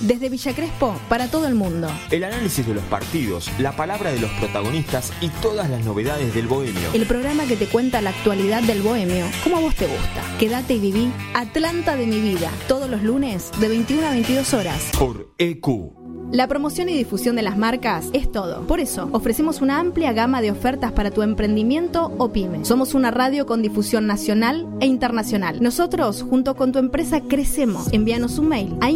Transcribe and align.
Desde 0.00 0.28
Villa 0.28 0.54
Crespo 0.54 0.94
para 1.08 1.28
todo 1.28 1.46
el 1.46 1.54
mundo. 1.54 1.88
El 2.10 2.24
análisis 2.24 2.66
de 2.66 2.74
los 2.74 2.84
partidos, 2.84 3.50
la 3.58 3.72
palabra 3.72 4.12
de 4.12 4.20
los 4.20 4.30
protagonistas 4.32 5.12
y 5.20 5.28
todas 5.28 5.70
las 5.70 5.84
novedades 5.84 6.34
del 6.34 6.46
bohemio. 6.46 6.92
El 6.92 7.06
programa 7.06 7.46
que 7.46 7.56
te 7.56 7.66
cuenta 7.66 8.00
la 8.00 8.10
actualidad 8.10 8.62
del 8.62 8.82
bohemio, 8.82 9.26
como 9.42 9.56
a 9.56 9.60
vos 9.60 9.74
te 9.74 9.86
gusta. 9.86 10.22
Quédate 10.38 10.74
y 10.74 10.80
viví 10.80 11.12
Atlanta 11.34 11.96
de 11.96 12.06
mi 12.06 12.20
vida, 12.20 12.50
todos 12.68 12.90
los 12.90 13.02
lunes 13.02 13.50
de 13.60 13.68
21 13.68 14.06
a 14.06 14.10
22 14.10 14.54
horas. 14.54 14.90
Por 14.98 15.32
EQ. 15.38 16.06
La 16.32 16.48
promoción 16.48 16.88
y 16.88 16.94
difusión 16.94 17.36
de 17.36 17.42
las 17.42 17.56
marcas 17.56 18.08
es 18.12 18.32
todo. 18.32 18.66
Por 18.66 18.80
eso, 18.80 19.08
ofrecemos 19.12 19.60
una 19.60 19.78
amplia 19.78 20.12
gama 20.12 20.42
de 20.42 20.50
ofertas 20.50 20.90
para 20.90 21.12
tu 21.12 21.22
emprendimiento 21.22 22.12
o 22.18 22.32
pyme. 22.32 22.64
Somos 22.64 22.94
una 22.94 23.12
radio 23.12 23.46
con 23.46 23.62
difusión 23.62 24.08
nacional 24.08 24.66
e 24.80 24.86
internacional. 24.86 25.62
Nosotros, 25.62 26.22
junto 26.28 26.56
con 26.56 26.72
tu 26.72 26.80
empresa, 26.80 27.20
crecemos. 27.20 27.92
Envíanos 27.92 28.40
un 28.40 28.48
mail 28.48 28.76
a 28.80 28.90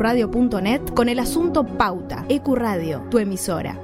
info.ecuradio.net 0.00 0.94
con 0.94 1.08
el 1.08 1.18
asunto 1.18 1.64
Pauta. 1.64 2.24
Ecuradio, 2.28 3.02
tu 3.10 3.18
emisora. 3.18 3.78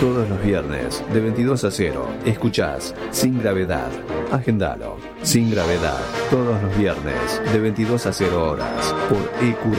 Todos 0.00 0.28
los 0.28 0.42
viernes, 0.42 1.02
de 1.12 1.20
22 1.20 1.64
a 1.64 1.70
0, 1.70 2.08
escuchás 2.24 2.94
Sin 3.10 3.40
Gravedad. 3.40 3.90
Agendalo. 4.30 4.96
Sin 5.22 5.50
Gravedad. 5.50 6.00
Todos 6.30 6.62
los 6.62 6.76
viernes, 6.76 7.42
de 7.52 7.58
22 7.58 8.06
a 8.06 8.12
0 8.12 8.50
horas, 8.50 8.94
por 9.08 9.22
EQ 9.42 9.78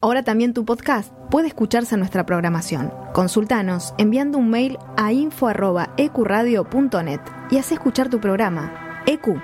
Ahora 0.00 0.22
también 0.22 0.54
tu 0.54 0.64
podcast 0.64 1.12
puede 1.30 1.48
escucharse 1.48 1.96
en 1.96 2.00
nuestra 2.00 2.24
programación. 2.24 2.92
Consultanos 3.12 3.94
enviando 3.98 4.38
un 4.38 4.48
mail 4.48 4.78
a 4.96 5.12
info.ecuradio.net 5.12 7.20
y 7.50 7.58
haz 7.58 7.72
escuchar 7.72 8.08
tu 8.08 8.20
programa. 8.20 9.02
EQ, 9.06 9.40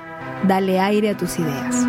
dale 0.47 0.79
aire 0.79 1.11
a 1.11 1.17
tus 1.17 1.37
ideas. 1.39 1.85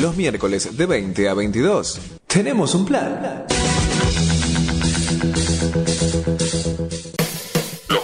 Los 0.00 0.16
miércoles 0.16 0.76
de 0.76 0.86
20 0.86 1.28
a 1.28 1.34
22 1.34 2.00
tenemos 2.26 2.74
un 2.74 2.86
plan. 2.86 3.44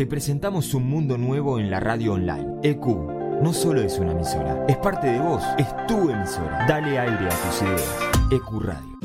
Te 0.00 0.06
presentamos 0.06 0.72
un 0.72 0.88
mundo 0.88 1.18
nuevo 1.18 1.58
en 1.58 1.70
la 1.70 1.78
radio 1.78 2.14
online. 2.14 2.56
EQ 2.62 2.86
no 3.42 3.52
solo 3.52 3.82
es 3.82 3.98
una 3.98 4.12
emisora, 4.12 4.64
es 4.66 4.78
parte 4.78 5.08
de 5.08 5.18
vos, 5.18 5.44
es 5.58 5.66
tu 5.86 6.08
emisora. 6.08 6.64
Dale 6.66 6.98
aire 6.98 7.26
a 7.26 7.28
tus 7.28 7.60
ideas. 7.60 7.98
EQ 8.30 8.62
Radio. 8.62 8.98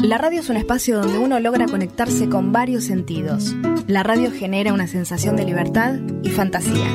La 0.00 0.18
radio 0.18 0.40
es 0.40 0.48
un 0.50 0.56
espacio 0.56 0.98
donde 0.98 1.18
uno 1.18 1.38
logra 1.38 1.66
conectarse 1.66 2.28
con 2.28 2.50
varios 2.50 2.82
sentidos. 2.82 3.54
La 3.86 4.02
radio 4.02 4.32
genera 4.32 4.72
una 4.72 4.88
sensación 4.88 5.36
de 5.36 5.44
libertad 5.44 6.00
y 6.24 6.30
fantasía. 6.30 6.88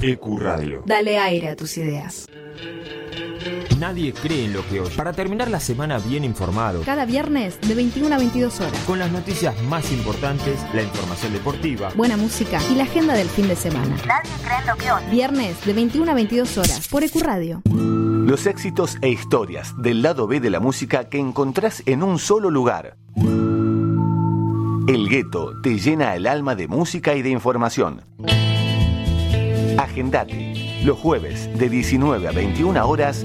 EQ 0.00 0.38
Radio. 0.38 0.84
Dale 0.86 1.18
aire 1.18 1.50
a 1.50 1.56
tus 1.56 1.76
ideas. 1.76 2.28
Nadie 3.78 4.12
cree 4.14 4.46
en 4.46 4.52
lo 4.54 4.66
que 4.68 4.80
oye. 4.80 4.94
Para 4.96 5.12
terminar 5.12 5.50
la 5.50 5.60
semana 5.60 5.98
bien 5.98 6.24
informado, 6.24 6.80
Cada 6.82 7.04
viernes 7.04 7.60
de 7.60 7.74
21 7.74 8.14
a 8.14 8.18
22 8.18 8.60
horas. 8.60 8.72
con 8.86 8.98
las 8.98 9.10
noticias 9.12 9.54
más 9.64 9.92
importantes, 9.92 10.58
la 10.72 10.82
información 10.82 11.32
deportiva, 11.32 11.90
Buena 11.94 12.16
música 12.16 12.58
y 12.72 12.74
la 12.76 12.84
agenda 12.84 13.14
del 13.14 13.28
fin 13.28 13.48
de 13.48 13.56
semana. 13.56 13.96
Nadie 14.06 14.30
cree 14.42 14.58
en 14.60 14.66
lo 14.66 14.76
que 14.76 14.90
oye. 14.92 15.06
Viernes 15.10 15.64
de 15.66 15.72
21 15.74 16.10
a 16.10 16.14
22 16.14 16.58
horas 16.58 16.88
por 16.88 17.04
EQ 17.04 17.16
Radio. 17.22 17.62
Los 17.66 18.46
éxitos 18.46 18.96
e 19.02 19.08
historias 19.10 19.74
del 19.76 20.02
lado 20.02 20.26
B 20.26 20.40
de 20.40 20.50
la 20.50 20.60
música 20.60 21.08
que 21.08 21.18
encontrás 21.18 21.82
en 21.86 22.02
un 22.02 22.18
solo 22.18 22.50
lugar. 22.50 22.96
El 24.88 25.08
gueto 25.08 25.52
te 25.62 25.78
llena 25.78 26.14
el 26.16 26.26
alma 26.26 26.54
de 26.54 26.66
música 26.68 27.14
y 27.14 27.22
de 27.22 27.30
información. 27.30 28.02
Agendate. 29.78 30.80
Los 30.84 30.98
jueves 30.98 31.50
de 31.58 31.68
19 31.68 32.28
a 32.28 32.32
21 32.32 32.88
horas. 32.88 33.24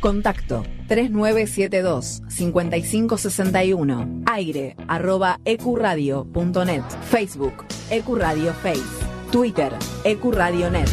Contacto 0.00 0.64
3972 0.88 2.22
5561 2.28 4.22
aire 4.26 4.76
arroba 4.86 5.40
ecuradio.net 5.44 6.84
Facebook 7.02 7.64
Ecuradio 7.90 8.52
Face 8.54 8.82
Twitter 9.30 9.72
Ecuradio.net 10.04 10.88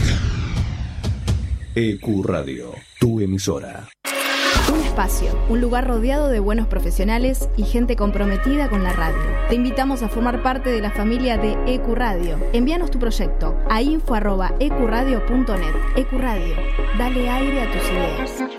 EQ 1.77 2.23
Radio, 2.23 2.71
tu 3.01 3.19
emisora. 3.19 3.89
Un 4.73 4.79
espacio, 4.79 5.37
un 5.49 5.59
lugar 5.59 5.85
rodeado 5.85 6.29
de 6.29 6.39
buenos 6.39 6.67
profesionales 6.67 7.49
y 7.57 7.63
gente 7.63 7.97
comprometida 7.97 8.69
con 8.69 8.81
la 8.81 8.93
radio. 8.93 9.19
Te 9.49 9.55
invitamos 9.55 10.01
a 10.01 10.07
formar 10.07 10.41
parte 10.41 10.69
de 10.69 10.79
la 10.79 10.91
familia 10.91 11.35
de 11.37 11.57
EQ 11.67 11.93
Radio. 11.93 12.39
Envíanos 12.53 12.91
tu 12.91 12.99
proyecto 12.99 13.59
a 13.69 13.81
info.ecuradio.net. 13.81 15.75
EQ 15.97 16.13
Radio, 16.13 16.55
dale 16.97 17.29
aire 17.29 17.63
a 17.63 17.71
tus 17.73 17.83
ideas. 17.91 18.54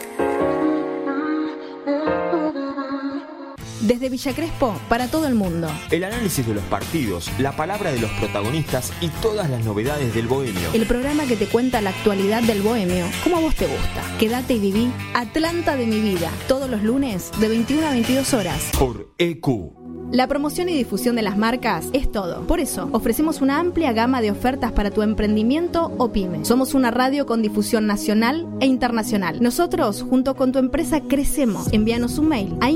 Desde 3.86 4.08
Villa 4.08 4.34
Crespo 4.34 4.74
para 4.88 5.06
todo 5.06 5.28
el 5.28 5.36
mundo. 5.36 5.68
El 5.92 6.02
análisis 6.02 6.44
de 6.44 6.54
los 6.54 6.64
partidos, 6.64 7.30
la 7.38 7.54
palabra 7.54 7.92
de 7.92 8.00
los 8.00 8.10
protagonistas 8.12 8.92
y 9.00 9.08
todas 9.22 9.48
las 9.48 9.64
novedades 9.64 10.12
del 10.12 10.26
bohemio. 10.26 10.72
El 10.72 10.86
programa 10.86 11.24
que 11.26 11.36
te 11.36 11.46
cuenta 11.46 11.80
la 11.80 11.90
actualidad 11.90 12.42
del 12.42 12.62
bohemio, 12.62 13.06
como 13.22 13.36
a 13.36 13.40
vos 13.40 13.54
te 13.54 13.68
gusta. 13.68 14.02
Quédate 14.18 14.54
y 14.54 14.58
viví 14.58 14.90
Atlanta 15.14 15.76
de 15.76 15.86
mi 15.86 16.00
vida, 16.00 16.32
todos 16.48 16.68
los 16.68 16.82
lunes 16.82 17.30
de 17.38 17.48
21 17.48 17.86
a 17.86 17.90
22 17.90 18.34
horas. 18.34 18.70
Por 18.76 19.14
EQ. 19.18 19.86
La 20.12 20.28
promoción 20.28 20.68
y 20.68 20.74
difusión 20.74 21.16
de 21.16 21.22
las 21.22 21.36
marcas 21.36 21.88
es 21.92 22.10
todo. 22.12 22.46
Por 22.46 22.60
eso, 22.60 22.88
ofrecemos 22.92 23.40
una 23.40 23.58
amplia 23.58 23.92
gama 23.92 24.20
de 24.20 24.30
ofertas 24.30 24.70
para 24.70 24.92
tu 24.92 25.02
emprendimiento 25.02 25.92
o 25.98 26.12
pyme. 26.12 26.44
Somos 26.44 26.74
una 26.74 26.92
radio 26.92 27.26
con 27.26 27.42
difusión 27.42 27.88
nacional 27.88 28.46
e 28.60 28.66
internacional. 28.66 29.42
Nosotros, 29.42 30.02
junto 30.08 30.36
con 30.36 30.52
tu 30.52 30.60
empresa, 30.60 31.00
crecemos. 31.00 31.72
Envíanos 31.72 32.18
un 32.18 32.28
mail 32.28 32.56
a 32.60 32.70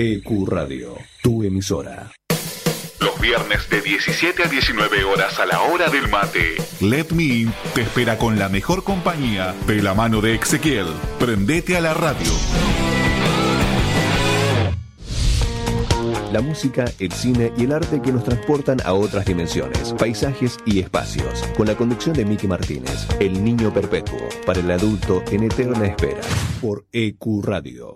EQ 0.00 0.46
Radio, 0.46 0.94
tu 1.28 1.42
emisora. 1.42 2.10
Los 3.00 3.20
viernes 3.20 3.68
de 3.68 3.82
17 3.82 4.44
a 4.44 4.46
19 4.46 5.04
horas 5.04 5.38
a 5.38 5.44
la 5.44 5.60
hora 5.60 5.90
del 5.90 6.08
mate. 6.08 6.56
Let 6.80 7.08
Me 7.10 7.24
In 7.24 7.52
te 7.74 7.82
espera 7.82 8.16
con 8.16 8.38
la 8.38 8.48
mejor 8.48 8.82
compañía 8.82 9.54
de 9.66 9.82
la 9.82 9.92
mano 9.92 10.22
de 10.22 10.36
Ezequiel. 10.36 10.86
Prendete 11.18 11.76
a 11.76 11.82
la 11.82 11.92
radio. 11.92 12.32
La 16.32 16.40
música, 16.40 16.86
el 16.98 17.12
cine 17.12 17.52
y 17.58 17.64
el 17.64 17.72
arte 17.72 18.00
que 18.00 18.10
nos 18.10 18.24
transportan 18.24 18.78
a 18.86 18.94
otras 18.94 19.26
dimensiones, 19.26 19.92
paisajes 19.98 20.56
y 20.64 20.78
espacios. 20.78 21.42
Con 21.58 21.66
la 21.66 21.74
conducción 21.74 22.14
de 22.14 22.24
Miki 22.24 22.46
Martínez, 22.46 23.06
El 23.20 23.44
Niño 23.44 23.70
Perpetuo, 23.74 24.30
para 24.46 24.60
el 24.60 24.70
adulto 24.70 25.22
en 25.30 25.44
eterna 25.44 25.88
espera. 25.88 26.22
Por 26.62 26.86
EQ 26.90 27.44
Radio. 27.44 27.94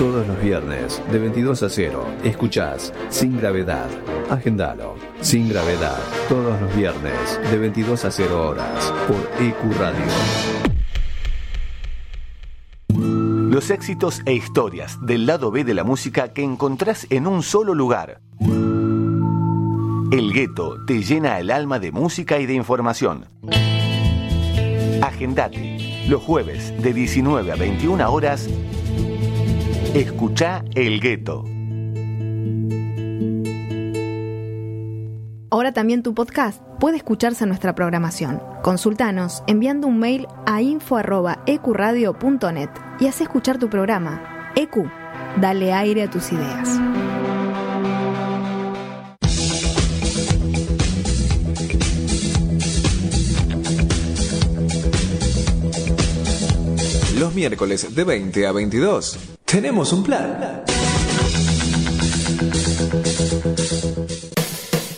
Todos 0.00 0.26
los 0.26 0.42
viernes, 0.42 1.02
de 1.12 1.18
22 1.18 1.62
a 1.62 1.68
0, 1.68 2.06
escuchás 2.24 2.94
Sin 3.10 3.38
Gravedad. 3.38 3.90
Agendalo. 4.30 4.94
Sin 5.20 5.50
Gravedad. 5.50 5.98
Todos 6.26 6.58
los 6.58 6.74
viernes, 6.74 7.38
de 7.50 7.58
22 7.58 8.06
a 8.06 8.10
0 8.10 8.48
horas, 8.48 8.94
por 9.06 9.18
EQ 9.38 9.78
Radio. 9.78 10.06
Los 12.88 13.70
éxitos 13.70 14.22
e 14.24 14.32
historias 14.32 14.96
del 15.04 15.26
lado 15.26 15.50
B 15.50 15.64
de 15.64 15.74
la 15.74 15.84
música 15.84 16.32
que 16.32 16.42
encontrás 16.42 17.06
en 17.10 17.26
un 17.26 17.42
solo 17.42 17.74
lugar. 17.74 18.22
El 18.40 20.32
gueto 20.32 20.82
te 20.86 21.02
llena 21.02 21.38
el 21.40 21.50
alma 21.50 21.78
de 21.78 21.92
música 21.92 22.38
y 22.38 22.46
de 22.46 22.54
información. 22.54 23.26
Agendate. 25.02 26.06
Los 26.08 26.22
jueves 26.22 26.72
de 26.82 26.94
19 26.94 27.52
a 27.52 27.56
21 27.56 28.10
horas. 28.10 28.48
Escucha 29.94 30.64
El 30.76 31.00
Gueto. 31.00 31.44
Ahora 35.50 35.72
también 35.72 36.04
tu 36.04 36.14
podcast 36.14 36.62
puede 36.78 36.96
escucharse 36.96 37.42
en 37.42 37.48
nuestra 37.48 37.74
programación. 37.74 38.40
Consultanos 38.62 39.42
enviando 39.48 39.88
un 39.88 39.98
mail 39.98 40.28
a 40.46 40.62
info.ecuradio.net 40.62 42.70
y 43.00 43.08
haz 43.08 43.20
escuchar 43.20 43.58
tu 43.58 43.68
programa. 43.68 44.52
EQ, 44.54 44.88
dale 45.40 45.72
aire 45.72 46.04
a 46.04 46.10
tus 46.10 46.30
ideas. 46.30 46.78
Los 57.20 57.34
miércoles 57.34 57.94
de 57.94 58.02
20 58.02 58.46
a 58.46 58.52
22 58.52 59.18
tenemos 59.44 59.92
un 59.92 60.02
plan. 60.02 60.64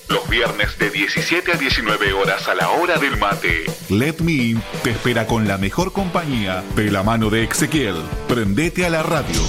Los 0.08 0.28
viernes 0.30 0.78
de 0.78 0.90
17 0.90 1.50
a 1.50 1.56
19 1.56 2.12
horas 2.12 2.46
a 2.46 2.54
la 2.54 2.70
hora 2.70 2.96
del 2.98 3.16
mate. 3.16 3.64
Let 3.90 4.18
Me 4.20 4.34
In 4.34 4.62
te 4.84 4.90
espera 4.90 5.26
con 5.26 5.48
la 5.48 5.58
mejor 5.58 5.92
compañía 5.92 6.62
de 6.76 6.92
la 6.92 7.02
mano 7.02 7.28
de 7.28 7.42
Ezequiel. 7.42 7.96
Prendete 8.28 8.86
a 8.86 8.90
la 8.90 9.02
radio. 9.02 9.40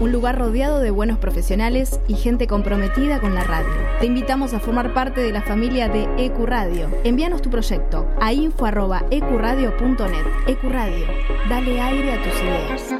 Un 0.00 0.10
lugar 0.10 0.38
rodeado 0.38 0.80
de 0.80 0.90
buenos 0.90 1.18
profesionales 1.18 2.00
y 2.08 2.14
gente 2.14 2.48
comprometida 2.48 3.20
con 3.20 3.32
la 3.34 3.44
radio. 3.44 3.70
Te 4.00 4.06
invitamos 4.06 4.52
a 4.54 4.58
formar 4.58 4.92
parte 4.92 5.20
de 5.20 5.30
la 5.30 5.40
familia 5.40 5.88
de 5.88 6.08
EQ 6.18 6.44
Radio. 6.46 6.88
Envíanos 7.04 7.42
tu 7.42 7.50
proyecto 7.50 8.08
a 8.20 8.32
info.ecuradio.net. 8.32 10.26
EQ 10.48 10.62
Radio, 10.64 11.06
dale 11.48 11.80
aire 11.80 12.12
a 12.14 12.22
tus 12.24 12.42
ideas. 12.42 12.94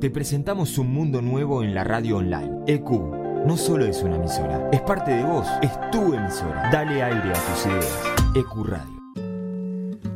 Te 0.00 0.10
presentamos 0.10 0.78
un 0.78 0.92
mundo 0.92 1.22
nuevo 1.22 1.64
en 1.64 1.74
la 1.74 1.82
radio 1.82 2.18
online. 2.18 2.60
EQ 2.68 2.88
no 3.46 3.56
solo 3.56 3.84
es 3.84 4.00
una 4.04 4.14
emisora, 4.16 4.68
es 4.70 4.80
parte 4.82 5.10
de 5.10 5.24
vos, 5.24 5.48
es 5.60 5.72
tu 5.90 6.14
emisora. 6.14 6.70
Dale 6.70 7.02
aire 7.02 7.30
a 7.30 7.32
tus 7.32 7.66
ideas. 7.66 8.02
EQ 8.36 8.64
Radio. 8.64 9.03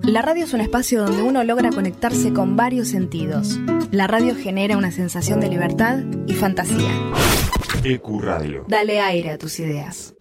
La 0.09 0.23
radio 0.23 0.45
es 0.45 0.55
un 0.55 0.63
espacio 0.63 1.05
donde 1.05 1.23
uno 1.23 1.45
logra 1.45 1.69
conectarse 1.69 2.33
con 2.33 2.57
varios 2.57 2.89
sentidos. 2.89 3.59
La 3.91 4.07
radio 4.07 4.35
genera 4.35 4.79
una 4.79 4.91
sensación 4.91 5.39
de 5.39 5.49
libertad 5.51 5.99
y 6.27 6.33
fantasía. 6.33 6.91
EQ 7.85 8.23
Radio. 8.23 8.65
Dale 8.69 9.01
aire 9.01 9.33
a 9.33 9.39
tus 9.39 9.61
ideas. 9.61 10.15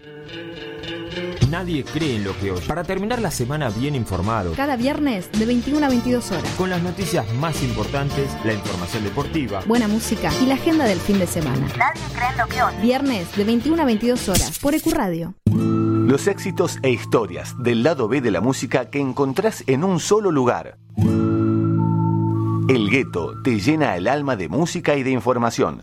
Nadie 1.50 1.86
cree 1.86 2.18
en 2.18 2.26
lo 2.26 2.38
que 2.38 2.52
oye. 2.52 2.68
Para 2.68 2.84
terminar 2.84 3.22
la 3.22 3.32
semana 3.32 3.70
bien 3.70 3.96
informado, 3.96 4.52
Cada 4.58 4.76
viernes 4.76 5.32
de 5.32 5.46
21 5.46 5.86
a 5.86 5.90
22 5.90 6.32
horas. 6.32 6.44
con 6.58 6.70
las 6.70 6.84
noticias 6.84 7.26
más 7.36 7.64
importantes, 7.64 8.30
la 8.44 8.52
información 8.54 9.06
deportiva, 9.06 9.62
Buena 9.66 9.88
música 9.88 10.30
y 10.44 10.48
la 10.48 10.56
agenda 10.56 10.84
del 10.84 11.00
fin 11.00 11.18
de 11.18 11.28
semana. 11.28 11.66
Nadie 11.78 12.02
cree 12.14 12.30
en 12.34 12.38
lo 12.38 12.48
que 12.48 12.62
oye. 12.62 12.78
Viernes 12.82 13.38
de 13.38 13.44
21 13.46 13.82
a 13.82 13.86
22 13.86 14.28
horas 14.28 14.60
por 14.60 14.76
EQ 14.76 14.92
Radio. 14.92 15.34
Los 16.08 16.28
éxitos 16.28 16.80
e 16.84 16.90
historias 16.90 17.62
del 17.62 17.84
lado 17.84 18.08
B 18.08 18.22
de 18.22 18.32
la 18.32 18.40
música 18.40 18.90
que 18.90 19.02
encontrás 19.02 19.66
en 19.68 19.84
un 19.84 20.00
solo 20.00 20.32
lugar. 20.32 20.78
El 22.70 22.90
gueto 22.90 23.34
te 23.44 23.60
llena 23.60 23.98
el 23.98 24.08
alma 24.08 24.38
de 24.38 24.48
música 24.48 24.96
y 24.96 25.04
de 25.04 25.12
información. 25.12 25.82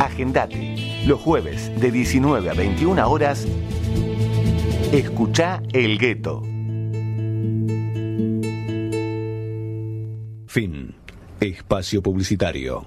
Agendate. 0.00 1.02
Los 1.06 1.20
jueves 1.20 1.78
de 1.78 1.90
19 1.90 2.48
a 2.48 2.54
21 2.54 3.10
horas. 3.10 3.46
Escucha 4.92 5.62
El 5.74 5.98
Gueto. 5.98 6.40
Fin. 10.46 10.94
Espacio 11.38 12.02
publicitario. 12.02 12.86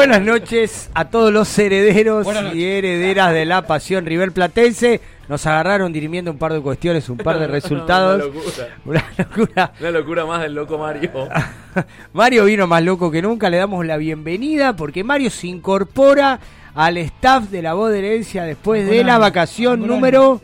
Buenas 0.00 0.22
noches 0.22 0.88
a 0.94 1.10
todos 1.10 1.30
los 1.30 1.58
herederos 1.58 2.26
y 2.54 2.64
herederas 2.64 3.34
de 3.34 3.44
la 3.44 3.66
pasión 3.66 4.06
River 4.06 4.32
Platense. 4.32 4.98
Nos 5.28 5.46
agarraron 5.46 5.92
dirimiendo 5.92 6.30
un 6.30 6.38
par 6.38 6.54
de 6.54 6.60
cuestiones, 6.62 7.10
un 7.10 7.18
par 7.18 7.38
de 7.38 7.46
resultados. 7.46 8.24
Una 8.24 8.24
locura. 8.24 8.68
Una 8.86 9.04
locura. 9.18 9.72
Una 9.78 9.90
locura 9.90 10.24
más 10.24 10.40
del 10.40 10.54
loco 10.54 10.78
Mario. 10.78 11.10
Mario 12.14 12.46
vino 12.46 12.66
más 12.66 12.82
loco 12.82 13.10
que 13.10 13.20
nunca, 13.20 13.50
le 13.50 13.58
damos 13.58 13.84
la 13.84 13.98
bienvenida 13.98 14.74
porque 14.74 15.04
Mario 15.04 15.28
se 15.28 15.48
incorpora 15.48 16.40
al 16.74 16.96
staff 16.96 17.50
de 17.50 17.60
la 17.60 17.74
voz 17.74 17.92
de 17.92 17.98
herencia 17.98 18.44
después 18.44 18.88
de 18.88 19.04
la 19.04 19.18
vacación 19.18 19.86
número 19.86 20.40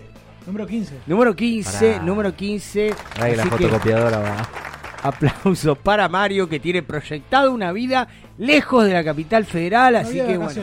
Número 0.46 0.66
15. 0.66 0.94
número 1.06 1.34
15, 1.34 1.92
Pará. 1.92 2.02
número 2.04 2.36
15. 2.36 2.94
Ahí 3.22 3.34
la 3.34 3.46
fotocopiadora 3.46 4.18
va. 4.18 4.48
Aplauso 5.02 5.76
para 5.76 6.08
Mario 6.08 6.48
que 6.48 6.58
tiene 6.60 6.82
proyectado 6.82 7.52
una 7.52 7.70
vida 7.72 8.08
lejos 8.38 8.84
de 8.84 8.92
la 8.92 9.04
capital 9.04 9.44
federal, 9.44 9.94
Una 9.94 10.00
así 10.00 10.20
que 10.20 10.36
bueno, 10.36 10.62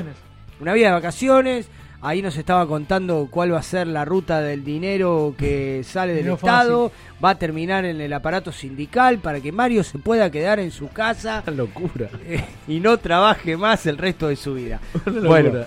una 0.59 0.73
vida 0.73 0.87
de 0.87 0.93
vacaciones. 0.93 1.67
Ahí 2.05 2.21
nos 2.21 2.35
estaba 2.35 2.67
contando 2.67 3.29
cuál 3.31 3.53
va 3.53 3.59
a 3.59 3.63
ser 3.63 3.87
la 3.87 4.03
ruta 4.03 4.41
del 4.41 4.65
dinero 4.65 5.33
que 5.37 5.85
sale 5.85 6.13
del 6.13 6.31
Estado. 6.31 6.91
Va 7.23 7.29
a 7.29 7.35
terminar 7.35 7.85
en 7.85 8.01
el 8.01 8.11
aparato 8.11 8.51
sindical 8.51 9.19
para 9.19 9.39
que 9.39 9.53
Mario 9.53 9.85
se 9.85 9.99
pueda 9.99 10.29
quedar 10.29 10.59
en 10.59 10.71
su 10.71 10.89
casa 10.89 11.41
locura. 11.55 12.09
eh, 12.25 12.43
y 12.67 12.81
no 12.81 12.97
trabaje 12.97 13.55
más 13.55 13.85
el 13.85 13.97
resto 13.97 14.27
de 14.27 14.35
su 14.35 14.55
vida. 14.55 14.81
Bueno, 15.23 15.61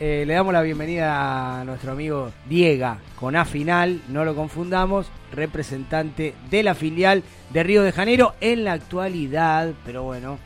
eh, 0.00 0.24
le 0.26 0.32
damos 0.32 0.54
la 0.54 0.62
bienvenida 0.62 1.60
a 1.60 1.64
nuestro 1.64 1.92
amigo 1.92 2.32
Diega, 2.48 2.98
con 3.20 3.36
A 3.36 3.44
final, 3.44 4.00
no 4.08 4.24
lo 4.24 4.34
confundamos, 4.34 5.08
representante 5.32 6.34
de 6.50 6.62
la 6.62 6.74
filial 6.74 7.22
de 7.50 7.62
Río 7.62 7.82
de 7.82 7.92
Janeiro 7.92 8.34
en 8.40 8.64
la 8.64 8.72
actualidad, 8.72 9.72
pero 9.84 10.02
bueno, 10.02 10.38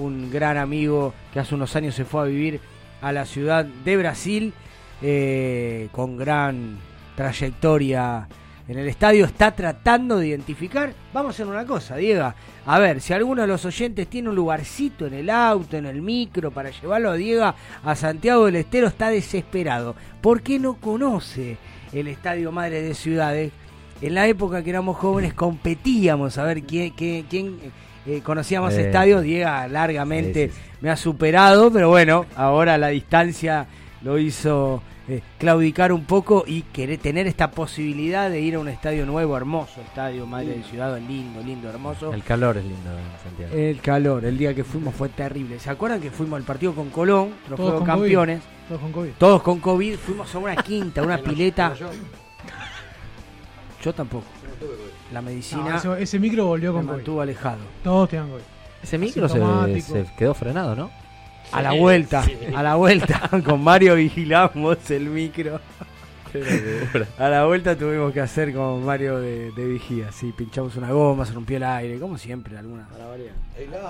un 0.00 0.30
gran 0.30 0.56
amigo 0.56 1.14
que 1.32 1.40
hace 1.40 1.54
unos 1.54 1.74
años 1.76 1.94
se 1.94 2.04
fue 2.04 2.22
a 2.22 2.24
vivir 2.24 2.60
a 3.00 3.12
la 3.12 3.24
ciudad 3.24 3.64
de 3.64 3.96
Brasil, 3.96 4.52
eh, 5.02 5.88
con 5.92 6.16
gran 6.16 6.78
trayectoria 7.16 8.28
en 8.68 8.78
el 8.78 8.86
estadio, 8.86 9.24
está 9.24 9.50
tratando 9.50 10.18
de 10.18 10.28
identificar. 10.28 10.94
Vamos 11.12 11.30
a 11.30 11.34
hacer 11.34 11.46
una 11.46 11.66
cosa, 11.66 11.96
Diego. 11.96 12.32
A 12.66 12.78
ver, 12.78 13.00
si 13.00 13.12
alguno 13.12 13.42
de 13.42 13.48
los 13.48 13.64
oyentes 13.64 14.06
tiene 14.06 14.28
un 14.28 14.36
lugarcito 14.36 15.06
en 15.06 15.14
el 15.14 15.28
auto, 15.28 15.76
en 15.76 15.86
el 15.86 16.00
micro, 16.00 16.52
para 16.52 16.70
llevarlo 16.70 17.10
a 17.10 17.16
Diego 17.16 17.52
a 17.82 17.96
Santiago 17.96 18.46
del 18.46 18.56
Estero, 18.56 18.86
está 18.86 19.10
desesperado. 19.10 19.96
¿Por 20.20 20.42
qué 20.42 20.60
no 20.60 20.74
conoce 20.74 21.56
el 21.92 22.06
Estadio 22.06 22.52
Madre 22.52 22.82
de 22.82 22.94
Ciudades? 22.94 23.52
En 24.02 24.14
la 24.14 24.28
época 24.28 24.62
que 24.62 24.70
éramos 24.70 24.96
jóvenes 24.96 25.34
competíamos 25.34 26.38
a 26.38 26.44
ver 26.44 26.62
quién, 26.62 26.94
eh, 28.16 28.22
conocía 28.22 28.60
más 28.60 28.74
Eh. 28.74 28.86
estadios. 28.86 29.22
Diego 29.22 29.50
largamente 29.68 30.48
Sí, 30.48 30.54
sí, 30.54 30.60
me 30.80 30.90
ha 30.90 30.96
superado, 30.96 31.70
pero 31.72 31.88
bueno, 31.88 32.26
ahora 32.36 32.76
la 32.78 32.88
distancia 32.88 33.66
lo 34.02 34.18
hizo 34.18 34.82
eh, 35.08 35.20
claudicar 35.38 35.92
un 35.92 36.04
poco 36.04 36.44
y 36.46 36.62
querer 36.62 36.98
tener 36.98 37.26
esta 37.26 37.50
posibilidad 37.50 38.30
de 38.30 38.40
ir 38.40 38.54
a 38.54 38.60
un 38.60 38.68
estadio 38.68 39.04
nuevo, 39.06 39.36
hermoso, 39.36 39.80
estadio 39.80 40.24
Madre 40.26 40.58
de 40.58 40.62
Ciudad, 40.62 40.96
lindo, 41.00 41.42
lindo, 41.42 41.68
hermoso. 41.68 42.12
El 42.14 42.22
calor 42.22 42.56
es 42.58 42.64
lindo 42.64 42.90
en 42.90 43.22
Santiago. 43.22 43.54
El 43.54 43.80
calor, 43.80 44.24
el 44.24 44.38
día 44.38 44.54
que 44.54 44.62
fuimos 44.62 44.94
fue 44.94 45.08
terrible. 45.08 45.58
¿Se 45.58 45.68
acuerdan 45.68 46.00
que 46.00 46.10
fuimos 46.12 46.36
al 46.38 46.44
partido 46.44 46.74
con 46.74 46.90
Colón, 46.90 47.30
trofeo 47.46 47.82
campeones? 47.84 48.40
COVID. 48.40 48.68
Todos 48.68 48.80
con 48.80 48.92
COVID. 48.92 49.10
Todos 49.18 49.42
con 49.42 49.58
COVID, 49.58 49.94
fuimos 49.96 50.34
a 50.34 50.38
una 50.38 50.56
quinta, 50.56 51.02
una 51.02 51.18
pileta. 51.22 51.74
Yo 53.82 53.92
tampoco. 53.92 54.26
La 55.12 55.20
medicina 55.22 55.62
No, 55.82 55.94
ese, 55.94 56.02
ese 56.02 56.18
micro 56.18 56.46
volvió 56.46 56.72
con 56.72 56.82
COVID. 56.86 56.96
mantuvo 56.96 57.20
alejado. 57.20 57.58
Todos 57.82 58.08
tenían 58.08 58.30
COVID. 58.30 58.42
Ese 58.82 58.98
micro 58.98 59.28
se, 59.28 59.80
se 59.82 60.06
quedó 60.16 60.34
frenado, 60.34 60.74
¿no? 60.74 60.90
A 61.52 61.62
la 61.62 61.72
vuelta, 61.72 62.24
a 62.54 62.62
la 62.62 62.76
vuelta, 62.76 63.28
con 63.44 63.62
Mario 63.62 63.96
vigilamos 63.96 64.90
el 64.90 65.10
micro. 65.10 65.60
A 67.18 67.28
la 67.28 67.44
vuelta 67.44 67.76
tuvimos 67.76 68.12
que 68.12 68.20
hacer 68.20 68.54
con 68.54 68.84
Mario 68.84 69.18
de, 69.18 69.50
de 69.50 69.66
vigía, 69.66 70.12
sí, 70.12 70.32
pinchamos 70.36 70.76
una 70.76 70.92
goma, 70.92 71.26
se 71.26 71.32
rompió 71.32 71.56
el 71.56 71.64
aire, 71.64 71.98
como 71.98 72.16
siempre, 72.16 72.56
alguna. 72.56 72.86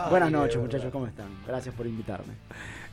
Buenas 0.08 0.30
noches, 0.32 0.56
muchachos, 0.56 0.90
¿cómo 0.90 1.06
están? 1.06 1.26
Gracias 1.46 1.74
por 1.74 1.86
invitarme. 1.86 2.32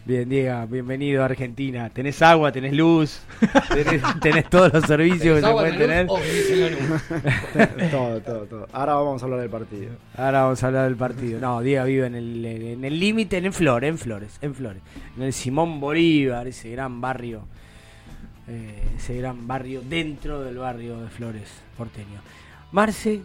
Bien, 0.06 0.30
Diego, 0.30 0.66
bienvenido 0.68 1.22
a 1.22 1.26
Argentina. 1.26 1.90
Tenés 1.90 2.22
agua, 2.22 2.50
tenés 2.54 2.72
luz, 2.74 3.20
tenés, 3.74 4.02
tenés 4.22 4.50
todos 4.50 4.72
los 4.74 4.86
servicios 4.86 5.42
que 5.42 5.46
se 5.46 5.52
pueden 5.52 5.78
tener. 5.78 6.08
todo, 7.92 8.22
todo, 8.22 8.46
todo. 8.46 8.68
Ahora 8.72 8.94
vamos 8.94 9.22
a 9.22 9.26
hablar 9.26 9.42
del 9.42 9.50
partido. 9.50 9.90
Ahora 10.16 10.44
vamos 10.44 10.64
a 10.64 10.68
hablar 10.68 10.86
del 10.86 10.96
partido. 10.96 11.42
No, 11.42 11.60
Diego 11.62 11.84
vive 11.86 12.08
en 12.08 12.16
el 12.16 12.46
en 12.46 12.86
el 12.86 12.98
límite, 12.98 13.36
en 13.38 13.52
Flores, 13.52 13.90
en 13.90 13.98
Flores, 13.98 14.38
en 14.42 14.56
Flores. 14.56 14.82
En 15.18 15.24
el 15.24 15.34
Simón 15.34 15.82
Bolívar, 15.82 16.48
ese 16.48 16.70
gran 16.72 17.02
barrio, 17.02 17.42
eh, 18.48 18.82
ese 18.96 19.18
gran 19.18 19.46
barrio 19.46 19.82
dentro 19.82 20.42
del 20.42 20.58
barrio 20.58 21.02
de 21.02 21.10
Flores 21.10 21.50
porteño. 21.78 22.22
Marce, 22.72 23.22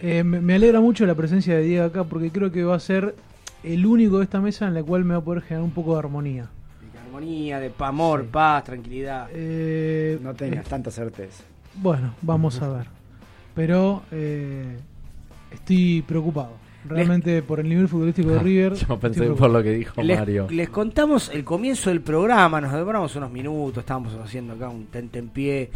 Eh, 0.00 0.22
me, 0.24 0.40
me 0.40 0.54
alegra 0.54 0.80
mucho 0.80 1.04
la 1.06 1.14
presencia 1.16 1.56
de 1.56 1.62
Diego 1.62 1.84
acá 1.86 2.04
porque 2.04 2.30
creo 2.30 2.50
que 2.52 2.62
va 2.64 2.76
a 2.76 2.80
ser 2.80 3.16
el 3.62 3.84
único 3.86 4.18
de 4.18 4.24
esta 4.24 4.40
mesa 4.40 4.66
en 4.68 4.74
la 4.74 4.82
cual 4.82 5.04
me 5.04 5.14
va 5.14 5.20
a 5.20 5.24
poder 5.24 5.42
generar 5.42 5.64
un 5.64 5.70
poco 5.72 5.92
de 5.94 5.98
armonía. 6.00 6.48
de 6.92 6.98
armonía, 6.98 7.58
de 7.60 7.72
amor, 7.78 8.26
paz, 8.26 8.64
tranquilidad. 8.64 9.28
Eh, 9.32 10.18
No 10.22 10.34
tenías 10.34 10.64
tanta 10.66 10.90
certeza. 10.90 11.42
Bueno, 11.74 12.14
vamos 12.22 12.60
a 12.62 12.68
ver. 12.68 12.86
Pero 13.54 14.02
eh, 14.12 14.76
estoy 15.52 16.02
preocupado. 16.06 16.52
Realmente 16.88 17.42
por 17.42 17.60
el 17.60 17.68
nivel 17.68 17.88
futbolístico 17.88 18.30
de 18.30 18.38
River. 18.38 18.74
Yo 18.88 18.98
pensé 18.98 19.24
por 19.30 19.50
lo 19.50 19.62
que 19.62 19.72
dijo 19.74 20.00
Les, 20.02 20.18
Mario. 20.18 20.46
les 20.48 20.68
contamos 20.70 21.28
el 21.34 21.44
comienzo 21.44 21.90
del 21.90 22.00
programa, 22.00 22.60
nos 22.60 22.72
demoramos 22.72 23.14
unos 23.16 23.30
minutos, 23.30 23.78
estábamos 23.78 24.14
haciendo 24.14 24.54
acá 24.54 24.68
un 24.68 24.86
tentempié, 24.86 25.70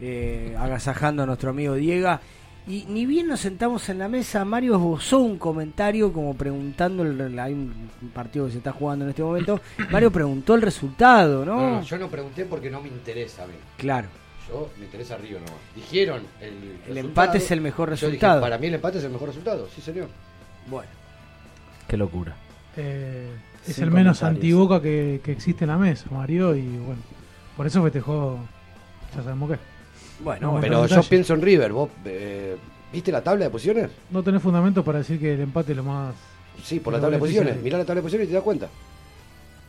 eh, 0.00 0.56
agasajando 0.58 1.22
a 1.22 1.26
nuestro 1.26 1.50
amigo 1.50 1.74
Diego. 1.74 2.18
Y 2.68 2.84
ni 2.88 3.06
bien 3.06 3.26
nos 3.28 3.40
sentamos 3.40 3.88
en 3.88 3.98
la 3.98 4.08
mesa, 4.08 4.44
Mario 4.44 4.74
esbozó 4.74 5.20
un 5.20 5.38
comentario 5.38 6.12
como 6.12 6.34
preguntando, 6.34 7.02
el- 7.02 7.38
hay 7.38 7.54
un 7.54 7.72
partido 8.12 8.44
que 8.46 8.52
se 8.52 8.58
está 8.58 8.72
jugando 8.72 9.04
en 9.06 9.10
este 9.10 9.22
momento, 9.22 9.58
Mario 9.90 10.10
preguntó 10.10 10.54
el 10.54 10.60
resultado, 10.62 11.44
¿no? 11.46 11.56
No, 11.56 11.70
no, 11.76 11.82
yo 11.82 11.96
no 11.98 12.08
pregunté 12.08 12.44
porque 12.44 12.70
no 12.70 12.82
me 12.82 12.88
interesa 12.88 13.44
a 13.44 13.46
mí. 13.46 13.54
Claro. 13.78 14.08
Yo 14.48 14.70
me 14.78 14.84
interesa 14.84 15.16
Río 15.16 15.38
nomás. 15.38 15.54
Dijeron 15.74 16.22
el, 16.40 16.48
El 16.48 16.72
resultado. 16.78 16.98
empate 17.00 17.38
es 17.38 17.50
el 17.50 17.60
mejor 17.62 17.88
Yo 17.88 17.94
dije, 17.94 18.06
resultado. 18.06 18.40
para 18.42 18.58
mí 18.58 18.66
el 18.66 18.74
empate 18.74 18.98
es 18.98 19.04
el 19.04 19.10
mejor 19.12 19.28
resultado, 19.28 19.66
sí 19.74 19.80
señor. 19.80 20.08
Bueno. 20.70 20.90
Qué 21.86 21.96
locura. 21.96 22.34
Eh, 22.76 23.30
es 23.66 23.74
Sin 23.76 23.84
el 23.84 23.90
menos 23.90 24.22
antiboca 24.22 24.80
que, 24.82 25.20
que 25.24 25.32
existe 25.32 25.64
en 25.64 25.70
la 25.70 25.78
mesa, 25.78 26.04
Mario. 26.10 26.54
Y 26.54 26.62
bueno, 26.66 27.00
por 27.56 27.66
eso 27.66 27.82
festejó. 27.82 28.38
Ya 29.16 29.22
sabemos 29.22 29.50
qué. 29.52 29.58
Bueno, 30.20 30.40
No, 30.46 30.50
bueno. 30.58 30.82
Pero 30.84 30.86
yo 30.86 31.08
pienso 31.08 31.34
en 31.34 31.42
River. 31.42 31.72
¿Vos 31.72 31.90
eh, 32.04 32.56
viste 32.92 33.12
la 33.12 33.22
tabla 33.22 33.44
de 33.46 33.50
posiciones? 33.50 33.90
No 34.10 34.22
tenés 34.22 34.42
fundamento 34.42 34.84
para 34.84 34.98
decir 34.98 35.18
que 35.20 35.34
el 35.34 35.40
empate 35.40 35.72
es 35.72 35.76
lo 35.76 35.84
más. 35.84 36.14
Sí, 36.62 36.80
por 36.80 36.92
la 36.92 37.00
tabla 37.00 37.16
de 37.16 37.20
posiciones. 37.20 37.54
a 37.56 37.60
Mirá 37.60 37.78
la 37.78 37.84
tabla 37.84 38.00
de 38.00 38.02
posiciones 38.02 38.26
y 38.26 38.30
te 38.30 38.34
das 38.34 38.42
cuenta. 38.44 38.68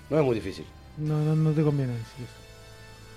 No 0.09 0.19
es 0.19 0.25
muy 0.25 0.35
difícil. 0.35 0.65
No, 0.97 1.19
no, 1.23 1.35
no 1.35 1.51
te 1.51 1.61
conviene 1.61 1.93
decir 1.93 2.23
eso. 2.25 2.33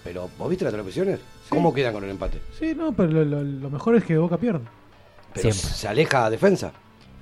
Pero, 0.04 0.28
¿vos 0.38 0.48
viste 0.50 0.64
la 0.64 0.70
tabla 0.70 0.82
de 0.82 0.88
posiciones? 0.88 1.20
¿Cómo 1.48 1.72
quedan 1.72 1.94
con 1.94 2.04
el 2.04 2.10
empate? 2.10 2.38
Sí, 2.58 2.74
no, 2.76 2.92
pero 2.92 3.08
lo, 3.10 3.24
lo- 3.24 3.42
lo 3.42 3.70
mejor 3.70 3.94
es 3.96 4.04
que 4.04 4.16
Boca 4.18 4.36
pierda. 4.36 4.60
Pero 5.32 5.52
Siempre. 5.52 5.76
se 5.78 5.88
aleja 5.88 6.26
a 6.26 6.30
defensa. 6.30 6.72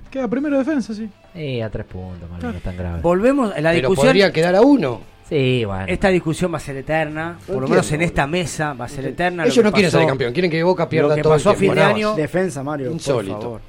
Queda 0.09 0.27
primero 0.27 0.57
defensa, 0.57 0.93
sí. 0.93 1.09
Eh, 1.33 1.63
a 1.63 1.69
tres 1.69 1.85
puntos, 1.85 2.29
Mario, 2.29 2.51
no 2.51 2.57
es 2.57 2.63
tan 2.63 2.75
grave. 2.75 3.01
Volvemos 3.01 3.53
a 3.53 3.61
la 3.61 3.69
Pero 3.71 3.87
discusión. 3.89 4.07
podría 4.07 4.31
quedar 4.33 4.55
a 4.55 4.61
uno. 4.61 4.99
Sí, 5.31 5.63
bueno. 5.63 5.85
Esta 5.87 6.09
discusión 6.09 6.51
va 6.53 6.57
a 6.57 6.59
ser 6.59 6.75
eterna, 6.75 7.37
por 7.47 7.61
lo 7.61 7.67
menos 7.69 7.89
en 7.93 8.01
esta 8.01 8.27
mesa 8.27 8.73
va 8.73 8.83
a 8.85 8.89
ser 8.89 9.05
eterna. 9.05 9.43
lo 9.45 9.49
Ellos 9.49 9.63
no 9.63 9.71
quieren 9.71 9.89
salir 9.89 10.07
campeón, 10.07 10.33
quieren 10.33 10.51
que 10.51 10.61
Boca 10.61 10.89
pierda 10.89 11.07
lo 11.09 11.15
que 11.15 11.21
todo 11.21 11.33
el 11.35 11.39
pasó 11.39 11.51
a 11.51 11.55
tiempo, 11.55 11.73
fin 11.73 11.81
de 11.81 11.89
año-. 11.89 12.15
Defensa, 12.15 12.63
Mario, 12.63 12.91
Insólito. 12.91 13.33
por 13.35 13.41
favor. 13.43 13.61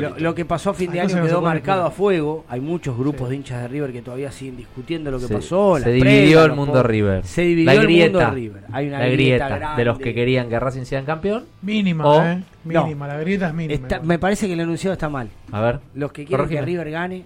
Lo, 0.00 0.18
lo 0.18 0.34
que 0.34 0.44
pasó 0.46 0.70
a 0.70 0.74
fin 0.74 0.90
de 0.90 1.00
año 1.00 1.16
no 1.16 1.22
quedó 1.26 1.42
marcado 1.42 1.84
a 1.84 1.90
fuego. 1.92 2.44
Hay 2.48 2.60
muchos 2.60 2.96
grupos 2.98 3.28
de 3.28 3.36
hinchas 3.36 3.60
de 3.62 3.68
River 3.68 3.92
que 3.92 4.00
todavía 4.02 4.32
siguen 4.32 4.56
discutiendo 4.56 5.10
lo 5.12 5.20
que 5.20 5.28
pasó. 5.28 5.78
se 5.78 5.92
dividió 5.92 6.44
el 6.44 6.52
mundo 6.52 6.72
po- 6.80 6.82
River. 6.82 7.24
Se 7.26 7.42
dividió 7.42 7.66
la 7.74 7.80
el 7.80 7.82
grieta, 7.86 8.18
mundo 8.18 8.34
River. 8.34 8.62
Hay 8.72 8.88
una 8.88 8.98
la 8.98 9.06
grieta, 9.06 9.74
de 9.76 9.84
los 9.84 9.98
que 9.98 10.12
querían 10.14 10.48
que 10.48 10.58
Racing 10.58 10.84
sea 10.86 11.04
campeón. 11.04 11.44
Mínima, 11.62 12.04
O- 12.04 12.20
¿eh? 12.22 12.42
Mínima, 12.64 13.06
la 13.06 13.18
grieta 13.20 13.48
es 13.48 13.54
mínima. 13.54 13.74
Está- 13.74 14.00
me 14.00 14.18
parece 14.18 14.46
que 14.48 14.54
el 14.54 14.60
enunciado 14.60 14.94
está 14.94 15.08
mal. 15.10 15.28
A 15.52 15.60
ver. 15.60 15.78
Los 15.94 16.10
que 16.10 16.24
quieren 16.24 16.48
que. 16.48 16.62
River 16.62 16.90
gane 16.90 17.24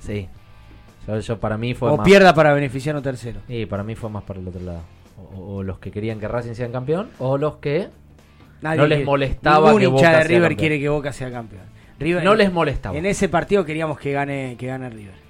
Sí. 0.00 0.28
Yo, 1.06 1.18
yo 1.20 1.38
para 1.38 1.56
mí 1.56 1.74
fue 1.74 1.90
o 1.90 1.96
más. 1.98 2.04
pierda 2.04 2.34
para 2.34 2.52
beneficiar 2.52 2.94
a 2.96 2.98
un 2.98 3.04
tercero. 3.04 3.40
Sí, 3.46 3.66
para 3.66 3.82
mí 3.82 3.94
fue 3.94 4.10
más 4.10 4.22
para 4.24 4.40
el 4.40 4.48
otro 4.48 4.60
lado. 4.60 4.80
O, 5.36 5.56
o- 5.56 5.62
los 5.62 5.78
que 5.78 5.90
querían 5.90 6.18
que 6.20 6.28
Racing 6.28 6.54
sea 6.54 6.70
campeón, 6.70 7.08
o 7.18 7.38
los 7.38 7.56
que 7.56 7.88
Nadie 8.60 8.78
no 8.78 8.86
les 8.86 9.04
molestaba 9.04 9.68
ningún 9.72 9.78
que 9.80 9.84
hincha 9.86 10.08
Boca 10.08 10.18
de 10.18 10.24
River 10.24 10.42
campeón. 10.42 10.58
quiere 10.58 10.80
que 10.80 10.88
Boca 10.88 11.12
sea 11.12 11.30
campeón. 11.30 11.62
River, 11.98 12.24
no 12.24 12.34
les 12.34 12.52
molestaba. 12.52 12.96
En 12.96 13.06
ese 13.06 13.28
partido 13.28 13.64
queríamos 13.64 13.98
que 13.98 14.12
gane, 14.12 14.56
que 14.58 14.66
gane 14.66 14.90
River. 14.90 15.26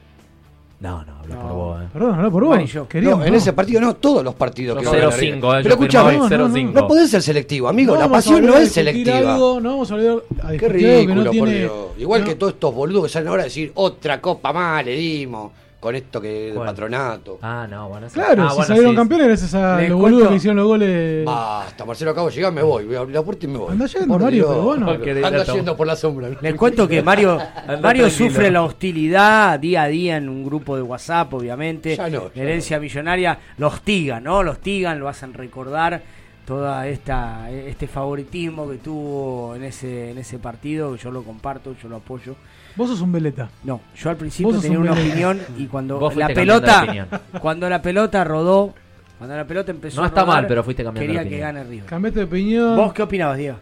No, 0.79 1.03
no, 1.07 1.21
habla 1.21 1.37
por 1.41 1.53
vos, 1.53 1.83
eh. 1.83 1.87
Perdón, 1.91 2.15
habla 2.17 2.31
por 2.31 2.45
vos. 2.45 2.55
Mari, 2.57 2.67
yo. 2.67 2.87
Queríamos, 2.87 3.21
No, 3.21 3.25
en 3.25 3.33
no. 3.33 3.39
ese 3.39 3.53
partido 3.55 3.81
no, 3.81 3.95
todos 3.97 4.23
los 4.23 4.35
partidos 4.35 4.77
Yo 4.83 4.91
que 4.91 4.97
van 4.99 5.07
a 5.07 5.11
0-5, 5.11 5.21
River. 5.21 5.35
eh, 5.37 5.61
Pero 5.63 5.75
escúchame, 5.75 6.11
firmaba 6.11 6.29
no, 6.37 6.49
no, 6.49 6.55
0-5. 6.55 6.73
no 6.73 6.89
podés 6.89 7.11
ser 7.11 7.23
selectivo, 7.23 7.69
amigo. 7.69 7.95
No 7.95 8.01
la 8.01 8.09
pasión 8.11 8.45
no 8.45 8.57
es 8.59 8.73
selectiva. 8.73 9.19
algo, 9.35 9.59
no 9.61 9.71
vamos 9.71 9.91
a 9.91 9.95
volver 9.95 10.23
a 10.43 10.51
Qué 10.51 10.59
que 10.59 10.69
ridículo, 10.69 11.25
no 11.25 11.31
tiene. 11.31 11.47
por 11.47 11.49
Dios. 11.57 11.73
Igual 11.99 12.21
no- 12.23 12.27
que 12.27 12.35
todos 12.35 12.53
estos 12.53 12.75
boludos 12.75 13.05
que 13.05 13.09
salen 13.11 13.29
ahora 13.29 13.43
a 13.43 13.45
decir 13.45 13.73
otra 13.75 14.21
copa 14.21 14.53
más 14.53 14.85
le 14.85 14.97
dimos 14.97 15.53
con 15.87 15.95
esto 15.95 16.21
que 16.21 16.29
de 16.49 16.53
¿Cuál? 16.53 16.67
patronato. 16.67 17.39
Ah, 17.43 17.65
no, 17.71 17.89
bueno. 17.89 18.09
sí. 18.09 18.15
Claro, 18.15 18.43
ah, 18.43 18.49
si 18.51 18.55
bueno, 18.57 18.67
salieron 18.67 18.91
sí, 18.91 18.97
campeones 18.97 19.27
gracias 19.29 19.55
a 19.55 19.77
Les 19.81 19.89
los 19.91 20.01
cuento- 20.01 20.15
boludos 20.17 20.29
que 20.31 20.35
hicieron 20.35 20.57
los 20.57 20.67
goles. 20.67 21.25
Basta, 21.25 21.85
Marcelo, 21.85 22.11
acabo 22.11 22.29
de 22.29 22.35
llegar, 22.35 22.53
me 22.53 22.63
voy. 22.63 22.85
Voy 22.87 22.97
a 22.97 22.99
abrir 22.99 23.15
la 23.15 23.23
puerta 23.23 23.47
y 23.47 23.49
me 23.49 23.59
voy. 23.59 23.71
Anda 23.73 23.87
yendo, 23.87 24.09
Por 24.09 24.23
Mario, 24.23 24.37
Dios. 24.45 24.51
pero 24.51 24.63
bueno. 24.65 24.91
Anda 25.27 25.45
yendo 25.45 25.77
por 25.77 25.87
la 25.87 25.95
sombra. 25.97 26.29
Les 26.41 26.55
cuento 26.57 26.89
que 26.89 27.03
Mario, 27.03 27.39
Mario 27.81 27.81
tranquilo. 27.81 28.11
sufre 28.11 28.51
la 28.51 28.63
hostilidad 28.65 29.61
día 29.61 29.83
a 29.85 29.87
día 29.89 30.17
en 30.17 30.29
un 30.29 30.45
grupo 30.45 30.75
de 30.75 30.83
WhatsApp, 30.83 31.33
obviamente. 31.35 31.95
Ya 31.97 32.09
no, 32.11 32.31
ya 32.35 32.43
Herencia 32.43 32.81
millonaria 32.81 33.39
lo 33.59 33.69
hostigan, 33.69 34.25
¿no? 34.25 34.43
Lo 34.43 34.51
hostigan, 34.53 34.99
lo 34.99 35.09
hacen 35.09 35.35
recordar 35.35 36.03
toda 36.47 36.87
esta 36.87 37.51
este 37.51 37.87
favoritismo 37.89 38.69
que 38.71 38.77
tuvo 38.77 39.55
en 39.57 39.65
ese 39.65 40.13
en 40.13 40.19
ese 40.19 40.39
partido, 40.39 40.93
que 40.95 41.03
yo 41.03 41.11
lo 41.11 41.23
comparto, 41.23 41.75
yo 41.83 41.89
lo 41.89 41.97
apoyo. 41.97 42.37
Vos 42.77 42.89
sos 42.89 43.01
un 43.01 43.11
veleta. 43.13 43.51
No, 43.65 43.81
yo 43.97 44.11
al 44.11 44.17
principio 44.17 44.59
tenía 44.61 44.79
un 44.79 44.85
una 44.85 44.93
veleta. 44.95 45.11
opinión 45.11 45.41
y 45.59 45.67
cuando 45.67 45.99
Vos 45.99 46.15
la 46.17 46.29
pelota 46.29 47.09
cuando 47.41 47.69
la 47.69 47.83
pelota 47.83 48.23
rodó, 48.25 48.75
cuando 49.19 49.37
la 49.37 49.47
pelota 49.47 49.71
empezó 49.73 49.97
No 50.01 50.05
a 50.05 50.09
está 50.09 50.21
rodar, 50.23 50.37
mal, 50.37 50.47
pero 50.47 50.63
fuiste 50.63 50.85
cambiando 50.85 51.07
quería 51.07 51.25
de 51.25 51.29
que 51.29 51.35
opinión. 51.37 51.55
gane 51.55 51.69
River. 51.71 51.87
Cambiaste 51.87 52.21
de 52.21 52.27
opinión. 52.27 52.77
¿Vos 52.77 52.93
qué 52.93 53.03
opinabas, 53.03 53.39
Diego? 53.39 53.57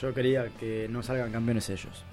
Yo 0.00 0.14
quería 0.14 0.46
que 0.58 0.86
no 0.90 1.02
salgan 1.02 1.30
campeones 1.30 1.68
ellos. 1.70 2.04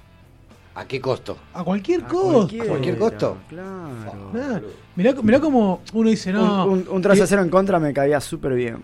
¿A 0.76 0.86
qué 0.86 1.02
costo? 1.02 1.38
A 1.54 1.64
cualquier 1.64 2.04
A 2.04 2.08
costo. 2.08 2.56
¿Cualquier 2.68 2.98
costo? 2.98 3.38
Claro. 3.50 4.30
Nada. 4.34 4.62
Mirá, 4.96 5.14
mirá 5.22 5.40
como 5.40 5.82
uno 5.94 6.10
dice, 6.10 6.32
no. 6.32 6.66
un, 6.66 6.72
un, 6.72 6.86
un 6.90 7.02
3 7.02 7.22
a 7.22 7.28
0 7.28 7.42
en 7.44 7.50
contra 7.50 7.80
me 7.80 7.94
caía 7.94 8.20
súper 8.22 8.54
bien. 8.54 8.78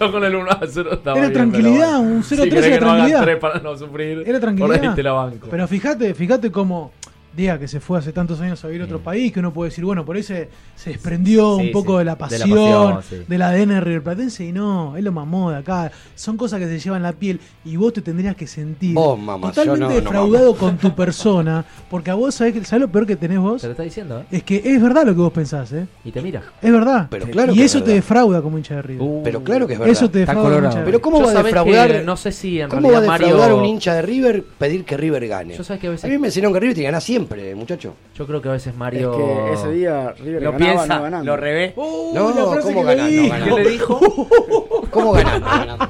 Yo 0.00 0.12
con 0.12 0.24
el 0.24 0.34
1 0.34 0.50
a 0.50 0.60
0 0.66 0.90
estaba 0.92 1.16
Era 1.18 1.28
bien, 1.28 1.32
tranquilidad, 1.50 1.88
pero 1.90 2.00
un 2.00 2.22
0-3 2.22 2.24
Si 2.24 2.34
era 2.40 2.46
no 2.46 2.78
tranquilidad. 2.86 3.22
3 3.22 3.38
para 3.38 3.58
no 3.60 3.76
sufrir, 3.76 4.24
Era 4.26 4.40
tranquilidad. 4.40 4.76
por 4.78 4.88
ahí 4.88 4.94
te 4.94 5.02
la 5.02 5.12
banco. 5.12 5.46
Pero 5.50 5.68
fíjate, 5.68 6.14
fíjate 6.14 6.50
cómo 6.50 6.92
diga 7.36 7.58
que 7.58 7.66
se 7.68 7.80
fue 7.80 7.98
hace 7.98 8.12
tantos 8.12 8.40
años 8.40 8.62
a 8.64 8.68
vivir 8.68 8.82
a 8.82 8.84
otro 8.84 9.00
país, 9.00 9.32
que 9.32 9.40
uno 9.40 9.52
puede 9.52 9.70
decir, 9.70 9.84
bueno, 9.84 10.04
por 10.04 10.16
ahí 10.16 10.22
se, 10.22 10.48
se 10.76 10.90
desprendió 10.90 11.56
Sí, 11.58 11.66
un 11.66 11.72
poco 11.72 11.92
sí, 11.92 11.98
de 11.98 12.04
la 12.04 12.14
de 12.14 12.14
la 12.14 12.16
pasión, 12.18 12.94
pasión, 12.96 13.02
sí. 13.08 13.24
del 13.28 13.42
ADN 13.42 13.80
riverplatense, 13.80 14.44
y 14.44 14.52
no, 14.52 14.96
es 14.96 15.02
lo 15.04 15.12
mamó 15.12 15.50
de 15.50 15.58
acá. 15.58 15.90
Son 16.14 16.36
cosas 16.36 16.60
que 16.60 16.66
se 16.66 16.78
llevan 16.78 17.02
la 17.02 17.12
piel 17.12 17.40
y 17.64 17.76
vos 17.76 17.92
te 17.92 18.02
tendrías 18.02 18.36
que 18.36 18.46
sentir 18.46 18.94
Vos, 18.94 19.18
mamá, 19.18 19.48
yo 19.48 19.54
totalmente 19.62 19.80
no, 19.80 19.88
no, 19.88 20.00
defraudado 20.00 20.54
con 20.56 20.76
tu 20.78 20.94
persona, 20.94 21.64
porque 21.90 22.10
a 22.10 22.14
vos 22.14 22.34
sabés, 22.34 22.54
que, 22.54 22.64
¿sabés 22.64 22.82
lo 22.82 22.88
peor 22.92 23.06
que 23.06 23.16
tenés 23.16 23.38
vos? 23.38 23.60
Te 23.60 23.66
lo 23.68 23.72
está 23.72 23.82
diciendo, 23.82 24.20
¿eh? 24.20 24.24
Es 24.30 24.42
que 24.42 24.62
es 24.64 24.80
verdad 24.82 25.04
lo 25.06 25.12
que 25.14 25.20
vos 25.20 25.32
pensás, 25.32 25.72
¿eh? 25.72 25.86
Y 26.04 26.10
te 26.12 26.20
mira. 26.22 26.42
Es 26.62 26.72
verdad. 26.72 27.08
Pero 27.10 27.26
claro 27.26 27.52
y 27.52 27.56
que 27.56 27.64
eso 27.64 27.78
es 27.78 27.84
te 27.84 27.90
defrauda 27.92 28.40
como 28.42 28.58
hincha 28.58 28.76
de 28.76 28.82
River. 28.82 29.02
Uh, 29.02 29.22
Pero 29.24 29.42
claro 29.42 29.66
que 29.66 29.74
es 29.74 29.78
verdad. 29.78 29.92
Eso 29.92 30.10
te 30.10 30.20
Está 30.22 30.34
defrauda 30.34 30.84
Pero. 30.84 31.00
¿cómo 31.00 31.18
Yo 31.20 31.24
va 31.26 31.30
a 31.40 31.42
defraudar? 31.42 31.90
que 31.92 32.02
no 32.02 32.16
sé 32.16 32.32
si 32.32 32.60
en 32.60 32.68
¿Cómo 32.68 32.90
va 32.90 32.98
a 32.98 33.00
realidad 33.00 33.18
defraudar 33.18 33.50
Mario- 33.50 33.58
un 33.58 33.64
hincha 33.66 33.94
de 33.94 34.02
River 34.02 34.44
pedir 34.58 34.84
que 34.84 34.96
River 34.96 35.26
gane? 35.26 35.56
Yo 35.56 35.64
sabés 35.64 35.80
que 35.80 35.86
a 35.88 35.90
veces- 35.90 36.04
A 36.04 36.08
mí 36.08 36.18
me 36.18 36.28
enseñaron 36.28 36.52
que 36.52 36.60
River 36.60 36.74
tiene 36.74 36.84
que 36.84 36.88
ganar 36.92 37.02
siempre, 37.26 37.54
muchacho. 37.54 37.94
Yo 38.16 38.26
creo 38.26 38.40
que 38.42 38.48
a 38.48 38.52
veces 38.52 38.72
Es 38.72 38.76
Mario. 38.78 39.16
que 39.16 39.52
ese 39.54 39.70
día 39.72 40.14
River 40.18 40.42
Lo 40.42 40.52
ganaba 40.52 40.72
piensa, 40.74 40.96
no 40.96 41.02
ganando. 41.02 41.24
lo 41.32 41.36
revé. 41.36 41.72
Uh, 41.76 42.12
No, 42.14 42.60
¿cómo 42.62 42.82
ganás. 42.84 43.08
¿Qué 43.08 43.50
le 43.62 43.70
dijo? 43.70 44.00
¿Cómo 44.90 45.12
ganando? 45.12 45.46
ganando? 45.48 45.88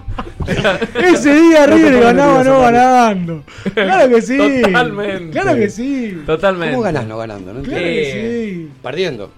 Ese 1.03 1.35
día 1.35 1.67
River 1.67 2.01
ganaba 2.01 2.45
no 2.45 2.61
ganando. 2.61 3.43
Claro 3.75 4.09
que 4.09 4.23
sí. 4.23 4.39
Totalmente. 4.63 5.31
Claro 5.31 5.55
que 5.57 5.71
sí. 5.71 6.23
Totalmente. 6.27 6.73
¿Cómo 6.75 6.83
ganás 6.85 7.07
no 7.07 7.17
ganando? 7.19 7.53
No 7.53 7.63
Claro 7.63 7.79
entiendo. 7.85 8.03
que 8.13 8.51
sí. 8.55 8.73
Perdiendo. 8.83 9.31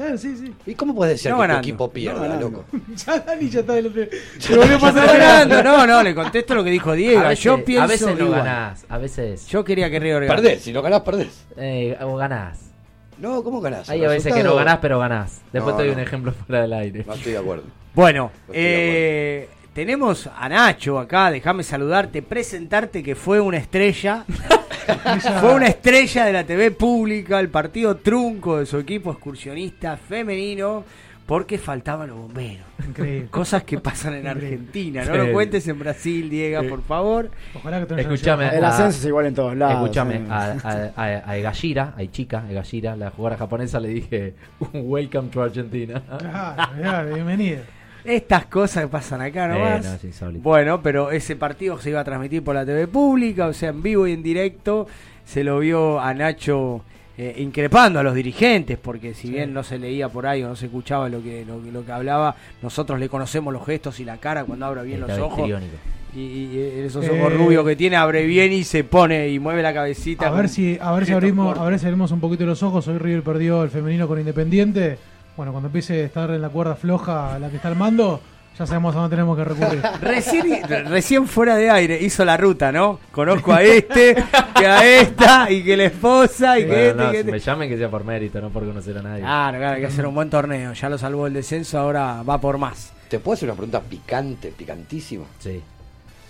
Claro, 0.00 0.16
sí, 0.16 0.34
sí. 0.34 0.54
¿Y 0.64 0.74
cómo 0.74 0.94
puede 0.94 1.18
ser 1.18 1.30
No 1.32 1.36
que 1.36 1.40
ganando. 1.42 1.60
tu 1.62 1.68
equipo 1.68 1.90
pierda, 1.90 2.20
ganando. 2.22 2.48
loco? 2.50 2.64
Ya 3.06 3.18
Dani 3.18 3.50
ya 3.50 3.60
está 3.60 3.72
del 3.74 3.86
otro. 3.88 4.02
Se 4.38 4.56
volvió 4.56 4.72
a 4.72 4.76
Está 4.76 4.92
pasar 4.94 5.18
ganando, 5.18 5.62
no, 5.62 5.86
no, 5.86 6.02
le 6.02 6.14
contesto 6.14 6.54
lo 6.54 6.64
que 6.64 6.70
dijo 6.70 6.92
Diego. 6.94 7.20
A 7.20 7.28
veces, 7.28 7.44
yo 7.44 7.62
pienso 7.64 7.84
a 7.84 7.86
veces 7.86 8.06
no 8.18 8.24
igual. 8.24 8.42
ganás. 8.44 8.86
A 8.88 8.96
veces. 8.96 9.46
Yo 9.48 9.62
quería 9.62 9.90
que 9.90 10.00
River 10.00 10.24
gane. 10.24 10.34
Perdés, 10.40 10.62
si 10.62 10.72
no 10.72 10.80
ganás, 10.80 11.02
perdés. 11.02 11.44
Eh, 11.58 11.98
o 12.00 12.16
ganás. 12.16 12.70
No, 13.18 13.42
¿cómo 13.44 13.60
ganás? 13.60 13.90
Hay 13.90 14.02
a 14.02 14.08
veces 14.08 14.32
que 14.32 14.42
no 14.42 14.54
ganás, 14.54 14.78
pero 14.80 14.98
ganás. 14.98 15.42
Después 15.52 15.74
No, 15.74 15.76
te 15.76 15.82
doy 15.82 15.90
no. 15.94 15.96
un 15.98 16.00
ejemplo 16.06 16.32
fuera 16.32 16.62
del 16.62 16.72
aire. 16.72 17.04
No 17.06 17.12
estoy 17.12 17.32
de 17.32 17.38
acuerdo. 17.38 17.64
Bueno, 17.94 18.30
No 18.48 18.54
estoy 18.54 18.62
de 18.62 19.38
eh, 19.42 19.48
tenemos 19.72 20.28
a 20.36 20.48
Nacho 20.48 20.98
acá, 20.98 21.30
déjame 21.30 21.62
saludarte, 21.62 22.22
presentarte 22.22 23.02
que 23.02 23.14
fue 23.14 23.40
una 23.40 23.58
estrella. 23.58 24.24
fue 25.40 25.54
una 25.54 25.66
estrella 25.68 26.24
de 26.24 26.32
la 26.32 26.44
TV 26.44 26.70
pública, 26.72 27.38
el 27.40 27.48
partido 27.48 27.96
trunco 27.96 28.58
de 28.58 28.66
su 28.66 28.78
equipo 28.78 29.12
excursionista 29.12 29.96
femenino, 29.96 30.84
porque 31.26 31.58
faltaban 31.58 32.08
los 32.08 32.16
bomberos. 32.18 32.66
Increíble. 32.88 33.28
Cosas 33.30 33.62
que 33.62 33.78
pasan 33.78 34.14
en 34.14 34.26
Increíble. 34.26 34.46
Argentina. 34.48 35.04
No 35.04 35.12
Sí. 35.12 35.18
lo 35.18 35.32
cuentes 35.32 35.68
en 35.68 35.78
Brasil, 35.78 36.28
Diego, 36.28 36.68
por 36.68 36.82
favor. 36.82 37.30
Ojalá 37.54 37.78
que 37.86 37.94
te 37.94 38.00
Escúchame. 38.00 38.48
El 38.48 38.64
a- 38.64 38.68
ascenso 38.70 38.98
es 38.98 39.04
igual 39.04 39.26
en 39.26 39.34
todos 39.34 39.56
lados. 39.56 39.76
Escúchame, 39.76 40.16
¿eh? 40.16 40.26
a, 40.28 40.56
a, 40.64 40.90
a, 40.96 41.30
a 41.30 41.36
Egashira, 41.36 41.94
a 41.96 42.02
Ichika, 42.02 42.44
Egashira, 42.50 42.96
la 42.96 43.10
jugadora 43.10 43.36
japonesa, 43.36 43.78
le 43.78 43.88
dije 43.90 44.34
Welcome 44.72 45.28
to 45.28 45.42
Argentina. 45.42 46.02
Claro, 46.18 46.72
claro, 46.76 47.14
bienvenido. 47.14 47.60
Estas 48.04 48.46
cosas 48.46 48.84
que 48.84 48.88
pasan 48.88 49.20
acá 49.20 49.48
nomás. 49.48 49.84
Eh, 49.84 49.88
no, 49.88 49.94
es 49.94 50.04
insólito. 50.04 50.42
Bueno, 50.42 50.82
pero 50.82 51.10
ese 51.10 51.36
partido 51.36 51.78
se 51.78 51.90
iba 51.90 52.00
a 52.00 52.04
transmitir 52.04 52.42
por 52.42 52.54
la 52.54 52.64
TV 52.64 52.86
pública, 52.86 53.46
o 53.46 53.52
sea, 53.52 53.70
en 53.70 53.82
vivo 53.82 54.06
y 54.06 54.12
en 54.12 54.22
directo. 54.22 54.86
Se 55.24 55.44
lo 55.44 55.58
vio 55.60 56.00
a 56.00 56.12
Nacho 56.14 56.82
eh, 57.16 57.34
increpando 57.38 58.00
a 58.00 58.02
los 58.02 58.14
dirigentes, 58.14 58.78
porque 58.78 59.14
si 59.14 59.30
bien 59.30 59.52
no 59.52 59.62
se 59.62 59.78
leía 59.78 60.08
por 60.08 60.26
ahí 60.26 60.42
o 60.42 60.48
no 60.48 60.56
se 60.56 60.66
escuchaba 60.66 61.08
lo 61.08 61.22
que, 61.22 61.44
lo, 61.44 61.62
que- 61.62 61.70
lo 61.70 61.84
que 61.84 61.92
hablaba, 61.92 62.34
nosotros 62.62 62.98
le 62.98 63.08
conocemos 63.08 63.52
los 63.52 63.64
gestos 63.64 64.00
y 64.00 64.04
la 64.04 64.16
cara 64.16 64.44
cuando 64.44 64.66
abre 64.66 64.82
bien 64.84 65.00
los 65.00 65.10
ojos. 65.18 65.38
histriónico. 65.40 65.74
Y, 66.16 66.18
y 66.20 66.82
esos 66.86 67.04
Eh, 67.04 67.10
ojos 67.10 67.32
rubios 67.34 67.64
que 67.64 67.76
tiene, 67.76 67.94
abre 67.94 68.24
bien 68.26 68.52
y 68.52 68.64
se 68.64 68.82
pone 68.82 69.28
y 69.28 69.38
mueve 69.38 69.62
la 69.62 69.72
cabecita. 69.72 70.26
A 70.26 70.30
ver 70.32 70.48
si, 70.48 70.76
a 70.80 70.90
ver 70.92 71.06
si 71.06 71.12
abrimos, 71.12 71.46
cortos. 71.46 71.62
a 71.64 71.70
ver 71.70 71.78
si 71.78 71.86
abrimos 71.86 72.10
un 72.10 72.18
poquito 72.20 72.44
los 72.46 72.62
ojos. 72.64 72.88
Hoy 72.88 72.98
River 72.98 73.22
perdió 73.22 73.62
el 73.62 73.70
femenino 73.70 74.08
con 74.08 74.18
Independiente. 74.18 74.98
Bueno, 75.40 75.52
cuando 75.52 75.68
empiece 75.68 76.02
a 76.02 76.04
estar 76.04 76.30
en 76.32 76.42
la 76.42 76.50
cuerda 76.50 76.74
floja 76.76 77.38
la 77.38 77.48
que 77.48 77.56
está 77.56 77.68
al 77.68 77.74
mando, 77.74 78.20
ya 78.58 78.66
sabemos 78.66 78.94
a 78.94 78.98
dónde 78.98 79.16
tenemos 79.16 79.38
que 79.38 79.44
recurrir. 79.44 79.82
Recién, 80.02 80.68
recién 80.90 81.26
fuera 81.26 81.56
de 81.56 81.70
aire 81.70 81.98
hizo 81.98 82.26
la 82.26 82.36
ruta, 82.36 82.70
¿no? 82.70 83.00
Conozco 83.10 83.54
a 83.54 83.62
este, 83.62 84.22
que 84.54 84.66
a 84.66 84.84
esta, 84.84 85.50
y 85.50 85.64
que 85.64 85.78
la 85.78 85.84
esposa, 85.84 86.58
y 86.58 86.66
que 86.66 86.68
Bueno, 86.68 86.82
este, 86.82 86.94
no, 86.94 87.04
y 87.04 87.06
que 87.06 87.12
si 87.12 87.20
este. 87.20 87.32
me 87.32 87.38
llamen 87.38 87.68
que 87.70 87.78
sea 87.78 87.88
por 87.88 88.04
mérito, 88.04 88.38
no 88.42 88.50
por 88.50 88.66
conocer 88.66 88.98
a 88.98 89.02
nadie. 89.02 89.22
Claro, 89.22 89.56
claro, 89.56 89.74
hay 89.76 89.80
que 89.80 89.86
hacer 89.86 90.06
un 90.06 90.14
buen 90.14 90.28
torneo. 90.28 90.74
Ya 90.74 90.90
lo 90.90 90.98
salvó 90.98 91.26
el 91.26 91.32
descenso, 91.32 91.78
ahora 91.78 92.22
va 92.22 92.38
por 92.38 92.58
más. 92.58 92.92
¿Te 93.08 93.18
puedo 93.18 93.32
hacer 93.32 93.48
una 93.48 93.56
pregunta 93.56 93.80
picante, 93.80 94.52
picantísima? 94.54 95.24
Sí, 95.38 95.62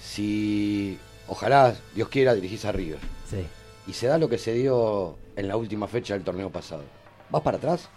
Si, 0.00 0.96
ojalá, 1.26 1.74
Dios 1.96 2.08
quiera, 2.10 2.32
dirigís 2.32 2.64
a 2.64 2.70
River 2.70 3.00
sí. 3.28 3.44
y 3.88 3.92
se 3.92 4.06
da 4.06 4.18
lo 4.18 4.28
que 4.28 4.38
se 4.38 4.52
dio 4.52 5.16
en 5.34 5.48
la 5.48 5.56
última 5.56 5.88
fecha 5.88 6.14
del 6.14 6.22
torneo 6.22 6.50
pasado, 6.50 6.84
¿vas 7.28 7.42
para 7.42 7.56
atrás? 7.56 7.88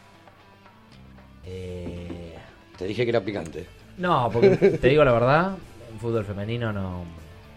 Eh, 1.46 2.36
Te 2.78 2.86
dije 2.86 3.04
que 3.04 3.10
era 3.10 3.22
picante. 3.22 3.66
no, 3.98 4.30
porque 4.32 4.50
te 4.82 4.88
digo 4.90 5.04
la 5.04 5.12
verdad, 5.14 5.52
en 5.92 6.00
fútbol 6.00 6.26
femenino 6.26 6.72
no. 6.74 7.04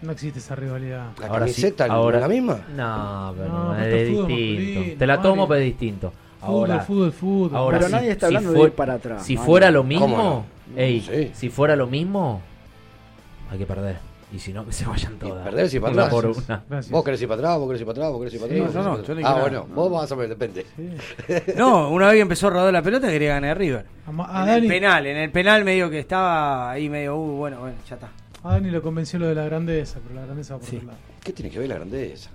No 0.01 0.11
existe 0.11 0.37
esa 0.39 0.55
rivalidad. 0.55 1.07
¿La 1.19 1.25
Ahora 1.27 1.47
sí, 1.47 1.53
camiseta 1.61 1.87
no 1.87 1.93
ahora- 1.95 2.17
es 2.17 2.21
la 2.21 2.27
misma? 2.27 2.59
No, 2.75 3.33
pero 3.35 3.49
No, 3.49 3.79
es 3.79 4.07
distinto. 4.27 4.97
Te 4.99 5.07
la 5.07 5.19
tomo, 5.21 5.47
pero 5.47 5.59
es 5.59 5.65
distinto. 5.65 6.13
Ahora, 6.39 6.81
fútbol, 6.81 7.11
fútbol, 7.11 7.49
fútbol. 7.49 7.57
ahora 7.57 7.77
Pero 7.79 7.87
si- 7.89 7.93
nadie 7.95 8.11
está 8.11 8.27
si 8.29 8.35
hablando 8.35 8.59
de 8.59 8.67
ir 8.67 8.71
para 8.73 8.93
atrás, 8.93 9.25
Si 9.25 9.37
fuera 9.37 9.71
lo 9.71 9.79
¿Cómo 9.79 9.89
mismo, 9.89 10.17
no? 10.17 10.45
ey, 10.79 11.01
Sí. 11.01 11.31
si 11.33 11.49
fuera 11.49 11.75
lo 11.75 11.87
mismo, 11.87 12.41
hay 13.49 13.57
que 13.57 13.65
perder. 13.65 13.97
Y 14.33 14.39
si 14.39 14.51
no, 14.51 14.65
que 14.65 14.73
se 14.73 14.85
vayan 14.85 15.13
Y 15.13 15.17
todas. 15.19 15.43
perder 15.45 15.69
si 15.69 15.79
para 15.79 15.93
Una 15.93 16.03
atrás. 16.07 16.21
por 16.21 16.25
una. 16.25 16.63
Gracias. 16.69 16.89
¿Vos 16.91 17.03
querés 17.05 17.21
ir 17.21 17.27
para 17.29 17.39
atrás? 17.39 17.57
¿Vos 17.59 17.67
querés 17.67 17.81
ir 17.81 17.87
para 17.87 17.97
atrás? 17.97 18.11
¿Vos 18.11 18.19
querés 18.19 18.33
ir 18.33 18.39
para 18.41 18.53
Sí, 18.53 18.59
atrás? 18.59 18.75
no, 18.75 18.83
no, 18.83 18.89
¿Vos 18.89 18.97
querés 18.99 19.07
yo 19.07 19.13
no 19.13 19.17
dije 19.19 19.29
atrás? 19.29 19.45
Ah, 19.45 19.49
nada. 19.51 19.59
bueno, 19.61 19.75
vos 19.75 19.91
vas 20.01 20.11
a 20.11 20.15
ver, 20.15 20.29
depende. 20.29 20.65
No, 21.57 21.89
una 21.91 22.07
vez 22.07 22.15
que 22.15 22.21
empezó 22.21 22.47
a 22.47 22.49
rodar 22.49 22.73
la 22.73 22.81
pelota 22.81 23.07
quería 23.07 23.33
ganar 23.35 23.57
River. 23.57 23.85
A, 24.05 24.11
Ma- 24.11 24.27
a 24.29 24.41
En 24.41 24.47
Dani, 24.47 24.65
el 24.65 24.67
penal, 24.73 25.05
en 25.07 25.17
el 25.17 25.31
penal 25.31 25.63
medio 25.63 25.89
que 25.89 25.99
estaba 25.99 26.71
ahí 26.71 26.89
medio, 26.89 27.15
uh, 27.15 27.37
bueno, 27.37 27.59
bueno, 27.61 27.75
ya 27.87 27.95
está. 27.95 28.09
a 28.43 28.51
Dani 28.51 28.69
lo 28.69 28.81
convenció 28.81 29.17
lo 29.17 29.27
de 29.27 29.35
la 29.35 29.45
grandeza, 29.45 29.99
pero 30.03 30.15
la 30.19 30.25
grandeza 30.25 30.55
va 30.55 30.59
por 30.59 30.69
Sí. 30.69 30.75
otro 30.75 30.87
lado. 30.89 30.99
¿Qué 31.23 31.31
tiene 31.33 31.49
que 31.49 31.59
ver 31.59 31.69
la 31.69 31.75
grandeza? 31.75 32.29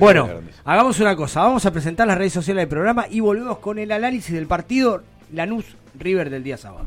Bueno, 0.00 0.30
hagamos 0.64 0.98
una 0.98 1.14
cosa, 1.14 1.42
vamos 1.42 1.66
a 1.66 1.70
presentar 1.70 2.06
las 2.06 2.16
redes 2.16 2.32
sociales 2.32 2.62
del 2.62 2.68
programa 2.68 3.04
y 3.10 3.20
volvemos 3.20 3.58
con 3.58 3.78
el 3.78 3.92
análisis 3.92 4.34
del 4.34 4.46
partido 4.46 5.02
Lanús 5.34 5.66
River 5.98 6.30
del 6.30 6.42
día 6.42 6.56
sábado. 6.56 6.86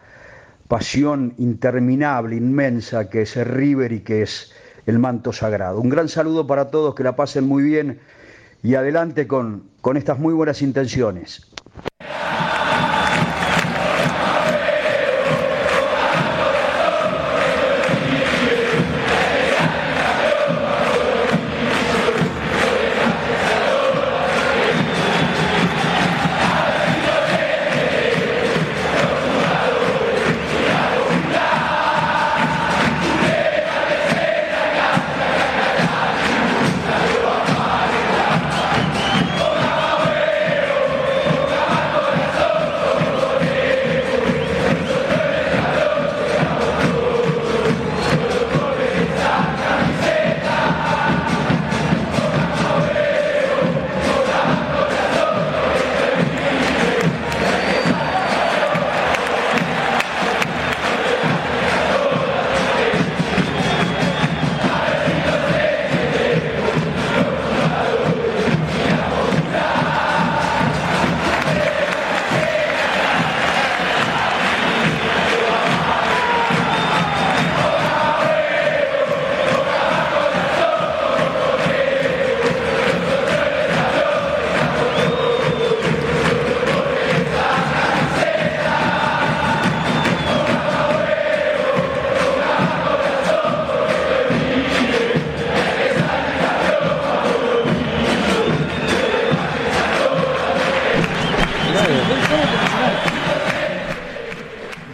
pasión 0.71 1.33
interminable, 1.37 2.37
inmensa, 2.37 3.09
que 3.09 3.23
es 3.23 3.35
el 3.35 3.43
River 3.43 3.91
y 3.91 3.99
que 3.99 4.21
es 4.21 4.53
el 4.85 4.99
manto 4.99 5.33
sagrado. 5.33 5.81
Un 5.81 5.89
gran 5.89 6.07
saludo 6.07 6.47
para 6.47 6.71
todos, 6.71 6.95
que 6.95 7.03
la 7.03 7.17
pasen 7.17 7.45
muy 7.45 7.61
bien 7.61 7.99
y 8.63 8.75
adelante 8.75 9.27
con, 9.27 9.65
con 9.81 9.97
estas 9.97 10.17
muy 10.17 10.33
buenas 10.33 10.61
intenciones. 10.61 11.50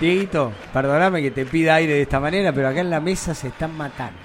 Dieguito, 0.08 0.54
perdóname 0.72 1.22
que 1.22 1.32
te 1.32 1.46
pida 1.46 1.76
aire 1.76 1.96
de 1.96 2.04
esta 2.04 2.22
manera, 2.22 2.54
pero 2.54 2.70
acá 2.70 2.80
en 2.80 2.89
la 2.89 3.02
mesa 3.02 3.36
se 3.36 3.50
están 3.50 3.76
matando. 3.76 4.17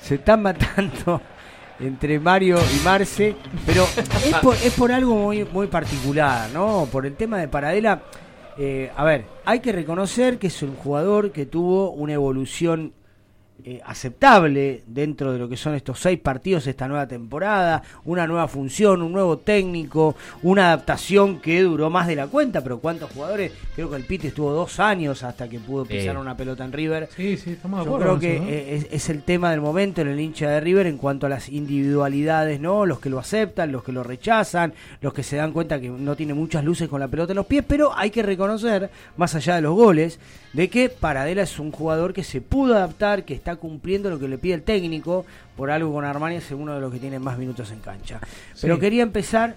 Se 0.00 0.14
están 0.14 0.40
matando 0.40 1.20
entre 1.80 2.20
Mario 2.20 2.58
y 2.60 2.84
Marce, 2.84 3.34
pero 3.66 3.88
es 4.24 4.34
por, 4.36 4.54
es 4.54 4.72
por 4.74 4.92
algo 4.92 5.16
muy, 5.16 5.44
muy 5.46 5.66
particular, 5.66 6.48
¿no? 6.50 6.86
Por 6.92 7.06
el 7.06 7.16
tema 7.16 7.38
de 7.38 7.48
Paradela. 7.48 8.02
Eh, 8.56 8.92
a 8.96 9.02
ver, 9.02 9.24
hay 9.44 9.58
que 9.58 9.72
reconocer 9.72 10.38
que 10.38 10.46
es 10.46 10.62
un 10.62 10.76
jugador 10.76 11.32
que 11.32 11.44
tuvo 11.44 11.90
una 11.90 12.12
evolución 12.12 12.92
eh, 13.64 13.80
aceptable 13.84 14.82
dentro 14.86 15.32
de 15.32 15.38
lo 15.38 15.48
que 15.48 15.56
son 15.56 15.74
estos 15.74 15.98
seis 15.98 16.18
partidos 16.20 16.66
esta 16.66 16.86
nueva 16.86 17.06
temporada, 17.08 17.82
una 18.04 18.26
nueva 18.26 18.46
función, 18.46 19.00
un 19.02 19.12
nuevo 19.12 19.38
técnico, 19.38 20.14
una 20.42 20.66
adaptación 20.66 21.40
que 21.40 21.62
duró 21.62 21.88
más 21.90 22.06
de 22.06 22.16
la 22.16 22.26
cuenta, 22.26 22.62
pero 22.62 22.78
¿cuántos 22.78 23.10
jugadores? 23.10 23.52
Creo 23.74 23.88
que 23.90 23.96
el 23.96 24.04
Piti 24.04 24.26
estuvo 24.28 24.52
dos 24.52 24.78
años 24.80 25.22
hasta 25.22 25.48
que 25.48 25.58
pudo 25.58 25.84
pisar 25.84 26.16
Eh. 26.16 26.18
una 26.18 26.36
pelota 26.36 26.64
en 26.64 26.72
River. 26.72 27.08
Sí, 27.16 27.36
sí, 27.36 27.52
estamos 27.52 27.80
de 27.84 27.90
Yo 27.90 27.98
creo 27.98 28.18
que 28.18 28.34
eso, 28.36 28.44
¿no? 28.44 28.50
es, 28.50 28.86
es 28.90 29.08
el 29.10 29.22
tema 29.22 29.50
del 29.50 29.60
momento 29.60 30.00
en 30.02 30.08
el 30.08 30.20
hincha 30.20 30.48
de 30.50 30.60
River 30.60 30.86
en 30.86 30.98
cuanto 30.98 31.26
a 31.26 31.28
las 31.30 31.48
individualidades, 31.48 32.60
¿no? 32.60 32.86
Los 32.86 33.00
que 33.00 33.10
lo 33.10 33.18
aceptan, 33.18 33.72
los 33.72 33.82
que 33.84 33.92
lo 33.92 34.02
rechazan, 34.02 34.72
los 35.00 35.12
que 35.14 35.22
se 35.22 35.36
dan 35.36 35.52
cuenta 35.52 35.80
que 35.80 35.88
no 35.88 36.16
tiene 36.16 36.34
muchas 36.34 36.64
luces 36.64 36.88
con 36.88 37.00
la 37.00 37.08
pelota 37.08 37.32
en 37.32 37.36
los 37.36 37.46
pies, 37.46 37.64
pero 37.66 37.92
hay 37.96 38.10
que 38.10 38.22
reconocer, 38.22 38.90
más 39.16 39.34
allá 39.34 39.56
de 39.56 39.62
los 39.62 39.74
goles, 39.74 40.18
de 40.52 40.68
que 40.68 40.88
Paradela 40.88 41.42
es 41.42 41.58
un 41.58 41.72
jugador 41.72 42.12
que 42.12 42.22
se 42.22 42.40
pudo 42.40 42.76
adaptar, 42.76 43.24
que 43.24 43.34
está 43.34 43.53
cumpliendo 43.56 44.10
lo 44.10 44.18
que 44.18 44.28
le 44.28 44.38
pide 44.38 44.54
el 44.54 44.62
técnico, 44.62 45.24
por 45.56 45.70
algo 45.70 45.92
con 45.92 46.04
Armani 46.04 46.36
es 46.36 46.50
uno 46.50 46.74
de 46.74 46.80
los 46.80 46.92
que 46.92 46.98
tiene 46.98 47.18
más 47.18 47.38
minutos 47.38 47.70
en 47.70 47.80
cancha. 47.80 48.20
Pero 48.60 48.78
quería 48.78 49.02
empezar 49.02 49.54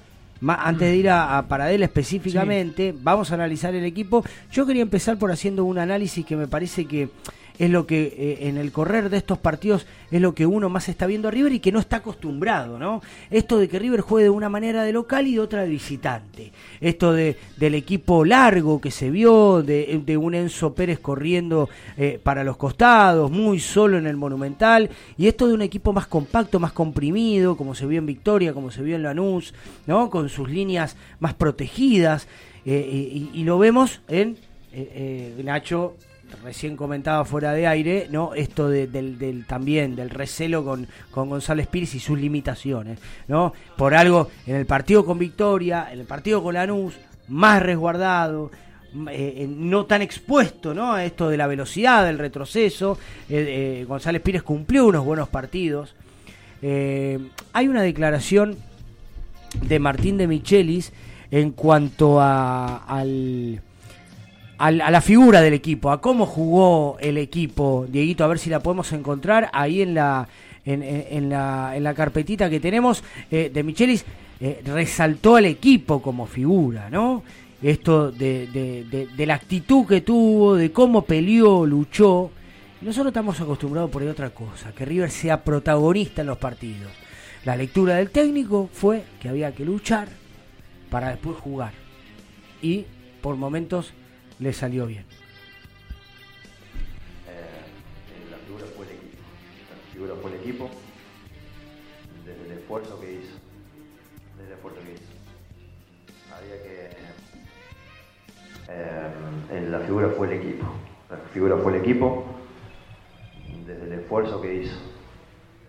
antes 0.47 0.89
de 0.89 0.95
ir 0.95 1.09
a, 1.09 1.37
a 1.37 1.47
Paradela 1.47 1.85
específicamente, 1.85 2.93
vamos 2.95 3.31
a 3.31 3.35
analizar 3.35 3.73
el 3.73 3.83
equipo. 3.83 4.23
Yo 4.51 4.65
quería 4.65 4.83
empezar 4.83 5.17
por 5.17 5.31
haciendo 5.31 5.65
un 5.65 5.77
análisis 5.77 6.25
que 6.25 6.35
me 6.35 6.47
parece 6.47 6.85
que 6.85 7.09
es 7.59 7.69
lo 7.69 7.87
que 7.87 8.13
eh, 8.17 8.47
en 8.47 8.57
el 8.57 8.71
correr 8.71 9.09
de 9.09 9.17
estos 9.17 9.37
partidos 9.37 9.85
es 10.11 10.21
lo 10.21 10.33
que 10.33 10.45
uno 10.45 10.69
más 10.69 10.89
está 10.89 11.05
viendo 11.05 11.27
a 11.27 11.31
River 11.31 11.53
y 11.53 11.59
que 11.59 11.71
no 11.71 11.79
está 11.79 11.97
acostumbrado, 11.97 12.79
¿no? 12.79 13.01
Esto 13.29 13.57
de 13.57 13.67
que 13.67 13.79
River 13.79 14.01
juegue 14.01 14.25
de 14.25 14.29
una 14.29 14.49
manera 14.49 14.83
de 14.83 14.93
local 14.93 15.27
y 15.27 15.33
de 15.35 15.39
otra 15.39 15.63
de 15.63 15.69
visitante. 15.69 16.51
Esto 16.79 17.13
de, 17.13 17.37
del 17.57 17.75
equipo 17.75 18.23
largo 18.23 18.79
que 18.79 18.91
se 18.91 19.09
vio, 19.09 19.61
de, 19.63 20.01
de 20.05 20.17
un 20.17 20.35
Enzo 20.35 20.73
Pérez 20.73 20.99
corriendo 20.99 21.69
eh, 21.97 22.19
para 22.21 22.43
los 22.43 22.57
costados, 22.57 23.29
muy 23.31 23.59
solo 23.59 23.97
en 23.97 24.07
el 24.07 24.15
Monumental, 24.15 24.89
y 25.17 25.27
esto 25.27 25.47
de 25.47 25.53
un 25.53 25.61
equipo 25.61 25.93
más 25.93 26.07
compacto, 26.07 26.59
más 26.59 26.71
comprimido, 26.71 27.57
como 27.57 27.75
se 27.75 27.85
vio 27.85 27.99
en 27.99 28.05
Victoria, 28.05 28.53
como 28.53 28.71
se 28.71 28.81
vio 28.81 28.95
en 28.95 29.03
Lanús, 29.03 29.53
¿no? 29.85 30.09
Con 30.09 30.29
sus 30.29 30.49
líneas 30.49 30.95
más 31.19 31.33
protegidas, 31.33 32.27
eh, 32.69 33.29
y, 33.33 33.43
lo 33.45 33.57
vemos 33.57 34.01
en 34.09 34.35
eh, 34.73 35.35
eh, 35.37 35.41
Nacho 35.41 35.95
recién 36.43 36.77
comentaba 36.77 37.25
fuera 37.25 37.53
de 37.53 37.67
aire, 37.67 38.07
¿no? 38.11 38.33
Esto 38.33 38.69
de- 38.69 38.87
del, 38.87 39.17
del- 39.17 39.45
también 39.45 39.95
del 39.95 40.09
recelo 40.09 40.63
con, 40.63 40.87
con 41.11 41.29
González 41.29 41.67
Pires 41.67 41.93
y 41.95 41.99
sus 41.99 42.19
limitaciones, 42.19 42.99
¿no? 43.27 43.53
Por 43.75 43.93
algo, 43.95 44.29
en 44.45 44.55
el 44.55 44.65
partido 44.65 45.05
con 45.05 45.17
Victoria, 45.19 45.87
en 45.91 45.99
el 45.99 46.05
partido 46.05 46.41
con 46.43 46.53
Lanús, 46.53 46.93
más 47.27 47.61
resguardado, 47.61 48.51
eh, 49.09 49.33
eh, 49.39 49.47
no 49.49 49.85
tan 49.85 50.01
expuesto, 50.01 50.73
¿no? 50.73 50.93
A 50.93 51.03
esto 51.03 51.29
de 51.29 51.37
la 51.37 51.47
velocidad, 51.47 52.05
del 52.05 52.17
retroceso. 52.19 52.97
Eh, 53.29 53.85
González 53.87 54.21
Pires 54.21 54.43
cumplió 54.43 54.85
unos 54.87 55.03
buenos 55.03 55.27
partidos. 55.29 55.93
Hay 56.61 57.67
una 57.67 57.81
declaración 57.83 58.55
de 59.61 59.79
Martín 59.79 60.17
de 60.17 60.27
Michelis 60.27 60.91
en 61.29 61.51
cuanto 61.51 62.19
a, 62.21 62.77
al- 62.85 63.61
a 64.57 64.71
la 64.71 65.01
figura 65.01 65.41
del 65.41 65.53
equipo, 65.53 65.91
a 65.91 66.01
cómo 66.01 66.25
jugó 66.25 66.97
el 66.99 67.17
equipo. 67.17 67.85
Dieguito, 67.87 68.23
a 68.23 68.27
ver 68.27 68.39
si 68.39 68.49
la 68.49 68.59
podemos 68.61 68.91
encontrar 68.91 69.49
ahí 69.53 69.81
en 69.81 69.93
la, 69.93 70.27
en, 70.65 71.29
la, 71.29 71.75
en 71.75 71.83
la 71.83 71.93
carpetita 71.93 72.49
que 72.49 72.59
tenemos. 72.59 73.03
Eh, 73.29 73.51
de 73.53 73.63
Michelis 73.63 74.03
eh, 74.39 74.61
resaltó 74.65 75.35
al 75.35 75.45
equipo 75.45 76.01
como 76.01 76.25
figura, 76.25 76.89
¿no? 76.89 77.23
Esto 77.61 78.11
de, 78.11 78.47
de- 79.15 79.25
la 79.25 79.33
actitud 79.35 79.85
que 79.87 80.01
tuvo, 80.01 80.55
de 80.55 80.71
cómo 80.71 81.03
peleó, 81.03 81.65
luchó. 81.65 82.31
Nosotros 82.81 83.07
estamos 83.11 83.39
acostumbrados 83.41 83.89
por 83.89 84.03
otra 84.03 84.29
cosa, 84.29 84.71
que 84.73 84.85
River 84.85 85.09
sea 85.09 85.43
protagonista 85.43 86.21
en 86.21 86.27
los 86.27 86.37
partidos. 86.37 86.91
La 87.45 87.55
lectura 87.55 87.95
del 87.95 88.11
técnico 88.11 88.69
fue 88.71 89.03
que 89.19 89.29
había 89.29 89.53
que 89.55 89.65
luchar 89.65 90.07
para 90.91 91.09
después 91.09 91.37
jugar. 91.37 91.73
Y 92.61 92.85
por 93.21 93.35
momentos 93.35 93.93
le 94.39 94.53
salió 94.53 94.85
bien. 94.85 95.05
Eh, 97.27 98.31
la 98.31 98.37
figura 98.37 98.65
fue 98.75 98.85
el 98.85 98.91
equipo. 98.91 99.17
La 99.69 99.93
figura 99.93 100.13
fue 100.21 100.31
el 100.31 100.37
equipo 100.39 100.69
desde 102.25 102.45
el 102.45 102.51
esfuerzo 102.59 102.99
que 102.99 103.13
hizo. 103.13 103.37
Desde 104.37 104.51
el 104.51 104.53
esfuerzo 104.57 104.79
que 104.81 104.93
hizo. 104.93 105.11
Había 106.35 106.63
que. 106.63 106.89
eh, 108.69 109.67
la 109.69 109.79
figura 109.79 110.09
fue 110.15 110.27
el 110.27 110.33
equipo. 110.41 110.65
La 111.09 111.17
figura 111.33 111.57
fue 111.57 111.75
el 111.75 111.81
equipo 111.81 112.25
desde 113.65 113.85
el 113.85 113.93
esfuerzo 113.93 114.41
que 114.41 114.53
hizo. 114.55 114.77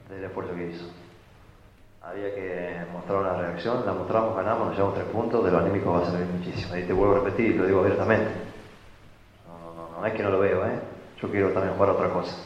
Desde 0.08 0.18
el 0.18 0.24
esfuerzo 0.24 0.54
que 0.54 0.66
hizo. 0.70 0.84
Había 2.02 2.34
que 2.34 2.76
mostrar 2.92 3.18
una 3.20 3.34
reacción, 3.34 3.84
la 3.84 3.92
mostramos, 3.92 4.34
ganamos, 4.36 4.68
nos 4.68 4.76
llevamos 4.76 4.94
tres 4.94 5.08
puntos, 5.08 5.44
de 5.44 5.50
lo 5.50 5.58
anímico 5.58 5.92
va 5.92 6.06
a 6.06 6.10
servir 6.10 6.26
muchísimo. 6.26 6.76
Y 6.76 6.84
te 6.84 6.92
vuelvo 6.92 7.16
a 7.16 7.18
repetir, 7.18 7.56
lo 7.56 7.66
digo 7.66 7.80
abiertamente. 7.80 8.47
No, 9.98 10.06
es 10.06 10.12
que 10.14 10.22
no 10.22 10.30
lo 10.30 10.38
veo, 10.38 10.64
¿eh? 10.64 10.78
Yo 11.20 11.28
quiero 11.30 11.50
también 11.50 11.74
jugar 11.74 11.90
otra 11.90 12.08
cosa. 12.10 12.36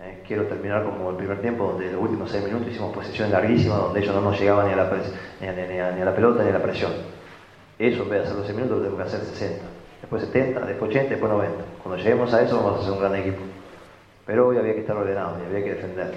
Eh, 0.00 0.22
quiero 0.26 0.46
terminar 0.46 0.84
como 0.84 1.10
el 1.10 1.16
primer 1.16 1.40
tiempo, 1.40 1.68
donde 1.68 1.92
los 1.92 2.02
últimos 2.02 2.30
seis 2.30 2.44
minutos 2.44 2.68
hicimos 2.68 2.94
posiciones 2.94 3.32
larguísimas, 3.32 3.78
donde 3.78 4.00
ellos 4.00 4.14
no 4.14 4.20
nos 4.20 4.38
llegaban 4.38 4.66
ni 4.66 4.72
a 4.72 4.76
la, 4.76 4.90
ni 5.40 5.46
ni 5.46 5.98
ni 5.98 6.04
la 6.04 6.14
pelota 6.14 6.42
ni 6.42 6.50
a 6.50 6.52
la 6.52 6.62
presión. 6.62 6.92
Eso, 7.78 8.02
en 8.02 8.10
vez 8.10 8.22
hacer 8.24 8.36
los 8.36 8.46
seis 8.46 8.56
minutos, 8.56 8.78
lo 8.78 8.84
tengo 8.84 8.96
que 8.96 9.02
hacer 9.04 9.20
60. 9.20 9.64
Después 10.00 10.22
70, 10.24 10.66
después 10.66 10.90
80, 10.90 11.10
después 11.10 11.32
90. 11.32 11.64
Cuando 11.82 12.02
lleguemos 12.02 12.34
a 12.34 12.42
eso, 12.42 12.56
vamos 12.56 12.78
a 12.78 12.82
hacer 12.82 12.92
un 12.92 13.00
gran 13.00 13.14
equipo. 13.14 13.42
Pero 14.26 14.48
hoy 14.48 14.58
había 14.58 14.74
que 14.74 14.80
estar 14.80 14.96
ordenado 14.96 15.38
y 15.40 15.46
había 15.46 15.64
que 15.64 15.74
defender. 15.74 16.14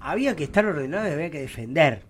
Había 0.00 0.36
que 0.36 0.44
estar 0.44 0.64
ordenado 0.64 1.08
y 1.08 1.12
había 1.12 1.30
que 1.30 1.40
defender. 1.40 2.02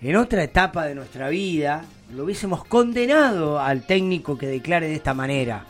En 0.00 0.16
otra 0.16 0.42
etapa 0.42 0.86
de 0.86 0.94
nuestra 0.94 1.28
vida 1.28 1.84
lo 2.14 2.24
hubiésemos 2.24 2.64
condenado 2.64 3.60
al 3.60 3.86
técnico 3.86 4.36
que 4.36 4.46
declare 4.46 4.88
de 4.88 4.94
esta 4.94 5.14
manera. 5.14 5.64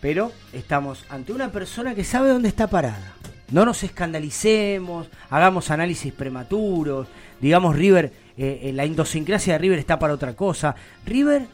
Pero 0.00 0.32
estamos 0.52 1.04
ante 1.08 1.32
una 1.32 1.50
persona 1.50 1.94
que 1.94 2.04
sabe 2.04 2.30
dónde 2.30 2.48
está 2.48 2.68
parada. 2.68 3.12
No 3.50 3.64
nos 3.64 3.82
escandalicemos, 3.82 5.08
hagamos 5.30 5.70
análisis 5.70 6.12
prematuros, 6.12 7.06
digamos 7.40 7.76
River, 7.76 8.12
eh, 8.36 8.60
eh, 8.64 8.72
la 8.72 8.86
idiosincrasia 8.86 9.54
de 9.54 9.58
River 9.58 9.78
está 9.78 9.98
para 9.98 10.14
otra 10.14 10.34
cosa. 10.34 10.74
River 11.04 11.46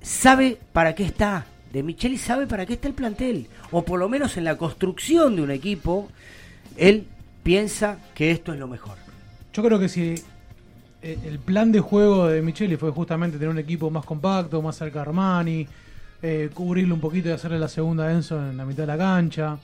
sabe 0.00 0.58
para 0.72 0.94
qué 0.94 1.04
está. 1.04 1.46
De 1.72 1.82
Micheli 1.82 2.16
sabe 2.16 2.46
para 2.46 2.64
qué 2.64 2.74
está 2.74 2.88
el 2.88 2.94
plantel. 2.94 3.48
O 3.72 3.84
por 3.84 3.98
lo 3.98 4.08
menos 4.08 4.36
en 4.36 4.44
la 4.44 4.56
construcción 4.56 5.36
de 5.36 5.42
un 5.42 5.50
equipo, 5.50 6.08
él 6.76 7.06
piensa 7.42 7.98
que 8.14 8.30
esto 8.30 8.52
es 8.52 8.58
lo 8.58 8.68
mejor. 8.68 8.96
Yo 9.52 9.62
creo 9.62 9.78
que 9.78 9.88
si 9.88 10.14
el 11.12 11.38
plan 11.38 11.70
de 11.70 11.80
juego 11.80 12.26
de 12.26 12.42
Micheli 12.42 12.76
fue 12.76 12.90
justamente 12.90 13.38
tener 13.38 13.50
un 13.50 13.58
equipo 13.58 13.90
más 13.90 14.04
compacto, 14.04 14.60
más 14.60 14.76
cerca 14.76 15.00
de 15.00 15.02
Armani, 15.02 15.66
eh, 16.22 16.50
cubrirle 16.52 16.92
un 16.92 17.00
poquito 17.00 17.28
y 17.28 17.32
hacerle 17.32 17.58
la 17.58 17.68
segunda 17.68 18.04
a 18.04 18.12
Enzo 18.12 18.38
en 18.38 18.56
la 18.56 18.64
mitad 18.64 18.82
de 18.82 18.86
la 18.88 18.98
cancha. 18.98 19.58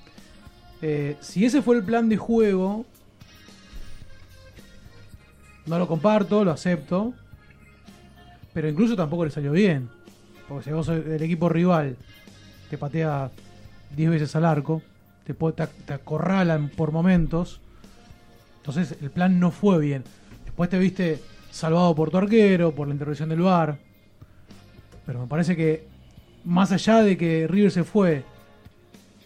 Eh, 0.80 1.16
si 1.20 1.44
ese 1.44 1.60
fue 1.60 1.76
el 1.76 1.82
plan 1.82 2.08
de 2.08 2.16
juego, 2.16 2.84
no 5.66 5.78
lo 5.78 5.88
comparto, 5.88 6.44
lo 6.44 6.52
acepto, 6.52 7.12
pero 8.52 8.68
incluso 8.68 8.94
tampoco 8.94 9.24
le 9.24 9.30
salió 9.32 9.50
bien. 9.50 9.88
Porque 10.48 10.64
si 10.64 10.70
vos 10.70 10.88
el 10.88 11.22
equipo 11.22 11.48
rival 11.48 11.96
te 12.70 12.78
patea 12.78 13.30
10 13.96 14.10
veces 14.10 14.36
al 14.36 14.44
arco, 14.44 14.82
te, 15.24 15.34
te, 15.34 15.66
te 15.66 15.92
acorralan 15.92 16.68
por 16.68 16.92
momentos, 16.92 17.60
entonces 18.58 18.96
el 19.00 19.10
plan 19.10 19.40
no 19.40 19.50
fue 19.50 19.80
bien. 19.80 20.04
Después 20.62 20.70
te 20.70 20.78
viste 20.78 21.18
salvado 21.50 21.92
por 21.92 22.12
tu 22.12 22.18
arquero, 22.18 22.72
por 22.72 22.86
la 22.86 22.92
intervención 22.94 23.28
del 23.28 23.40
VAR. 23.40 23.76
Pero 25.04 25.22
me 25.22 25.26
parece 25.26 25.56
que 25.56 25.88
más 26.44 26.70
allá 26.70 27.02
de 27.02 27.16
que 27.16 27.48
River 27.48 27.72
se 27.72 27.82
fue 27.82 28.22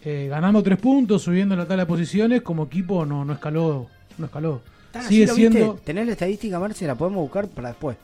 eh, 0.03 0.25
ganando 0.27 0.63
tres 0.63 0.79
puntos, 0.79 1.21
subiendo 1.21 1.53
en 1.53 1.59
la 1.59 1.67
tabla 1.67 1.83
de 1.83 1.87
posiciones, 1.87 2.41
como 2.41 2.63
equipo 2.63 3.05
no, 3.05 3.23
no 3.23 3.33
escaló. 3.33 3.85
No 4.17 4.25
escaló. 4.25 4.61
Sigue 5.07 5.27
lo 5.27 5.35
viste. 5.35 5.51
siendo. 5.51 5.75
¿Tenés 5.75 6.07
la 6.07 6.13
estadística, 6.13 6.57
Marce? 6.57 6.87
La 6.87 6.95
podemos 6.95 7.21
buscar 7.21 7.47
para 7.49 7.67
después. 7.67 7.97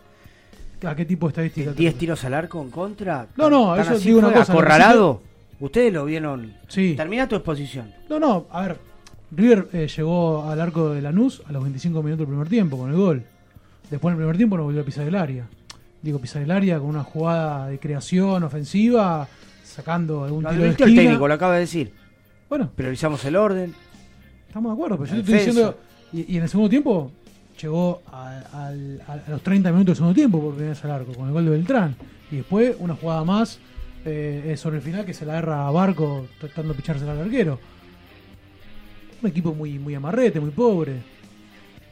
¿A 0.86 0.96
qué 0.96 1.06
tipo 1.06 1.26
de 1.26 1.30
estadística? 1.32 1.72
10 1.72 1.96
tiros 1.96 2.24
al 2.26 2.36
arco 2.36 2.62
en 2.62 2.70
contra. 2.70 3.30
No, 3.36 3.50
no, 3.50 3.74
¿Tan 3.74 3.94
eso 3.94 3.98
digo 3.98 4.20
una 4.20 4.32
cosa, 4.32 4.54
¿Acorralado? 4.54 5.24
Ustedes 5.60 5.92
lo 5.92 6.06
vieron. 6.06 6.54
Sí. 6.68 6.94
Termina 6.96 7.28
tu 7.28 7.36
exposición. 7.36 7.96
No, 8.08 8.20
no, 8.20 8.46
a 8.52 8.62
ver. 8.62 8.93
River 9.36 9.68
eh, 9.74 9.88
llegó 9.96 10.50
al 10.50 10.60
arco 10.62 10.90
de 10.94 11.02
Lanús 11.02 11.42
a 11.48 11.52
los 11.52 11.64
25 11.64 12.02
minutos 12.04 12.20
del 12.20 12.28
primer 12.28 12.48
tiempo 12.50 12.78
con 12.78 12.90
el 12.92 12.96
gol. 12.96 13.24
Después 13.90 14.12
en 14.12 14.18
el 14.20 14.24
primer 14.24 14.38
tiempo 14.38 14.58
no 14.58 14.64
volvió 14.64 14.82
a 14.82 14.86
pisar 14.86 15.08
el 15.08 15.16
área. 15.16 15.46
Digo, 16.02 16.20
pisar 16.20 16.42
el 16.42 16.52
área 16.52 16.80
con 16.80 16.88
una 16.90 17.04
jugada 17.04 17.68
de 17.68 17.80
creación 17.80 18.44
ofensiva, 18.44 19.28
sacando 19.64 20.24
algún 20.24 20.44
Lo 20.44 20.50
tiro 20.50 20.64
de 20.64 20.70
el 20.70 20.76
técnico, 20.76 21.28
lo 21.28 21.34
acaba 21.34 21.54
de 21.56 21.62
decir. 21.62 21.92
Bueno. 22.50 22.70
Priorizamos 22.76 23.24
el 23.26 23.36
orden. 23.36 23.74
Estamos 24.48 24.72
de 24.72 24.74
acuerdo, 24.74 24.98
pero 24.98 25.10
yo 25.10 25.16
te 25.16 25.20
estoy 25.22 25.36
diciendo. 25.36 25.78
Y, 26.12 26.34
y 26.34 26.38
en 26.38 26.44
el 26.44 26.50
segundo 26.50 26.70
tiempo 26.70 27.12
llegó 27.62 28.02
a, 28.12 28.40
a- 28.54 28.68
a 28.68 29.30
los 29.30 29.42
30 29.42 29.72
minutos 29.72 29.88
del 29.88 29.96
segundo 29.96 30.14
tiempo 30.16 30.40
por 30.42 30.52
primera 30.54 30.74
vez 30.74 30.84
al 30.86 30.92
arco, 30.92 31.14
con 31.14 31.28
el 31.28 31.34
gol 31.34 31.46
de 31.46 31.52
Beltrán. 31.52 31.96
Y 32.32 32.38
después 32.38 32.76
una 32.80 32.96
jugada 32.96 33.24
más 33.24 33.60
eh, 34.06 34.56
sobre 34.58 34.78
el 34.78 34.82
final 34.82 35.06
que 35.06 35.14
se 35.14 35.26
la 35.26 35.34
agarra 35.34 35.68
a 35.68 35.72
Barco 35.72 36.28
tratando 36.40 36.74
de 36.74 36.78
picharse 36.78 37.10
al 37.10 37.20
arquero. 37.22 37.60
Un 39.24 39.30
equipo 39.30 39.54
muy, 39.54 39.80
muy 39.80 39.96
amarrete, 39.96 40.42
muy 40.42 40.50
pobre. 40.52 40.98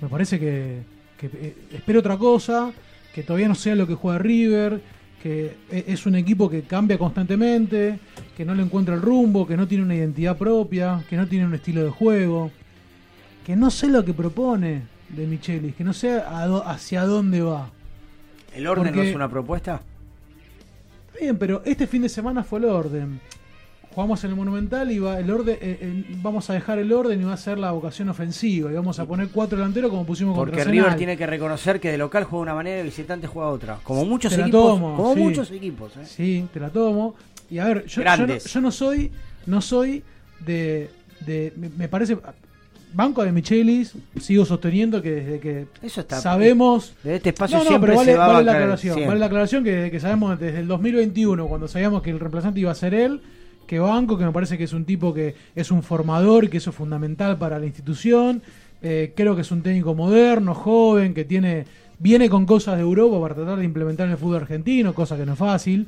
Me 0.01 0.09
parece 0.09 0.37
que, 0.37 0.79
que, 1.17 1.27
eh, 1.27 1.55
espero 1.71 1.99
otra 2.01 2.17
cosa, 2.17 2.73
que 3.15 3.23
todavía 3.23 3.47
no 3.47 3.55
sea 3.55 3.73
lo 3.73 3.87
que 3.87 3.93
juega 3.95 4.19
River, 4.19 4.81
que 5.23 5.55
e- 5.71 5.85
es 5.87 6.05
un 6.05 6.15
equipo 6.15 6.49
que 6.49 6.63
cambia 6.63 6.97
constantemente, 6.97 7.99
que 8.35 8.43
no 8.43 8.53
le 8.53 8.63
encuentra 8.63 8.95
el 8.95 9.01
rumbo, 9.01 9.47
que 9.47 9.55
no 9.55 9.65
tiene 9.65 9.85
una 9.85 9.95
identidad 9.95 10.37
propia, 10.37 11.05
que 11.09 11.15
no 11.15 11.25
tiene 11.25 11.45
un 11.45 11.53
estilo 11.53 11.81
de 11.85 11.89
juego, 11.89 12.51
que 13.45 13.55
no 13.55 13.71
sé 13.71 13.87
lo 13.87 14.03
que 14.03 14.13
propone 14.13 14.81
de 15.07 15.25
Michelis, 15.25 15.73
que 15.75 15.85
no 15.85 15.93
sé 15.93 16.21
hacia 16.65 17.05
dónde 17.05 17.41
va. 17.41 17.69
¿El 18.53 18.67
orden 18.67 18.93
no 18.93 19.01
es 19.03 19.15
una 19.15 19.29
propuesta? 19.29 19.81
Está 21.07 21.19
bien, 21.21 21.37
pero 21.37 21.61
este 21.63 21.87
fin 21.87 22.01
de 22.01 22.09
semana 22.09 22.43
fue 22.43 22.59
el 22.59 22.65
orden. 22.65 23.21
Jugamos 23.93 24.23
en 24.23 24.30
el 24.30 24.36
Monumental 24.38 24.89
y 24.91 24.99
va 24.99 25.19
el 25.19 25.30
orden, 25.30 25.56
eh, 25.62 25.77
eh, 25.82 26.06
vamos 26.21 26.49
a 26.49 26.54
dejar 26.54 26.80
el 26.80 26.93
orden 26.93 27.19
y 27.19 27.23
va 27.25 27.34
a 27.34 27.38
ser 27.38 27.58
la 27.60 27.71
vocación 27.71 28.08
ofensiva 28.08 28.71
y 28.71 28.73
vamos 28.75 28.99
a 28.99 29.06
poner 29.06 29.27
cuatro 29.30 29.58
delanteros 29.58 29.89
como 29.91 30.06
pusimos 30.06 30.34
Porque 30.36 30.56
contra 30.56 30.71
River 30.71 30.95
tiene 30.95 31.17
que 31.17 31.27
reconocer 31.27 31.80
que 31.82 31.91
de 31.91 31.97
local 31.97 32.23
juega 32.23 32.41
una 32.43 32.54
manera 32.56 32.75
y 32.77 32.80
de 32.80 32.84
visitante 32.86 33.27
juega 33.27 33.49
otra. 33.49 33.80
Como 33.84 34.06
muchos 34.06 34.32
Te 34.32 34.38
la 34.38 34.43
equipos. 34.45 34.62
tomo, 34.75 34.95
como 34.95 35.13
sí. 35.13 35.19
muchos 35.19 35.51
equipos. 35.51 35.97
¿eh? 35.97 36.06
Sí, 36.06 36.45
te 36.54 36.60
la 36.62 36.69
tomo. 36.69 37.15
Y 37.49 37.58
a 37.60 37.65
ver, 37.65 37.86
yo, 37.86 38.01
yo 38.01 38.27
no, 38.27 38.38
yo 38.38 38.62
no 38.62 38.71
soy, 38.71 39.12
no 39.45 39.62
soy 39.62 40.04
de, 40.45 40.89
de 41.25 41.51
me, 41.58 41.67
me 41.69 41.88
parece 41.89 42.17
banco 42.93 43.23
de 43.25 43.32
Michelis, 43.34 43.93
sigo 44.21 44.45
sosteniendo 44.45 45.01
que 45.01 45.12
desde 45.12 45.39
que 45.41 45.67
Eso 45.82 45.99
está- 46.01 46.19
sabemos 46.21 46.93
de 47.04 47.17
este 47.17 47.30
espacio 47.30 47.58
no, 47.58 47.63
no, 47.65 47.69
siempre 47.69 47.89
pero 47.89 47.99
vale, 47.99 48.12
se 48.13 48.17
va 48.17 48.25
a 48.25 48.27
vale 48.34 48.45
la 48.45 48.51
aclaración, 48.54 48.93
siempre. 48.93 49.08
vale 49.08 49.19
la 49.19 49.25
aclaración 49.27 49.63
que 49.65 49.71
desde 49.71 49.91
que 49.91 49.99
sabemos 49.99 50.39
desde 50.39 50.60
el 50.60 50.67
2021 50.67 51.47
cuando 51.47 51.67
sabíamos 51.67 52.01
que 52.01 52.10
el 52.10 52.19
reemplazante 52.19 52.60
iba 52.62 52.71
a 52.71 52.75
ser 52.75 52.93
él, 52.93 53.21
que 53.67 53.80
banco, 53.80 54.17
que 54.17 54.26
me 54.26 54.32
parece 54.32 54.58
que 54.58 54.65
es 54.65 54.74
un 54.74 54.86
tipo 54.86 55.13
que 55.13 55.36
es 55.56 55.71
un 55.71 55.84
formador 55.84 56.50
que 56.50 56.58
eso 56.58 56.71
es 56.71 56.76
fundamental 56.76 57.38
para 57.38 57.60
la 57.60 57.65
institución. 57.65 58.41
Eh, 58.82 59.13
creo 59.15 59.36
que 59.36 59.41
es 59.41 59.52
un 59.52 59.62
técnico 59.62 59.93
moderno, 59.93 60.54
joven, 60.54 61.13
que 61.13 61.24
tiene 61.24 61.65
viene 62.02 62.30
con 62.30 62.47
cosas 62.47 62.78
de 62.78 62.82
Europa 62.82 63.21
para 63.21 63.36
tratar 63.36 63.60
de 63.60 63.65
implementar 63.65 64.08
en 64.08 64.13
el 64.13 64.17
fútbol 64.17 64.38
argentino, 64.38 64.93
cosa 64.93 65.15
que 65.15 65.26
no 65.26 65.34
es 65.34 65.39
fácil. 65.39 65.88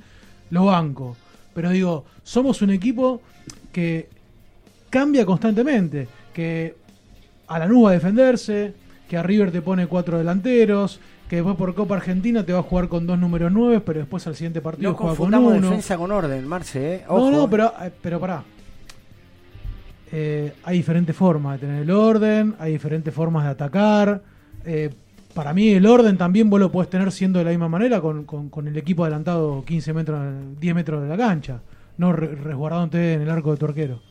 Lo 0.52 0.66
banco. 0.66 1.18
Pero 1.56 1.72
digo, 1.72 2.06
somos 2.24 2.62
un 2.62 2.70
equipo 2.70 3.22
que 3.72 4.10
cambia 4.90 5.26
constantemente, 5.26 6.08
que 6.34 6.76
a 7.48 7.58
la 7.58 7.68
nube 7.68 7.90
a 7.90 7.94
defenderse, 7.94 8.74
que 9.10 9.18
a 9.18 9.24
River 9.24 9.52
te 9.52 9.62
pone 9.62 9.88
cuatro 9.88 10.20
delanteros, 10.20 11.00
que 11.34 11.38
después 11.38 11.58
por 11.58 11.74
Copa 11.74 11.96
Argentina 11.96 12.46
te 12.46 12.54
va 12.54 12.60
a 12.60 12.62
jugar 12.62 12.88
con 12.88 13.08
dos 13.08 13.18
números 13.18 13.52
nueve, 13.52 13.82
pero 13.84 14.02
después 14.02 14.28
al 14.28 14.36
siguiente 14.36 14.62
partido 14.62 14.92
No 14.92 14.96
juega 14.96 15.16
con 15.16 15.34
uno. 15.34 15.52
defensa 15.62 15.98
con 15.98 16.12
orden, 16.12 16.48
Marce, 16.48 16.94
¿eh? 16.98 17.04
No, 17.08 17.16
Ojo. 17.16 17.32
no, 17.32 17.50
pero, 17.50 17.74
eh, 17.82 17.92
pero 18.04 18.20
pará. 18.20 18.44
Eh, 20.12 20.54
hay 20.64 20.78
diferentes 20.78 21.16
formas 21.16 21.60
de 21.60 21.66
tener 21.66 21.82
el 21.82 21.90
orden, 21.90 22.54
hay 22.60 22.74
diferentes 22.74 23.12
formas 23.12 23.46
de 23.46 23.50
atacar. 23.50 24.22
Eh, 24.64 24.92
para 25.34 25.56
mí 25.56 25.70
el 25.70 25.88
orden 25.88 26.20
también 26.20 26.52
vos 26.52 26.60
lo 26.60 26.72
podés 26.72 26.92
tener 26.92 27.12
siendo 27.12 27.40
de 27.40 27.46
la 27.46 27.50
misma 27.50 27.68
manera 27.68 28.00
con, 28.00 28.26
con- 28.26 28.50
con 28.50 28.68
el 28.68 28.78
equipo 28.78 29.04
adelantado 29.04 29.66
15 29.66 29.92
metros, 29.92 30.22
10 30.60 30.76
metros 30.76 31.02
de 31.02 31.08
la 31.10 31.18
cancha, 31.18 31.62
no 31.98 32.14
re- 32.14 32.36
resguardándote 32.36 33.14
en 33.14 33.22
el 33.24 33.30
arco 33.32 33.50
de 33.54 33.58
tu 33.58 33.66
arquero. 33.66 34.02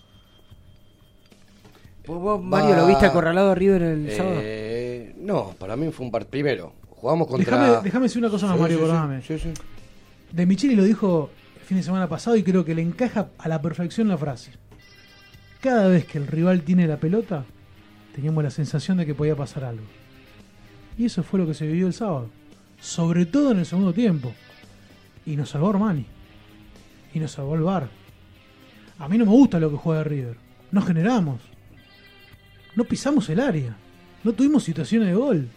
¿Vos, 2.04 2.20
vos, 2.20 2.42
Mario, 2.42 2.74
lo 2.74 2.87
viste 2.88 3.06
acorralado 3.06 3.52
a 3.52 3.54
River 3.54 3.82
el 3.82 4.11
sábado? 4.11 4.38
Eh, 4.42 5.14
no, 5.20 5.50
para 5.56 5.76
mí 5.76 5.88
fue 5.92 6.04
un 6.04 6.11
partido. 6.11 6.30
Primero, 6.32 6.72
jugamos 7.02 7.26
contra. 7.26 7.58
Déjame, 7.58 7.82
déjame 7.82 8.02
decir 8.04 8.18
una 8.22 8.30
cosa 8.30 8.46
más, 8.46 8.54
Sí, 8.56 8.62
Mario, 8.62 8.76
sí, 8.78 8.82
perdóname. 8.84 9.22
sí, 9.22 9.38
sí. 9.38 9.52
De 10.30 10.46
Micheli 10.46 10.76
lo 10.76 10.84
dijo 10.84 11.30
el 11.60 11.66
fin 11.66 11.76
de 11.78 11.82
semana 11.82 12.08
pasado 12.08 12.36
y 12.36 12.44
creo 12.44 12.64
que 12.64 12.74
le 12.76 12.82
encaja 12.82 13.30
a 13.36 13.48
la 13.48 13.60
perfección 13.60 14.06
la 14.08 14.16
frase. 14.16 14.52
Cada 15.60 15.88
vez 15.88 16.06
que 16.06 16.18
el 16.18 16.28
rival 16.28 16.62
tiene 16.62 16.86
la 16.86 16.96
pelota, 16.98 17.44
teníamos 18.14 18.44
la 18.44 18.50
sensación 18.50 18.98
de 18.98 19.06
que 19.06 19.14
podía 19.14 19.34
pasar 19.34 19.64
algo. 19.64 19.84
Y 20.96 21.06
eso 21.06 21.22
fue 21.24 21.40
lo 21.40 21.46
que 21.46 21.54
se 21.54 21.66
vivió 21.66 21.88
el 21.88 21.92
sábado. 21.92 22.30
Sobre 22.80 23.26
todo 23.26 23.50
en 23.50 23.58
el 23.58 23.66
segundo 23.66 23.92
tiempo. 23.92 24.32
Y 25.26 25.34
nos 25.36 25.50
salvó 25.50 25.70
Armani. 25.70 26.06
Y 27.14 27.18
nos 27.18 27.32
salvó 27.32 27.56
el 27.56 27.62
VAR. 27.62 27.88
A 28.98 29.08
mí 29.08 29.18
no 29.18 29.24
me 29.26 29.32
gusta 29.32 29.58
lo 29.58 29.70
que 29.70 29.76
juega 29.76 30.04
River. 30.04 30.36
No 30.70 30.82
generamos. 30.82 31.40
No 32.76 32.84
pisamos 32.84 33.28
el 33.28 33.40
área. 33.40 33.76
No 34.24 34.32
tuvimos 34.32 34.64
situaciones 34.64 35.08
de 35.08 35.14
gol. 35.14 35.48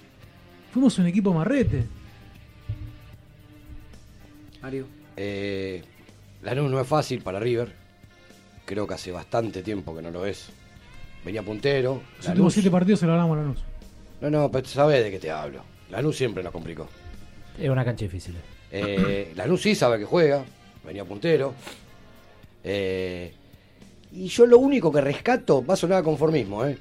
Fuimos 0.75 0.99
un 0.99 1.07
equipo 1.07 1.33
marrete. 1.33 1.85
Mario. 4.61 4.85
Eh, 5.15 5.81
Lanús 6.43 6.69
no 6.69 6.81
es 6.81 6.85
fácil 6.85 7.21
para 7.21 7.39
River. 7.39 7.71
Creo 8.65 8.85
que 8.85 8.93
hace 8.95 9.09
bastante 9.09 9.63
tiempo 9.63 9.95
que 9.95 10.01
no 10.01 10.11
lo 10.11 10.25
es. 10.25 10.49
Venía 11.23 11.43
puntero. 11.43 12.01
Los 12.17 12.27
últimos 12.27 12.53
siete 12.53 12.69
partidos 12.69 12.99
se 12.99 13.05
lo 13.05 13.13
ganamos 13.13 13.38
a 13.38 13.41
Lanús. 13.41 13.63
No, 14.19 14.29
no, 14.29 14.51
pero 14.51 14.67
sabes 14.67 15.01
de 15.01 15.11
qué 15.11 15.17
te 15.17 15.31
hablo. 15.31 15.61
Lanús 15.89 16.17
siempre 16.17 16.43
nos 16.43 16.51
complicó. 16.51 16.89
Es 17.57 17.69
una 17.69 17.85
cancha 17.85 18.03
difícil. 18.03 18.35
Eh, 18.69 19.31
Lanús 19.38 19.61
sí 19.61 19.75
sabe 19.75 19.97
que 19.97 20.03
juega. 20.03 20.43
Venía 20.85 21.05
puntero. 21.05 21.53
Eh, 22.65 23.33
y 24.11 24.27
yo 24.27 24.45
lo 24.45 24.57
único 24.57 24.91
que 24.91 24.99
rescato, 24.99 25.65
va 25.65 25.75
a 25.75 25.77
sonar 25.77 25.99
a 25.99 26.03
conformismo, 26.03 26.65
¿eh? 26.65 26.77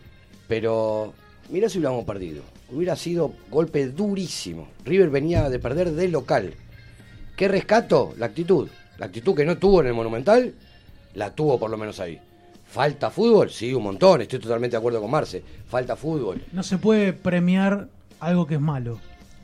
Pero 0.48 1.14
mirá 1.48 1.68
si 1.68 1.78
hubiéramos 1.78 2.04
perdido. 2.04 2.54
Hubiera 2.70 2.96
sido 2.96 3.33
golpe 3.50 3.88
durísimo. 3.88 4.68
River 4.85 5.11
venía 5.11 5.48
de 5.48 5.59
perder 5.59 5.92
de 5.92 6.09
local. 6.09 6.55
¿Qué 7.37 7.48
rescato? 7.48 8.14
La 8.18 8.27
actitud. 8.27 8.68
La 8.98 9.07
actitud 9.07 9.35
que 9.35 9.44
no 9.44 9.59
tuvo 9.59 9.81
en 9.81 9.88
el 9.88 9.94
Monumental, 9.94 10.55
la 11.14 11.35
tuvo 11.35 11.59
por 11.59 11.70
lo 11.70 11.77
menos 11.77 12.00
ahí. 12.00 12.20
¿Falta 12.66 13.11
fútbol? 13.11 13.50
Sí, 13.50 13.72
un 13.72 13.85
montón. 13.85 14.22
Estoy 14.22 14.38
totalmente 14.38 14.74
de 14.74 14.79
acuerdo 14.79 15.00
con 15.00 15.11
Marce. 15.11 15.42
Falta 15.68 15.94
fútbol. 15.96 16.42
No 16.53 16.62
se 16.62 16.79
puede 16.79 17.12
premiar 17.12 17.88
algo 18.18 18.46
que 18.46 18.55
es 18.55 18.61
malo. 18.61 18.98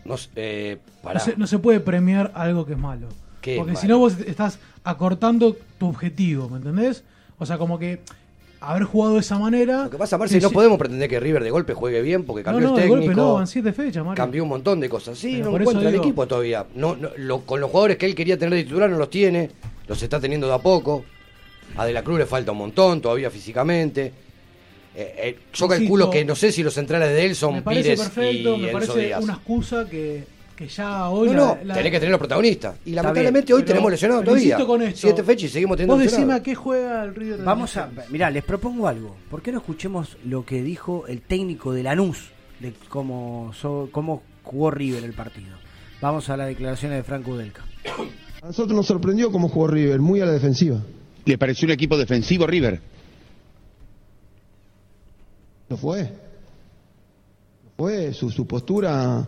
No, 0.05 0.17
eh, 0.37 0.79
No 1.05 1.21
se, 1.21 1.37
no 1.37 1.47
se 1.47 1.59
puede 1.59 1.81
premiar 1.81 2.33
algo 2.35 2.67
que 2.67 2.73
es 2.73 2.79
malo. 2.79 3.09
¿Qué 3.41 3.55
es 3.55 3.59
Porque 3.59 3.77
si 3.77 3.87
no 3.87 3.99
vos 3.99 4.19
estás 4.21 4.59
acortando 4.83 5.57
tu 5.79 5.89
objetivo, 5.89 6.49
¿me 6.49 6.57
entendés? 6.57 7.05
O 7.39 7.47
sea, 7.47 7.59
como 7.59 7.79
que 7.79 8.01
haber 8.61 8.85
jugado 8.85 9.15
de 9.15 9.21
esa 9.21 9.39
manera... 9.39 9.85
Lo 9.85 9.91
que 9.91 9.97
pasa, 9.97 10.19
Marce, 10.19 10.41
no 10.41 10.51
podemos 10.51 10.79
pretender 10.79 11.09
que 11.09 11.19
River 11.19 11.43
de 11.43 11.51
golpe 11.51 11.73
juegue 11.75 12.03
bien 12.03 12.25
porque 12.25 12.43
cambió 12.43 12.69
no, 12.69 12.73
no, 12.73 12.77
el 12.77 12.83
de 12.83 12.89
técnico. 12.89 13.07
golpe 13.07 13.21
no, 13.21 13.35
van 13.35 13.47
siete 13.47 13.73
fechas, 13.73 14.05
Mario. 14.05 14.17
Cambió 14.23 14.43
un 14.43 14.49
montón 14.51 14.81
de 14.81 14.89
cosas. 14.89 15.19
Sí, 15.19 15.37
Pero 15.39 15.51
no 15.53 15.57
encuentra 15.59 15.87
el 15.89 15.93
digo- 15.95 16.05
equipo 16.05 16.27
todavía. 16.27 16.67
No, 16.75 16.95
no, 16.97 17.09
lo- 17.17 17.41
con 17.41 17.61
los 17.61 17.71
jugadores 17.71 17.97
que 17.97 18.07
él 18.07 18.15
quería 18.15 18.39
tener 18.39 18.55
de 18.55 18.65
titular 18.65 18.91
no 18.91 18.99
los 18.99 19.09
tiene. 19.11 19.51
Los 19.89 20.03
está 20.03 20.21
teniendo 20.21 20.47
de 20.47 20.55
a 20.55 20.59
poco. 20.59 21.05
A 21.77 21.87
De 21.87 21.93
la 21.93 22.03
Cruz 22.03 22.19
le 22.19 22.27
falta 22.27 22.53
un 22.53 22.59
montón 22.59 23.01
todavía 23.01 23.31
físicamente. 23.31 24.13
Eh, 24.95 25.15
eh, 25.19 25.33
yo 25.35 25.39
Insisto, 25.67 25.69
calculo 25.69 26.11
que 26.11 26.25
no 26.25 26.35
sé 26.35 26.51
si 26.51 26.63
los 26.65 26.75
centrales 26.75 27.11
de 27.11 27.25
él 27.27 27.37
son 27.37 27.55
me 27.55 27.63
parece 27.63 27.83
Pires 27.93 28.01
perfecto, 28.01 28.57
y 28.57 28.59
me 28.59 28.69
parece 28.73 28.99
Díaz. 29.07 29.23
una 29.23 29.35
excusa 29.35 29.87
que, 29.89 30.25
que 30.61 30.69
ya 30.69 31.09
hoy... 31.09 31.29
No, 31.31 31.33
la- 31.33 31.55
no, 31.55 31.65
la- 31.65 31.75
tenés 31.75 31.91
que 31.93 31.99
tener 32.01 32.11
los 32.11 32.19
protagonistas. 32.19 32.77
Y 32.85 32.91
Está 32.91 33.03
lamentablemente 33.03 33.47
bien, 33.47 33.57
hoy 33.57 33.63
pero- 33.63 33.69
tenemos 33.73 33.91
lesionados 33.93 34.25
todavía. 34.27 34.67
con 34.67 34.83
esto. 34.83 35.01
Siete 35.01 35.23
fechas 35.25 35.45
y 35.45 35.49
seguimos 35.49 35.77
teniendo 35.79 35.95
Vos 35.95 36.03
decime 36.05 36.35
a 36.35 36.43
qué 36.43 36.55
juega 36.55 37.03
el 37.05 37.15
River. 37.15 37.41
Vamos 37.43 37.77
a. 37.79 37.89
Mirá, 38.11 38.31
les 38.31 38.45
propongo 38.45 38.87
algo. 38.87 39.17
¿Por 39.31 39.41
qué 39.41 39.53
no 39.53 39.59
escuchemos 39.59 40.19
lo 40.27 40.45
que 40.45 40.63
dijo 40.63 41.07
el 41.07 41.23
técnico 41.23 41.73
de 41.73 41.83
Lanús 41.83 42.29
de 42.61 42.75
cómo, 42.91 43.53
so- 43.55 43.89
cómo 43.91 44.23
jugó 44.43 44.71
River 44.71 45.03
el 45.05 45.15
partido? 45.15 45.57
Vamos 46.03 46.29
a 46.29 46.37
las 46.37 46.49
declaraciones 46.49 46.99
de 46.99 47.05
Franco 47.05 47.39
Delca. 47.39 47.65
A 48.43 48.47
nosotros 48.49 48.77
nos 48.77 48.87
sorprendió 48.87 49.33
cómo 49.33 49.49
jugó 49.49 49.67
River, 49.67 49.99
muy 50.01 50.21
a 50.21 50.27
la 50.27 50.33
defensiva. 50.33 50.79
¿Le 51.25 51.39
pareció 51.39 51.67
un 51.67 51.73
equipo 51.73 51.97
defensivo 51.97 52.47
River? 52.47 52.81
Lo 55.69 55.77
fue. 55.77 56.03
Lo 56.03 57.71
fue, 57.77 58.13
su, 58.13 58.31
su 58.31 58.47
postura. 58.47 59.27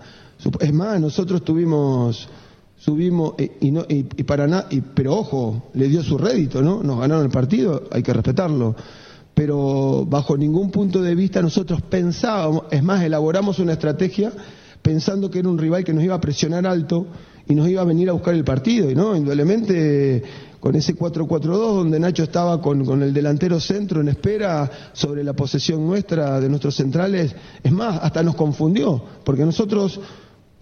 Es 0.61 0.73
más, 0.73 1.01
nosotros 1.01 1.43
tuvimos. 1.45 2.29
Subimos, 2.77 3.35
y, 3.39 3.69
y 3.69 3.71
no, 3.71 3.83
y, 3.89 4.07
y 4.17 4.23
para 4.25 4.49
nada, 4.49 4.69
pero 4.93 5.15
ojo, 5.15 5.71
le 5.75 5.87
dio 5.87 6.03
su 6.03 6.19
rédito, 6.19 6.63
¿no? 6.63 6.83
Nos 6.83 6.99
ganaron 6.99 7.25
el 7.25 7.31
partido, 7.31 7.85
hay 7.93 8.03
que 8.03 8.13
respetarlo. 8.13 8.75
Pero 9.35 10.05
bajo 10.05 10.37
ningún 10.37 10.71
punto 10.71 11.01
de 11.01 11.15
vista 11.15 11.41
nosotros 11.41 11.81
pensábamos, 11.83 12.65
es 12.73 12.83
más, 12.83 13.03
elaboramos 13.03 13.61
una 13.61 13.75
estrategia 13.75 14.33
pensando 14.83 15.31
que 15.31 15.39
era 15.39 15.49
un 15.49 15.59
rival 15.59 15.85
que 15.85 15.93
nos 15.95 16.03
iba 16.03 16.17
a 16.17 16.21
presionar 16.21 16.67
alto 16.67 17.07
y 17.47 17.55
nos 17.55 17.69
iba 17.69 17.83
a 17.83 17.85
venir 17.85 18.11
a 18.11 18.13
buscar 18.13 18.35
el 18.35 18.45
partido. 18.45 18.91
Y 18.91 18.95
no, 18.95 19.17
indudablemente 19.17 20.23
con 20.61 20.77
ese 20.77 20.95
4-4-2 20.95 21.41
donde 21.75 21.99
Nacho 21.99 22.23
estaba 22.23 22.61
con, 22.61 22.85
con 22.85 23.03
el 23.03 23.13
delantero 23.13 23.59
centro 23.59 24.01
en 24.01 24.09
espera 24.09 24.71
sobre 24.93 25.25
la 25.25 25.33
posesión 25.33 25.85
nuestra 25.85 26.39
de 26.41 26.49
nuestros 26.49 26.77
centrales, 26.77 27.35
es 27.65 27.73
más, 27.73 27.99
hasta 28.03 28.23
nos 28.23 28.37
confundió, 28.37 29.03
porque 29.25 29.45
nosotros 29.45 29.99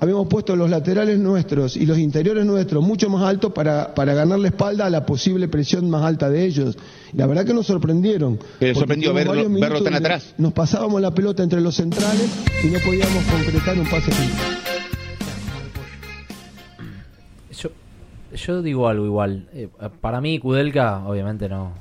habíamos 0.00 0.26
puesto 0.28 0.56
los 0.56 0.68
laterales 0.70 1.18
nuestros 1.18 1.76
y 1.76 1.86
los 1.86 1.98
interiores 1.98 2.44
nuestros 2.46 2.82
mucho 2.82 3.08
más 3.10 3.22
altos 3.22 3.52
para, 3.52 3.94
para 3.94 4.14
ganar 4.14 4.38
la 4.38 4.48
espalda 4.48 4.86
a 4.86 4.90
la 4.90 5.04
posible 5.06 5.46
presión 5.48 5.88
más 5.90 6.02
alta 6.02 6.28
de 6.30 6.44
ellos. 6.44 6.76
La 7.12 7.26
verdad 7.26 7.44
que 7.44 7.52
nos 7.54 7.66
sorprendieron. 7.66 8.38
Pero 8.58 8.74
sorprendió 8.74 9.12
verlo- 9.14 9.60
verlo 9.60 9.82
tan 9.82 9.94
atrás. 9.94 10.34
Nos 10.38 10.52
pasábamos 10.52 11.00
la 11.00 11.10
pelota 11.12 11.42
entre 11.42 11.60
los 11.60 11.74
centrales 11.76 12.28
y 12.64 12.68
no 12.68 12.78
podíamos 12.80 13.22
concretar 13.24 13.78
un 13.78 13.86
pase. 13.88 14.10
Yo, 17.58 17.70
yo 18.34 18.62
digo 18.62 18.88
algo 18.88 19.04
igual. 19.06 19.48
Eh, 19.52 19.68
para 20.00 20.20
mí, 20.20 20.38
Kudelka, 20.38 21.06
obviamente 21.06 21.48
no. 21.48 21.72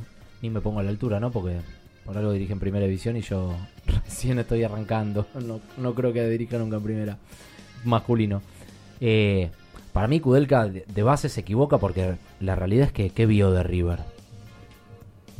Ni 0.42 0.50
me 0.50 0.62
pongo 0.62 0.80
a 0.80 0.84
la 0.84 0.90
altura, 0.90 1.20
¿no? 1.20 1.32
Porque 1.32 1.58
por 2.06 2.18
algo 2.18 2.32
dirige 2.32 2.54
en 2.54 2.60
primera 2.60 2.86
división 2.86 3.18
y 3.18 3.22
yo 3.22 3.54
recién 4.06 4.40
estoy 4.40 4.64
arrancando. 4.64 5.28
No, 5.46 5.60
no 5.78 5.94
creo 5.94 6.12
que 6.14 6.28
dirija 6.28 6.58
nunca 6.58 6.78
en 6.78 6.84
primera. 6.84 7.18
Masculino. 7.86 8.42
Eh, 9.02 9.50
para 9.94 10.08
mí, 10.08 10.20
Kudelka 10.20 10.66
de, 10.68 10.86
de 10.88 11.04
base 11.04 11.30
se 11.30 11.42
equivoca 11.42 11.78
porque 11.78 12.16
la 12.40 12.56
realidad 12.56 12.88
es 12.88 12.92
que 12.94 13.10
¿qué 13.10 13.26
vio 13.26 13.52
de 13.52 13.64
River? 13.64 14.00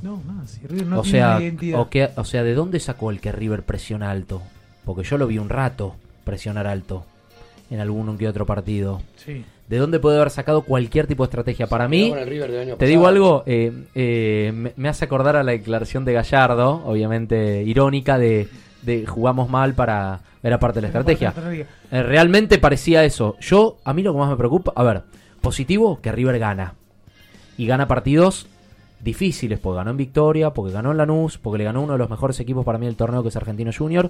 No, 0.02 0.22
nada, 0.26 0.48
si 0.48 0.66
River 0.66 0.88
no 0.88 1.00
o, 1.00 1.02
tiene 1.02 1.18
sea, 1.20 1.42
identidad. 1.42 1.80
o, 1.82 1.90
que- 1.90 2.10
o 2.16 2.24
sea, 2.24 2.44
¿de 2.44 2.54
dónde 2.54 2.80
sacó 2.80 3.12
el 3.12 3.20
que 3.20 3.32
River 3.32 3.64
presiona 3.64 4.12
alto? 4.12 4.42
Porque 4.86 5.04
yo 5.04 5.18
lo 5.18 5.28
vi 5.28 5.38
un 5.38 5.50
rato 5.50 5.96
presionar 6.24 6.68
alto 6.68 7.06
en 7.70 7.80
algún 7.82 8.18
que 8.18 8.28
otro 8.28 8.46
partido. 8.46 9.02
Sí. 9.18 9.44
¿De 9.68 9.78
dónde 9.78 10.00
puede 10.00 10.18
haber 10.18 10.32
sacado 10.32 10.62
cualquier 10.64 11.06
tipo 11.06 11.24
de 11.24 11.28
estrategia? 11.28 11.68
Para 11.68 11.88
mí, 11.88 12.12
te 12.80 12.86
digo 12.88 13.06
algo, 13.08 13.44
eh, 13.46 13.72
eh, 13.94 14.52
me, 14.56 14.74
me 14.78 14.90
hace 14.90 15.06
acordar 15.06 15.36
a 15.36 15.44
la 15.44 15.52
declaración 15.52 16.06
de 16.06 16.14
Gallardo, 16.14 16.82
obviamente 16.86 17.62
irónica, 17.64 18.18
de, 18.18 18.48
de 18.90 19.06
jugamos 19.06 19.50
mal 19.50 19.74
para... 19.74 20.20
Era 20.42 20.60
parte 20.60 20.78
de 20.78 20.82
la 20.84 20.88
estrategia. 20.88 21.34
Eh, 21.92 22.04
realmente 22.04 22.60
parecía 22.60 23.04
eso. 23.04 23.36
Yo, 23.42 23.78
a 23.84 23.94
mí 23.94 24.04
lo 24.04 24.14
que 24.14 24.20
más 24.20 24.30
me 24.30 24.38
preocupa, 24.38 24.72
a 24.76 24.84
ver, 24.84 25.04
positivo, 25.42 26.00
que 26.02 26.12
River 26.12 26.40
gana. 26.40 26.76
y 27.58 27.66
gana 27.66 27.88
partidos 27.90 28.48
difíciles, 29.02 29.60
porque 29.60 29.78
ganó 29.78 29.92
en 29.92 29.98
Victoria, 29.98 30.52
porque 30.52 30.72
ganó 30.72 30.92
en 30.92 30.98
Lanús, 30.98 31.38
porque 31.38 31.58
le 31.58 31.66
ganó 31.66 31.82
uno 31.82 31.94
de 31.94 32.00
los 32.00 32.10
mejores 32.10 32.40
equipos 32.40 32.66
para 32.66 32.78
mí 32.78 32.86
del 32.86 32.96
torneo 32.96 33.22
que 33.22 33.30
es 33.30 33.36
Argentino 33.36 33.72
Junior. 33.78 34.10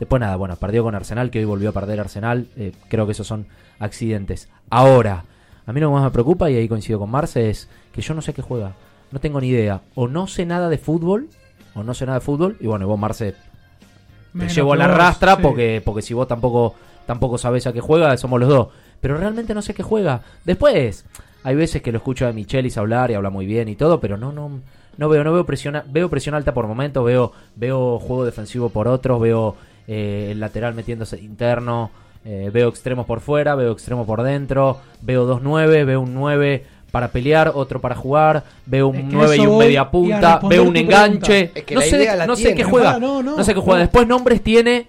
Después 0.00 0.18
nada, 0.20 0.34
bueno, 0.34 0.56
perdió 0.56 0.82
con 0.82 0.96
Arsenal, 0.96 1.30
que 1.30 1.38
hoy 1.38 1.44
volvió 1.44 1.70
a 1.70 1.72
perder 1.72 2.00
Arsenal. 2.00 2.48
eh, 2.56 2.72
creo 2.88 3.06
que 3.06 3.12
esos 3.12 3.26
son 3.26 3.46
accidentes. 3.78 4.48
Ahora, 4.68 5.24
a 5.64 5.72
mí 5.72 5.80
lo 5.80 5.88
que 5.88 5.94
más 5.94 6.04
me 6.04 6.10
preocupa, 6.10 6.50
y 6.50 6.56
ahí 6.56 6.68
coincido 6.68 6.98
con 6.98 7.10
Marce, 7.10 7.50
es 7.50 7.68
que 7.92 8.00
yo 8.00 8.14
no 8.14 8.22
sé 8.22 8.32
qué 8.32 8.42
juega. 8.42 8.72
No 9.12 9.20
tengo 9.20 9.40
ni 9.40 9.48
idea. 9.48 9.82
O 9.94 10.08
no 10.08 10.26
sé 10.26 10.44
nada 10.44 10.68
de 10.68 10.78
fútbol, 10.78 11.28
o 11.74 11.84
no 11.84 11.94
sé 11.94 12.04
nada 12.04 12.18
de 12.18 12.24
fútbol, 12.24 12.56
y 12.58 12.66
bueno, 12.66 12.88
vos, 12.88 12.98
Marce, 12.98 13.34
te 14.32 14.38
Menos 14.38 14.54
llevo 14.54 14.72
a 14.72 14.76
la 14.76 14.88
vos, 14.88 14.96
rastra 14.96 15.36
sí. 15.36 15.42
porque, 15.42 15.82
porque 15.84 16.02
si 16.02 16.14
vos 16.14 16.28
tampoco, 16.28 16.74
tampoco 17.06 17.38
sabés 17.38 17.66
a 17.66 17.72
qué 17.72 17.80
juega, 17.80 18.16
somos 18.16 18.40
los 18.40 18.48
dos. 18.48 18.68
Pero 19.00 19.16
realmente 19.16 19.54
no 19.54 19.62
sé 19.62 19.74
qué 19.74 19.82
juega. 19.82 20.22
Después, 20.44 21.04
hay 21.44 21.54
veces 21.54 21.82
que 21.82 21.92
lo 21.92 21.98
escucho 21.98 22.26
a 22.26 22.32
Michelis 22.32 22.76
hablar 22.78 23.10
y 23.10 23.14
habla 23.14 23.30
muy 23.30 23.46
bien 23.46 23.68
y 23.68 23.76
todo, 23.76 24.00
pero 24.00 24.16
no, 24.16 24.32
no, 24.32 24.60
no 24.96 25.08
veo, 25.08 25.24
no 25.24 25.32
veo 25.32 25.46
presión, 25.46 25.82
veo 25.90 26.08
presión 26.08 26.34
alta 26.34 26.52
por 26.52 26.66
momentos, 26.66 27.04
veo, 27.04 27.32
veo 27.56 27.98
juego 27.98 28.24
defensivo 28.24 28.70
por 28.70 28.88
otros, 28.88 29.20
veo 29.20 29.56
eh, 29.86 30.28
el 30.32 30.40
lateral 30.40 30.74
metiéndose 30.74 31.18
interno, 31.20 31.90
eh, 32.24 32.50
veo 32.52 32.68
extremos 32.68 33.06
por 33.06 33.20
fuera, 33.20 33.54
veo 33.54 33.72
extremos 33.72 34.06
por 34.06 34.22
dentro, 34.22 34.80
veo 35.00 35.24
dos 35.24 35.40
nueve, 35.42 35.84
veo 35.84 36.00
un 36.00 36.14
9 36.14 36.66
para 36.90 37.08
pelear, 37.08 37.52
otro 37.54 37.80
para 37.80 37.94
jugar, 37.94 38.44
veo 38.66 38.88
un 38.88 38.96
Es 38.96 39.02
que 39.02 39.08
9 39.12 39.36
y 39.36 39.40
un 39.46 39.58
media 39.58 39.90
punta, 39.90 40.40
veo 40.48 40.64
un 40.64 40.76
enganche. 40.76 41.50
Es 41.54 41.64
que 41.64 41.74
no 41.74 41.80
sé, 41.82 42.26
no 42.26 42.36
sé 42.36 42.54
qué 42.54 42.64
juega, 42.64 42.94
Ah, 42.94 42.98
no, 42.98 43.22
no, 43.22 43.36
no 43.36 43.44
sé 43.44 43.52
qué 43.54 43.60
juega. 43.60 43.78
no. 43.78 43.82
Después 43.84 44.06
nombres 44.06 44.42
tiene 44.42 44.86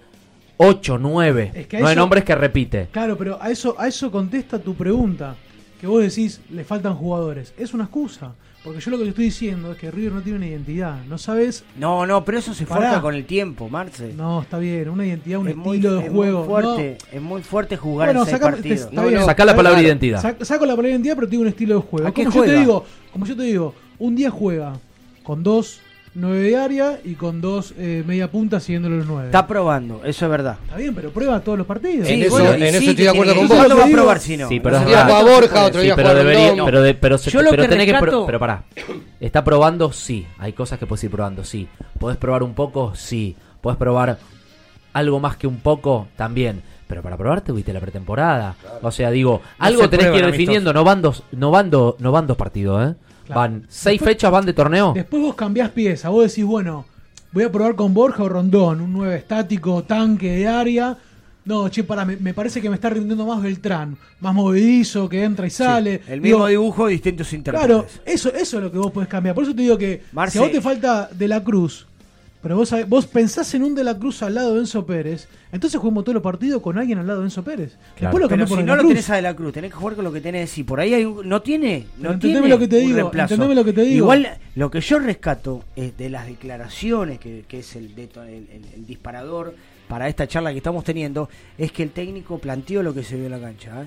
8, 0.56 0.98
9, 0.98 1.52
Es 1.54 1.66
que 1.66 1.76
a 1.76 1.80
9 1.80 1.92
eso- 1.92 2.00
nombres 2.00 2.24
que 2.24 2.34
repite. 2.34 2.88
Claro, 2.90 3.16
pero 3.16 3.38
a 3.40 3.50
eso, 3.50 3.74
a 3.78 3.86
eso 3.88 4.10
contesta 4.10 4.58
tu 4.58 4.74
pregunta. 4.74 5.34
Que 5.80 5.86
vos 5.86 6.02
decís, 6.02 6.40
le 6.50 6.62
faltan 6.64 6.94
jugadores. 6.94 7.54
Es 7.58 7.72
una 7.72 7.84
excusa. 7.84 8.32
Porque 8.62 8.80
yo 8.80 8.90
lo 8.90 8.98
que 8.98 9.04
te 9.04 9.08
estoy 9.10 9.24
diciendo 9.24 9.72
es 9.72 9.78
que 9.78 9.90
River 9.90 10.12
no 10.12 10.20
tiene 10.20 10.36
una 10.36 10.46
identidad. 10.46 11.02
No 11.06 11.16
sabes. 11.16 11.64
No, 11.78 12.04
no, 12.06 12.22
pero 12.26 12.38
eso 12.38 12.52
se 12.52 12.66
Pará. 12.66 12.82
forja 12.88 13.00
con 13.00 13.14
el 13.14 13.24
tiempo, 13.24 13.70
Marce. 13.70 14.12
No, 14.14 14.42
está 14.42 14.58
bien. 14.58 14.90
Una 14.90 15.06
identidad, 15.06 15.38
un 15.40 15.48
Es 15.48 15.56
muy- 15.56 15.78
estilo 15.78 15.94
de 15.96 16.04
es 16.06 16.12
juego. 16.12 16.38
Muy 16.40 16.48
fuerte, 16.48 16.98
es 17.10 17.22
muy 17.22 17.42
fuerte 17.42 17.76
No. 17.76 17.80
jugar 17.82 18.08
Bueno, 18.08 18.20
en 18.20 18.26
seis 18.26 18.38
partidos. 18.38 18.80
está 18.80 19.04
bien. 19.06 19.24
Sacá 19.24 19.44
la 19.46 19.56
palabra 19.56 19.78
Claro. 19.80 19.88
identidad. 19.88 20.22
Sac- 20.22 20.44
saco 20.44 20.66
la 20.66 20.72
palabra 20.72 20.90
identidad, 20.90 21.14
pero 21.14 21.28
tengo 21.28 21.42
un 21.42 21.48
estilo 21.48 21.76
de 21.76 21.80
juego. 21.80 22.06
¿A 22.08 22.12
qué 22.12 22.24
como 22.24 22.34
yo 22.34 22.40
juega? 22.42 22.52
te 22.54 22.60
digo, 22.60 22.84
como 23.12 23.24
yo 23.26 23.36
te 23.36 23.42
digo, 23.44 23.74
un 23.98 24.14
día 24.14 24.30
juega 24.30 24.74
con 25.22 25.42
dos 25.42 25.80
nueve 26.14 26.40
de 26.42 26.56
área 26.56 26.98
y 27.04 27.14
con 27.14 27.40
dos 27.40 27.72
eh, 27.78 28.02
media 28.06 28.30
punta 28.30 28.58
siguiéndole 28.60 28.96
los 28.98 29.06
nueve. 29.06 29.26
Está 29.26 29.46
probando, 29.46 30.02
eso 30.04 30.24
es 30.24 30.30
verdad. 30.30 30.56
Está 30.64 30.76
bien, 30.76 30.94
pero 30.94 31.10
prueba 31.10 31.40
todos 31.40 31.56
los 31.58 31.66
partidos. 31.66 32.08
En 32.08 32.22
eso- 32.22 32.52
en 32.54 32.62
eso 32.62 32.78
estoy 32.78 32.94
de 33.04 33.08
acuerdo 33.08 33.34
con 33.36 33.48
vos. 33.48 33.56
¿Cuándo 33.56 33.76
va 33.76 33.84
a 33.84 33.88
probar 33.88 34.20
si 34.20 34.36
no? 34.36 34.48
Sí, 34.48 34.58
pero 34.60 34.80
día 34.80 35.04
juega 35.04 35.22
Borja, 35.22 35.64
otro 35.66 35.80
Sí, 35.80 35.86
día 35.86 35.96
pero 35.96 36.14
debería, 36.14 36.64
pero, 36.64 36.82
de- 36.82 36.94
pero, 36.94 37.18
se- 37.18 37.30
Yo 37.30 37.42
lo 37.42 37.50
pero 37.50 37.62
que 37.62 37.68
tenés 37.68 37.86
que 37.86 37.92
rescato- 37.92 38.10
pro- 38.10 38.26
pero 38.26 38.38
pará. 38.40 38.64
Está 39.20 39.44
probando, 39.44 39.92
sí. 39.92 40.26
Hay 40.38 40.52
cosas 40.52 40.78
que 40.78 40.86
puedes 40.86 41.04
ir 41.04 41.10
probando, 41.10 41.44
sí. 41.44 41.68
Podés 41.98 42.16
probar 42.16 42.42
un 42.42 42.54
poco, 42.54 42.94
sí. 42.94 43.36
Podés 43.60 43.78
probar 43.78 44.18
algo 44.92 45.20
más 45.20 45.36
que 45.36 45.46
un 45.46 45.58
poco, 45.60 46.08
también. 46.16 46.62
Pero 46.88 47.02
para 47.02 47.16
probar 47.16 47.40
tuviste 47.42 47.72
la 47.72 47.78
pretemporada. 47.78 48.56
O 48.82 48.90
sea, 48.90 49.12
digo, 49.12 49.40
No 49.60 49.64
algo 49.64 49.82
se 49.82 49.88
tenés 49.88 50.06
que 50.10 50.18
ir 50.18 50.26
definiendo. 50.26 50.72
No 50.72 50.82
van 50.82 51.00
dos, 51.02 51.22
no 51.30 51.52
van 51.52 51.70
dos, 51.70 51.94
no 52.00 52.10
van 52.10 52.26
dos 52.26 52.36
partidos, 52.36 52.90
¿eh? 52.90 52.94
Claro. 53.32 53.40
Van 53.40 53.66
seis 53.68 54.00
Después- 54.00 54.14
fechas, 54.16 54.30
van 54.30 54.46
de 54.46 54.52
torneo. 54.52 54.92
Después 54.94 55.22
vos 55.22 55.34
cambiás 55.34 55.70
pieza, 55.70 56.08
vos 56.08 56.28
decís, 56.28 56.44
bueno, 56.44 56.84
voy 57.32 57.44
a 57.44 57.52
probar 57.52 57.74
con 57.76 57.94
Borja 57.94 58.22
o 58.24 58.28
Rondón, 58.28 58.80
un 58.80 58.92
9 58.92 59.16
estático, 59.16 59.82
tanque 59.84 60.30
de 60.32 60.48
área. 60.48 60.96
No, 61.44 61.68
che, 61.70 61.82
para, 61.84 62.04
me, 62.04 62.16
me 62.16 62.34
parece 62.34 62.60
que 62.60 62.68
me 62.68 62.74
está 62.74 62.90
rindiendo 62.90 63.24
más 63.26 63.42
Beltrán, 63.42 63.96
más 64.20 64.34
movedizo, 64.34 65.08
que 65.08 65.24
entra 65.24 65.46
y 65.46 65.50
sale. 65.50 66.02
El 66.06 66.20
Digo, 66.20 66.38
mismo 66.38 66.46
dibujo, 66.48 66.86
distintos 66.86 67.32
intérpretes. 67.32 67.66
Claro, 67.66 67.86
eso, 68.04 68.28
eso 68.34 68.58
es 68.58 68.62
lo 68.64 68.70
que 68.70 68.78
vos 68.78 68.90
podés 68.92 69.08
cambiar. 69.08 69.34
Por 69.34 69.44
eso 69.44 69.54
te 69.54 69.62
digo 69.62 69.78
que 69.78 70.02
Marce- 70.12 70.32
si 70.32 70.38
a 70.38 70.42
vos 70.42 70.52
te 70.52 70.60
falta 70.60 71.08
De 71.12 71.26
la 71.28 71.42
Cruz, 71.42 71.86
pero 72.42 72.56
vos, 72.56 72.72
sabés- 72.72 72.88
vos 72.88 73.06
pensás 73.06 73.52
en 73.54 73.62
un 73.64 73.74
De 73.74 73.84
la 73.84 73.98
Cruz 73.98 74.22
al 74.22 74.34
lado 74.34 74.54
de 74.54 74.60
Enzo 74.60 74.86
Pérez, 74.86 75.28
entonces 75.52 75.78
juguemos 75.80 76.04
todos 76.04 76.14
los 76.14 76.22
partidos 76.22 76.62
con 76.62 76.78
alguien 76.78 76.98
al 76.98 77.06
lado 77.06 77.20
de 77.20 77.26
Enzo 77.26 77.42
Pérez. 77.44 77.76
Después 78.00 78.20
lo 78.22 78.28
Pero 78.28 78.46
por 78.46 78.58
si 78.58 78.64
no 78.64 78.76
lo 78.76 78.86
tenés 78.86 79.10
a 79.10 79.16
De 79.16 79.22
la 79.22 79.34
Cruz, 79.36 79.52
tenés 79.52 79.70
que 79.70 79.76
jugar 79.76 79.94
con 79.96 80.04
lo 80.04 80.12
que 80.12 80.20
tenés. 80.20 80.50
Si 80.50 80.64
por 80.64 80.80
ahí 80.80 80.94
hay 80.94 81.04
un- 81.04 81.28
no 81.28 81.42
tiene, 81.42 81.86
no 81.98 82.18
tiene 82.18 82.48
lo 82.48 82.58
que 82.58 82.68
te 82.68 82.76
digo, 82.78 82.96
reemplazo. 82.96 83.34
entendeme 83.34 83.54
lo 83.54 83.64
que 83.64 83.72
te 83.72 83.82
digo. 83.82 83.96
Igual 84.04 84.38
lo 84.54 84.70
que 84.70 84.80
yo 84.80 84.98
rescato 84.98 85.64
es 85.76 85.96
de 85.98 86.08
las 86.10 86.26
declaraciones, 86.26 87.18
que, 87.18 87.44
que 87.46 87.58
es 87.60 87.76
el, 87.76 87.94
deto- 87.94 88.22
el, 88.22 88.48
el- 88.50 88.66
el 88.74 88.86
disparador 88.86 89.54
para 89.88 90.08
esta 90.08 90.26
charla 90.28 90.52
que 90.52 90.58
estamos 90.58 90.84
teniendo, 90.84 91.28
es 91.58 91.72
que 91.72 91.82
el 91.82 91.90
técnico 91.90 92.38
planteó 92.38 92.82
lo 92.82 92.94
que 92.94 93.02
se 93.02 93.16
vio 93.16 93.26
en 93.26 93.32
la 93.32 93.40
cancha. 93.40 93.82
¿eh? 93.82 93.86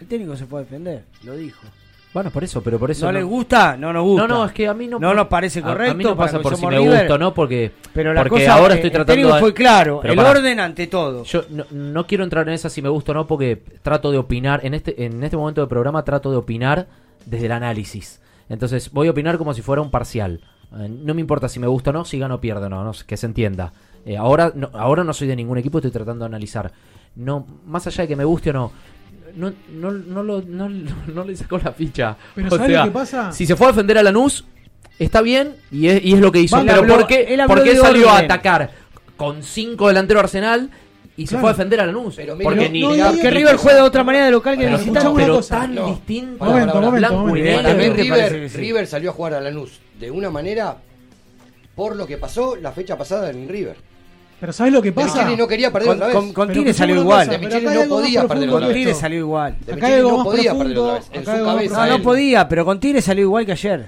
El 0.00 0.06
técnico 0.06 0.36
se 0.36 0.44
fue 0.46 0.60
a 0.60 0.64
defender, 0.64 1.04
lo 1.22 1.36
dijo. 1.36 1.66
Bueno, 2.14 2.30
por 2.30 2.44
eso, 2.44 2.62
pero 2.62 2.78
por 2.78 2.92
eso. 2.92 3.06
¿No 3.06 3.12
les 3.12 3.24
gusta? 3.24 3.76
No 3.76 3.92
nos 3.92 4.04
gusta. 4.04 4.28
No, 4.28 4.34
no, 4.34 4.44
es 4.46 4.52
que 4.52 4.68
a 4.68 4.72
mí 4.72 4.86
no. 4.86 5.00
No 5.00 5.12
nos 5.14 5.26
parece 5.26 5.60
correcto. 5.60 5.90
A, 5.90 5.94
mí 5.94 6.04
no 6.04 6.16
pasa 6.16 6.38
por 6.38 6.56
si 6.56 6.64
me 6.64 6.78
River, 6.78 7.00
gusta 7.00 7.14
o 7.14 7.18
no, 7.18 7.34
porque. 7.34 7.72
Pero 7.92 8.14
la 8.14 8.22
porque 8.22 8.44
cosa, 8.44 8.54
ahora 8.54 8.74
estoy 8.76 8.92
tratando 8.92 9.36
fue 9.38 9.52
claro, 9.52 9.98
Pero 10.00 10.14
el 10.14 10.20
orden 10.20 10.60
ante 10.60 10.86
todo. 10.86 11.24
Yo 11.24 11.44
no, 11.50 11.64
no 11.72 12.06
quiero 12.06 12.22
entrar 12.22 12.46
en 12.46 12.54
esa 12.54 12.70
si 12.70 12.80
me 12.82 12.88
gusta 12.88 13.10
o 13.10 13.14
no, 13.16 13.26
porque 13.26 13.60
trato 13.82 14.12
de 14.12 14.18
opinar. 14.18 14.64
En 14.64 14.74
este, 14.74 15.04
en 15.04 15.24
este 15.24 15.36
momento 15.36 15.60
del 15.60 15.68
programa 15.68 16.04
trato 16.04 16.30
de 16.30 16.36
opinar 16.36 16.86
desde 17.26 17.46
el 17.46 17.52
análisis. 17.52 18.20
Entonces 18.48 18.92
voy 18.92 19.08
a 19.08 19.10
opinar 19.10 19.36
como 19.36 19.52
si 19.52 19.62
fuera 19.62 19.82
un 19.82 19.90
parcial. 19.90 20.40
Eh, 20.78 20.88
no 20.88 21.14
me 21.14 21.20
importa 21.20 21.48
si 21.48 21.58
me 21.58 21.66
gusta 21.66 21.90
o 21.90 21.92
no, 21.92 22.04
si 22.04 22.20
gano 22.20 22.36
o 22.36 22.40
pierdo, 22.40 22.68
no, 22.68 22.84
no, 22.84 22.92
que 23.06 23.16
se 23.16 23.26
entienda. 23.26 23.72
Eh, 24.06 24.16
ahora, 24.16 24.52
no, 24.54 24.70
ahora 24.74 25.02
no 25.02 25.12
soy 25.12 25.26
de 25.26 25.34
ningún 25.34 25.58
equipo, 25.58 25.78
estoy 25.78 25.90
tratando 25.90 26.24
de 26.24 26.28
analizar. 26.28 26.70
No, 27.16 27.46
más 27.66 27.86
allá 27.86 28.02
de 28.02 28.08
que 28.08 28.16
me 28.16 28.24
guste 28.24 28.50
o 28.50 28.52
no, 28.52 28.72
no, 29.36 29.52
no, 29.72 29.90
no, 29.90 30.22
lo- 30.22 30.42
no, 30.42 30.68
no 31.14 31.24
le 31.24 31.36
sacó 31.36 31.58
la 31.58 31.72
ficha. 31.72 32.16
Pero 32.34 32.48
O 32.48 32.50
¿sabés 32.50 32.66
sea, 32.72 32.80
lo 32.80 32.84
que 32.86 32.94
pasa? 32.94 33.32
Si 33.32 33.46
se 33.46 33.56
fue 33.56 33.66
a 33.68 33.70
defender 33.70 33.98
a 33.98 34.02
Lanús, 34.02 34.44
está 34.98 35.20
bien 35.22 35.56
y 35.70 35.88
es, 35.88 36.04
y 36.04 36.14
es 36.14 36.20
lo 36.20 36.30
que 36.32 36.40
hizo. 36.40 36.60
Pero 36.64 36.82
habló- 36.82 36.94
¿por 36.96 37.06
qué, 37.06 37.34
él 37.34 37.40
por 37.46 37.62
qué 37.62 37.76
salió 37.76 38.08
a 38.10 38.14
orden. 38.14 38.24
atacar 38.24 38.70
con 39.16 39.42
cinco 39.42 39.88
delanteros 39.88 40.24
Arsenal 40.24 40.70
y 41.16 41.26
se 41.26 41.30
Claro. 41.30 41.40
fue 41.42 41.50
a 41.50 41.52
defender 41.52 41.80
a 41.80 41.86
Lanús? 41.86 42.14
Pero 42.16 42.34
mira, 42.36 42.50
porque 42.50 42.66
no, 42.66 42.70
ni 42.72 42.80
no, 42.98 43.12
Que 43.20 43.30
River 43.30 43.56
juega 43.56 43.76
de 43.78 43.82
otra 43.84 44.02
manera 44.04 44.24
de 44.26 44.30
local 44.32 44.56
que 44.56 44.64
de 44.66 44.70
visitante. 44.72 45.10
pero 45.16 45.36
cosa. 45.36 45.60
tan 45.60 45.74
No. 45.74 45.86
distinto. 45.88 46.38
Pará, 46.38 46.52
pará. 46.52 46.66
momento, 46.74 46.90
blanco 46.92 47.16
momento. 47.26 47.62
Para 47.62 47.74
mí 47.74 47.88
River, 47.90 48.50
sí. 48.50 48.56
River 48.58 48.86
salió 48.86 49.10
a 49.10 49.12
jugar 49.12 49.34
a 49.34 49.40
Lanús 49.40 49.80
de 50.00 50.10
una 50.10 50.30
manera 50.30 50.76
por 51.74 51.96
lo 51.96 52.06
que 52.06 52.18
pasó 52.18 52.56
la 52.56 52.72
fecha 52.72 52.96
pasada 52.96 53.30
en 53.30 53.48
River. 53.48 53.76
Pero 54.40 54.52
¿sabés 54.52 54.72
lo 54.72 54.82
que 54.82 54.92
pasa? 54.92 55.28
No 55.36 55.46
quería 55.48 55.72
perder 55.72 55.88
Con, 55.88 55.96
otra 55.96 56.06
vez. 56.08 56.16
con, 56.16 56.32
con 56.32 56.48
Pero 56.48 56.58
Tigre 56.60 56.74
salió 56.74 56.96
igual. 56.96 57.28
De 57.28 57.38
no 57.38 57.88
podía 57.88 58.28
perder 58.28 58.50
Con. 58.50 58.72
Tigre 58.72 58.94
salió 58.94 59.18
igual. 59.18 59.56
De 59.64 59.76
no 60.02 60.16
más 60.16 60.24
podía 60.26 60.52
perder 60.52 60.74
profundo, 60.74 60.82
otra 60.84 60.94
vez. 60.98 61.08
En 61.12 61.20
acá 61.20 61.24
su 61.24 61.30
hay 61.30 61.38
algo 61.38 61.46
más 61.46 61.54
cabeza 61.56 61.86
No, 61.86 62.02
podía, 62.02 62.48
pero 62.48 62.64
con 62.64 62.80
Tigre 62.80 63.02
salió 63.02 63.22
igual 63.22 63.46
que 63.46 63.52
ayer. 63.52 63.86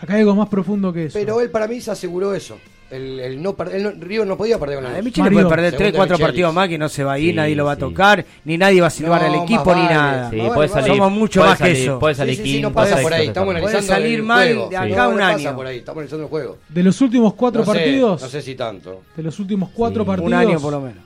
Acá 0.00 0.14
hay 0.14 0.20
algo 0.20 0.34
más 0.34 0.48
profundo 0.48 0.92
que 0.92 1.06
eso. 1.06 1.18
Pero 1.18 1.40
él 1.40 1.50
para 1.50 1.66
mí 1.68 1.80
se 1.80 1.90
aseguró 1.90 2.34
eso. 2.34 2.58
El, 2.92 3.20
el 3.20 3.42
no, 3.42 3.56
él 3.72 3.82
no- 3.82 3.90
River 3.98 4.26
no 4.26 4.36
podía 4.36 4.58
perder 4.58 4.76
con 4.76 4.84
A 4.86 4.90
Lanús. 4.90 5.04
Micheli 5.06 5.22
Mario, 5.22 5.38
puede 5.38 5.48
perder 5.48 5.70
según 5.70 5.78
3, 5.78 5.92
de 5.92 5.96
4 5.96 6.12
Michelis. 6.14 6.26
partidos 6.28 6.54
más 6.54 6.68
que 6.68 6.78
no 6.78 6.88
se 6.90 7.04
va 7.04 7.12
a 7.14 7.18
ir, 7.18 7.30
Sí, 7.30 7.36
nadie 7.36 7.56
lo 7.56 7.64
va 7.64 7.72
a 7.72 7.74
sí. 7.76 7.80
tocar, 7.80 8.26
ni 8.44 8.58
nadie 8.58 8.80
va 8.82 8.86
a 8.88 8.90
silbar 8.90 9.22
No, 9.22 9.28
al 9.28 9.34
equipo 9.44 9.74
ni 9.74 9.80
vale. 9.82 9.94
nada. 9.94 10.30
Sí, 10.30 10.36
Más 10.36 10.46
puede 10.48 10.68
vale, 10.68 10.68
salir. 10.82 10.88
Somos 10.98 11.12
mucho 11.12 11.40
puede 11.40 11.50
más 11.50 11.58
que 11.58 11.64
salir- 11.64 11.82
eso. 11.82 11.98
Puede 11.98 12.14
salir 12.14 12.36
sí, 12.36 12.60
no 12.60 12.72
pasa 12.72 12.96
por 13.00 13.14
ahí. 13.14 13.26
Estamos 13.28 13.46
Puede 13.54 13.58
analizando 13.60 13.94
salir 13.94 14.14
el 14.18 14.22
mal 14.22 14.46
juego. 14.46 14.68
de 14.68 14.76
acá 14.76 15.08
un 15.08 15.16
no 15.16 15.24
año. 15.24 15.36
pasa 15.38 15.56
por 15.56 15.66
ahí. 15.66 15.78
Estamos 15.78 15.96
analizando 15.98 16.24
el 16.24 16.30
juego. 16.30 16.58
de 16.68 16.82
los 16.82 17.00
últimos 17.00 17.34
cuatro 17.34 17.64
No 17.64 17.72
sé, 17.72 17.78
partidos, 17.78 18.22
No 18.22 18.28
sé 18.28 18.42
si 18.42 18.54
tanto. 18.54 19.00
de 19.16 19.22
los 19.22 19.38
últimos 19.40 19.70
cuatro 19.74 20.02
Sí. 20.02 20.06
partidos, 20.06 20.28
Un 20.28 20.34
año 20.34 20.60
por 20.60 20.72
lo 20.72 20.80
menos. 20.82 21.02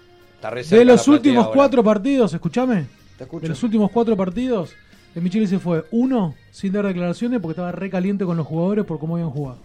De 0.70 0.84
la 0.84 0.93
los 0.93 1.09
últimos 1.09 1.45
ahora. 1.45 1.55
cuatro 1.55 1.84
partidos, 1.84 2.34
escúchame, 2.34 2.87
de 3.41 3.49
los 3.49 3.62
últimos 3.62 3.91
cuatro 3.93 4.16
partidos, 4.16 4.72
de 5.14 5.20
Micheli 5.20 5.47
se 5.47 5.59
fue 5.59 5.84
uno 5.93 6.34
sin 6.51 6.72
dar 6.72 6.84
declaraciones 6.87 7.41
porque 7.41 7.53
estaba 7.53 7.72
re 7.72 7.89
caliente 7.91 8.24
con 8.24 8.37
los 8.37 8.47
jugadores 8.47 8.84
por 8.84 8.99
cómo 8.99 9.14
habían 9.16 9.30
jugado. 9.30 9.59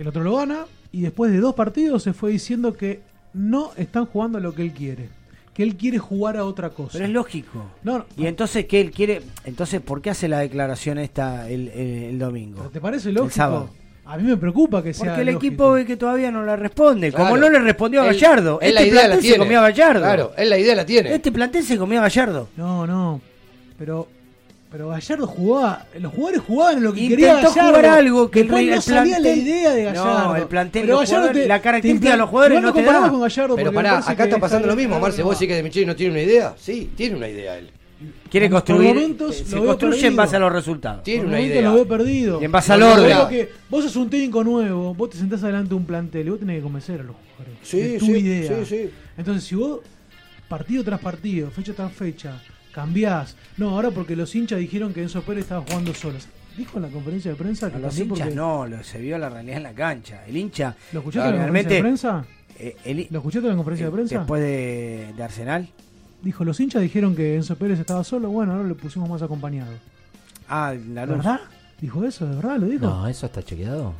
El 0.00 0.08
otro 0.08 0.22
lo 0.24 0.34
gana 0.36 0.64
y 0.92 1.02
después 1.02 1.30
de 1.30 1.38
dos 1.38 1.54
partidos 1.54 2.02
se 2.02 2.12
fue 2.14 2.30
diciendo 2.32 2.74
que 2.74 3.00
no 3.34 3.70
están 3.76 4.06
jugando 4.06 4.38
a 4.38 4.40
lo 4.40 4.54
que 4.54 4.62
él 4.62 4.72
quiere, 4.72 5.08
que 5.54 5.62
él 5.62 5.76
quiere 5.76 5.98
jugar 5.98 6.38
a 6.38 6.44
otra 6.46 6.70
cosa. 6.70 6.92
Pero 6.94 7.04
es 7.04 7.10
lógico. 7.10 7.64
No, 7.82 7.98
no, 7.98 8.06
Y 8.16 8.26
entonces, 8.26 8.64
¿qué 8.64 8.80
él 8.80 8.90
quiere? 8.92 9.20
Entonces, 9.44 9.80
¿por 9.82 10.00
qué 10.00 10.08
hace 10.10 10.26
la 10.26 10.38
declaración 10.38 10.96
esta 10.98 11.48
el, 11.50 11.68
el- 11.68 12.02
el 12.04 12.18
domingo? 12.18 12.62
¿te 12.72 12.80
parece 12.80 13.10
El 13.10 13.16
lógico? 13.16 13.34
sábado. 13.36 13.70
A 14.06 14.16
mí 14.16 14.24
me 14.24 14.36
preocupa 14.38 14.82
que 14.82 14.94
sea 14.94 15.08
Porque 15.08 15.20
el 15.20 15.26
lógico. 15.34 15.46
equipo 15.46 15.72
ve 15.72 15.84
que 15.86 15.96
todavía 15.98 16.32
no 16.32 16.42
la 16.44 16.56
responde. 16.56 17.12
Como 17.12 17.36
no 17.36 17.48
le 17.50 17.58
respondió 17.60 18.00
a 18.00 18.06
Gallardo. 18.06 18.58
él 18.62 18.74
la 18.74 18.80
este 18.80 18.90
idea 18.92 19.02
la 19.02 19.08
plantel 19.10 19.30
se 19.32 19.38
comió 19.38 19.58
a 19.58 19.62
Gallardo. 19.62 20.00
Claro, 20.00 20.32
él 20.36 20.48
la 20.50 20.58
idea 20.58 20.74
la 20.74 20.86
tiene. 20.86 21.14
Este 21.14 21.30
plantel 21.30 21.62
se 21.62 21.76
comió 21.76 21.98
a 22.00 22.02
Gallardo. 22.04 22.48
No, 22.56 22.86
no. 22.86 23.20
Pero 23.78 24.08
pero 24.70 24.88
Gallardo 24.88 25.26
jugaba, 25.26 25.86
los 25.98 26.12
jugadores 26.12 26.42
jugaban 26.46 26.76
en 26.78 26.84
lo 26.84 26.92
que 26.92 27.08
quería 27.08 27.28
Intentó 27.34 27.48
Gallardo. 27.54 27.70
jugar 27.78 27.86
algo 27.98 28.30
que 28.30 28.40
el, 28.40 28.46
Después 28.46 28.64
el 28.68 28.74
no 28.76 28.80
salía 28.80 29.18
plantel- 29.18 29.22
la 29.22 29.32
idea 29.42 29.70
de 29.74 29.84
Gallardo. 29.84 30.18
No, 30.28 30.36
el 30.36 30.44
plantel, 30.44 30.82
Pero 30.82 30.98
Gallardo 30.98 31.30
te- 31.32 31.46
la 31.48 31.56
te 31.58 31.62
característica 31.62 32.10
de 32.12 32.16
los 32.18 32.28
jugadores 32.30 32.62
no 32.62 32.72
te 32.72 32.82
da. 32.82 33.10
con 33.10 33.20
Gallardo 33.20 33.56
Pero 33.56 33.72
pará, 33.72 33.98
acá 33.98 34.24
está 34.24 34.38
pasando 34.38 34.68
lo 34.68 34.76
mismo, 34.76 35.00
Marce. 35.00 35.22
¿Vos 35.22 35.36
decís 35.38 35.48
que 35.48 35.56
de 35.56 35.62
Micheli 35.64 35.86
no 35.86 35.96
tiene 35.96 36.12
una 36.12 36.22
idea? 36.22 36.54
Sí, 36.58 36.90
tiene 36.96 37.16
una 37.16 37.28
idea 37.28 37.58
él. 37.58 37.70
Quiere 38.30 38.48
construir. 38.48 38.94
momentos 38.94 39.36
se 39.36 39.54
lo 39.56 39.62
veo 39.62 39.70
construye 39.72 39.96
en 39.96 40.02
perdido. 40.04 40.16
base 40.16 40.36
a 40.36 40.38
los 40.38 40.52
resultados. 40.52 41.02
Tiene 41.02 41.24
una 41.26 41.40
idea. 41.40 41.62
lo 41.62 41.74
veo 41.74 41.86
perdido. 41.88 42.40
Y 42.40 42.44
en 42.46 42.52
base 42.52 42.72
al 42.72 42.82
orden. 42.82 43.28
que 43.28 43.50
vos 43.68 43.84
sos 43.84 43.96
un 43.96 44.08
técnico 44.08 44.42
nuevo, 44.42 44.94
vos 44.94 45.10
te 45.10 45.18
sentás 45.18 45.42
adelante 45.42 45.68
de 45.70 45.74
un 45.74 45.84
plantel 45.84 46.26
y 46.26 46.30
vos 46.30 46.38
tenés 46.38 46.56
que 46.58 46.62
convencer 46.62 47.00
a 47.00 47.02
los 47.04 47.16
jugadores 47.16 47.58
Sí, 47.68 47.78
de 47.78 47.98
tu 47.98 48.06
sí, 48.06 48.12
idea. 48.12 48.56
sí, 48.64 48.64
sí. 48.64 48.90
Entonces, 49.18 49.44
si 49.44 49.54
vos 49.56 49.80
partido 50.48 50.82
tras 50.84 51.00
partido, 51.00 51.50
fecha 51.50 51.74
tras 51.74 51.92
fecha, 51.92 52.40
cambiás. 52.72 53.36
No, 53.56 53.70
ahora 53.70 53.90
porque 53.90 54.16
los 54.16 54.34
hinchas 54.34 54.58
dijeron 54.58 54.92
que 54.92 55.02
Enzo 55.02 55.22
Pérez 55.22 55.44
estaba 55.44 55.64
jugando 55.66 55.94
solo. 55.94 56.18
Dijo 56.56 56.78
en 56.78 56.82
la 56.82 56.88
conferencia 56.88 57.30
de 57.30 57.36
prensa 57.36 57.70
que 57.70 57.78
no, 57.78 57.86
los 57.86 57.98
hinchas 57.98 58.34
no, 58.34 58.66
se 58.82 59.00
vio 59.00 59.16
la 59.18 59.28
realidad 59.28 59.58
en 59.58 59.62
la 59.62 59.72
cancha. 59.72 60.26
El 60.26 60.36
hincha. 60.36 60.76
¿Lo 60.92 61.00
escuchaste 61.00 61.28
en 61.30 61.36
la 61.36 61.42
conferencia 61.44 61.76
de 61.76 61.82
prensa? 61.82 62.24
Eh, 62.58 63.08
¿Lo 63.10 63.18
escuchaste 63.18 63.46
en 63.46 63.52
la 63.52 63.56
conferencia 63.56 63.86
de 63.86 63.90
eh, 63.90 63.94
prensa? 63.94 64.18
Después 64.18 64.42
de, 64.42 65.22
Arsenal. 65.22 65.68
Dijo, 66.22 66.44
los 66.44 66.60
hinchas 66.60 66.82
dijeron 66.82 67.16
que 67.16 67.36
Enzo 67.36 67.56
Pérez 67.56 67.78
estaba 67.78 68.04
solo, 68.04 68.28
bueno, 68.28 68.52
ahora 68.52 68.64
lo 68.64 68.76
pusimos 68.76 69.08
más 69.08 69.22
acompañado. 69.22 69.72
Ah, 70.48 70.74
la 70.92 71.06
luz. 71.06 71.18
¿Verdad? 71.18 71.40
¿Dijo 71.80 72.04
eso? 72.04 72.26
¿De 72.26 72.36
verdad 72.36 72.58
lo 72.58 72.66
dijo? 72.66 72.86
No, 72.86 73.06
eso 73.06 73.26
está 73.26 73.42
chequeado. 73.42 73.94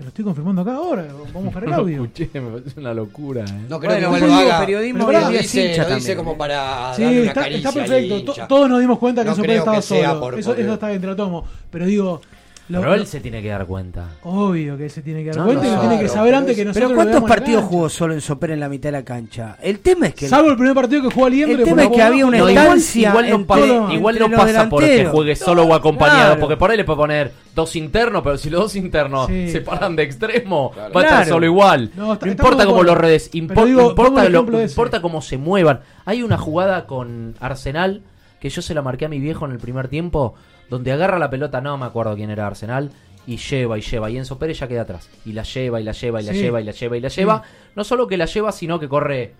Te 0.00 0.04
lo 0.04 0.08
estoy 0.08 0.24
confirmando 0.24 0.62
acá 0.62 0.76
ahora. 0.76 1.04
Vamos 1.12 1.36
a 1.36 1.38
buscar 1.40 1.64
el 1.64 1.72
audio. 1.74 1.98
No 1.98 2.04
escuché, 2.04 2.40
me 2.40 2.50
parece 2.58 2.80
una 2.80 2.94
locura. 2.94 3.42
¿eh? 3.44 3.66
No 3.68 3.78
creo 3.78 3.92
Bueno, 3.92 4.14
que 4.14 4.20
lo 4.20 4.42
yo 4.48 4.58
periodismo 4.60 5.06
Pero 5.06 5.08
hoy 5.10 5.14
en 5.14 5.20
pará, 5.20 5.30
lo 5.34 5.38
es 5.40 5.54
hincha 5.54 5.82
lo 5.82 5.94
dice 5.94 6.14
también. 6.14 6.16
como 6.16 6.32
eh. 6.32 6.36
para 6.38 6.94
Sí, 6.94 7.02
darle 7.02 7.20
una 7.20 7.28
está, 7.28 7.40
caricia 7.42 7.68
está 7.68 7.80
perfecto. 7.80 8.46
Todos 8.48 8.70
nos 8.70 8.80
dimos 8.80 8.98
cuenta 8.98 9.22
que 9.22 9.28
No 9.28 9.34
Super 9.36 9.46
creo 9.50 9.58
estaba 9.58 9.76
que 9.76 9.82
solo. 9.82 10.20
por- 10.20 10.38
eso, 10.38 10.48
porque- 10.50 10.62
eso 10.62 10.72
está 10.72 10.88
bien, 10.88 11.00
te 11.02 11.06
lo 11.06 11.16
tomo. 11.16 11.44
Pero 11.70 11.84
digo, 11.84 12.22
lo, 12.70 12.78
pero 12.78 12.94
él 12.94 13.04
se 13.04 13.18
tiene 13.18 13.42
que 13.42 13.48
dar 13.48 13.66
cuenta. 13.66 14.10
Obvio 14.22 14.78
que 14.78 14.88
se 14.88 15.02
tiene 15.02 15.24
que 15.24 15.30
dar 15.30 15.38
no, 15.38 15.44
cuenta 15.46 15.62
no, 15.64 15.68
y 15.68 15.70
lo 15.70 15.80
claro, 15.80 15.88
tiene 15.88 16.02
que 16.04 16.08
saber 16.08 16.34
antes 16.36 16.56
que 16.56 16.64
nosotros. 16.64 16.92
Pero 16.92 17.02
¿cuántos 17.02 17.28
partidos 17.28 17.64
jugó 17.64 17.88
solo 17.88 18.14
en 18.14 18.20
Sopera 18.20 18.54
en 18.54 18.60
la 18.60 18.68
mitad 18.68 18.88
de 18.90 18.92
la 18.92 19.04
cancha? 19.04 19.56
El 19.60 19.80
tema 19.80 20.06
es 20.06 20.14
que. 20.14 20.28
Salvo 20.28 20.46
el, 20.46 20.52
el 20.52 20.56
primer 20.56 20.74
partido 20.76 21.02
que 21.02 21.12
jugó 21.12 21.28
Liendre. 21.28 21.58
El 21.58 21.64
tema 21.64 21.82
es 21.82 21.90
que 21.90 22.00
había 22.00 22.24
una 22.24 22.38
no, 22.38 22.48
estancia. 22.48 23.08
Igual, 23.08 23.26
igual, 23.26 23.40
entre, 23.40 23.76
entre, 23.76 23.94
igual 23.96 24.18
no, 24.20 24.30
pasa 24.30 24.68
porque 24.68 25.04
juegue 25.06 25.34
solo 25.34 25.64
o 25.64 25.74
acompañado. 25.74 26.20
Claro. 26.20 26.40
Porque 26.40 26.56
por 26.56 26.70
ahí 26.70 26.76
le 26.76 26.84
puede 26.84 26.96
poner 26.96 27.32
dos 27.56 27.74
internos, 27.74 28.22
pero 28.22 28.38
si 28.38 28.50
los 28.50 28.60
dos 28.60 28.76
internos 28.76 29.26
sí, 29.26 29.50
se 29.50 29.62
paran 29.62 29.96
de 29.96 30.04
extremo, 30.04 30.70
claro. 30.70 30.94
va 30.94 31.00
a 31.00 31.04
estar 31.04 31.26
solo 31.26 31.46
igual. 31.46 31.90
No, 31.96 32.12
está, 32.12 32.28
importa 32.28 32.66
cómo 32.66 32.84
lo 32.84 32.94
redes, 32.94 33.30
import, 33.32 33.66
digo, 33.66 33.90
importa, 33.90 34.28
lo, 34.28 34.62
importa 34.62 35.02
cómo 35.02 35.22
se 35.22 35.38
muevan. 35.38 35.80
Hay 36.04 36.22
una 36.22 36.38
jugada 36.38 36.86
con 36.86 37.34
Arsenal 37.40 38.02
que 38.40 38.48
yo 38.48 38.62
se 38.62 38.74
la 38.74 38.82
marqué 38.82 39.06
a 39.06 39.08
mi 39.08 39.18
viejo 39.18 39.44
en 39.44 39.52
el 39.52 39.58
primer 39.58 39.88
tiempo 39.88 40.34
donde 40.70 40.92
agarra 40.92 41.18
la 41.18 41.28
pelota, 41.28 41.60
no 41.60 41.76
me 41.76 41.84
acuerdo 41.84 42.14
quién 42.14 42.30
era 42.30 42.46
Arsenal, 42.46 42.90
y 43.26 43.36
lleva 43.36 43.76
y 43.76 43.82
lleva. 43.82 44.10
Y 44.10 44.16
Enzo 44.16 44.38
Pérez 44.38 44.60
ya 44.60 44.68
queda 44.68 44.82
atrás. 44.82 45.10
Y 45.26 45.32
la 45.32 45.42
lleva 45.42 45.80
y 45.80 45.84
la 45.84 45.92
lleva 45.92 46.22
y 46.22 46.24
la 46.24 46.32
lleva 46.32 46.60
y 46.60 46.64
la 46.64 46.72
lleva 46.72 46.96
y 46.96 47.00
la 47.00 47.08
lleva. 47.08 47.42
No 47.76 47.84
solo 47.84 48.06
que 48.06 48.16
la 48.16 48.24
lleva, 48.24 48.52
sino 48.52 48.78
que 48.78 48.88
corre 48.88 49.34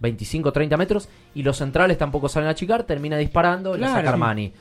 25, 0.00 0.52
30 0.52 0.76
metros 0.76 1.08
y 1.34 1.42
los 1.42 1.56
centrales 1.56 1.98
tampoco 1.98 2.28
salen 2.28 2.48
a 2.48 2.52
achicar. 2.52 2.84
Termina 2.84 3.16
disparando 3.16 3.72
claro, 3.72 3.92
la 3.92 3.98
saca 3.98 4.10
Armani. 4.10 4.52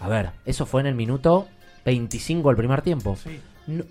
A 0.00 0.08
ver, 0.08 0.30
eso 0.44 0.66
fue 0.66 0.80
en 0.80 0.88
el 0.88 0.94
minuto 0.94 1.46
25 1.84 2.48
del 2.48 2.56
primer 2.56 2.82
tiempo. 2.82 3.16
No, 3.66 3.84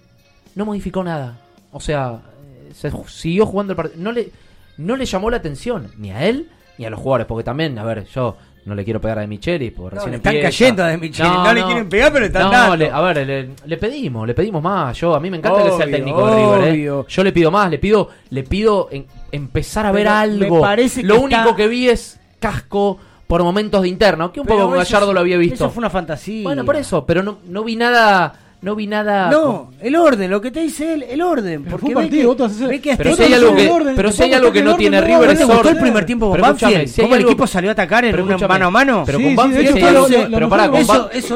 no, 0.56 0.66
modificó 0.66 1.04
nada. 1.04 1.40
O 1.72 1.80
sea, 1.80 2.22
eh, 2.44 2.72
se 2.74 2.92
siguió 3.08 3.46
jugando 3.46 3.74
el 3.74 3.78
partido. 3.78 4.04
No 4.04 4.12
le, 4.12 4.32
no 4.78 4.98
le 4.98 5.06
llamó 5.06 5.30
la 5.30 5.38
atención 5.38 5.90
ni 5.98 6.12
a 6.12 6.26
él 6.28 6.50
ni 6.78 6.86
a 6.86 6.90
los 6.90 7.00
jugadores, 7.00 7.28
porque 7.28 7.44
también, 7.44 7.78
a 7.78 7.84
ver, 7.84 8.06
yo 8.08 8.38
no 8.66 8.76
le 8.76 8.84
quiero 8.84 9.02
pegar 9.02 9.18
a 9.18 9.22
De 9.22 9.28
Micheli. 9.28 9.72
Porque 9.72 9.96
le 10.10 10.18
están 10.18 10.36
empieza. 10.36 10.48
cayendo 10.48 10.84
a 10.84 10.88
De 10.88 10.98
No, 10.98 11.54
le 11.54 11.64
quieren 11.64 11.90
pegar, 11.90 12.12
pero 12.12 12.22
le 12.22 12.28
están 12.28 12.44
no, 12.44 12.52
dando. 12.52 12.76
Le, 12.76 12.90
a 12.90 13.02
ver, 13.02 13.50
le, 13.66 13.78
pedimos, 13.78 14.28
le 14.28 14.34
pedimos 14.34 14.62
más. 14.62 14.98
Yo, 14.98 15.16
a 15.16 15.20
mí 15.20 15.30
me 15.30 15.38
encanta 15.38 15.64
que 15.64 15.72
sea 15.72 15.86
el 15.86 15.92
técnico 15.92 16.28
de 16.28 16.36
River. 16.36 16.76
¿eh? 16.76 17.06
Yo 17.08 17.24
le 17.24 17.32
pido 17.32 17.52
más, 17.52 17.70
le 17.70 17.80
pido, 17.80 18.10
le 18.30 18.44
pido 18.44 18.90
empezar 19.32 19.86
a 19.86 19.92
ver 19.92 20.08
algo. 20.08 20.62
Parece 20.62 21.04
Lo 21.04 21.20
único 21.22 21.56
que 21.56 21.68
vi 21.68 21.90
es 21.90 22.20
casco 22.40 23.00
por 23.28 23.44
momentos 23.44 23.82
de 23.82 23.88
interno, 23.88 24.34
que 24.34 24.42
un 24.42 24.46
poco 24.46 24.70
Gallardo 24.70 25.06
eso, 25.06 25.14
lo 25.14 25.20
había 25.22 25.38
visto. 25.38 25.56
Eso 25.56 25.70
fue 25.70 25.80
una 25.80 25.90
fantasía. 25.90 26.44
Bueno, 26.44 26.66
por 26.66 26.76
eso, 26.76 27.06
pero 27.06 27.24
no, 27.24 27.38
no 27.48 27.64
vi 27.64 27.78
nada 27.78 28.34
no 28.62 28.76
vi 28.76 28.86
nada. 28.86 29.32
No, 29.32 29.72
el 29.82 29.96
orden, 29.96 30.30
lo 30.30 30.40
que 30.40 30.52
te 30.52 30.60
dice 30.60 30.94
él, 30.94 31.04
el 31.04 31.22
orden. 31.24 31.64
Porque 31.64 31.94
partido, 31.94 32.36
ve 32.36 32.46
que, 32.46 32.68
ve 32.68 32.82
que 32.82 32.96
pero 32.96 33.16
si 33.16 33.24
hay 33.24 33.34
algo 33.34 33.56
que, 33.56 33.70
orden, 33.70 33.96
pero 33.96 34.12
si 34.12 34.22
hay 34.22 34.34
algo 34.34 34.52
que 34.52 34.62
no 34.62 34.76
tiene 34.76 35.02
no, 35.02 35.08
River 35.08 35.32
es 35.32 35.42
orden. 35.42 35.78
el 35.78 35.82
primer 35.82 36.06
tiempo 36.06 36.30
con 36.30 36.42
Banfield? 36.42 36.96
¿Cómo 37.02 37.16
el 37.16 37.22
equipo 37.24 37.48
salió 37.48 37.72
a 37.72 37.74
atacar 37.74 38.06
en 38.06 38.20
una 38.20 38.38
mano 38.48 38.68
a 38.68 38.72
mano? 38.72 39.04
Pero 39.04 39.20
con 39.20 39.36
Banfield, 39.36 39.80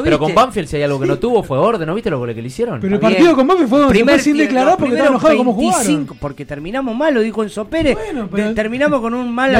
pero 0.04 0.18
con 0.20 0.34
Banfield 0.34 0.68
si 0.68 0.76
hay 0.76 0.84
algo 0.84 1.00
que 1.00 1.06
no 1.06 1.18
tuvo 1.18 1.42
fue 1.42 1.58
orden, 1.58 1.86
¿no 1.88 1.94
viste 1.94 2.10
los 2.10 2.20
goles 2.20 2.36
que 2.36 2.42
le 2.42 2.48
hicieron? 2.48 2.80
Pero 2.80 2.94
el 2.94 3.00
partido 3.00 3.34
con 3.34 3.46
Banfield 3.46 3.70
fue 3.70 3.88
primer 3.88 4.20
sin 4.20 4.36
declarar 4.36 4.76
porque 4.78 4.94
estaba 4.94 5.10
enojado 5.10 5.36
como. 5.36 5.56
Porque 6.20 6.44
terminamos 6.44 6.94
mal, 6.94 7.12
lo 7.12 7.20
dijo 7.20 7.42
Enzo 7.42 7.64
Pérez. 7.66 7.98
Terminamos 8.54 9.00
con 9.00 9.14
un 9.14 9.34
mal 9.34 9.50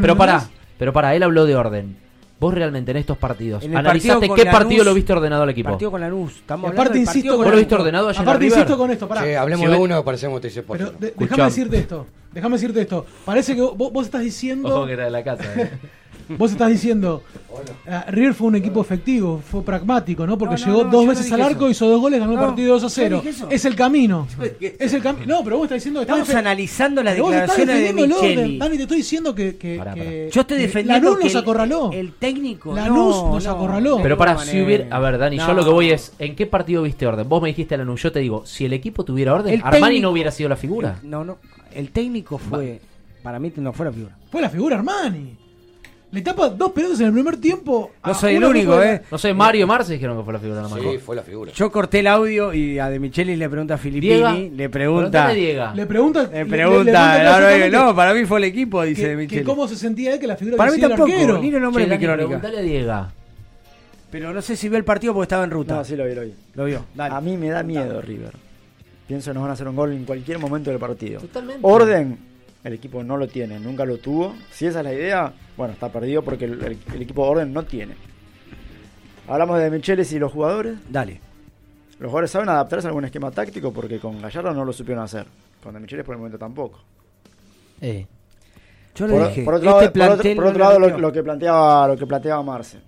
Pero 0.00 0.16
pará, 0.16 0.44
pero 0.78 0.92
pará, 0.92 1.16
él 1.16 1.24
habló 1.24 1.44
de 1.44 1.56
orden. 1.56 2.07
Vos 2.40 2.54
realmente 2.54 2.92
en 2.92 2.98
estos 2.98 3.18
partidos, 3.18 3.64
en 3.64 3.76
analizaste 3.76 4.28
partido 4.28 4.34
qué 4.36 4.44
Lanús, 4.44 4.60
partido 4.60 4.84
lo 4.84 4.94
viste 4.94 5.12
ordenado 5.12 5.42
al 5.42 5.50
equipo. 5.50 5.70
Partido 5.70 5.90
con 5.90 6.00
Lanús, 6.00 6.36
estamos 6.36 6.70
aparte 6.70 6.90
hablando 6.90 7.10
insisto, 7.10 7.36
con 7.36 7.50
lo 7.50 7.56
viste 7.56 7.74
ordenado 7.74 8.08
ayer 8.08 8.22
Aparte 8.22 8.46
insisto 8.46 8.78
con 8.78 8.90
esto, 8.92 9.08
pará. 9.08 9.42
Hablemos 9.42 9.66
si 9.66 9.72
de 9.72 9.78
uno, 9.78 10.04
parecemos 10.04 10.40
TC 10.40 10.62
Pero 10.62 10.92
déjame 10.98 11.44
decirte 11.44 11.78
esto, 11.78 12.06
déjame 12.32 12.54
decirte 12.54 12.80
esto. 12.82 13.06
Parece 13.24 13.56
que 13.56 13.62
vos, 13.62 13.92
vos 13.92 14.06
estás 14.06 14.22
diciendo 14.22 14.68
Ojo 14.68 14.86
que 14.86 14.92
era 14.92 15.04
de 15.06 15.10
la 15.10 15.24
casa. 15.24 15.44
¿eh? 15.56 15.70
Vos 16.36 16.52
estás 16.52 16.68
diciendo, 16.68 17.22
uh, 17.50 18.10
River 18.10 18.34
fue 18.34 18.48
un 18.48 18.56
equipo 18.56 18.80
efectivo, 18.80 19.40
fue 19.44 19.62
pragmático, 19.62 20.26
¿no? 20.26 20.36
Porque 20.36 20.56
llegó 20.56 20.84
dos 20.84 21.06
veces 21.06 21.30
al 21.32 21.40
arco, 21.40 21.68
hizo 21.68 21.88
dos 21.88 22.00
goles, 22.00 22.20
ganó 22.20 22.32
el 22.32 22.38
partido 22.38 22.74
2 22.74 22.84
a 22.84 22.90
0. 22.90 23.22
Es 23.50 23.64
el 23.64 23.74
camino. 23.74 24.26
Es 24.60 24.92
el 24.92 25.02
camino. 25.02 25.26
No, 25.26 25.44
pero 25.44 25.56
vos 25.56 25.64
estás 25.64 25.76
diciendo 25.76 26.00
que 26.00 26.04
estamos 26.04 26.30
analizando 26.34 27.02
las 27.02 27.16
declaraciones 27.16 27.82
de 27.82 27.92
Micheli. 27.92 28.58
Dani, 28.58 28.76
te 28.76 28.82
estoy 28.82 28.96
diciendo 28.98 29.34
que, 29.34 30.30
yo 30.32 30.40
estoy 30.40 30.58
defendiendo 30.58 31.10
Lanús 31.10 31.18
que 31.18 31.24
nos 31.24 31.36
acorraló. 31.36 31.92
El, 31.92 31.98
el 31.98 32.12
técnico 32.14 32.74
Lanús 32.74 33.16
nos 33.24 33.46
acorraló. 33.46 34.00
Pero 34.02 34.16
para 34.16 34.38
si 34.38 34.60
hubiera, 34.60 34.94
a 34.94 34.98
ver, 35.00 35.18
Dani, 35.18 35.38
yo 35.38 35.54
lo 35.54 35.64
que 35.64 35.70
voy 35.70 35.90
es 35.90 36.12
¿en 36.18 36.36
qué 36.36 36.46
partido 36.46 36.82
viste 36.82 37.06
orden? 37.06 37.28
Vos 37.28 37.42
me 37.42 37.48
dijiste 37.48 37.74
a 37.74 37.78
Lanús, 37.78 38.02
yo 38.02 38.12
te 38.12 38.20
digo, 38.20 38.44
si 38.46 38.64
el 38.64 38.72
equipo 38.72 39.04
tuviera 39.04 39.34
orden, 39.34 39.60
Armani 39.62 40.00
no 40.00 40.10
hubiera 40.10 40.30
sido 40.30 40.48
la 40.48 40.56
figura. 40.56 40.98
No, 41.02 41.24
no, 41.24 41.38
el 41.74 41.90
técnico 41.90 42.38
fue 42.38 42.80
para 43.22 43.38
mí 43.38 43.52
no 43.56 43.72
fue 43.72 43.86
la 43.86 43.92
figura. 43.92 44.16
Fue 44.30 44.40
la 44.40 44.48
figura 44.48 44.76
Armani. 44.76 45.36
Le 46.10 46.22
tapa 46.22 46.48
dos 46.48 46.72
pedazos 46.72 47.00
en 47.00 47.06
el 47.06 47.12
primer 47.12 47.36
tiempo. 47.36 47.90
No 48.04 48.14
soy 48.14 48.36
el 48.36 48.44
único, 48.44 48.82
¿eh? 48.82 49.02
No 49.10 49.18
soy 49.18 49.34
Mario 49.34 49.66
Marce, 49.66 49.92
dijeron 49.92 50.16
que 50.16 50.24
fue 50.24 50.32
la 50.32 50.38
figura 50.38 50.56
de 50.56 50.62
la 50.62 50.68
marca. 50.68 50.90
Sí, 50.90 50.98
fue 50.98 51.14
la 51.14 51.22
figura. 51.22 51.52
Yo 51.52 51.70
corté 51.70 51.98
el 51.98 52.06
audio 52.06 52.54
y 52.54 52.78
a 52.78 52.88
De 52.88 52.98
Michelis 52.98 53.38
le 53.38 53.48
pregunta 53.48 53.74
a 53.74 53.78
Filippini, 53.78 54.50
le 54.50 54.70
pregunta. 54.70 55.32
Le 55.32 55.86
pregunta. 55.86 56.30
Le 56.32 56.46
pregunta. 56.46 57.68
No, 57.70 57.94
para 57.94 58.14
mí 58.14 58.24
fue 58.24 58.38
el 58.38 58.44
equipo, 58.44 58.82
dice 58.82 59.02
que, 59.02 59.08
De 59.08 59.16
Michelis. 59.16 59.44
¿Cómo 59.44 59.68
se 59.68 59.76
sentía 59.76 60.14
él 60.14 60.20
que 60.20 60.26
la 60.26 60.36
figura 60.36 60.56
Para 60.56 60.72
mí 60.72 60.80
tampoco. 60.80 61.12
Arquero. 61.12 61.38
Ni 61.38 61.48
el 61.48 61.60
nombre 61.60 61.84
che, 61.84 61.90
de 61.90 61.98
mi 61.98 62.04
a 62.06 62.60
Diego. 62.62 63.06
Pero 64.10 64.32
no 64.32 64.40
sé 64.40 64.56
si 64.56 64.70
vio 64.70 64.78
el 64.78 64.84
partido 64.84 65.12
porque 65.12 65.24
estaba 65.24 65.44
en 65.44 65.50
ruta. 65.50 65.76
No, 65.76 65.84
sí 65.84 65.94
lo 65.94 66.06
vio, 66.06 66.14
lo 66.14 66.22
vio. 66.22 66.32
Lo 66.54 66.64
vio. 66.64 66.84
Dale. 66.94 67.14
A 67.14 67.20
mí 67.20 67.36
me 67.36 67.50
da 67.50 67.62
miedo 67.62 68.00
River. 68.00 68.32
Pienso 69.06 69.30
que 69.30 69.34
nos 69.34 69.42
van 69.42 69.50
a 69.50 69.54
hacer 69.54 69.68
un 69.68 69.76
gol 69.76 69.92
en 69.92 70.04
cualquier 70.04 70.38
momento 70.38 70.70
del 70.70 70.78
partido. 70.78 71.20
Totalmente. 71.20 71.60
Orden, 71.62 72.18
el 72.68 72.74
equipo 72.74 73.02
no 73.02 73.16
lo 73.16 73.26
tiene, 73.26 73.58
nunca 73.58 73.84
lo 73.84 73.98
tuvo. 73.98 74.34
Si 74.50 74.66
esa 74.66 74.80
es 74.80 74.84
la 74.84 74.92
idea, 74.92 75.32
bueno, 75.56 75.72
está 75.72 75.90
perdido 75.90 76.22
porque 76.22 76.44
el, 76.44 76.78
equipo 77.00 77.24
de 77.24 77.30
orden 77.30 77.52
no 77.52 77.64
tiene. 77.64 77.94
Hablamos 79.26 79.58
de 79.58 79.70
Micheles 79.70 80.12
y 80.12 80.18
los 80.18 80.32
jugadores. 80.32 80.78
Dale. 80.88 81.20
Los 81.98 82.10
jugadores 82.10 82.30
saben 82.30 82.48
adaptarse 82.48 82.86
a 82.86 82.90
algún 82.90 83.04
esquema 83.04 83.30
táctico 83.30 83.72
porque 83.72 83.98
con 83.98 84.20
Gallardo 84.20 84.52
no 84.52 84.64
lo 84.64 84.72
supieron 84.72 85.02
hacer. 85.02 85.26
Con 85.62 85.74
De 85.74 85.80
Micheles 85.80 86.04
por 86.04 86.14
el 86.14 86.18
momento 86.18 86.38
tampoco. 86.38 86.78
Eh. 87.80 88.06
Yo 88.94 89.06
por, 89.06 89.18
lo 89.18 89.28
dije. 89.28 89.42
Por 89.44 89.54
otro 89.54 89.80
este 89.80 89.98
lado, 89.98 90.16
por 90.16 90.46
otro, 90.46 90.58
lado 90.58 90.78
lo, 90.78 91.12
que 91.12 91.22
planteaba, 91.22 91.88
lo 91.88 91.96
que 91.96 92.06
planteaba 92.06 92.42
Marce. 92.42 92.78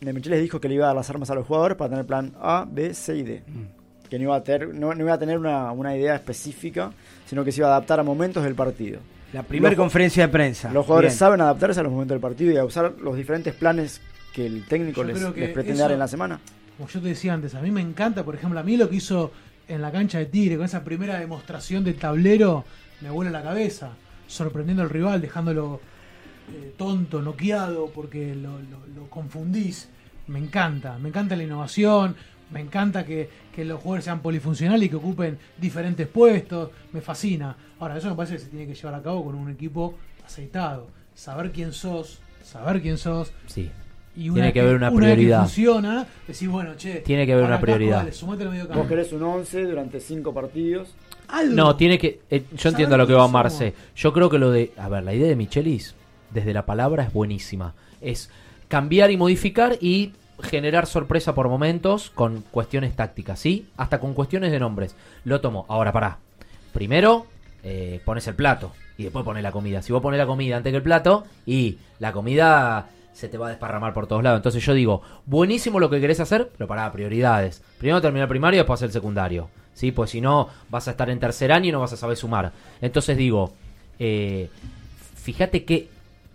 De 0.00 0.12
Micheles 0.12 0.40
dijo 0.40 0.60
que 0.60 0.68
le 0.68 0.74
iba 0.74 0.84
a 0.84 0.88
dar 0.88 0.96
las 0.96 1.10
armas 1.10 1.30
a 1.30 1.34
los 1.34 1.46
jugadores 1.46 1.76
para 1.76 1.90
tener 1.90 2.06
plan 2.06 2.34
A, 2.40 2.66
B, 2.68 2.94
C 2.94 3.16
y 3.16 3.22
D. 3.22 3.42
Mm 3.46 3.85
que 4.08 4.18
no 4.18 4.24
iba 4.24 4.36
a 4.36 4.42
tener, 4.42 4.74
no, 4.74 4.94
iba 4.94 5.12
a 5.12 5.18
tener 5.18 5.38
una, 5.38 5.72
una, 5.72 5.96
idea 5.96 6.14
específica, 6.14 6.92
sino 7.26 7.44
que 7.44 7.52
se 7.52 7.60
iba 7.60 7.68
a 7.68 7.72
adaptar 7.72 8.00
a 8.00 8.02
momentos 8.02 8.44
del 8.44 8.54
partido. 8.54 9.00
La 9.32 9.42
primera 9.42 9.74
conferencia 9.74 10.26
de 10.26 10.32
prensa. 10.32 10.72
Los 10.72 10.86
jugadores 10.86 11.14
saben 11.14 11.40
adaptarse 11.40 11.80
a 11.80 11.82
los 11.82 11.92
momentos 11.92 12.14
del 12.14 12.20
partido 12.20 12.52
y 12.52 12.56
a 12.56 12.64
usar 12.64 12.94
los 13.00 13.16
diferentes 13.16 13.54
planes 13.54 14.00
que 14.32 14.46
el 14.46 14.64
técnico 14.66 15.02
les, 15.02 15.18
pretende 15.18 15.82
dar 15.82 15.92
en 15.92 15.98
la 15.98 16.08
semana. 16.08 16.40
Como 16.76 16.88
yo 16.88 17.00
te 17.00 17.08
decía 17.08 17.32
antes, 17.32 17.54
a 17.54 17.60
mí 17.60 17.70
me 17.70 17.80
encanta, 17.80 18.22
por 18.24 18.34
ejemplo, 18.34 18.60
a 18.60 18.62
mí 18.62 18.76
lo 18.76 18.88
que 18.88 18.96
hizo 18.96 19.32
en 19.66 19.82
la 19.82 19.90
cancha 19.90 20.18
de 20.18 20.26
Tigre, 20.26 20.56
con 20.56 20.66
esa 20.66 20.84
primera 20.84 21.18
demostración 21.18 21.82
del 21.84 21.96
tablero, 21.96 22.64
me 23.00 23.10
vuela 23.10 23.30
la 23.30 23.42
cabeza, 23.42 23.90
sorprendiendo 24.26 24.82
al 24.82 24.90
rival, 24.90 25.20
dejándolo 25.20 25.80
eh, 26.52 26.74
tonto, 26.76 27.22
noqueado, 27.22 27.90
porque 27.94 28.34
lo, 28.34 28.58
lo 28.94 29.10
confundís. 29.10 29.88
Me 30.28 30.38
encanta, 30.38 30.98
me 30.98 31.08
encanta 31.08 31.36
la 31.36 31.44
innovación, 31.44 32.16
me 32.50 32.60
encanta 32.60 33.04
que, 33.04 33.28
que, 33.54 33.64
los 33.64 33.80
jugadores 33.80 34.04
sean 34.04 34.20
polifuncionales 34.20 34.86
y 34.86 34.88
que 34.88 34.96
ocupen 34.96 35.38
diferentes 35.58 36.06
puestos. 36.06 36.70
Me 36.92 37.00
fascina. 37.00 37.56
Ahora, 37.80 37.96
eso 37.96 38.08
me 38.08 38.14
parece 38.14 38.34
que 38.34 38.40
se 38.40 38.48
tiene 38.48 38.66
que 38.66 38.74
llevar 38.74 38.94
a 38.94 39.02
cabo 39.02 39.24
con 39.24 39.34
un 39.34 39.50
equipo 39.50 39.94
aceitado. 40.24 40.86
Saber 41.14 41.50
quién 41.50 41.72
sos, 41.72 42.20
saber 42.42 42.80
quién 42.80 42.98
sos. 42.98 43.32
Sí. 43.46 43.70
Y 44.16 44.30
una 44.30 44.36
tiene 44.36 44.52
que, 44.52 44.60
haber 44.60 44.76
una, 44.76 44.90
prioridad. 44.90 45.40
Funciona, 45.40 46.06
decís, 46.26 46.48
bueno, 46.48 46.74
che. 46.76 47.00
Tiene 47.00 47.26
que 47.26 47.34
haber 47.34 47.44
una 47.44 47.56
acá, 47.56 47.62
prioridad. 47.62 48.06
Dale, 48.06 48.48
medio 48.48 48.68
Vos 48.68 48.86
querés 48.86 49.12
un 49.12 49.22
11 49.22 49.64
durante 49.64 50.00
5 50.00 50.32
partidos. 50.32 50.94
¿Algo? 51.28 51.54
No, 51.54 51.76
tiene 51.76 51.98
que. 51.98 52.20
Eh, 52.30 52.44
yo 52.56 52.70
entiendo 52.70 52.96
lo 52.96 53.06
que 53.06 53.12
va 53.12 53.28
Marce. 53.28 53.74
Yo 53.94 54.12
creo 54.14 54.30
que 54.30 54.38
lo 54.38 54.50
de. 54.50 54.72
A 54.78 54.88
ver, 54.88 55.04
la 55.04 55.12
idea 55.12 55.28
de 55.28 55.36
Michelis, 55.36 55.94
desde 56.32 56.54
la 56.54 56.64
palabra, 56.64 57.02
es 57.02 57.12
buenísima. 57.12 57.74
Es 58.00 58.30
cambiar 58.68 59.10
y 59.10 59.18
modificar 59.18 59.76
y 59.82 60.12
generar 60.42 60.86
sorpresa 60.86 61.34
por 61.34 61.48
momentos 61.48 62.10
con 62.10 62.42
cuestiones 62.50 62.94
tácticas, 62.94 63.38
¿sí? 63.38 63.68
Hasta 63.76 64.00
con 64.00 64.14
cuestiones 64.14 64.52
de 64.52 64.58
nombres. 64.58 64.94
Lo 65.24 65.40
tomo. 65.40 65.66
Ahora, 65.68 65.92
pará. 65.92 66.18
Primero, 66.72 67.26
eh, 67.62 68.00
pones 68.04 68.26
el 68.26 68.34
plato 68.34 68.72
y 68.98 69.04
después 69.04 69.24
pones 69.24 69.42
la 69.42 69.52
comida. 69.52 69.82
Si 69.82 69.92
vos 69.92 70.02
pones 70.02 70.18
la 70.18 70.26
comida 70.26 70.56
antes 70.56 70.70
que 70.70 70.76
el 70.76 70.82
plato 70.82 71.24
y 71.46 71.78
la 71.98 72.12
comida 72.12 72.88
se 73.12 73.28
te 73.28 73.38
va 73.38 73.46
a 73.46 73.50
desparramar 73.50 73.94
por 73.94 74.06
todos 74.06 74.22
lados. 74.22 74.38
Entonces 74.38 74.64
yo 74.64 74.74
digo, 74.74 75.02
buenísimo 75.24 75.80
lo 75.80 75.88
que 75.88 76.00
querés 76.00 76.20
hacer, 76.20 76.50
pero 76.56 76.68
pará, 76.68 76.92
prioridades. 76.92 77.62
Primero 77.78 78.02
terminar 78.02 78.28
primario 78.28 78.58
y 78.58 78.60
después 78.60 78.78
hacer 78.78 78.92
secundario. 78.92 79.48
¿Sí? 79.72 79.90
Pues 79.90 80.10
si 80.10 80.20
no, 80.20 80.48
vas 80.68 80.88
a 80.88 80.92
estar 80.92 81.08
en 81.10 81.18
tercer 81.18 81.52
año 81.52 81.68
y 81.68 81.72
no 81.72 81.80
vas 81.80 81.92
a 81.92 81.96
saber 81.96 82.16
sumar. 82.16 82.52
Entonces 82.80 83.16
digo, 83.16 83.52
eh, 83.98 84.50
fíjate 85.14 85.64
qué, 85.64 85.88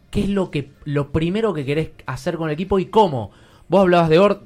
qué 0.10 0.22
es 0.22 0.30
lo, 0.30 0.52
que, 0.52 0.72
lo 0.86 1.12
primero 1.12 1.54
que 1.54 1.66
querés 1.66 1.92
hacer 2.06 2.38
con 2.38 2.50
el 2.50 2.54
equipo 2.54 2.80
y 2.80 2.86
cómo. 2.86 3.32
Vos 3.72 3.84
hablabas 3.84 4.10
de 4.10 4.20
orden, 4.20 4.44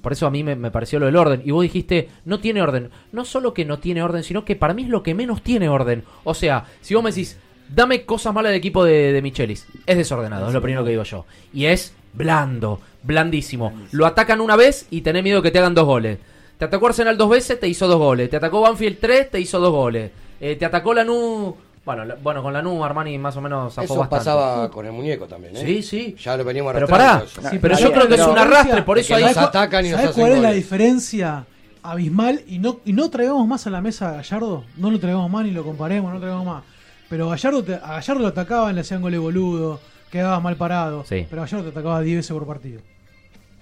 por 0.00 0.14
eso 0.14 0.26
a 0.26 0.30
mí 0.30 0.42
me, 0.42 0.56
me 0.56 0.70
pareció 0.70 0.98
lo 0.98 1.04
del 1.04 1.16
orden, 1.16 1.42
y 1.44 1.50
vos 1.50 1.62
dijiste, 1.62 2.08
no 2.24 2.40
tiene 2.40 2.62
orden. 2.62 2.88
No 3.12 3.26
solo 3.26 3.52
que 3.52 3.66
no 3.66 3.80
tiene 3.80 4.02
orden, 4.02 4.22
sino 4.22 4.46
que 4.46 4.56
para 4.56 4.72
mí 4.72 4.84
es 4.84 4.88
lo 4.88 5.02
que 5.02 5.14
menos 5.14 5.42
tiene 5.42 5.68
orden. 5.68 6.04
O 6.24 6.32
sea, 6.32 6.64
si 6.80 6.94
vos 6.94 7.04
me 7.04 7.10
decís, 7.10 7.36
dame 7.68 8.06
cosas 8.06 8.32
malas 8.32 8.48
del 8.52 8.58
equipo 8.58 8.82
de, 8.82 9.12
de 9.12 9.20
Michelis, 9.20 9.66
es 9.84 9.96
desordenado, 9.98 10.48
es 10.48 10.54
lo 10.54 10.62
primero 10.62 10.84
que 10.84 10.90
digo 10.92 11.02
yo. 11.02 11.26
Y 11.52 11.66
es 11.66 11.94
blando, 12.14 12.80
blandísimo. 13.02 13.74
Lo 13.90 14.06
atacan 14.06 14.40
una 14.40 14.56
vez 14.56 14.86
y 14.88 15.02
tenés 15.02 15.22
miedo 15.22 15.42
que 15.42 15.50
te 15.50 15.58
hagan 15.58 15.74
dos 15.74 15.84
goles. 15.84 16.18
Te 16.56 16.64
atacó 16.64 16.86
Arsenal 16.86 17.18
dos 17.18 17.28
veces, 17.28 17.60
te 17.60 17.68
hizo 17.68 17.86
dos 17.86 17.98
goles. 17.98 18.30
Te 18.30 18.36
atacó 18.36 18.62
Banfield 18.62 18.96
tres, 18.98 19.30
te 19.30 19.38
hizo 19.38 19.60
dos 19.60 19.72
goles. 19.72 20.10
Eh, 20.40 20.56
te 20.56 20.64
atacó 20.64 20.94
Lanús... 20.94 21.54
Bueno, 21.84 22.04
la- 22.04 22.14
bueno, 22.14 22.42
con 22.42 22.52
Lanús 22.52 22.84
Armani 22.84 23.18
más 23.18 23.36
o 23.36 23.40
menos 23.40 23.74
zafó 23.74 23.84
Eso 23.84 23.96
bastante. 23.98 24.24
pasaba 24.24 24.70
con 24.70 24.86
el 24.86 24.92
muñeco 24.92 25.26
también, 25.26 25.56
¿eh? 25.56 25.64
Sí, 25.66 25.82
sí. 25.82 26.16
Ya 26.22 26.36
lo 26.36 26.44
veníamos 26.44 26.72
Pero 26.74 26.86
pará, 26.86 27.22
eso. 27.24 27.40
sí, 27.50 27.58
pero 27.60 27.76
yo 27.76 27.92
creo 27.92 28.06
que 28.08 28.14
es 28.14 28.20
un 28.26 28.38
arrastre, 28.38 28.82
por 28.82 28.98
eso 28.98 29.14
ahí 29.16 29.24
nos 29.24 29.36
atacan 29.36 29.84
y 29.84 29.88
nos 29.90 29.96
¿Sabes 29.98 30.10
hacen 30.12 30.22
cuál 30.22 30.36
es 30.36 30.42
la 30.42 30.52
diferencia 30.52 31.44
abismal? 31.82 32.42
Y 32.46 32.58
no, 32.60 32.78
y 32.84 32.92
no 32.92 33.10
traigamos 33.10 33.46
más 33.48 33.66
a 33.66 33.70
la 33.70 33.80
mesa 33.80 34.10
a 34.10 34.12
Gallardo. 34.14 34.64
No 34.76 34.90
lo 34.92 35.00
traigamos 35.00 35.28
más 35.28 35.44
ni 35.44 35.50
lo 35.50 35.64
comparemos, 35.64 36.08
no 36.10 36.14
lo 36.14 36.20
traigamos 36.20 36.46
más. 36.46 36.62
Pero 37.08 37.28
Gallardo 37.28 37.64
te- 37.64 37.74
a 37.74 37.94
Gallardo 37.94 38.22
lo 38.22 38.28
atacaban, 38.28 38.74
le 38.76 38.82
hacían 38.82 39.02
goles 39.02 39.18
boludo, 39.18 39.80
quedaba 40.10 40.38
mal 40.38 40.54
parado. 40.56 41.04
Sí. 41.08 41.26
Pero 41.28 41.42
Gallardo 41.42 41.64
te 41.64 41.70
atacaba 41.70 42.00
10 42.00 42.16
veces 42.18 42.32
por 42.32 42.46
partido. 42.46 42.80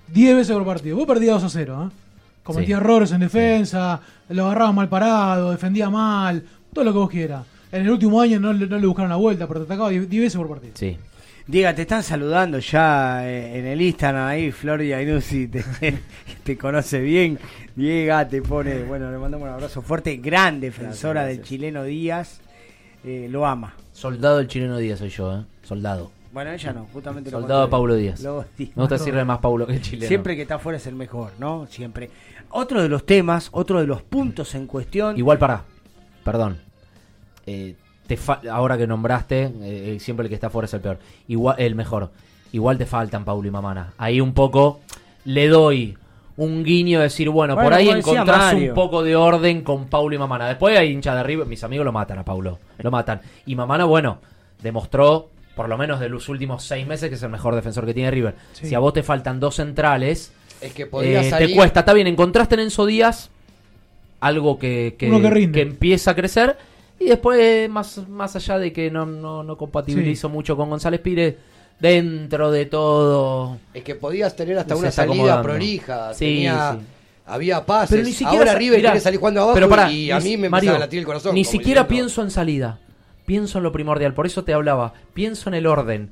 10 0.08 0.36
veces 0.36 0.52
por 0.54 0.66
partido. 0.66 0.96
Vos 0.96 1.06
perdías 1.06 1.34
2 1.40 1.44
a 1.44 1.48
0, 1.48 1.88
¿eh? 1.90 1.94
Cometía 2.42 2.76
Sí. 2.76 2.82
errores 2.82 3.12
en 3.12 3.20
defensa, 3.20 4.00
lo 4.28 4.44
agarrabas 4.44 4.74
mal 4.74 4.88
parado, 4.90 5.50
defendía 5.52 5.88
mal, 5.88 6.44
todo 6.74 6.84
lo 6.84 6.92
que 6.92 6.98
vos 6.98 7.10
quieras. 7.10 7.44
En 7.72 7.82
el 7.82 7.90
último 7.90 8.20
año 8.20 8.40
no, 8.40 8.52
le- 8.52 8.66
no 8.66 8.78
le 8.78 8.86
buscaron 8.86 9.10
la 9.10 9.16
vuelta, 9.16 9.46
pero 9.46 9.60
te 9.60 9.66
atacaba 9.66 9.90
10 9.90 10.08
10 10.08 10.22
veces 10.24 10.36
por 10.36 10.48
partido. 10.48 10.72
Sí. 10.76 10.96
Diga, 11.46 11.74
te 11.74 11.82
están 11.82 12.02
saludando 12.02 12.58
ya 12.60 13.28
eh, 13.28 13.58
en 13.58 13.66
el 13.66 13.80
Instagram 13.82 14.26
ahí, 14.28 14.52
Flor 14.52 14.82
Iannuzzi 14.82 15.48
te, 15.48 15.64
te 16.44 16.56
conoce 16.58 17.00
bien. 17.00 17.38
Diega 17.74 18.28
te 18.28 18.42
pone, 18.42 18.82
bueno, 18.84 19.10
le 19.10 19.18
mandamos 19.18 19.46
un 19.48 19.54
abrazo 19.54 19.82
fuerte, 19.82 20.16
gran 20.18 20.60
defensora 20.60 21.24
del 21.24 21.42
chileno 21.42 21.82
Díaz, 21.84 22.40
eh, 23.04 23.26
lo 23.30 23.46
ama. 23.46 23.74
Soldado 23.92 24.38
del 24.38 24.48
chileno 24.48 24.76
Díaz 24.78 24.98
soy 25.00 25.08
yo, 25.10 25.38
¿eh? 25.40 25.44
Soldado. 25.62 26.10
Bueno, 26.32 26.52
ella 26.52 26.72
no, 26.72 26.86
justamente 26.92 27.30
lo 27.30 27.40
Soldado 27.40 27.62
de 27.62 27.64
contrario. 27.64 27.70
Paulo 27.70 27.94
Díaz. 27.96 28.20
Lo- 28.22 28.44
Me 28.58 28.66
gusta 28.76 28.98
decirle 28.98 29.24
más 29.24 29.38
Paulo 29.38 29.66
que 29.66 29.72
el 29.74 29.82
chileno. 29.82 30.06
Siempre 30.08 30.36
que 30.36 30.42
está 30.42 30.56
afuera 30.56 30.76
es 30.78 30.86
el 30.86 30.94
mejor, 30.94 31.32
¿no? 31.40 31.66
Siempre. 31.68 32.10
Otro 32.50 32.80
de 32.82 32.88
los 32.88 33.04
temas, 33.04 33.48
otro 33.52 33.80
de 33.80 33.86
los 33.88 34.02
puntos 34.02 34.54
en 34.54 34.66
cuestión. 34.66 35.16
Igual 35.18 35.38
para, 35.38 35.64
perdón. 36.24 36.58
Eh, 37.52 37.74
te 38.06 38.16
fa- 38.16 38.40
ahora 38.50 38.76
que 38.76 38.86
nombraste, 38.86 39.50
eh, 39.62 39.96
siempre 40.00 40.24
el 40.24 40.28
que 40.28 40.34
está 40.34 40.48
afuera 40.48 40.66
es 40.66 40.74
el 40.74 40.80
peor. 40.80 40.98
Igual, 41.28 41.56
el 41.58 41.74
mejor. 41.74 42.10
Igual 42.52 42.78
te 42.78 42.86
faltan 42.86 43.24
Paulo 43.24 43.46
y 43.46 43.50
Mamana. 43.50 43.92
Ahí 43.98 44.20
un 44.20 44.32
poco 44.34 44.80
le 45.24 45.48
doy 45.48 45.96
un 46.36 46.64
guiño 46.64 46.98
de 46.98 47.04
decir, 47.04 47.28
bueno, 47.28 47.54
Bueno, 47.54 47.68
por 47.70 47.74
ahí 47.78 47.88
encontrás 47.88 48.54
Mario. 48.54 48.70
un 48.70 48.74
poco 48.74 49.02
de 49.02 49.14
orden 49.14 49.62
con 49.62 49.86
Paulo 49.86 50.14
y 50.14 50.18
Mamana. 50.18 50.48
Después 50.48 50.76
hay 50.78 50.90
hincha 50.90 51.14
de 51.14 51.20
arriba, 51.20 51.44
mis 51.44 51.62
amigos 51.64 51.84
lo 51.84 51.92
matan 51.92 52.18
a 52.18 52.24
Paulo. 52.24 52.58
Lo 52.78 52.90
matan. 52.90 53.20
Y 53.46 53.54
Mamana, 53.54 53.84
bueno, 53.84 54.18
demostró, 54.62 55.28
por 55.54 55.68
lo 55.68 55.76
menos 55.78 56.00
de 56.00 56.08
los 56.08 56.28
últimos 56.28 56.64
seis 56.64 56.86
meses, 56.86 57.08
que 57.10 57.14
es 57.16 57.22
el 57.22 57.30
mejor 57.30 57.54
defensor 57.54 57.84
que 57.86 57.94
tiene 57.94 58.10
River. 58.10 58.34
Sí. 58.52 58.66
Si 58.68 58.74
a 58.74 58.78
vos 58.78 58.92
te 58.94 59.02
faltan 59.02 59.38
dos 59.38 59.56
centrales, 59.56 60.32
Es 60.60 60.72
que 60.72 60.88
eh, 61.02 61.30
salir. 61.30 61.48
te 61.50 61.54
cuesta. 61.54 61.80
Está 61.80 61.92
bien, 61.92 62.06
encontraste 62.06 62.54
en 62.56 62.62
Enzo 62.62 62.86
Díaz 62.86 63.30
algo 64.20 64.58
que, 64.58 64.96
que, 64.98 65.08
que 65.52 65.60
empieza 65.62 66.10
a 66.12 66.14
crecer. 66.14 66.56
Y 67.00 67.06
después, 67.06 67.68
más, 67.70 68.06
más 68.08 68.36
allá 68.36 68.58
de 68.58 68.72
que 68.72 68.90
no, 68.90 69.06
no, 69.06 69.42
no 69.42 69.56
compatibilizo 69.56 70.28
mucho 70.28 70.56
con 70.56 70.68
González 70.70 71.00
Pires, 71.00 71.34
dentro 71.80 72.50
de 72.50 72.66
todo. 72.66 73.58
Es 73.74 73.82
que 73.82 73.94
podías 73.94 74.36
tener 74.36 74.58
hasta 74.58 74.76
una 74.76 74.90
salida 74.90 75.42
prolija. 75.42 76.12
Sí, 76.14 76.26
tenía, 76.26 76.76
sí. 76.78 76.86
Había 77.26 77.64
pases. 77.64 77.90
Pero 77.90 78.02
ni 78.04 78.12
siquiera 78.12 78.38
Ahora 78.50 78.54
River 78.54 78.78
mirá, 78.78 78.90
quiere 78.90 79.00
salir 79.02 79.18
jugando 79.18 79.40
abajo 79.40 79.54
pero 79.54 79.68
pará, 79.68 79.90
y 79.90 80.10
a 80.10 80.18
ni- 80.18 80.24
mí 80.30 80.36
me 80.36 80.48
Mario, 80.50 80.70
empezaba 80.70 80.76
a 80.84 80.86
latir 80.86 80.98
el 80.98 81.06
corazón. 81.06 81.34
Ni 81.34 81.44
siquiera 81.44 81.82
diciendo, 81.82 81.88
pienso 81.88 82.22
en 82.22 82.30
salida. 82.30 82.78
Pienso 83.24 83.58
en 83.58 83.64
lo 83.64 83.72
primordial. 83.72 84.12
Por 84.12 84.26
eso 84.26 84.44
te 84.44 84.52
hablaba. 84.52 84.92
Pienso 85.14 85.48
en 85.48 85.54
el 85.54 85.66
orden. 85.66 86.10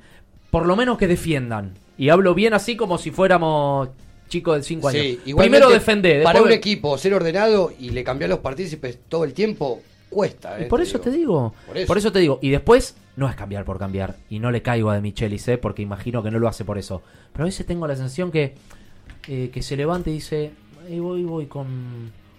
Por 0.50 0.64
lo 0.66 0.76
menos 0.76 0.96
que 0.96 1.06
defiendan. 1.08 1.74
Y 1.98 2.08
hablo 2.10 2.34
bien 2.34 2.54
así 2.54 2.76
como 2.76 2.96
si 2.96 3.10
fuéramos 3.10 3.88
chicos 4.28 4.56
de 4.56 4.62
5 4.62 4.88
años. 4.88 5.02
Sí, 5.02 5.34
Primero 5.36 5.68
defender. 5.68 6.22
Para 6.22 6.40
un 6.40 6.52
equipo 6.52 6.96
ser 6.96 7.12
ordenado 7.14 7.72
y 7.78 7.90
le 7.90 8.04
cambiar 8.04 8.30
los 8.30 8.38
partícipes 8.38 9.00
todo 9.08 9.24
el 9.24 9.32
tiempo 9.34 9.82
cuesta. 10.10 10.58
Y 10.58 10.64
eh, 10.64 10.66
por 10.66 10.80
te 10.80 10.84
eso 10.84 10.98
digo. 10.98 11.04
te 11.04 11.10
digo. 11.10 11.54
Por 11.66 11.86
Por 11.86 11.98
eso. 11.98 12.12
te 12.12 12.18
digo. 12.18 12.38
Y 12.42 12.50
después, 12.50 12.96
no 13.16 13.28
es 13.28 13.34
cambiar 13.36 13.64
por 13.64 13.78
cambiar. 13.78 14.16
Y 14.30 14.38
no 14.38 14.50
le 14.50 14.62
caigo 14.62 14.90
a 14.90 14.94
De 14.94 15.00
Michelis, 15.00 15.46
¿eh? 15.48 15.58
porque 15.58 15.82
imagino 15.82 16.22
que 16.22 16.30
no 16.30 16.38
lo 16.38 16.48
hace 16.48 16.64
por 16.64 16.78
eso. 16.78 17.02
Pero 17.32 17.44
a 17.44 17.46
veces 17.46 17.66
tengo 17.66 17.86
la 17.86 17.96
sensación 17.96 18.30
que, 18.30 18.54
eh, 19.28 19.50
que 19.52 19.62
se 19.62 19.76
levanta 19.76 20.10
y 20.10 20.14
dice: 20.14 20.50
"Ahí 20.86 20.98
voy, 21.00 21.24
voy 21.24 21.46
con. 21.46 21.66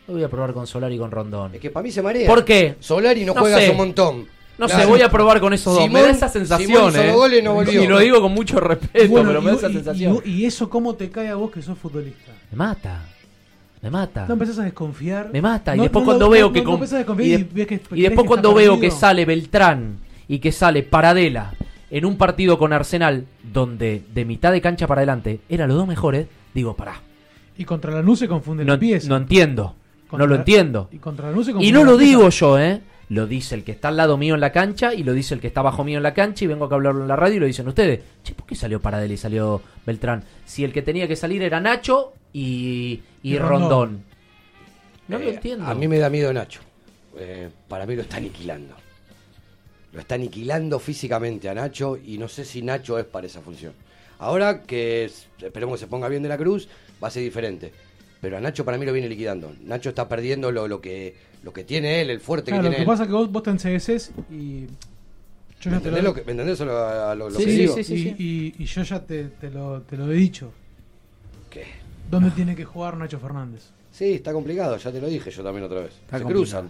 hoy 0.08 0.14
Voy 0.16 0.24
a 0.24 0.30
probar 0.30 0.54
con 0.54 0.66
Solar 0.66 0.92
y 0.92 0.98
con 0.98 1.12
Rondón. 1.12 1.56
Es 1.56 1.62
que 1.62 1.70
para 1.70 1.84
mí 1.84 1.92
se 1.92 2.02
marea. 2.02 2.28
¿Por 2.28 2.44
qué? 2.44 2.76
Solari 2.80 3.26
no, 3.26 3.34
No 3.36 3.42
juega 3.42 3.60
sé. 3.60 3.70
un 3.72 3.78
montón. 3.78 4.28
No 4.58 4.66
Claro. 4.66 4.82
sé, 4.84 4.90
voy 4.90 5.02
a 5.02 5.10
probar 5.10 5.40
con 5.40 5.54
esos 5.54 5.74
dos. 5.74 5.90
me 5.90 6.02
da 6.02 6.10
esa 6.10 6.28
sensación, 6.28 6.94
¿eh? 6.96 7.14
goles 7.14 7.40
y 7.40 7.44
no 7.44 7.54
volvió. 7.54 7.82
Y 7.82 7.88
lo 7.88 8.00
digo 8.00 8.20
con 8.20 8.34
mucho 8.34 8.60
respeto, 8.60 9.08
Bueno, 9.08 9.30
pero 9.30 9.42
me 9.42 9.52
da 9.52 9.54
y- 9.54 9.58
esa 9.60 9.70
y- 9.70 9.74
sensación. 9.74 10.22
Y, 10.26 10.32
y 10.32 10.46
eso 10.46 10.70
cómo 10.70 10.96
te 10.96 11.10
cae 11.10 11.30
a 11.30 11.36
vos 11.36 11.50
que 11.52 11.62
sos 11.62 11.78
futbolista. 11.78 12.34
Me 12.52 12.58
mata. 12.58 13.06
Me 13.82 13.90
mata. 13.90 14.26
No 14.28 14.34
empezás 14.34 14.60
a 14.60 14.64
desconfiar. 14.64 15.30
Me 15.32 15.42
mata. 15.42 15.76
Y 15.76 15.80
después 15.80 16.04
no 16.04 16.06
cuando 16.06 16.30
veo 16.30 16.52
que. 16.52 16.64
con- 16.64 16.82
y, 16.84 17.30
de- 17.30 17.66
que- 17.68 17.78
después 17.78 18.02
que 18.02 18.26
cuando 18.26 18.54
veo 18.54 18.80
que 18.80 18.92
sale 18.92 19.26
Beltrán 19.26 19.98
y 20.28 20.40
que 20.40 20.52
sale 20.52 20.84
Paradela 20.84 21.54
en 21.90 22.06
un 22.06 22.18
partido 22.18 22.58
con 22.58 22.74
Arsenal 22.74 23.26
donde 23.42 24.04
de 24.14 24.26
mitad 24.26 24.52
de 24.52 24.62
cancha 24.62 24.86
para 24.86 25.00
adelante 25.00 25.40
eran 25.50 25.70
los 25.70 25.78
dos 25.78 25.88
mejores, 25.88 26.28
digo, 26.54 26.76
pará. 26.76 27.02
Y 27.58 27.66
contra 27.66 27.92
la 28.02 28.16
se 28.16 28.28
confunde 28.28 28.64
No, 28.66 28.78
pieza. 28.78 29.08
no 29.10 29.18
entiendo. 29.18 29.76
Contra- 30.10 30.26
no 30.26 30.34
lo 30.34 30.36
entiendo. 30.40 30.90
Y 30.92 30.98
contra 30.98 31.32
la 31.32 31.44
se 31.44 31.52
Y 31.60 31.72
no 31.72 31.84
lo 31.84 31.98
digo 31.98 32.30
yo, 32.30 32.60
¿eh? 32.60 32.82
Lo 33.10 33.26
dice 33.26 33.56
el 33.56 33.64
que 33.64 33.72
está 33.72 33.88
al 33.88 33.98
lado 33.98 34.18
mío 34.18 34.36
en 34.36 34.40
la 34.42 34.52
cancha 34.52 34.94
y 34.94 35.04
lo 35.04 35.14
dice 35.14 35.34
el 35.34 35.40
que 35.40 35.48
está 35.48 35.62
abajo 35.62 35.84
mío 35.84 35.98
en 35.98 36.04
la 36.04 36.14
cancha 36.14 36.46
y 36.46 36.48
vengo 36.48 36.66
acá 36.66 36.76
a 36.76 36.78
hablarlo 36.78 37.02
en 37.02 37.08
la 37.08 37.16
radio 37.16 37.38
y 37.38 37.40
lo 37.40 37.46
dicen 37.48 37.68
ustedes. 37.68 38.02
Che, 38.24 38.36
¿por 38.36 38.46
qué 38.46 38.54
salió 38.56 38.80
Paradela 38.80 39.14
y 39.14 39.18
salió 39.18 39.62
Beltrán? 39.86 40.24
Si 40.46 40.64
el 40.64 40.72
que 40.72 40.84
tenía 40.84 41.08
que 41.08 41.16
salir 41.16 41.42
era 41.42 41.60
Nacho 41.60 42.14
y, 42.34 43.02
y 43.24 43.34
Y 43.34 43.38
Rondón. 43.38 43.60
Rondón. 43.70 44.04
No 45.08 45.18
lo 45.20 45.26
Eh, 45.26 45.34
entiendo. 45.34 45.66
A 45.66 45.74
mí 45.74 45.88
me 45.88 45.98
da 46.00 46.10
miedo 46.10 46.32
Nacho. 46.34 46.62
Eh, 47.18 47.50
para 47.68 47.86
mí 47.86 47.96
lo 47.96 48.04
está 48.04 48.18
aniquilando. 48.18 48.76
Lo 49.94 50.00
está 50.00 50.16
aniquilando 50.16 50.80
físicamente 50.80 51.50
a 51.50 51.54
Nacho 51.56 51.98
y 51.98 52.18
no 52.18 52.28
sé 52.28 52.46
si 52.46 52.62
Nacho 52.62 53.00
es 53.00 53.06
para 53.06 53.26
esa 53.28 53.42
función. 53.42 53.74
Ahora 54.20 54.62
que 54.64 55.06
es- 55.06 55.28
esperemos 55.42 55.76
que 55.80 55.86
se 55.86 55.88
ponga 55.88 56.08
bien 56.10 56.22
de 56.22 56.30
la 56.30 56.38
cruz, 56.38 56.68
va 57.04 57.08
a 57.08 57.12
ser 57.12 57.24
diferente. 57.24 57.72
Pero 58.22 58.38
a 58.38 58.42
Nacho 58.42 58.64
para 58.66 58.78
mí 58.78 58.86
lo 58.86 58.94
viene 58.94 59.08
liquidando. 59.10 59.54
Nacho 59.64 59.90
está 59.90 60.08
perdiendo 60.08 60.52
lo, 60.52 60.68
lo 60.68 60.80
que 60.82 61.16
lo 61.42 61.54
que 61.54 61.64
tiene 61.64 62.02
él, 62.02 62.10
el 62.10 62.20
fuerte 62.20 62.52
Claro, 62.52 62.64
lo 62.64 62.70
que 62.70 62.76
que 62.76 62.76
tiene 62.82 62.88
pasa 62.92 63.04
es 63.04 63.08
que 63.08 63.14
vos, 63.14 63.32
vos 63.32 63.44
te 63.44 63.50
ensegueces 63.50 64.12
y. 64.30 64.66
Yo 65.62 65.72
¿Me 65.72 65.78
ya 65.78 65.82
te 65.82 65.88
entendés 65.90 66.04
lo, 66.04 66.10
lo 66.10 66.16
que- 66.16 66.24
me 66.26 66.32
entendés 66.34 66.60
lo- 66.60 66.78
a 66.78 67.16
lo- 67.16 67.30
lo 67.30 67.38
Sí, 67.40 67.46
que 67.46 67.52
sí, 67.52 67.58
digo? 67.58 67.76
sí, 67.76 67.84
sí, 67.84 68.16
y, 68.18 68.24
y- 68.24 68.56
y 68.64 68.66
yo 68.66 68.84
ya 68.84 69.04
te, 69.06 69.24
te 69.26 69.50
lo, 69.50 69.82
te 69.82 69.98
lo 69.98 70.12
he 70.12 70.16
dicho. 70.16 70.52
¿Dónde 72.10 72.32
tiene 72.32 72.56
que 72.56 72.66
jugar 72.66 72.98
Nacho 72.98 73.20
Fernández? 73.20 73.70
Sí, 73.92 74.14
está 74.14 74.34
complicado, 74.34 74.78
ya 74.78 74.92
te 74.92 75.02
lo 75.02 75.08
dije 75.08 75.30
yo 75.32 75.44
también 75.44 75.66
otra 75.66 75.82
vez. 75.82 75.92
Está 75.94 76.18
se 76.18 76.24
complicado. 76.24 76.64
cruzan. 76.68 76.70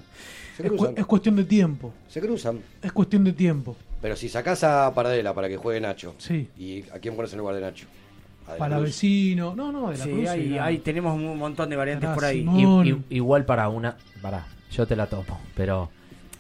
Se 0.58 0.64
Es, 0.64 0.70
cu- 0.72 0.78
cruzan. 0.78 0.94
es 0.98 1.06
cuestión 1.06 1.36
de 1.36 1.44
tiempo. 1.44 1.94
Se 2.08 2.22
cruzan. 2.22 2.60
Es 2.82 2.92
cuestión 2.92 3.24
de 3.24 3.34
tiempo. 3.34 3.76
Pero 4.02 4.16
si 4.16 4.30
sacás 4.30 4.64
a 4.64 4.94
Paradela 4.94 5.34
para 5.34 5.48
que 5.50 5.58
juegue 5.58 5.80
Nacho. 5.82 6.16
Sí. 6.18 6.48
¿Y 6.58 6.84
a 6.92 7.00
quién 7.00 7.16
pones 7.16 7.32
en 7.34 7.40
lugar 7.40 7.56
de 7.56 7.62
Nacho? 7.62 7.86
De 8.52 8.58
Para 8.58 8.80
vecino. 8.80 9.54
No, 9.56 9.72
no, 9.72 9.92
de 9.92 9.98
la 9.98 10.04
Sí, 10.06 10.10
Cruz. 10.12 10.28
ahí, 10.30 10.42
y 10.42 10.50
la- 10.50 10.66
ahí 10.66 10.78
tenemos 10.80 11.14
un 11.16 11.38
montón 11.38 11.70
de 11.70 11.76
variantes 11.76 12.10
Ah, 12.10 12.16
por 12.16 12.26
ahí. 12.26 12.40
Simón. 12.40 12.88
I- 12.88 12.90
i- 12.92 13.04
igual 13.18 13.46
para 13.46 13.70
una. 13.70 13.96
Para, 14.22 14.48
yo 14.72 14.88
te 14.88 14.96
la 14.96 15.06
tomo. 15.08 15.40
Pero, 15.56 15.90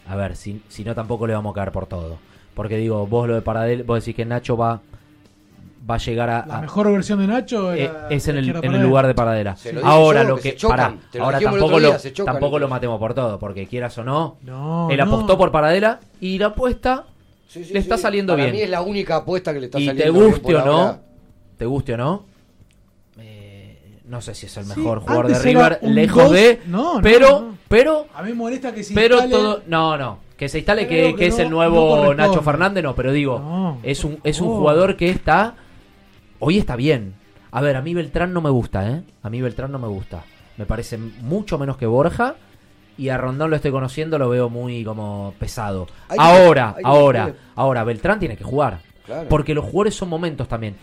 a 0.07 0.15
ver, 0.15 0.35
si, 0.35 0.61
si 0.69 0.83
no, 0.83 0.95
tampoco 0.95 1.27
le 1.27 1.33
vamos 1.33 1.51
a 1.51 1.55
caer 1.55 1.71
por 1.71 1.85
todo. 1.85 2.17
Porque 2.55 2.77
digo, 2.77 3.05
vos 3.05 3.27
lo 3.27 3.35
de 3.35 3.41
Paradel, 3.41 3.83
vos 3.83 3.99
decís 3.99 4.15
que 4.15 4.25
Nacho 4.25 4.57
va, 4.57 4.81
va 5.89 5.95
a 5.95 5.97
llegar 5.97 6.29
a. 6.29 6.45
La 6.45 6.57
a- 6.57 6.61
mejor 6.61 6.91
versión 6.91 7.19
de 7.19 7.27
Nacho 7.27 7.73
eh, 7.73 7.85
era 7.85 8.07
es 8.09 8.27
en 8.27 8.37
el, 8.37 8.49
en 8.63 8.83
lugar 8.83 9.07
de 9.07 9.15
lo 9.73 9.79
dije 9.81 9.91
Ahora 9.91 10.23
yo, 10.23 10.29
lo 10.29 10.35
que 10.37 10.55
que. 10.55 10.97
Te 11.11 11.19
ahora 11.19 11.39
tampoco, 11.39 11.79
lo, 11.79 11.95
tampoco 12.25 12.59
lo 12.59 12.67
matemos 12.67 12.99
por 12.99 13.13
todo. 13.13 13.39
Porque 13.39 13.65
quieras 13.67 13.97
o 13.97 14.03
no, 14.03 14.37
No, 14.43 14.89
él 14.91 14.97
no. 14.97 15.03
apostó 15.03 15.37
por 15.37 15.51
Paradela 15.51 15.99
y 16.21 16.37
la 16.37 16.47
apuesta 16.47 17.05
Sí, 17.47 17.63
sí, 17.63 17.73
le 17.73 17.79
está 17.79 17.95
sí. 17.97 18.03
saliendo 18.03 18.33
Para 18.33 18.43
bien. 18.43 18.55
mí 18.55 18.61
es 18.61 18.69
la 18.69 18.81
única 18.81 19.15
apuesta 19.15 19.51
que 19.53 19.59
le 19.59 19.65
está 19.65 19.79
y 19.79 19.85
te 19.87 19.87
saliendo 19.87 20.13
bien 20.19 20.25
guste 20.31 20.41
por 20.53 20.55
o 20.61 20.65
no, 20.65 20.99
te 21.57 21.65
guste 21.65 21.93
o 21.95 21.97
no, 21.97 22.25
eh, 23.17 23.99
no 24.05 24.21
sé 24.21 24.35
si 24.35 24.45
es 24.45 24.57
el 24.57 24.65
Sí, 24.65 24.79
mejor 24.79 24.99
jugador 24.99 25.27
de 25.27 25.39
River, 25.39 25.79
lejos 25.81 26.23
dos- 26.25 26.31
de, 26.31 26.61
No, 26.67 26.95
no, 26.95 27.01
pero, 27.01 27.27
no. 27.41 27.55
pero, 27.67 28.05
A 28.13 28.21
mí 28.21 28.29
me 28.29 28.35
molesta 28.35 28.73
que 28.73 28.83
se 28.83 28.93
pero 28.93 29.15
instale- 29.17 29.31
todo, 29.31 29.61
no, 29.67 29.97
no, 29.97 30.19
que 30.37 30.47
se 30.47 30.59
instale 30.59 30.83
que, 30.87 30.95
Creo 30.99 31.11
que 31.15 31.19
que 31.19 31.27
es 31.27 31.37
no- 31.37 31.43
el 31.43 31.49
nuevo. 31.49 32.13
Nacho 32.13 32.41
Fernández, 32.41 32.83
no, 32.83 32.95
pero 32.95 33.11
digo, 33.11 33.39
No, 33.39 33.77
es 33.83 34.03
un, 34.03 34.19
es 34.23 34.39
un 34.41 34.47
jugador 34.49 34.95
que 34.95 35.09
está 35.09 35.55
hoy 36.39 36.57
está 36.57 36.75
bien. 36.75 37.13
A 37.51 37.61
ver, 37.61 37.75
a 37.75 37.81
mí 37.81 37.93
Beltrán 37.93 38.33
no 38.33 38.41
me 38.41 38.49
gusta, 38.49 38.89
¿eh? 38.89 39.01
A 39.23 39.29
mí 39.29 39.41
Beltrán 39.41 39.71
no 39.71 39.79
me 39.79 39.87
gusta. 39.87 40.23
Me 40.57 40.65
parece 40.65 40.97
mucho 40.97 41.57
menos 41.57 41.77
que 41.77 41.85
Borja. 41.85 42.35
Y 42.97 43.09
a 43.09 43.17
Rondón 43.17 43.49
lo 43.49 43.55
estoy 43.55 43.71
conociendo, 43.71 44.19
lo 44.19 44.27
veo 44.29 44.49
muy 44.49 44.83
como 44.83 45.33
pesado. 45.39 45.87
Hay 46.09 46.17
que- 46.17 46.23
ahora, 46.23 46.75
que- 46.77 46.81
ahora, 46.83 47.33
ahora, 47.55 47.83
Beltrán 47.85 48.19
tiene 48.19 48.35
que 48.35 48.43
jugar. 48.43 48.81
Claro. 49.05 49.29
Porque 49.29 49.53
los 49.53 49.63
jugadores 49.65 49.95
son 49.95 50.09
momentos 50.09 50.47
también. 50.49 50.75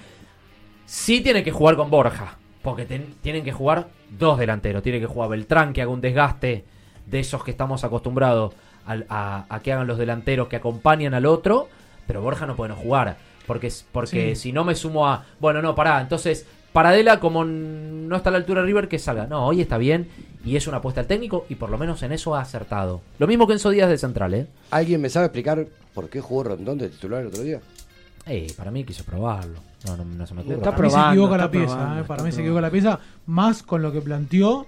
Sí 0.86 1.20
tiene 1.20 1.42
que 1.44 1.50
jugar 1.52 1.76
con 1.76 1.90
Borja. 1.90 2.38
Porque 2.62 2.84
ten- 2.84 3.14
tienen 3.20 3.44
que 3.44 3.52
jugar 3.52 3.88
dos 4.10 4.38
delanteros. 4.38 4.82
Tiene 4.82 4.98
que 5.00 5.06
jugar 5.06 5.28
Beltrán, 5.30 5.72
que 5.72 5.82
haga 5.82 5.90
un 5.90 6.00
desgaste 6.00 6.64
de 7.06 7.20
esos 7.20 7.44
que 7.44 7.50
estamos 7.52 7.84
acostumbrados 7.84 8.54
a, 8.86 9.44
a 9.48 9.60
que 9.60 9.72
hagan 9.72 9.86
los 9.86 9.98
delanteros 9.98 10.48
que 10.48 10.56
acompañan 10.56 11.14
al 11.14 11.26
otro. 11.26 11.68
Pero 12.06 12.22
Borja 12.22 12.46
no 12.46 12.56
puede 12.56 12.70
no 12.70 12.76
jugar. 12.76 13.18
Porque, 13.46 13.68
es- 13.68 13.84
porque 13.92 14.34
Sí. 14.34 14.42
si 14.42 14.52
no 14.52 14.64
me 14.64 14.74
sumo 14.74 15.06
a. 15.08 15.24
Bueno, 15.40 15.62
no, 15.62 15.74
pará. 15.74 16.00
Entonces, 16.00 16.46
Paradela, 16.72 17.20
como 17.20 17.44
no 17.44 18.16
está 18.16 18.28
a 18.28 18.32
la 18.32 18.38
altura 18.38 18.60
de 18.60 18.66
River, 18.66 18.88
que 18.88 18.98
salga. 18.98 19.26
No, 19.26 19.46
hoy 19.46 19.62
está 19.62 19.78
bien. 19.78 20.08
Y 20.44 20.56
es 20.56 20.66
una 20.66 20.76
apuesta 20.78 21.00
al 21.00 21.06
técnico. 21.06 21.46
Y 21.48 21.54
por 21.54 21.70
lo 21.70 21.78
menos 21.78 22.02
en 22.02 22.12
eso 22.12 22.34
ha 22.34 22.40
acertado. 22.42 23.00
Lo 23.18 23.26
mismo 23.26 23.46
que 23.46 23.54
en 23.54 23.56
esos 23.56 23.72
días 23.72 23.88
de 23.88 23.96
central, 23.96 24.34
¿eh? 24.34 24.46
¿Alguien 24.70 25.00
me 25.00 25.08
sabe 25.08 25.26
explicar 25.26 25.66
por 25.94 26.10
qué 26.10 26.20
jugó 26.20 26.44
Rondón 26.44 26.76
de 26.78 26.88
titular 26.90 27.22
el 27.22 27.28
otro 27.28 27.42
día? 27.42 27.60
Eh, 28.26 28.52
para 28.56 28.70
mí 28.70 28.84
quiso 28.84 29.04
probarlo. 29.04 29.60
No, 29.86 29.96
no, 29.96 30.04
no 30.04 30.26
se 30.26 30.34
me 30.34 30.42
ocurre. 30.42 30.56
Para 30.58 30.76
mí 30.82 30.90
se 30.90 30.98
equivoca 31.00 31.36
la 31.38 31.50
pieza, 31.50 32.00
¿eh? 32.00 32.04
para 32.04 32.22
mí 32.24 32.32
se 32.32 32.40
equivoca 32.40 32.60
la 32.60 32.70
pieza, 32.70 32.98
más 33.26 33.62
con 33.62 33.80
lo 33.82 33.92
que 33.92 34.00
planteó 34.02 34.66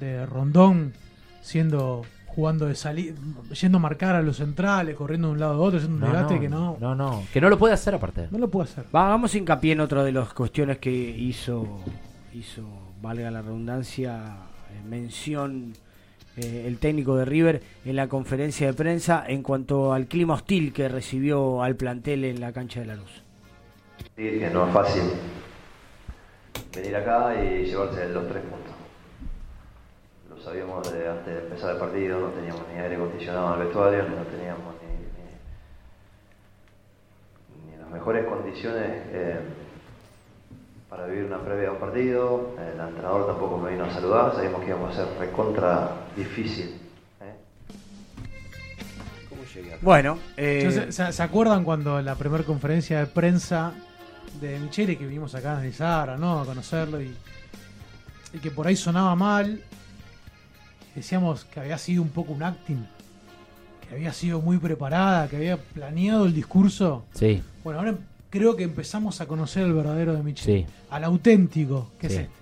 de 0.00 0.26
Rondón 0.26 0.92
siendo 1.40 2.02
jugando 2.38 2.66
de 2.66 2.76
salir, 2.76 3.16
yendo 3.60 3.78
a 3.78 3.80
marcar 3.80 4.14
a 4.14 4.22
los 4.22 4.36
centrales, 4.36 4.94
corriendo 4.94 5.26
de 5.26 5.32
un 5.32 5.40
lado 5.40 5.54
a 5.54 5.58
otro, 5.58 5.78
haciendo 5.78 5.96
un 5.96 6.12
No, 6.12 6.16
debate 6.16 6.34
no, 6.34 6.40
que 6.40 6.48
no, 6.48 6.76
no, 6.78 6.94
no, 6.94 7.24
que 7.32 7.40
no 7.40 7.50
lo 7.50 7.58
puede 7.58 7.74
hacer 7.74 7.96
aparte. 7.96 8.28
no 8.30 8.38
lo 8.38 8.48
puede 8.48 8.70
hacer. 8.70 8.84
Va, 8.94 9.06
hagamos 9.08 9.34
hincapié 9.34 9.72
en 9.72 9.80
otra 9.80 10.04
de 10.04 10.12
las 10.12 10.32
cuestiones 10.34 10.78
que 10.78 10.88
hizo, 10.92 11.80
hizo 12.32 12.62
valga 13.02 13.28
la 13.32 13.42
redundancia, 13.42 14.36
eh, 14.70 14.88
mención 14.88 15.72
eh, 16.36 16.62
el 16.68 16.78
técnico 16.78 17.16
de 17.16 17.24
River 17.24 17.60
en 17.84 17.96
la 17.96 18.06
conferencia 18.06 18.68
de 18.68 18.72
prensa 18.74 19.24
en 19.26 19.42
cuanto 19.42 19.92
al 19.92 20.06
clima 20.06 20.34
hostil 20.34 20.72
que 20.72 20.88
recibió 20.88 21.64
al 21.64 21.74
plantel 21.74 22.24
en 22.24 22.38
la 22.38 22.52
cancha 22.52 22.78
de 22.78 22.86
la 22.86 22.94
luz. 22.94 23.24
que 24.14 24.48
no 24.52 24.68
es 24.68 24.72
fácil 24.72 25.02
venir 26.72 26.94
acá 26.94 27.34
y 27.34 27.64
llevarse 27.64 28.08
los 28.10 28.28
tres 28.28 28.42
puntos. 28.44 28.77
Sabíamos 30.48 30.90
de 30.92 31.06
antes 31.08 31.26
de 31.26 31.40
empezar 31.40 31.72
el 31.72 31.76
partido, 31.76 32.20
no 32.20 32.28
teníamos 32.28 32.62
ni 32.72 32.80
aire 32.80 32.96
acondicionado 32.96 33.48
en 33.54 33.60
el 33.60 33.66
vestuario, 33.66 34.02
no 34.04 34.22
teníamos 34.24 34.74
ni, 34.80 34.88
ni- 37.66 37.70
ni 37.72 37.76
las 37.78 37.90
mejores 37.90 38.24
condiciones 38.26 38.90
eh, 39.12 39.40
para 40.88 41.04
vivir 41.06 41.24
una 41.26 41.38
previa 41.44 41.68
a 41.68 41.72
un 41.72 41.78
partido. 41.78 42.54
El 42.58 42.80
entrenador 42.80 43.26
tampoco 43.26 43.58
me 43.58 43.72
vino 43.72 43.84
a 43.84 43.90
saludar, 43.92 44.34
sabíamos 44.34 44.60
que 44.62 44.68
íbamos 44.68 44.96
a 44.96 45.04
ser 45.04 45.18
recontra 45.18 45.90
difícil. 46.16 46.80
¿Cómo 49.28 49.42
llegué 49.54 49.68
acá? 49.74 49.78
Bueno, 49.82 50.18
eh, 50.38 50.86
¿se, 50.90 51.12
se 51.12 51.22
acuerdan 51.22 51.62
cuando 51.62 52.00
la 52.00 52.14
primera 52.14 52.42
conferencia 52.44 53.00
de 53.00 53.06
prensa 53.06 53.74
de 54.40 54.58
Michele 54.60 54.96
que 54.96 55.04
vinimos 55.04 55.34
acá 55.34 55.50
a 55.50 55.52
analizar, 55.56 56.18
¿no? 56.18 56.40
a 56.40 56.46
conocerlo 56.46 57.02
y, 57.02 57.14
y 58.32 58.38
que 58.38 58.50
por 58.50 58.66
ahí 58.66 58.76
sonaba 58.76 59.14
mal? 59.14 59.62
Decíamos 60.98 61.44
que 61.44 61.60
había 61.60 61.78
sido 61.78 62.02
un 62.02 62.08
poco 62.08 62.32
un 62.32 62.42
acting, 62.42 62.84
que 63.88 63.94
había 63.94 64.12
sido 64.12 64.40
muy 64.40 64.58
preparada, 64.58 65.28
que 65.28 65.36
había 65.36 65.56
planeado 65.56 66.26
el 66.26 66.34
discurso. 66.34 67.04
Sí. 67.14 67.40
Bueno, 67.62 67.78
ahora 67.80 67.94
creo 68.30 68.56
que 68.56 68.64
empezamos 68.64 69.20
a 69.20 69.26
conocer 69.26 69.62
el 69.64 69.72
verdadero 69.72 70.14
de 70.14 70.22
Michele, 70.24 70.60
Sí. 70.60 70.66
al 70.90 71.04
auténtico, 71.04 71.90
que 72.00 72.08
Sí. 72.08 72.14
es 72.16 72.20
este. 72.22 72.32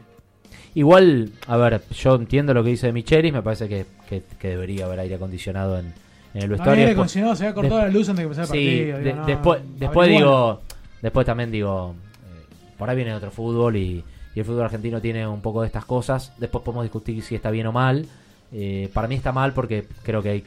Igual, 0.75 1.33
a 1.47 1.57
ver, 1.57 1.83
yo 1.91 2.15
entiendo 2.17 2.53
lo 2.55 2.63
que 2.65 2.71
dice 2.71 2.87
de 2.87 2.93
Michelis, 2.93 3.33
me 3.33 3.43
parece 3.43 3.69
que, 3.69 3.87
que- 4.09 4.23
que 4.39 4.49
debería 4.49 4.85
haber 4.87 5.01
aire 5.01 5.15
acondicionado 5.17 5.79
en, 5.79 5.87
en 6.35 6.43
el 6.43 6.49
No 6.49 6.53
vestuario. 6.53 6.73
había 6.73 6.85
aire 6.85 6.93
acondicionado, 6.93 7.37
se 7.37 7.45
había 7.45 7.55
cortado 7.55 7.79
la 7.83 7.89
luz 7.89 8.09
antes 8.09 8.17
de 8.19 8.23
empezar 8.25 8.45
el 8.45 8.49
Sí, 8.51 8.77
partido, 8.93 8.99
digo, 8.99 9.17
no, 9.17 9.27
después, 9.27 9.61
después 9.79 10.09
digo, 10.09 10.61
después 11.03 11.27
también 11.27 11.51
digo, 11.51 11.95
eh, 11.95 12.55
por 12.79 12.89
ahí 12.91 12.97
viene 12.97 13.15
otro 13.15 13.31
fútbol 13.31 13.77
y, 13.77 14.05
y 14.35 14.39
el 14.39 14.45
fútbol 14.45 14.65
argentino 14.65 15.01
tiene 15.01 15.27
un 15.27 15.41
poco 15.41 15.63
de 15.63 15.67
estas 15.69 15.85
cosas. 15.87 16.33
Después 16.39 16.63
podemos 16.65 16.85
discutir 16.85 17.23
si 17.23 17.35
está 17.35 17.51
bien 17.51 17.67
o 17.69 17.73
mal. 17.73 18.07
Eh, 18.53 18.91
para 18.95 19.09
mí 19.09 19.15
está 19.15 19.33
mal 19.33 19.53
porque 19.53 19.87
creo 20.03 20.23
que 20.23 20.29
hay 20.31 20.45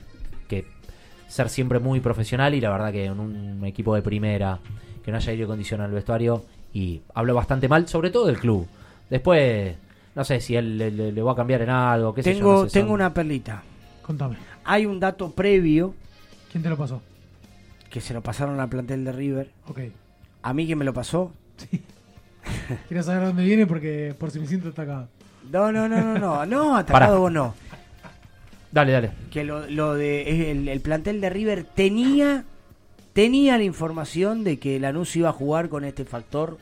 que 0.47 0.65
ser 1.27 1.49
siempre 1.49 1.79
muy 1.79 1.99
profesional 1.99 2.55
y 2.55 2.61
la 2.61 2.69
verdad 2.71 2.91
que 2.91 3.05
en 3.05 3.19
un 3.19 3.63
equipo 3.65 3.93
de 3.95 4.01
primera 4.01 4.59
que 5.03 5.11
no 5.11 5.17
haya 5.17 5.31
aire 5.31 5.43
acondicionado 5.43 5.85
en 5.87 5.91
el 5.91 5.95
vestuario 5.95 6.43
y 6.73 7.01
hablo 7.13 7.33
bastante 7.35 7.67
mal, 7.67 7.87
sobre 7.87 8.09
todo 8.09 8.25
del 8.27 8.39
club. 8.39 8.67
Después, 9.09 9.75
no 10.15 10.23
sé 10.23 10.39
si 10.41 10.55
él 10.55 10.77
le, 10.77 10.91
le- 10.91 11.11
le 11.11 11.21
va 11.21 11.33
a 11.33 11.35
cambiar 11.35 11.61
en 11.61 11.69
algo. 11.69 12.13
Qué 12.13 12.23
sé 12.23 12.33
yo, 12.33 12.37
tengo, 12.39 12.53
no 12.63 12.69
sé, 12.69 12.73
tengo 12.73 12.87
son- 12.87 12.95
una 12.95 13.13
perlita. 13.13 13.63
Contame. 14.01 14.37
Hay 14.65 14.85
un 14.85 14.99
dato 14.99 15.31
previo 15.31 15.93
¿Quién 16.51 16.63
te 16.63 16.69
lo 16.69 16.77
pasó? 16.77 17.01
que 17.89 18.01
se 18.01 18.13
lo 18.13 18.21
pasaron 18.21 18.59
al 18.59 18.69
plantel 18.69 19.03
de 19.03 19.11
River. 19.11 19.51
Ok. 19.67 19.79
A 20.43 20.53
mí 20.53 20.67
que 20.67 20.75
me 20.75 20.85
lo 20.85 20.93
pasó. 20.93 21.31
Quiero 22.87 23.03
saber 23.03 23.25
dónde 23.27 23.43
viene 23.43 23.65
porque 23.67 24.15
por 24.17 24.31
si 24.31 24.39
me 24.39 24.47
siento 24.47 24.69
atacado. 24.69 25.07
No, 25.51 25.71
no, 25.71 25.87
no, 25.89 25.99
no, 26.01 26.17
no, 26.19 26.45
no, 26.45 26.77
atacado 26.77 27.05
Pará. 27.07 27.17
vos 27.17 27.31
no. 27.31 27.53
Dale, 28.71 28.91
dale. 28.91 29.11
Que 29.31 29.43
lo, 29.43 29.67
lo 29.67 29.95
de 29.95 30.51
el, 30.51 30.67
el 30.67 30.81
plantel 30.81 31.21
de 31.21 31.29
River 31.29 31.63
tenía 31.63 32.45
tenía 33.13 33.57
la 33.57 33.63
información 33.63 34.43
de 34.43 34.59
que 34.59 34.79
Lanús 34.79 35.15
iba 35.15 35.29
a 35.29 35.33
jugar 35.33 35.69
con 35.69 35.83
este 35.83 36.05
factor 36.05 36.57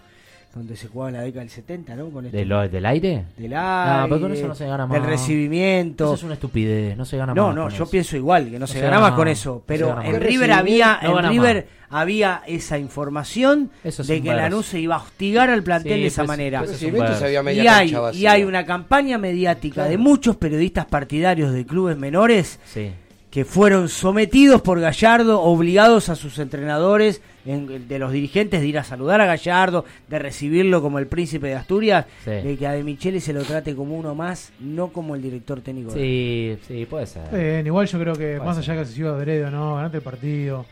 donde 0.58 0.76
se 0.76 0.88
jugaba 0.88 1.10
en 1.10 1.16
la 1.18 1.22
década 1.22 1.42
del 1.42 1.50
70, 1.50 1.96
¿no? 1.96 2.10
Con 2.10 2.26
este- 2.26 2.38
¿De 2.38 2.46
lo- 2.46 2.68
¿Del 2.68 2.86
aire? 2.86 3.24
Del 3.38 3.52
No, 3.52 4.06
pero 4.10 4.22
con 4.22 4.24
aire, 4.32 4.40
eso 4.40 4.48
no 4.48 4.56
se 4.56 4.66
gana 4.68 4.86
más. 4.86 5.00
del 5.00 5.10
recibimiento. 5.10 6.06
Eso 6.06 6.16
es 6.16 6.24
una 6.24 6.34
estupidez, 6.34 6.98
no 6.98 7.06
se 7.06 7.18
gana 7.18 7.34
No, 7.34 7.48
más. 7.48 7.56
no, 7.56 7.62
con 7.64 7.72
yo 7.72 7.84
eso. 7.84 7.90
pienso 7.92 8.18
igual, 8.18 8.50
que 8.50 8.60
no, 8.60 8.68
se, 8.68 8.74
se 8.74 8.80
gana 8.82 8.98
gana 8.98 9.08
más 9.10 9.16
con 9.16 9.26
no 9.26 9.32
eso. 9.32 9.64
Pero 9.66 10.02
en. 10.02 10.20
River 10.22 10.52
había, 10.52 11.00
No 11.04 11.20
en 11.20 11.30
River 11.30 11.68
había 11.90 12.42
esa 12.48 12.78
información 12.78 13.70
Eso 13.84 14.02
es 14.02 14.08
de 14.08 14.22
que. 14.22 14.34
Lanús 14.34 14.66
se 14.66 14.80
iba 14.80 14.96
a 14.96 15.00
hostigar 15.00 15.50
al 15.50 15.64
plantel 15.64 15.94
Sí, 15.96 16.02
de 16.02 16.08
esa 16.08 16.22
pues, 16.24 16.28
manera. 16.28 16.60
pues 16.60 16.82
es 16.82 17.22
había 17.24 17.44
media 17.44 17.64
y, 17.64 17.68
hay, 17.96 18.16
y 18.18 18.26
hay 18.26 18.44
una 18.44 18.66
campaña 18.66 19.18
mediática 19.18 19.86
de 19.86 19.98
muchos 19.98 20.36
periodistas 20.36 20.86
partidarios 20.86 21.54
de 21.54 21.66
clubes 21.66 21.98
menores 21.98 22.60
Sí. 22.66 22.92
Que 23.38 23.46
fueron 23.46 23.88
sometidos 23.88 24.64
por 24.64 24.80
Gallardo, 24.80 25.44
obligados 25.44 26.10
a 26.10 26.16
sus 26.16 26.40
entrenadores, 26.40 27.22
en- 27.46 27.88
de 27.88 28.00
los 28.00 28.12
dirigentes, 28.12 28.62
de 28.62 28.68
ir 28.68 28.80
a 28.80 28.84
saludar 28.84 29.22
a 29.22 29.28
Gallardo, 29.28 29.86
de 30.08 30.18
recibirlo 30.18 30.82
como 30.82 30.98
el 30.98 31.06
príncipe 31.06 31.46
de 31.46 31.54
Asturias, 31.54 32.08
Sí. 32.26 32.32
de 32.32 32.58
que 32.58 32.66
a 32.66 32.72
De 32.72 32.82
Michele 32.84 33.20
se 33.22 33.34
lo 33.34 33.44
trate 33.44 33.76
como 33.76 33.96
uno 33.96 34.16
más, 34.16 34.52
no 34.60 34.88
como 34.88 35.14
el 35.14 35.22
director 35.22 35.62
técnico. 35.62 35.92
Sí, 35.92 36.58
sí, 36.68 36.88
puede 36.90 37.06
ser. 37.06 37.30
Bien, 37.32 37.68
igual 37.68 37.86
yo 37.86 38.00
creo 38.00 38.14
que 38.16 38.38
Puede 38.38 38.40
más 38.44 38.56
ser. 38.58 38.72
allá 38.72 38.82
que 38.82 38.88
se 38.88 38.94
siga 38.96 39.10
adrede 39.12 39.46
o 39.46 39.52
no, 39.52 39.76
ganate 39.76 39.98
el 39.98 40.04
partido. 40.04 40.66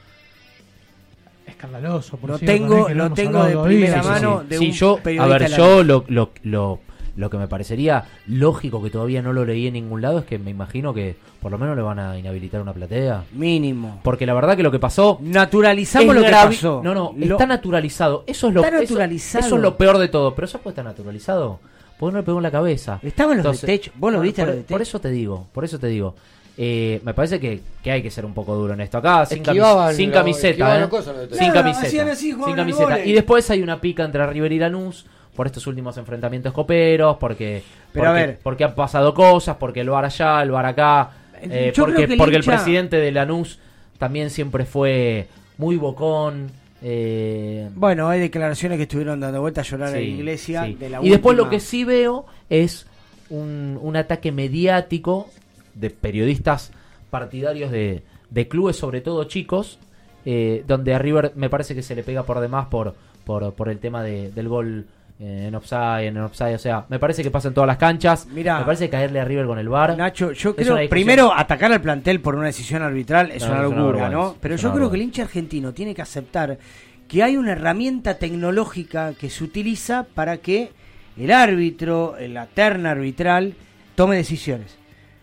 Escandaloso, 1.46 2.18
por 2.18 2.32
Lo 2.32 2.38
cierto, 2.40 2.52
tengo- 2.58 2.90
lo 2.90 3.06
hemos 3.06 3.14
tengo 3.14 3.44
de 3.46 3.54
todavía. 3.54 3.78
primera 3.78 4.02
mano 4.02 4.42
sí. 4.42 4.48
de 4.50 4.58
Sí, 4.58 4.66
un 4.66 4.72
yo, 4.72 5.00
a 5.20 5.28
ver, 5.28 5.48
yo 5.52 5.84
lo, 5.84 6.04
lo, 6.08 6.32
lo, 6.42 6.80
lo 7.16 7.30
que 7.30 7.38
me 7.38 7.48
parecería 7.48 8.06
lógico 8.28 8.84
que 8.84 8.90
todavía 8.90 9.22
no 9.22 9.34
lo 9.34 9.46
leí 9.46 9.68
en 9.68 9.74
ningún 9.74 10.02
lado 10.02 10.20
es 10.20 10.26
que 10.26 10.38
me 10.38 10.52
imagino 10.52 10.94
que 10.94 11.16
por 11.42 11.52
lo 11.52 11.58
menos 11.58 11.76
le 11.76 11.82
van 11.82 12.00
a 12.00 12.18
inhabilitar 12.18 12.62
una 12.62 12.74
platea. 12.74 13.24
Mínimo. 13.32 14.00
Porque 14.04 14.26
la 14.26 14.34
verdad 14.34 14.58
que 14.58 14.64
lo 14.64 14.72
que 14.72 14.80
pasó. 14.80 15.20
Naturalizamos 15.22 16.16
es 16.16 16.22
lo 16.22 16.26
que 16.28 16.32
pasó. 16.32 16.82
No, 16.84 16.94
no, 16.94 17.14
Lo- 17.18 17.36
está 17.36 17.46
naturalizado. 17.46 18.24
Eso 18.28 18.48
es 18.50 18.54
lo 18.54 18.62
Está 18.64 18.76
eso- 18.76 18.82
naturalizado. 18.94 19.46
Eso, 19.46 19.56
es 19.56 19.62
lo 19.62 19.78
peor 19.78 19.98
de 19.98 20.08
todo. 20.08 20.36
Pero 20.36 20.46
eso 20.46 20.60
puede 20.60 20.74
estar 20.74 20.86
naturalizado. 20.86 21.60
Porque 21.98 22.14
no 22.14 22.20
le 22.20 22.26
pegó 22.26 22.38
en 22.40 22.44
la 22.44 22.52
cabeza. 22.52 23.00
Estaban 23.02 23.42
los 23.42 23.62
de 23.62 23.68
Tech. 23.68 23.92
¿Vos 23.96 24.12
lo 24.12 24.18
bueno, 24.18 24.22
viste 24.22 24.42
a 24.42 24.46
por, 24.46 24.56
los 24.56 24.68
de 24.68 24.74
por 24.74 24.82
eso 24.82 25.00
te 25.00 25.10
digo. 25.10 25.48
Por 25.54 25.64
eso 25.64 25.80
te 25.80 25.88
digo. 25.88 26.16
Eh, 26.58 27.02
me 27.04 27.14
parece 27.14 27.40
que, 27.40 27.62
que 27.84 27.92
hay 27.92 28.02
que 28.02 28.12
ser 28.12 28.26
un 28.26 28.34
poco 28.34 28.56
duro 28.56 28.74
en 28.74 28.82
esto. 28.82 28.98
Acá 28.98 29.26
sin, 29.26 29.44
camiseta. 29.44 29.92
¿eh? 29.92 29.96
Sin 29.96 30.12
camiseta. 30.12 30.88
sin 32.16 32.56
camiseta. 32.56 33.06
Y 33.06 33.14
después 33.14 33.50
hay 33.50 33.62
una 33.62 33.80
pica 33.80 34.04
entre 34.04 34.26
River 34.28 34.52
y 34.52 34.60
Lanús 34.60 35.06
por 35.36 35.46
estos 35.48 35.68
últimos 35.68 35.98
enfrentamientos 35.98 36.54
coperos, 36.54 37.18
porque, 37.18 37.62
Pero 37.92 38.06
porque, 38.06 38.08
a 38.08 38.12
ver. 38.26 38.40
porque 38.42 38.64
han 38.64 38.76
pasado 38.76 39.14
cosas, 39.14 39.58
porque 39.58 39.82
el 39.82 39.90
bar 39.90 40.06
allá, 40.06 40.42
el 40.42 40.52
bar 40.52 40.66
acá, 40.66 41.12
eh, 41.42 41.72
Yo 41.76 41.86
porque, 41.86 42.04
el 42.06 42.18
porque 42.18 42.38
el 42.38 42.44
presidente 42.44 42.98
de 42.98 43.12
Lanús 43.12 43.60
también 43.98 44.30
siempre 44.30 44.66
fue 44.66 45.28
muy 45.58 45.76
bocón. 45.78 46.50
eh, 46.82 47.70
Bueno, 47.76 48.08
hay 48.10 48.20
declaraciones 48.20 48.78
que 48.78 48.84
estuvieron 48.84 49.20
dando 49.20 49.42
vuelta 49.42 49.62
a 49.62 49.64
llorar 49.64 49.90
en 49.90 49.94
la 49.96 50.00
Sí, 50.00 50.06
iglesia. 50.06 50.66
sí. 50.66 50.74
de 50.76 50.90
la 50.90 51.04
y 51.04 51.10
después 51.10 51.36
lo 51.38 51.50
que 51.50 51.60
sí 51.60 51.84
veo 51.84 52.26
es 52.50 52.88
un, 53.30 53.78
un 53.82 53.96
ataque 53.96 54.32
mediático 54.32 55.30
de 55.74 55.90
periodistas 55.90 56.72
partidarios 57.10 57.72
de, 57.72 58.04
de 58.30 58.48
clubes, 58.48 58.76
sobre 58.76 59.02
todo 59.02 59.24
chicos, 59.26 59.80
eh, 60.26 60.64
donde 60.68 60.94
a 60.94 61.00
River 61.00 61.32
me 61.36 61.50
parece 61.50 61.76
que 61.76 61.82
se 61.82 61.96
le 61.96 62.04
pega 62.04 62.24
por 62.24 62.40
demás 62.40 62.68
por, 62.68 62.96
por, 63.26 63.54
por 63.54 63.70
el 63.70 63.80
tema 63.80 64.04
de- 64.04 64.32
del 64.32 64.48
gol 64.48 64.86
eh, 64.86 65.05
en 65.18 65.56
offside, 65.56 66.08
en 66.08 66.18
offside, 66.18 66.56
o 66.56 66.60
sea, 66.60 66.86
me 66.90 67.00
parece 67.00 67.24
que 67.24 67.32
pasa 67.32 67.48
en 67.48 67.54
todas 67.54 67.68
las 67.68 67.78
canchas. 67.78 68.28
Mirá. 68.28 68.60
me 68.60 68.66
parece 68.66 68.90
caerle 68.90 69.20
a 69.22 69.26
River 69.26 69.46
con 69.46 69.58
el 69.60 69.70
bar. 69.70 69.98
Nacho, 69.98 70.34
yo 70.34 70.56
creo, 70.56 70.78
primero, 70.90 71.34
atacar 71.34 71.72
al 71.72 71.82
plantel 71.82 72.20
por 72.20 72.36
una 72.36 72.48
decisión 72.48 72.82
arbitral 72.82 73.32
es 73.32 73.44
No, 73.44 73.52
una 73.54 73.62
es 73.62 73.68
una 73.68 73.78
locura, 73.80 74.10
¿no? 74.10 74.36
Pero 74.42 74.56
yo 74.58 74.74
creo 74.74 74.90
que 74.90 74.98
el 74.98 75.04
hincha 75.04 75.24
argentino 75.24 75.74
tiene 75.74 75.96
que 75.96 76.02
aceptar 76.02 76.58
que 77.08 77.24
hay 77.24 77.38
una 77.38 77.54
herramienta 77.54 78.16
tecnológica 78.16 79.14
que 79.14 79.30
se 79.30 79.44
utiliza 79.44 80.06
para 80.14 80.38
que 80.38 80.72
el 81.18 81.32
árbitro, 81.32 82.16
la 82.20 82.46
terna 82.48 82.92
arbitral, 82.92 83.54
tome 83.96 84.18
decisiones. 84.18 84.78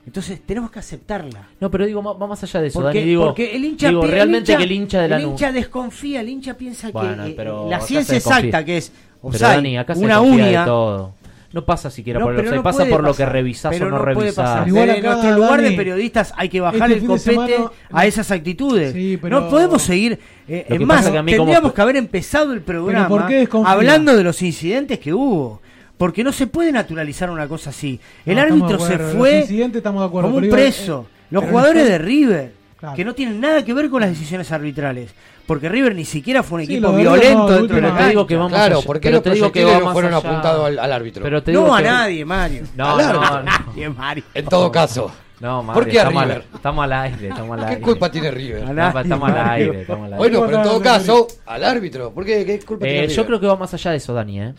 Entonces 0.06 0.40
tenemos 0.44 0.70
que 0.70 0.78
aceptarla. 0.80 1.48
No, 1.60 1.70
pero 1.70 1.86
digo, 1.86 2.02
va 2.02 2.26
más 2.26 2.42
allá 2.42 2.60
de 2.60 2.68
eso, 2.68 2.80
porque, 2.80 2.98
Dani, 2.98 3.08
digo, 3.10 3.24
porque 3.26 3.54
el 3.54 3.64
hincha, 3.64 3.88
digo, 3.88 4.04
el 4.04 4.10
realmente 4.10 4.52
hincha- 4.52 4.58
que 4.58 4.64
el 4.64 4.72
hincha 4.72 5.02
de 5.02 5.08
la 5.08 5.16
el 5.18 5.22
hincha 5.24 5.52
desconfía, 5.52 6.20
el 6.22 6.28
hincha 6.28 6.54
piensa 6.54 6.90
Bueno, 6.90 7.24
que 7.24 7.30
eh, 7.40 7.46
la 7.68 7.80
ciencia 7.80 8.16
exacta 8.16 8.64
que 8.64 8.78
es 8.78 8.92
Pero 9.22 9.28
offside, 9.30 9.54
Dani, 9.54 9.78
acá 9.78 9.94
se 9.94 10.04
una 10.04 10.14
desconfía 10.20 10.44
de 10.44 10.50
uña, 10.50 10.64
todo. 10.64 11.14
No 11.52 11.64
pasa 11.66 11.90
siquiera 11.90 12.18
No, 12.18 12.24
por 12.26 12.32
el 12.32 12.36
pero 12.36 12.48
offside, 12.48 12.56
no 12.56 12.62
pasa 12.62 12.78
puede 12.78 12.90
por 12.90 13.00
lo 13.02 13.08
que 13.12 13.22
pasar, 13.24 13.32
revisás 13.32 13.72
pero 13.74 13.86
o 13.86 13.90
no, 13.90 13.98
no 13.98 14.04
puede 14.14 14.14
revisás. 14.30 14.66
Igual 14.68 14.86
Desde 14.86 14.98
acá, 15.00 15.08
nuestro 15.10 15.34
lugar 15.36 15.50
Dani, 15.62 15.68
de 15.70 15.76
periodistas 15.76 16.32
hay 16.36 16.48
que 16.48 16.60
bajar 16.62 16.82
este 16.90 16.94
el 16.94 17.00
fin 17.00 17.08
de 17.08 17.14
copete 17.18 17.52
semana- 17.56 17.70
a 17.92 18.06
esas 18.06 18.30
actitudes. 18.30 18.92
Sí, 18.94 19.18
pero- 19.20 19.40
No 19.40 19.48
podemos 19.50 19.82
seguir. 19.82 20.18
eh, 20.48 20.64
Lo 20.68 20.74
es 20.76 20.80
más, 20.82 20.98
pasa 21.00 21.12
que 21.12 21.18
a 21.18 21.22
mí 21.22 21.32
como- 21.32 21.44
tendríamos 21.44 21.72
que 21.74 21.80
haber 21.82 21.96
empezado 21.96 22.52
el 22.54 22.62
programa 22.62 23.06
¿por 23.08 23.26
qué 23.26 23.34
desconfía? 23.40 23.70
hablando 23.72 24.16
de 24.16 24.24
los 24.24 24.40
incidentes 24.42 24.98
que 24.98 25.12
hubo. 25.12 25.60
Porque 25.98 26.24
no 26.24 26.32
se 26.32 26.46
puede 26.48 26.72
naturalizar 26.72 27.28
una 27.30 27.46
cosa 27.46 27.70
así. 27.70 28.00
El 28.26 28.36
No, 28.36 28.42
árbitro 28.42 28.68
de 28.78 28.78
se 28.78 28.94
acuerdo. 28.94 29.18
fue 29.18 29.30
Los 29.32 29.40
incidentes 29.42 29.76
estamos 29.76 30.00
de 30.02 30.06
acuerdo, 30.06 30.30
como 30.30 30.42
un 30.44 30.50
preso. 30.50 31.06
eh, 31.08 31.26
Los 31.30 31.42
pero 31.42 31.50
jugadores 31.52 31.82
el- 31.84 31.88
de 31.90 31.98
River, 31.98 32.52
Claro. 32.78 32.96
que 32.96 33.04
no 33.04 33.14
tienen 33.14 33.40
nada 33.40 33.62
que 33.64 33.72
ver 33.74 33.88
con 33.90 34.00
las 34.00 34.10
decisiones 34.10 34.50
arbitrales. 34.50 35.14
Porque 35.46 35.68
River 35.68 35.94
ni 35.94 36.04
siquiera 36.04 36.42
fue 36.42 36.60
un 36.60 36.66
Sí, 36.66 36.72
equipo 36.74 36.88
River 36.92 37.02
violento 37.02 37.38
no, 37.38 37.48
de 37.48 37.54
dentro 37.58 37.76
de 37.76 37.82
la 37.82 37.98
Te 37.98 38.08
digo 38.08 38.26
que 38.26 38.36
vamos 38.36 38.52
Claro, 38.52 38.76
allá- 38.78 38.86
¿por 38.86 38.96
qué 39.00 39.08
pero 39.08 39.16
los 39.16 39.22
te 39.24 39.30
digo 39.30 39.46
que 39.52 39.60
proyectiles 39.62 39.74
va 39.74 39.78
no 39.80 39.84
más 39.86 39.92
fueron 39.92 40.14
allá. 40.14 40.28
apuntados 40.28 40.66
al, 40.66 40.78
al 40.78 40.92
árbitro? 40.92 41.22
Pero 41.24 41.42
te 41.42 41.50
digo 41.50 41.66
No 41.66 41.74
a 41.74 41.78
que- 41.78 41.84
nadie, 41.88 42.24
Mario. 42.24 42.62
No, 42.76 42.96
Al 42.96 43.12
no, 43.12 43.12
no. 43.12 43.42
Nadie, 43.42 43.88
Mario. 43.90 44.24
En 44.34 44.44
todo 44.46 44.70
caso. 44.72 45.10
No, 45.40 45.62
Mario, 45.64 45.82
¿Por 45.82 45.90
qué 45.90 45.98
a 45.98 46.02
estamos, 46.04 46.22
al, 46.22 46.44
estamos 46.54 46.84
al 46.84 46.92
aire, 46.92 47.28
estamos 47.28 47.58
al 47.58 47.64
¿Qué 47.64 47.70
aire. 47.72 47.82
culpa 47.82 48.10
tiene 48.12 48.30
River? 48.30 48.62
A 48.64 48.72
nadie, 48.72 49.00
Estamos, 49.02 49.28
al 49.28 49.50
aire, 49.50 49.80
estamos 49.80 50.06
al 50.06 50.12
aire. 50.12 50.16
Bueno, 50.18 50.46
pero 50.46 50.56
en 50.58 50.62
todo 50.62 50.80
caso, 50.80 51.26
al 51.46 51.64
árbitro. 51.64 52.12
¿Por 52.12 52.24
qué? 52.24 52.44
¿Qué 52.46 52.60
culpa 52.60 52.86
Eh, 52.86 52.90
tiene 52.90 53.06
yo 53.08 53.12
River? 53.14 53.26
creo 53.26 53.40
que 53.40 53.46
va 53.48 53.56
más 53.56 53.74
allá 53.74 53.90
de 53.90 53.96
eso, 53.96 54.14
Dani, 54.14 54.40
¿eh? 54.40 54.54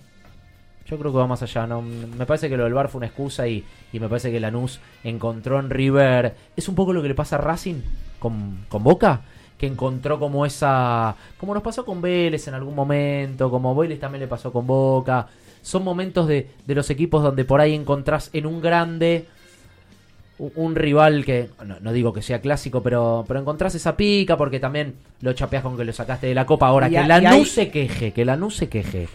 Yo 0.86 0.99
creo 0.99 1.13
que 1.13 1.17
va 1.17 1.25
más 1.27 1.41
allá. 1.41 1.65
No, 1.65 1.81
me 1.81 2.25
parece 2.25 2.49
que 2.49 2.57
lo 2.57 2.65
del 2.65 2.73
VAR 2.73 2.89
fue 2.89 2.99
una 2.99 3.07
excusa 3.07 3.47
y, 3.47 3.63
y 3.93 3.99
me 4.01 4.09
parece 4.09 4.29
que 4.29 4.39
Lanús 4.41 4.81
encontró 5.05 5.57
en 5.57 5.69
River... 5.69 6.36
Es 6.57 6.67
un 6.67 6.75
poco 6.75 6.91
lo 6.91 7.01
que 7.01 7.07
le 7.07 7.15
pasa 7.15 7.38
a 7.38 7.39
Racing 7.39 7.75
con, 8.19 8.65
con 8.67 8.84
Boca, 8.84 9.21
que 9.57 9.67
encontró 9.67 10.19
como 10.19 10.45
esa... 10.45 11.15
Como 11.37 11.53
nos 11.53 11.63
pasó 11.63 11.85
con 11.85 12.01
Vélez 12.01 12.47
en 12.47 12.53
algún 12.53 12.75
momento, 12.75 13.49
como 13.49 13.75
Vélez 13.75 13.99
también 13.99 14.21
le 14.21 14.27
pasó 14.27 14.51
con 14.51 14.67
Boca. 14.67 15.27
Son 15.61 15.83
momentos 15.83 16.27
de, 16.27 16.49
de 16.65 16.75
los 16.75 16.89
equipos 16.89 17.23
donde 17.23 17.45
por 17.45 17.61
ahí 17.61 17.73
encontrás 17.73 18.29
en 18.33 18.45
un 18.45 18.61
grande 18.61 19.25
un, 20.39 20.75
rival 20.75 21.23
que, 21.23 21.49
no, 21.65 21.79
no 21.79 21.93
digo 21.93 22.11
que 22.11 22.21
sea 22.21 22.41
clásico, 22.41 22.81
pero, 22.83 23.23
pero 23.27 23.39
encontrás 23.39 23.75
esa 23.75 23.95
pica 23.95 24.35
porque 24.35 24.59
también 24.59 24.95
lo 25.21 25.31
chapeás 25.33 25.63
con 25.63 25.77
que 25.77 25.85
lo 25.85 25.93
sacaste 25.93 26.27
de 26.27 26.35
la 26.35 26.45
copa. 26.45 26.67
Ahora, 26.67 26.87
Y 26.87 26.91
que 26.91 26.97
a- 26.97 27.07
la 27.07 27.15
ahí- 27.15 27.45
se 27.45 27.69
queje, 27.69 28.11
que 28.11 28.25
la 28.25 28.37
se 28.49 28.67
queje 28.67 29.07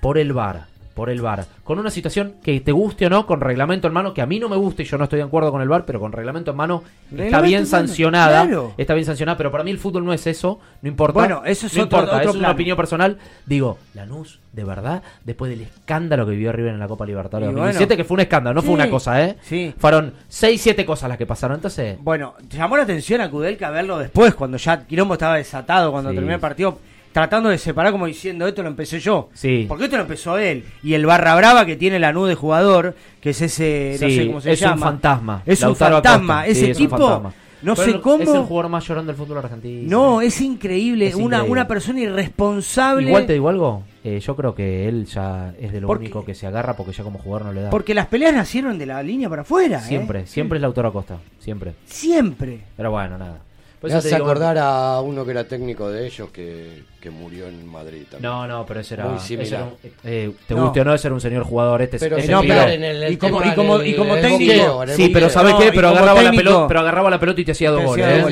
por 0.00 0.16
el 0.18 0.32
VAR, 0.32 0.66
por 0.94 1.08
el 1.10 1.20
VAR, 1.22 1.44
con 1.64 1.78
una 1.78 1.90
situación 1.90 2.34
que 2.42 2.60
te 2.60 2.72
guste 2.72 3.06
o 3.06 3.10
no, 3.10 3.26
con 3.26 3.40
reglamento 3.40 3.86
en 3.88 3.94
mano, 3.94 4.12
que 4.12 4.20
a 4.22 4.26
mí 4.26 4.38
no 4.38 4.48
me 4.48 4.56
gusta 4.56 4.82
y 4.82 4.84
yo 4.84 4.98
no 4.98 5.04
estoy 5.04 5.18
de 5.18 5.24
acuerdo 5.24 5.50
con 5.50 5.62
el 5.62 5.68
VAR, 5.68 5.84
pero 5.86 6.00
con 6.00 6.12
reglamento 6.12 6.50
en 6.50 6.56
mano 6.56 6.82
está 7.16 7.40
bien 7.40 7.66
sancionada, 7.66 8.42
claro. 8.44 8.74
está 8.76 8.94
bien 8.94 9.06
sancionada, 9.06 9.36
pero 9.38 9.50
para 9.50 9.64
mí 9.64 9.70
el 9.70 9.78
fútbol 9.78 10.04
no 10.04 10.12
es 10.12 10.26
eso, 10.26 10.60
no 10.82 10.88
importa. 10.88 11.18
Bueno, 11.20 11.42
eso 11.44 11.66
es 11.66 11.76
no 11.76 11.84
otro- 11.84 11.98
importa, 12.00 12.16
otro 12.18 12.30
es 12.30 12.36
una 12.36 12.50
opinión 12.50 12.76
personal. 12.76 13.18
Digo, 13.46 13.78
Lanús, 13.94 14.38
de 14.52 14.64
verdad, 14.64 15.02
después 15.24 15.50
del 15.50 15.62
escándalo 15.62 16.24
que 16.26 16.32
vivió 16.32 16.52
River 16.52 16.74
en 16.74 16.78
la 16.80 16.88
Copa 16.88 17.06
Libertadores 17.06 17.48
Y 17.48 17.52
2017, 17.52 17.86
bueno. 17.86 17.96
que 18.02 18.04
fue 18.08 18.14
un 18.16 18.20
escándalo, 18.20 18.54
no 18.54 18.62
fue 18.62 18.74
una 18.74 18.90
cosa, 18.90 19.22
¿eh? 19.24 19.36
sí. 19.42 19.74
Fueron 19.78 20.12
6, 20.28 20.60
7 20.60 20.84
cosas 20.84 21.08
las 21.08 21.18
que 21.18 21.26
pasaron, 21.26 21.56
entonces... 21.56 21.96
Bueno, 22.00 22.34
llamó 22.50 22.76
la 22.76 22.82
atención 22.82 23.20
a 23.22 23.30
Kudelka 23.30 23.70
verlo 23.70 23.98
después, 23.98 24.34
cuando 24.34 24.56
ya 24.58 24.84
Quilombo 24.86 25.14
estaba 25.14 25.36
desatado, 25.36 25.90
cuando 25.90 26.10
Sí. 26.10 26.16
terminó 26.16 26.34
el 26.34 26.40
partido, 26.40 26.78
tratando 27.12 27.48
de 27.50 27.58
separar 27.58 27.92
como 27.92 28.06
diciendo, 28.06 28.46
esto 28.46 28.62
lo 28.62 28.68
empecé 28.68 28.98
yo. 29.00 29.28
Sí. 29.34 29.66
Porque 29.68 29.84
esto 29.84 29.96
lo 29.96 30.02
empezó 30.02 30.38
él. 30.38 30.64
Y 30.82 30.94
el 30.94 31.06
barra 31.06 31.34
brava 31.36 31.66
que 31.66 31.76
tiene 31.76 31.98
la 31.98 32.12
nube 32.12 32.30
de 32.30 32.34
jugador, 32.34 32.94
que 33.20 33.30
es 33.30 33.40
ese, 33.42 33.98
no 34.00 34.08
sé 34.08 34.26
cómo 34.26 34.40
se 34.40 34.52
es 34.52 34.60
llama. 34.60 34.74
un 34.74 34.80
fantasma. 34.80 35.42
Es 35.46 35.60
un 35.60 35.68
Lautaro 35.68 35.94
fantasma. 35.96 36.40
Acosta. 36.40 36.50
Ese 36.50 36.64
Sí, 36.64 36.70
es 36.72 36.76
tipo, 36.78 36.96
fantasma. 36.96 37.34
no 37.62 37.74
Pero 37.76 37.92
sé 37.92 38.00
cómo... 38.00 38.22
Es 38.22 38.28
el 38.30 38.40
jugador 38.42 38.70
más 38.70 38.86
llorón 38.88 39.06
del 39.06 39.16
fútbol 39.16 39.38
argentino. 39.38 39.82
No, 39.90 40.20
es 40.20 40.40
increíble. 40.40 41.06
Es 41.08 41.14
una, 41.14 41.24
increíble. 41.38 41.50
una 41.52 41.68
persona 41.68 42.00
irresponsable. 42.00 43.06
Igual 43.08 43.26
te 43.26 43.32
digo 43.34 43.48
algo, 43.48 43.82
eh, 44.04 44.18
yo 44.20 44.34
creo 44.34 44.54
que 44.54 44.88
él 44.88 45.04
ya 45.06 45.54
es 45.60 45.70
de 45.72 45.80
lo 45.80 45.86
Porque- 45.86 46.04
único 46.06 46.24
que 46.24 46.34
se 46.34 46.46
agarra 46.46 46.74
porque 46.76 46.92
ya 46.92 47.04
como 47.04 47.18
jugador 47.18 47.46
no 47.46 47.52
le 47.52 47.62
da. 47.62 47.70
Porque 47.70 47.94
las 47.94 48.06
peleas 48.06 48.34
nacieron 48.34 48.78
de 48.78 48.86
la 48.86 49.02
línea 49.02 49.28
para 49.28 49.42
afuera. 49.42 49.78
¿eh? 49.78 49.82
siempre, 49.86 50.26
siempre 50.26 50.56
es 50.56 50.62
Lautaro 50.62 50.88
Acosta, 50.88 51.18
siempre. 51.38 51.74
Siempre. 51.86 52.60
Pero 52.76 52.90
bueno, 52.90 53.18
nada. 53.18 53.38
Por 53.82 53.90
Me 53.90 53.96
hace 53.96 54.10
digo- 54.10 54.24
acordar 54.24 54.56
a 54.58 55.00
uno 55.00 55.24
que 55.24 55.32
era 55.32 55.42
técnico 55.42 55.90
de 55.90 56.06
ellos 56.06 56.30
que, 56.30 56.84
que 57.00 57.10
murió 57.10 57.48
en 57.48 57.66
Madrid 57.66 58.02
también. 58.08 58.22
No, 58.32 58.46
no, 58.46 58.64
pero 58.64 58.78
ese 58.78 58.94
era, 58.94 59.06
Muy 59.06 59.18
ese 59.18 59.34
era 59.42 59.64
un- 59.64 59.74
eh, 60.04 60.30
te 60.46 60.54
No. 60.54 60.62
guste 60.62 60.80
o 60.82 60.84
no, 60.84 60.94
ese 60.94 61.08
era 61.08 61.14
un 61.14 61.20
señor 61.20 61.42
jugador, 61.42 61.82
este 61.82 61.98
Pero 61.98 62.16
ese 62.16 62.30
no, 62.30 62.42
pero 62.42 62.62
en 62.68 62.84
el- 62.84 63.12
y 63.12 63.16
como, 63.16 63.42
y 63.44 63.50
como, 63.54 63.82
y 63.82 63.92
técnico. 64.20 64.84
Sí, 64.94 65.10
pero. 65.12 65.28
¿sabes 65.28 65.54
No, 65.54 65.58
qué? 65.58 65.72
Pero 65.74 65.88
agarraba 65.88 66.22
la, 66.22 66.30
pelota, 66.30 66.68
pero 66.68 66.80
agarraba 66.80 67.10
la 67.10 67.18
pelota 67.18 67.40
y 67.40 67.44
te 67.44 67.50
hacía 67.52 67.70
dos 67.72 67.82
goles. 67.82 68.24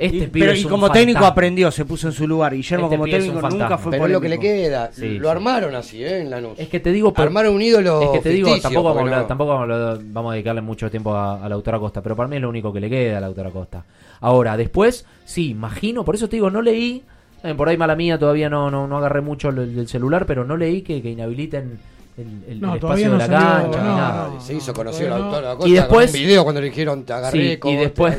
Este 0.00 0.28
pibe 0.28 0.30
pero 0.46 0.52
es 0.52 0.60
y 0.62 0.64
un 0.64 0.70
como 0.70 0.90
técnico 0.90 1.24
aprendió, 1.24 1.70
se 1.70 1.84
puso 1.84 2.08
en 2.08 2.12
su 2.12 2.26
lugar. 2.26 2.54
Guillermo 2.54 2.86
Este 2.86 2.96
como 2.96 3.04
técnico 3.10 3.34
nunca 3.34 3.48
fantasma. 3.50 3.78
fue 3.78 3.90
Pero 3.92 4.06
es 4.06 4.10
lo 4.12 4.20
que 4.20 4.28
le 4.28 4.38
queda. 4.38 4.90
Sí, 4.92 5.18
lo 5.18 5.28
sí. 5.28 5.30
armaron 5.30 5.74
así, 5.74 6.04
¿eh? 6.04 6.20
En 6.20 6.30
Lanús. 6.30 6.58
Es 6.58 6.68
que 6.68 6.80
te 6.80 6.90
digo, 6.92 7.12
pero- 7.12 7.26
Armaron 7.28 7.54
un 7.54 7.62
ídolo. 7.62 8.02
Es 8.02 8.08
que 8.10 8.20
te 8.20 8.28
digo, 8.30 8.48
tampoco, 8.60 8.84
vamos, 8.84 8.90
a 8.90 9.00
porque 9.00 9.08
hablar- 9.14 9.20
no- 9.22 9.26
tampoco 9.28 9.50
vamos 9.50 9.70
a, 9.70 9.98
vamos 10.02 10.30
a 10.30 10.34
dedicarle 10.34 10.60
mucho 10.62 10.90
tiempo 10.90 11.14
a, 11.14 11.44
a 11.44 11.48
Lautaro 11.48 11.76
Acosta, 11.76 12.02
pero 12.02 12.16
para 12.16 12.28
mí 12.28 12.36
es 12.36 12.42
lo 12.42 12.48
único 12.48 12.72
que 12.72 12.80
le 12.80 12.88
queda 12.90 13.18
a 13.18 13.20
Lautaro 13.20 13.48
Acosta. 13.50 13.84
Ahora, 14.20 14.56
después, 14.56 15.04
sí, 15.24 15.50
imagino, 15.50 16.04
por 16.04 16.14
eso 16.14 16.28
te 16.28 16.36
digo, 16.36 16.50
no 16.50 16.62
leí, 16.62 17.02
eh, 17.42 17.54
por 17.54 17.68
ahí 17.68 17.76
mala 17.76 17.96
mía, 17.96 18.18
todavía 18.18 18.50
no, 18.50 18.70
no, 18.70 18.86
no 18.86 18.98
agarré 18.98 19.20
mucho 19.22 19.48
el, 19.48 19.58
el 19.78 19.88
celular, 19.88 20.26
pero 20.26 20.44
no 20.44 20.56
leí 20.56 20.82
que, 20.82 21.00
que 21.00 21.10
inhabiliten 21.10 21.78
el, 22.16 22.26
el- 22.48 22.60
No, 22.60 22.72
el 22.72 22.78
espacio 22.78 23.06
no 23.08 23.12
de 23.14 23.18
la 23.18 23.26
salió, 23.26 23.38
cancha, 23.62 23.82
ni 23.82 23.88
no, 23.88 23.96
nada. 23.96 24.28
no. 24.34 24.40
Se 24.40 24.54
hizo 24.54 24.74
conocido 24.74 25.10
la 25.10 25.56
Y 25.66 25.72
después- 25.72 26.10
con 26.10 26.20
un 26.20 26.26
video 26.26 26.42
cuando 26.44 26.60
le 26.60 26.66
dijeron 26.68 27.04
te 27.04 27.12
agarré 27.12 27.54
Sí, 27.62 27.68
y 27.68 27.76
después, 27.76 28.18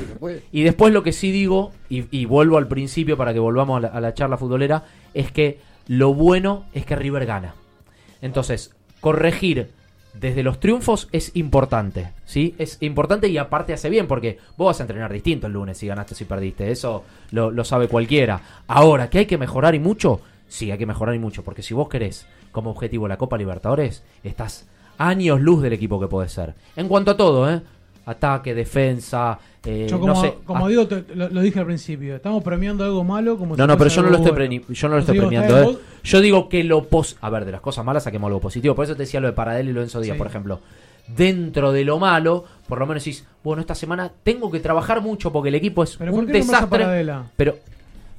y 0.51 0.63
después 0.63 0.93
lo 0.93 1.03
que 1.03 1.11
sí 1.11 1.31
digo, 1.31 1.71
y, 1.89 2.05
y 2.17 2.25
vuelvo 2.25 2.57
al 2.57 2.67
principio 2.67 3.17
para 3.17 3.33
que 3.33 3.39
volvamos 3.39 3.77
a 3.77 3.81
la, 3.81 3.87
a 3.89 4.01
la 4.01 4.13
charla 4.13 4.37
futbolera, 4.37 4.83
es 5.13 5.31
que 5.31 5.59
lo 5.87 6.13
bueno 6.13 6.65
es 6.73 6.85
que 6.85 6.95
River 6.95 7.25
gana. 7.25 7.55
Entonces, 8.21 8.73
corregir 9.01 9.69
desde 10.13 10.43
los 10.43 10.59
triunfos 10.59 11.07
es 11.11 11.31
importante, 11.35 12.09
¿sí? 12.25 12.53
Es 12.57 12.77
importante 12.81 13.27
y 13.29 13.37
aparte 13.37 13.73
hace 13.73 13.89
bien, 13.89 14.07
porque 14.07 14.37
vos 14.57 14.67
vas 14.67 14.79
a 14.79 14.83
entrenar 14.83 15.11
distinto 15.11 15.47
el 15.47 15.53
lunes 15.53 15.77
si 15.77 15.87
ganaste 15.87 16.13
o 16.13 16.17
si 16.17 16.25
perdiste, 16.25 16.69
eso 16.69 17.03
lo, 17.31 17.49
lo 17.49 17.63
sabe 17.63 17.87
cualquiera. 17.87 18.41
Ahora, 18.67 19.09
que 19.09 19.19
hay 19.19 19.25
que 19.25 19.37
mejorar 19.37 19.73
y 19.73 19.79
mucho, 19.79 20.19
sí, 20.47 20.69
hay 20.69 20.77
que 20.77 20.85
mejorar 20.85 21.15
y 21.15 21.19
mucho, 21.19 21.43
porque 21.43 21.63
si 21.63 21.73
vos 21.73 21.87
querés 21.87 22.27
como 22.51 22.71
objetivo 22.71 23.07
la 23.07 23.17
Copa 23.17 23.37
Libertadores, 23.37 24.03
estás 24.23 24.67
años 24.97 25.39
luz 25.41 25.61
del 25.61 25.73
equipo 25.73 25.99
que 25.99 26.07
podés 26.07 26.31
ser. 26.31 26.53
En 26.75 26.87
cuanto 26.87 27.11
a 27.11 27.17
todo, 27.17 27.49
¿eh? 27.51 27.61
Ataque, 28.05 28.53
defensa, 28.55 29.37
eh, 29.63 29.85
Yo 29.89 29.99
como, 29.99 30.13
no 30.13 30.21
sé. 30.21 30.33
como 30.43 30.65
ah, 30.65 30.69
digo, 30.69 30.87
te- 30.87 31.05
lo, 31.15 31.29
lo 31.29 31.41
dije 31.41 31.59
al 31.59 31.67
principio, 31.67 32.15
estamos 32.15 32.43
premiando 32.43 32.83
algo 32.83 33.03
malo 33.03 33.37
como 33.37 33.55
no, 33.55 33.63
si 33.63 33.67
no, 33.67 33.77
pero 33.77 33.89
yo 33.91 34.01
no 34.01 34.09
lo 34.09 34.17
estoy, 34.17 34.31
bueno. 34.31 34.65
yo 34.69 34.87
no 34.89 34.95
lo 34.95 34.99
estoy 35.01 35.13
Digo, 35.13 35.27
premiando, 35.27 35.71
¿eh? 35.71 35.77
Yo 36.03 36.19
digo 36.19 36.49
que 36.49 36.63
lo 36.63 36.85
pos... 36.85 37.17
A 37.21 37.29
ver, 37.29 37.45
de 37.45 37.51
las 37.51 37.61
cosas 37.61 37.85
malas 37.85 38.03
saquemos 38.03 38.27
algo 38.27 38.39
positivo. 38.41 38.73
Por 38.73 38.85
eso 38.85 38.95
te 38.95 39.03
decía 39.03 39.19
lo 39.19 39.27
de 39.27 39.33
Paradel 39.33 39.69
y 39.69 39.73
lo 39.73 39.81
de 39.81 39.85
Enzo 39.85 40.01
Díaz, 40.01 40.15
Sí. 40.15 40.17
por 40.17 40.27
ejemplo. 40.27 40.59
Dentro 41.15 41.71
de 41.71 41.83
lo 41.85 41.99
malo, 41.99 42.45
por 42.67 42.79
lo 42.79 42.87
menos 42.87 43.03
decís, 43.03 43.25
bueno, 43.43 43.61
esta 43.61 43.75
semana 43.75 44.11
tengo 44.23 44.49
que 44.49 44.59
trabajar 44.59 45.01
mucho 45.01 45.31
porque 45.31 45.49
el 45.49 45.55
equipo 45.55 45.83
es 45.83 45.97
¿Pero 45.97 46.11
un 46.11 46.17
por 46.19 46.25
qué 46.27 46.33
desastre. 46.33 47.05
Pero... 47.35 47.55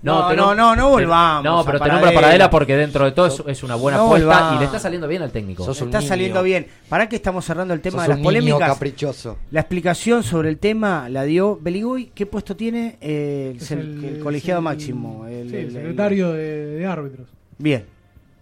No, 0.03 0.35
no, 0.35 0.55
no, 0.55 0.75
no 0.75 0.87
te- 0.97 1.05
volvamos 1.05 1.45
No, 1.45 1.61
a 1.61 1.65
pero 1.65 1.79
te 1.79 1.79
Paradela. 1.81 2.01
nombra 2.07 2.21
Paradela 2.21 2.51
porque 2.51 2.77
dentro 2.77 3.05
de 3.05 3.13
todo 3.13 3.27
es, 3.27 3.43
es 3.47 3.63
una 3.63 3.77
buena 3.77 3.99
No 3.99 4.07
apuesta 4.07 4.53
y 4.57 4.59
le 4.59 4.65
está 4.65 4.79
saliendo 4.81 5.07
bien 5.07 5.23
al 5.23 5.31
técnico. 5.31 5.65
Sos 5.65 5.81
Está 5.81 6.01
saliendo 6.03 6.43
bien. 6.43 6.67
¿Para 6.89 7.09
qué 7.09 7.17
estamos 7.17 7.45
cerrando 7.45 7.73
el 7.73 7.81
tema 7.81 7.99
Sos 7.99 8.03
de 8.03 8.09
las 8.09 8.17
un 8.17 8.23
niño 8.23 8.41
polémicas? 8.43 8.69
caprichoso. 8.75 9.39
La 9.53 9.61
explicación 9.61 10.23
sobre 10.25 10.49
el 10.49 10.59
tema 10.59 11.09
la 11.09 11.23
dio 11.23 11.57
Beligoy. 11.61 12.11
¿Qué 12.15 12.27
puesto 12.27 12.57
tiene 12.57 12.97
eh, 13.01 13.57
el, 13.71 14.19
colegiado 14.23 14.59
el- 14.59 14.65
máximo? 14.65 15.27
El- 15.29 15.49
sí, 15.51 15.55
el 15.57 15.61
el- 15.61 15.67
el- 15.69 15.73
secretario 15.73 16.33
de, 16.33 16.67
de 16.67 16.87
árbitros. 16.87 17.29
Bien. 17.59 17.85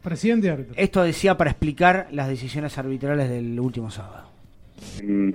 Presidente 0.02 0.46
de 0.46 0.52
árbitros. 0.54 0.78
Esto 0.78 1.02
decía 1.02 1.36
para 1.36 1.50
explicar 1.50 2.08
las 2.12 2.28
decisiones 2.28 2.78
arbitrales 2.78 3.28
del 3.28 3.60
último 3.60 3.90
sábado. 3.90 4.28
Mm, 5.04 5.32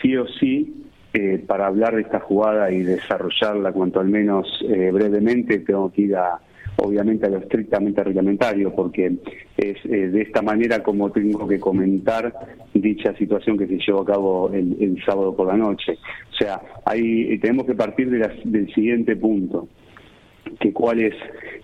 sí 0.00 0.16
o 0.16 0.26
sí, 0.40 0.85
eh, 1.18 1.42
para 1.46 1.68
hablar 1.68 1.94
de 1.94 2.02
esta 2.02 2.20
jugada 2.20 2.70
y 2.70 2.82
desarrollarla 2.82 3.72
cuanto 3.72 4.00
al 4.00 4.08
menos 4.08 4.46
eh, 4.68 4.90
brevemente, 4.92 5.60
tengo 5.60 5.90
que 5.90 6.02
ir 6.02 6.14
a, 6.14 6.38
obviamente 6.76 7.24
a 7.24 7.30
lo 7.30 7.38
estrictamente 7.38 8.04
reglamentario, 8.04 8.74
porque 8.74 9.14
es 9.56 9.78
eh, 9.86 10.08
de 10.08 10.20
esta 10.20 10.42
manera 10.42 10.82
como 10.82 11.10
tengo 11.10 11.48
que 11.48 11.58
comentar 11.58 12.34
dicha 12.74 13.16
situación 13.16 13.56
que 13.56 13.66
se 13.66 13.78
llevó 13.78 14.02
a 14.02 14.04
cabo 14.04 14.50
el, 14.52 15.02
sábado 15.06 15.34
por 15.34 15.46
la 15.46 15.56
noche. 15.56 15.96
O 16.32 16.34
sea, 16.36 16.60
ahí 16.84 17.38
tenemos 17.38 17.64
que 17.64 17.74
partir 17.74 18.10
del 18.10 18.74
siguiente 18.74 19.16
punto 19.16 19.68
que 20.60 20.74
cuál 20.74 21.00
es 21.00 21.14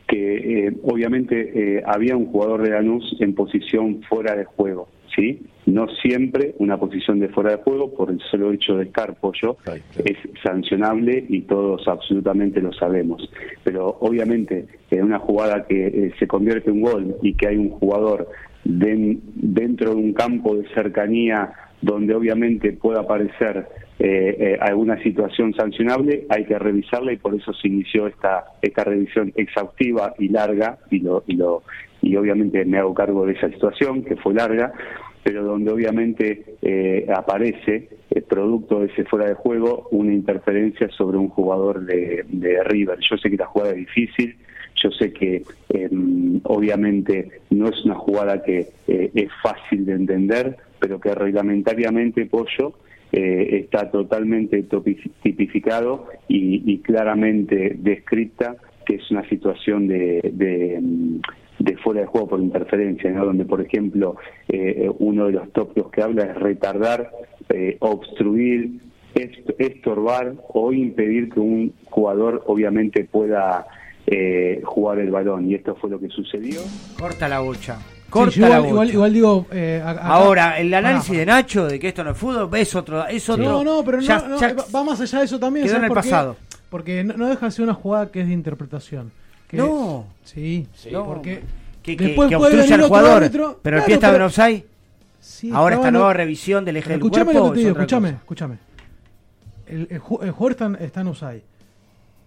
que 0.09 0.72
obviamente 0.82 1.82
había 1.84 2.16
un 2.16 2.24
jugador 2.26 2.62
de 2.62 2.70
Lanús 2.70 3.16
en 3.20 3.34
posición 3.34 4.00
fuera 4.09 4.34
de 4.34 4.46
juego, 4.46 4.88
¿sí? 5.14 5.42
No 5.66 5.86
siempre 6.02 6.54
una 6.58 6.76
posición 6.78 7.20
de 7.20 7.28
fuera 7.28 7.50
de 7.52 7.62
juego, 7.62 7.92
por 7.94 8.10
el 8.10 8.20
solo 8.30 8.52
hecho 8.52 8.76
de 8.76 8.84
estar 8.84 9.14
pollo, 9.20 9.56
es 10.04 10.16
sancionable 10.42 11.24
y 11.28 11.42
todos 11.42 11.86
absolutamente 11.86 12.60
lo 12.60 12.72
sabemos. 12.72 13.30
Pero 13.64 13.96
obviamente 14.00 14.66
en 14.90 15.04
una 15.04 15.18
jugada 15.18 15.64
que 15.66 15.86
eh, 15.86 16.12
se 16.18 16.26
convierte 16.26 16.70
en 16.70 16.80
gol 16.80 17.16
y 17.22 17.34
que 17.34 17.48
hay 17.48 17.56
un 17.56 17.70
jugador 17.70 18.28
den- 18.64 19.20
dentro 19.34 19.90
de 19.90 19.96
un 19.96 20.12
campo 20.12 20.56
de 20.56 20.66
cercanía 20.74 21.52
donde 21.80 22.14
obviamente 22.14 22.72
pueda 22.72 23.00
aparecer 23.00 23.66
eh, 23.98 24.36
eh, 24.38 24.58
alguna 24.60 25.00
situación 25.02 25.52
sancionable, 25.54 26.26
hay 26.28 26.44
que 26.44 26.58
revisarla 26.58 27.12
y 27.12 27.16
por 27.16 27.34
eso 27.34 27.52
se 27.52 27.68
inició 27.68 28.06
esta 28.08 28.44
esta 28.62 28.84
revisión 28.84 29.32
exhaustiva 29.36 30.14
y 30.18 30.28
larga 30.28 30.78
y 30.90 30.98
lo 31.00 31.22
y 31.26 31.34
lo 31.36 31.62
y 32.03 32.16
obviamente 32.16 32.64
me 32.64 32.78
hago 32.78 32.92
cargo 32.92 33.24
de 33.24 33.32
esa 33.32 33.48
situación 33.48 34.05
que 34.05 34.16
fue 34.16 34.34
larga, 34.34 34.72
pero 35.22 35.44
donde 35.44 35.70
obviamente 35.70 36.57
eh, 36.62 37.07
aparece 37.14 37.88
eh, 38.11 38.22
producto 38.22 38.80
de 38.80 38.86
ese 38.86 39.05
fuera 39.05 39.26
de 39.26 39.34
juego 39.34 39.88
una 39.92 40.12
interferencia 40.12 40.88
sobre 40.90 41.16
un 41.16 41.28
jugador 41.28 41.86
de, 41.86 42.24
River. 42.64 42.98
Yo 43.09 43.16
sé 43.16 43.30
que 43.30 43.36
la 43.36 43.46
jugada 43.46 43.70
es 43.70 43.76
difícil, 43.76 44.36
yo 44.82 44.90
sé 44.90 45.12
que 45.12 45.42
eh, 45.70 45.90
obviamente 46.44 47.30
no 47.50 47.68
es 47.68 47.84
una 47.84 47.94
jugada 47.94 48.42
que 48.42 48.66
eh, 48.88 49.11
es 49.14 49.30
fácil 49.42 49.86
de 49.86 49.92
entender, 49.92 50.57
pero 50.80 50.98
que 50.98 51.14
reglamentariamente 51.14 52.26
Pollo 52.26 52.74
eh, 53.12 53.61
está 53.62 53.90
totalmente 53.90 54.64
tipificado 55.22 56.09
y, 56.28 56.78
claramente 56.78 57.76
descrita 57.78 58.57
que 58.86 58.94
es 58.96 59.11
una 59.11 59.28
situación 59.28 59.86
de, 59.86 60.78
mm, 60.82 61.20
de 61.64 61.76
fuera 61.76 62.00
de 62.00 62.06
juego 62.06 62.26
por 62.28 62.40
interferencia, 62.40 63.10
¿no? 63.12 63.24
donde 63.26 63.44
por 63.44 63.60
ejemplo 63.60 64.16
eh, 64.48 64.90
uno 64.98 65.26
de 65.26 65.32
los 65.32 65.52
tópicos 65.52 65.90
que 65.92 66.02
habla 66.02 66.24
es 66.24 66.34
retardar, 66.36 67.10
eh, 67.48 67.76
obstruir, 67.80 68.80
est- 69.14 69.48
estorbar 69.58 70.34
o 70.48 70.72
impedir 70.72 71.30
que 71.30 71.38
un 71.40 71.72
jugador 71.84 72.42
obviamente 72.46 73.04
pueda 73.04 73.66
eh, 74.06 74.60
jugar 74.64 74.98
el 74.98 75.10
balón 75.10 75.48
y 75.48 75.54
esto 75.54 75.76
fue 75.76 75.90
lo 75.90 76.00
que 76.00 76.08
sucedió. 76.08 76.60
Corta 76.98 77.28
la 77.28 77.38
bocha. 77.40 77.76
Sí, 77.76 78.10
Corta 78.10 78.34
yo 78.34 78.48
la 78.48 78.56
igual, 78.56 78.68
igual, 78.68 78.74
bocha. 78.86 78.92
igual 78.94 79.12
digo. 79.14 79.46
eh, 79.52 79.82
acá- 79.84 80.02
Ahora, 80.02 80.58
el 80.58 80.74
análisis 80.74 81.16
de 81.16 81.24
Nacho 81.26 81.66
de 81.68 81.78
que 81.78 81.88
esto 81.88 82.02
no 82.02 82.10
es 82.10 82.18
fútbol 82.18 82.50
es 82.58 82.74
otro. 82.74 83.06
Es 83.06 83.28
otro 83.30 83.44
No, 83.44 83.62
no, 83.64 83.84
pero 83.84 83.98
no, 83.98 84.02
ya- 84.02 84.26
no, 84.28 84.38
ya- 84.40 84.52
va- 84.54 84.64
va 84.74 84.84
más 84.84 85.00
allá 85.00 85.20
de 85.20 85.24
eso 85.26 85.38
también. 85.38 85.64
quedó 85.66 85.76
en 85.76 85.82
¿sabes 85.82 85.88
el 85.90 85.94
por 85.94 86.02
qué? 86.02 86.10
pasado. 86.10 86.36
Porque 86.68 87.04
no, 87.04 87.14
no 87.16 87.28
deja 87.28 87.46
de 87.46 87.52
ser 87.52 87.62
una 87.64 87.74
jugada 87.74 88.10
que 88.10 88.20
es 88.22 88.26
de 88.26 88.32
interpretación. 88.34 89.12
Que- 89.53 89.57
No. 89.59 90.07
Sí, 90.24 90.66
No. 90.90 91.05
porque 91.05 91.42
que, 91.82 91.96
que- 91.96 92.05
después 92.07 92.28
que 92.28 92.36
puede 92.36 92.53
obstruye 92.55 92.62
venir 92.62 92.74
al 92.74 92.80
otro 92.80 92.88
jugador. 92.88 93.22
árbitro. 93.22 93.61
pero 93.62 93.76
el 93.78 93.84
pie 93.84 93.94
estaba 93.94 94.16
en 94.16 94.22
offside. 94.22 94.64
Sí, 95.20 95.50
Ahora 95.53 95.76
esta 95.76 95.88
en- 95.88 95.94
nueva 95.94 96.12
revisión 96.14 96.64
del 96.64 96.78
eje 96.78 96.88
del 96.90 96.98
Escuchame 96.98 97.24
cuerpo. 97.26 97.40
lo 97.48 97.53
que 97.53 97.61
te 97.61 97.68
digo. 97.68 97.80
El, 99.66 99.80
el 99.82 99.90
el 99.90 99.98
jugador 100.00 100.50
está, 100.50 100.72
está 100.84 101.00
en 101.03 101.07
offside. 101.07 101.42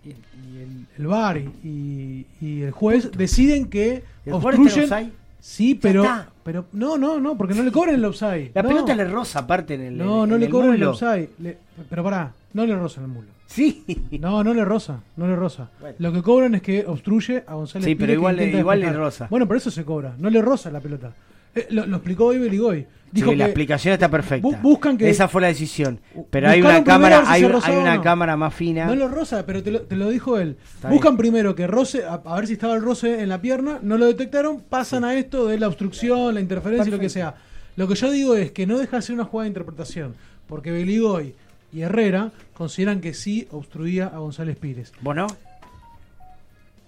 Y, 0.06 0.10
y 0.10 0.58
el, 0.62 0.86
el 1.00 1.08
VAR 1.08 1.38
y, 1.38 2.26
y 2.42 2.62
el 2.62 2.72
juez 2.72 3.12
deciden 3.12 3.66
que 3.70 4.04
¿El 4.26 4.34
jugador 4.34 4.54
está 4.54 4.62
en 4.62 4.68
obstruyen. 4.84 5.14
Sí, 5.48 5.76
pero, 5.76 6.04
pero 6.44 6.66
no, 6.74 6.98
no, 6.98 7.20
no, 7.20 7.38
porque 7.38 7.54
no 7.54 7.62
le 7.62 7.72
cobran 7.72 7.94
el 7.96 8.04
offside. 8.06 8.50
La 8.56 8.64
no. 8.64 8.70
pelota 8.70 8.96
le 8.96 9.06
roza 9.06 9.40
aparte 9.40 9.76
en 9.76 9.82
el. 9.82 9.98
No, 9.98 10.24
en 10.24 10.30
no 10.32 10.38
le 10.40 10.46
el 10.48 10.52
cobran 10.52 10.72
el 10.74 10.80
muslo. 10.80 10.90
offside. 10.92 11.30
Le- 11.38 11.58
pero 11.88 12.04
pará, 12.04 12.34
no 12.54 12.66
le 12.66 12.76
roza 12.76 13.00
en 13.00 13.06
el 13.06 13.12
mulo. 13.12 13.28
Sí. 13.46 13.86
No, 14.20 14.44
no 14.44 14.56
le 14.56 14.66
roza, 14.66 15.02
no 15.18 15.28
le 15.28 15.36
roza. 15.36 15.70
Bueno. 15.80 15.96
Lo 16.00 16.12
que 16.12 16.24
cobran 16.24 16.56
es 16.56 16.64
que 16.64 16.84
obstruye 16.88 17.44
a 17.46 17.54
González 17.54 17.86
Sí, 17.86 17.94
Pires 17.94 18.08
pero 18.08 18.14
igual 18.14 18.36
le- 18.38 18.50
igual 18.58 18.80
le 18.80 18.92
roza. 18.92 19.28
Bueno, 19.30 19.48
por 19.48 19.56
eso 19.58 19.70
se 19.70 19.86
cobra, 19.86 20.16
no 20.18 20.32
le 20.32 20.42
roza 20.42 20.72
la 20.72 20.80
pelota. 20.80 21.14
Eh, 21.56 21.68
lo, 21.72 21.86
lo 21.86 21.98
explicó 21.98 22.26
hoy 22.26 22.40
Beligoy. 22.40 22.86
Dijo 23.12 23.30
Sí, 23.32 23.38
la 23.38 23.46
explicación 23.46 23.94
está 23.94 24.10
perfecta. 24.10 24.46
bu- 24.46 24.62
buscan 24.62 24.98
que 24.98 25.10
Esa 25.10 25.30
fue 25.30 25.42
la 25.42 25.48
decisión. 25.48 26.02
Pero 26.30 26.50
hay 26.50 26.62
una 26.62 26.84
cámara, 26.84 27.24
si 27.26 27.32
hay, 27.32 27.44
una 27.46 27.96
no. 27.96 28.02
cámara 28.02 28.36
más 28.36 28.54
fina. 28.54 28.86
No 28.88 28.96
lo 28.96 29.08
roza, 29.08 29.46
pero 29.46 29.64
te 29.64 29.72
lo, 29.72 29.82
te 29.84 29.96
lo 29.96 30.10
dijo 30.10 30.38
él. 30.38 30.58
Está 30.76 30.90
Buscan 30.90 31.16
primero 31.16 31.56
que 31.56 31.66
roce, 31.66 32.04
a, 32.04 32.16
a 32.26 32.36
ver 32.36 32.48
si 32.48 32.54
estaba 32.54 32.76
el 32.76 32.82
roce 32.82 33.22
en 33.22 33.30
la 33.30 33.40
pierna, 33.42 33.80
no 33.82 33.98
lo 33.98 34.06
detectaron, 34.08 34.60
pasan 34.60 35.06
a 35.06 35.14
esto 35.16 35.48
de 35.48 35.58
la 35.60 35.68
obstrucción, 35.70 36.34
la 36.34 36.42
interferencia 36.42 36.90
y 36.90 36.92
lo 36.92 37.00
que 37.00 37.08
sea. 37.10 37.36
Lo 37.78 37.88
que 37.88 37.96
yo 37.96 38.12
digo 38.12 38.36
es 38.36 38.52
que 38.52 38.68
no 38.68 38.78
deja 38.78 38.98
de 38.98 39.02
ser 39.04 39.16
una 39.16 39.24
jugada 39.24 39.46
de 39.46 39.50
interpretación, 39.50 40.14
porque 40.48 40.72
Beligoy 40.72 41.36
y 41.72 41.82
Herrera 41.82 42.32
consideran 42.54 43.00
que 43.00 43.14
sí 43.14 43.48
obstruía 43.52 44.08
a 44.08 44.18
González 44.18 44.58
Pires. 44.58 44.92
¿Bueno? 45.00 45.28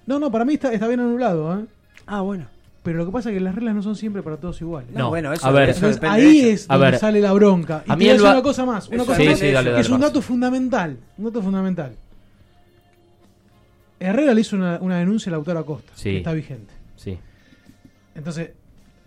No, 0.05 0.19
no, 0.19 0.29
para 0.31 0.43
mí 0.45 0.55
está, 0.55 0.73
está 0.73 0.87
bien 0.87 0.99
anulado. 0.99 1.57
¿eh? 1.59 1.65
Ah, 2.05 2.21
bueno. 2.21 2.45
Pero 2.87 2.99
lo 2.99 3.05
que 3.05 3.11
pasa 3.11 3.29
es 3.31 3.33
que 3.35 3.41
las 3.41 3.53
reglas 3.53 3.75
no 3.75 3.83
son 3.83 3.97
siempre 3.97 4.23
para 4.23 4.37
todos 4.37 4.61
iguales. 4.61 4.89
No, 4.95 5.09
bueno, 5.09 5.33
eso- 5.33 5.45
a 5.45 5.51
ver, 5.51 5.71
eso 5.71 5.79
Entonces, 5.87 5.99
de 5.99 6.07
ahí 6.07 6.39
ellos. 6.39 6.61
es 6.61 6.65
A 6.69 6.75
donde 6.75 6.91
ver, 6.91 6.99
sale 7.01 7.19
la 7.19 7.33
bronca. 7.33 7.83
Y 7.85 7.91
a 7.91 7.93
te 7.95 7.99
mí 7.99 8.05
voy 8.05 8.09
a 8.11 8.15
el 8.15 8.21
una 8.21 8.41
cosa 8.41 8.65
más, 8.65 8.87
una 8.87 9.03
cosa 9.03 9.15
sí, 9.17 9.25
más 9.27 9.39
sí, 9.39 9.51
dale, 9.51 9.65
que 9.65 9.69
dale, 9.71 9.81
es 9.81 9.89
un 9.89 9.99
dato 9.99 10.21
fundamental, 10.21 10.97
un 11.17 11.25
dato 11.25 11.41
fundamental. 11.41 11.95
Herrera 13.99 14.33
le 14.33 14.39
hizo 14.39 14.55
una, 14.55 14.77
una 14.79 14.99
denuncia 14.99 15.29
a 15.29 15.31
Lautaro 15.31 15.59
Acosta, 15.59 15.91
Sí. 15.95 16.11
que 16.11 16.17
está 16.19 16.31
vigente. 16.31 16.73
Sí. 16.95 17.17
Entonces, 18.15 18.51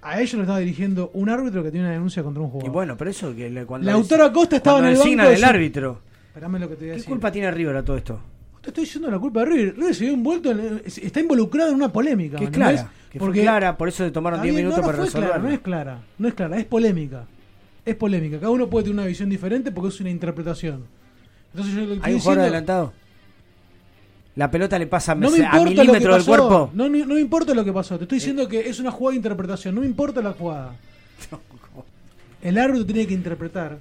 a 0.03 0.20
ellos 0.20 0.35
lo 0.35 0.41
estaba 0.43 0.59
dirigiendo 0.59 1.11
un 1.14 1.31
árbitro 1.31 1.62
que 1.62 1.70
tiene 1.70 1.87
una 1.87 1.95
denuncia 1.95 2.22
contra 2.22 2.43
un 2.43 2.49
Y 2.49 2.53
jugador. 2.53 2.72
bueno, 2.72 2.97
pero 2.99 3.11
eso 3.11 3.35
que 3.35 3.49
le- 3.49 3.64
cuando. 3.64 3.87
Lautaro 3.91 4.24
Acosta 4.24 4.57
estaba 4.57 4.81
en 4.81 4.85
el 4.85 4.91
banco 4.93 5.05
designan 5.05 5.26
de 5.26 5.33
el 5.35 5.41
su- 5.41 5.47
árbitro. 5.47 6.01
Esperame 6.28 6.59
lo 6.59 6.68
que 6.68 6.74
te 6.74 6.81
voy 6.81 6.89
a 6.89 6.93
¿Qué 6.93 6.97
decir. 6.99 7.09
culpa 7.09 7.33
tiene 7.33 7.51
River 7.51 7.76
a 7.76 7.83
todo 7.83 7.97
esto? 7.97 8.20
Te 8.61 8.69
estoy 8.69 8.85
diciendo 8.85 9.11
la 9.11 9.19
culpa 9.19 9.41
de 9.41 9.47
River. 9.47 9.77
River 9.77 9.95
se 9.95 10.05
vio 10.05 10.15
envuelto, 10.15 10.51
en- 10.51 10.83
está 10.85 11.21
involucrado 11.21 11.71
en 11.71 11.77
una 11.77 11.91
polémica. 11.93 12.37
Que 12.37 12.45
es 12.45 12.51
clara, 12.51 12.91
que 13.11 13.19
fue 13.19 13.33
clara, 13.33 13.77
por 13.77 13.89
eso 13.89 14.05
le 14.05 14.11
tomaron 14.11 14.39
Está 14.39 14.45
10 14.45 14.55
bien, 14.55 14.67
minutos 14.67 14.81
no, 14.85 14.87
no 14.93 14.99
para 14.99 15.11
fue 15.11 15.21
clara, 15.21 15.39
no 15.39 15.49
es 15.51 15.59
clara, 15.61 15.99
no 16.19 16.29
es 16.29 16.35
clara, 16.35 16.59
es 16.59 16.65
polémica. 16.67 17.25
Es 17.85 17.97
polémica. 17.97 18.39
Cada 18.39 18.51
uno 18.51 18.69
puede 18.69 18.85
tener 18.85 18.99
una 18.99 19.07
visión 19.07 19.31
diferente 19.31 19.73
porque 19.73 19.89
es 19.89 20.01
una 20.01 20.11
interpretación. 20.11 20.85
Entonces 21.55 21.75
yo 21.75 21.81
que 21.81 21.93
¿Hay 21.93 21.95
un 21.95 21.99
jugador 21.99 22.15
diciendo- 22.15 22.43
adelantado? 22.43 22.93
La 24.37 24.51
pelota 24.51 24.79
le 24.79 24.87
pasa 24.87 25.15
No 25.15 25.31
me 25.31 25.39
a 25.39 25.45
importa 25.47 25.65
que 25.65 25.71
milímetro 25.81 26.15
del 26.15 26.25
cuerpo. 26.25 26.71
No, 26.75 26.89
no, 26.89 26.99
no 27.05 27.15
me 27.15 27.21
importa 27.21 27.53
lo 27.55 27.65
que 27.65 27.73
pasó. 27.73 27.97
Te 27.99 28.05
estoy 28.05 28.17
diciendo 28.19 28.47
que 28.47 28.69
es 28.69 28.79
una 28.79 28.91
jugada 28.91 29.13
de 29.13 29.17
interpretación. 29.17 29.75
No 29.75 29.81
me 29.81 29.87
importa 29.87 30.23
la 30.23 30.33
jugada. 30.35 30.75
El 32.43 32.57
árbitro 32.59 32.87
tiene 32.87 33.07
que 33.07 33.15
interpretar. 33.15 33.79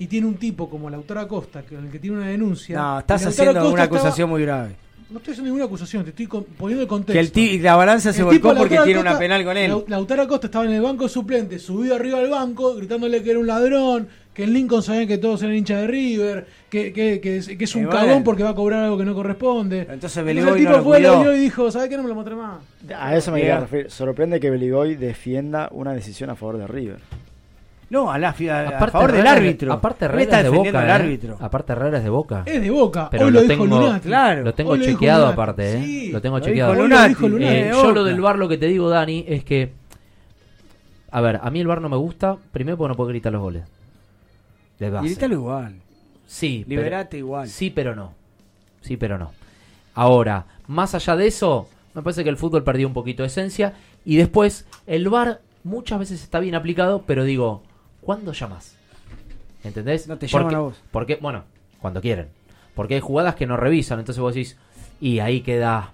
Y 0.00 0.06
tiene 0.08 0.26
un 0.26 0.34
tipo 0.34 0.68
como 0.68 0.90
Lautaro 0.90 1.20
Acosta, 1.20 1.62
que 1.62 1.76
el 1.76 1.88
que 1.90 1.98
tiene 2.00 2.16
una 2.16 2.26
denuncia. 2.28 2.76
No, 2.76 2.98
estás 3.00 3.26
haciendo 3.26 3.52
Acosta 3.60 3.72
una 3.74 3.82
estaba- 3.84 3.98
acusación 4.00 4.30
muy 4.30 4.42
grave. 4.42 4.70
No 5.10 5.18
estoy 5.18 5.32
haciendo 5.32 5.46
ninguna 5.48 5.64
acusación, 5.66 6.04
te 6.04 6.10
estoy 6.10 6.26
con- 6.26 6.44
poniendo 6.44 6.82
el 6.82 6.88
contexto. 6.88 7.32
Que 7.34 7.54
el 7.56 7.62
la 7.62 7.76
balanza 7.76 8.12
se 8.12 8.20
El 8.20 8.24
volcó 8.26 8.36
tipo, 8.36 8.48
porque 8.60 8.74
Lautaro 8.76 8.84
tiene 8.84 9.00
una 9.00 9.10
Acosta- 9.10 9.18
penal 9.24 9.44
con 9.44 9.56
él. 9.56 9.70
Lau- 9.72 9.84
Lautaro 9.88 10.22
Acosta 10.22 10.46
estaba 10.46 10.64
en 10.64 10.70
el 10.72 10.80
banco 10.82 11.08
suplente, 11.08 11.58
subido 11.58 11.96
arriba 11.96 12.18
del 12.20 12.30
banco, 12.30 12.74
gritándole 12.76 13.22
que 13.22 13.30
era 13.30 13.40
un 13.40 13.46
ladrón, 13.48 14.08
que 14.32 14.44
en 14.44 14.52
Lincoln 14.52 14.82
sabían 14.82 15.08
que 15.08 15.18
todos 15.18 15.42
eran 15.42 15.56
hinchas 15.56 15.80
de 15.82 15.86
River, 15.88 16.46
que, 16.70 16.92
que, 16.92 17.20
que 17.20 17.36
es, 17.38 17.48
que 17.48 17.64
es 17.64 17.74
un 17.74 17.86
bueno. 17.86 18.00
cagón 18.00 18.22
porque 18.24 18.42
va 18.44 18.50
a 18.50 18.54
cobrar 18.54 18.84
algo 18.84 18.96
que 18.96 19.04
no 19.04 19.12
corresponde. 19.14 19.80
Entonces 19.80 20.16
el 20.16 20.24
Beligoy 20.24 20.60
tipo 20.60 20.70
no 20.70 20.76
lo 20.78 20.84
fue, 20.84 21.00
lo 21.00 21.08
cuidó. 21.08 21.22
vio 21.24 21.34
y 21.36 21.40
dijo, 21.40 21.70
¿sabes 21.72 21.88
qué? 21.90 21.96
No 21.96 22.04
me 22.04 22.08
lo 22.08 22.14
mostré 22.14 22.36
más. 22.36 22.60
A 22.96 23.16
eso 23.16 23.32
me 23.32 23.40
quería 23.40 23.60
referir. 23.60 23.90
Sorprende 23.90 24.38
que 24.40 24.48
Beligoy 24.48 24.94
defienda 24.94 25.68
una 25.72 25.92
decisión 25.92 26.30
a 26.30 26.36
favor 26.36 26.56
de 26.56 26.66
River. 26.68 26.98
No, 27.90 28.10
a, 28.10 28.18
la, 28.18 28.28
a, 28.28 28.32
a 28.32 28.68
Aparte, 28.68 28.92
favor 28.92 29.12
del 29.12 29.26
árbitro. 29.26 29.72
Aparte, 29.72 30.04
Él 30.04 30.10
Herrera 30.12 30.22
está 30.22 30.38
es 30.38 30.44
de 30.44 30.50
boca. 30.50 30.80
al 30.80 30.88
¿eh? 30.88 30.92
árbitro. 30.92 31.36
Aparte, 31.40 31.72
Herrera 31.72 31.98
es 31.98 32.04
de 32.04 32.10
boca. 32.10 32.42
Es 32.46 32.60
de 32.62 32.70
Boca. 32.70 33.08
Pero 33.10 33.26
Hoy 33.26 33.32
lo, 33.32 33.40
lo 33.40 33.48
dijo 33.48 33.64
tengo, 33.64 33.80
Lunati. 33.80 34.06
Claro. 34.08 34.42
lo 34.44 34.54
tengo 34.54 34.76
chequeado 34.76 35.20
Lunati. 35.22 35.32
aparte, 35.34 35.72
¿eh? 35.78 35.82
Sí. 35.84 36.12
Lo 36.12 36.20
tengo 36.22 36.38
Lo 36.38 36.44
chequeado. 36.44 36.72
dijo 37.08 37.28
lo. 37.28 37.38
Eh, 37.40 37.68
yo 37.72 37.90
lo 37.92 38.04
del 38.04 38.20
bar 38.20 38.38
lo 38.38 38.48
que 38.48 38.58
te 38.58 38.66
digo, 38.66 38.88
Dani, 38.88 39.24
es 39.26 39.42
que. 39.44 39.72
A 41.10 41.20
ver, 41.20 41.40
a 41.42 41.50
mí 41.50 41.60
el 41.60 41.66
bar 41.66 41.80
no 41.80 41.88
me 41.88 41.96
gusta. 41.96 42.36
Primero 42.52 42.76
porque 42.78 42.90
no 42.90 42.94
puedo 42.96 43.08
gritar 43.10 43.32
los 43.32 43.42
goles. 43.42 43.64
De 44.78 44.88
base. 44.90 45.06
Grítalo 45.08 45.34
igual. 45.34 45.74
Sí, 46.26 46.64
pero- 46.68 46.80
Liberate 46.82 47.18
igual. 47.18 47.48
Sí, 47.48 47.70
pero 47.70 47.96
no. 47.96 48.14
Sí, 48.82 48.96
pero 48.96 49.18
no. 49.18 49.32
Ahora, 49.94 50.46
más 50.68 50.94
allá 50.94 51.16
de 51.16 51.26
eso, 51.26 51.68
me 51.94 52.02
parece 52.02 52.22
que 52.22 52.30
el 52.30 52.36
fútbol 52.36 52.62
perdió 52.62 52.86
un 52.86 52.94
poquito 52.94 53.24
de 53.24 53.26
esencia. 53.26 53.74
Y 54.04 54.16
después, 54.16 54.64
el 54.86 55.08
VAR 55.08 55.40
muchas 55.64 55.98
veces 55.98 56.22
está 56.22 56.38
bien 56.38 56.54
aplicado, 56.54 57.02
pero 57.04 57.24
digo, 57.24 57.62
¿cuándo 58.00 58.32
llamas? 58.32 58.76
¿Entendés? 59.64 60.08
No 60.08 60.16
te 60.16 60.26
Porque- 60.28 60.38
llaman 60.44 60.54
a 60.54 60.58
vos. 60.60 60.82
Porque, 60.90 61.16
bueno, 61.20 61.44
cuando 61.80 62.00
quieren. 62.00 62.28
Porque 62.74 62.94
hay 62.94 63.00
jugadas 63.00 63.34
que 63.34 63.46
no 63.46 63.56
revisan, 63.56 63.98
entonces 63.98 64.20
vos 64.20 64.34
decís, 64.34 64.56
y 65.00 65.18
ahí 65.18 65.40
queda 65.42 65.92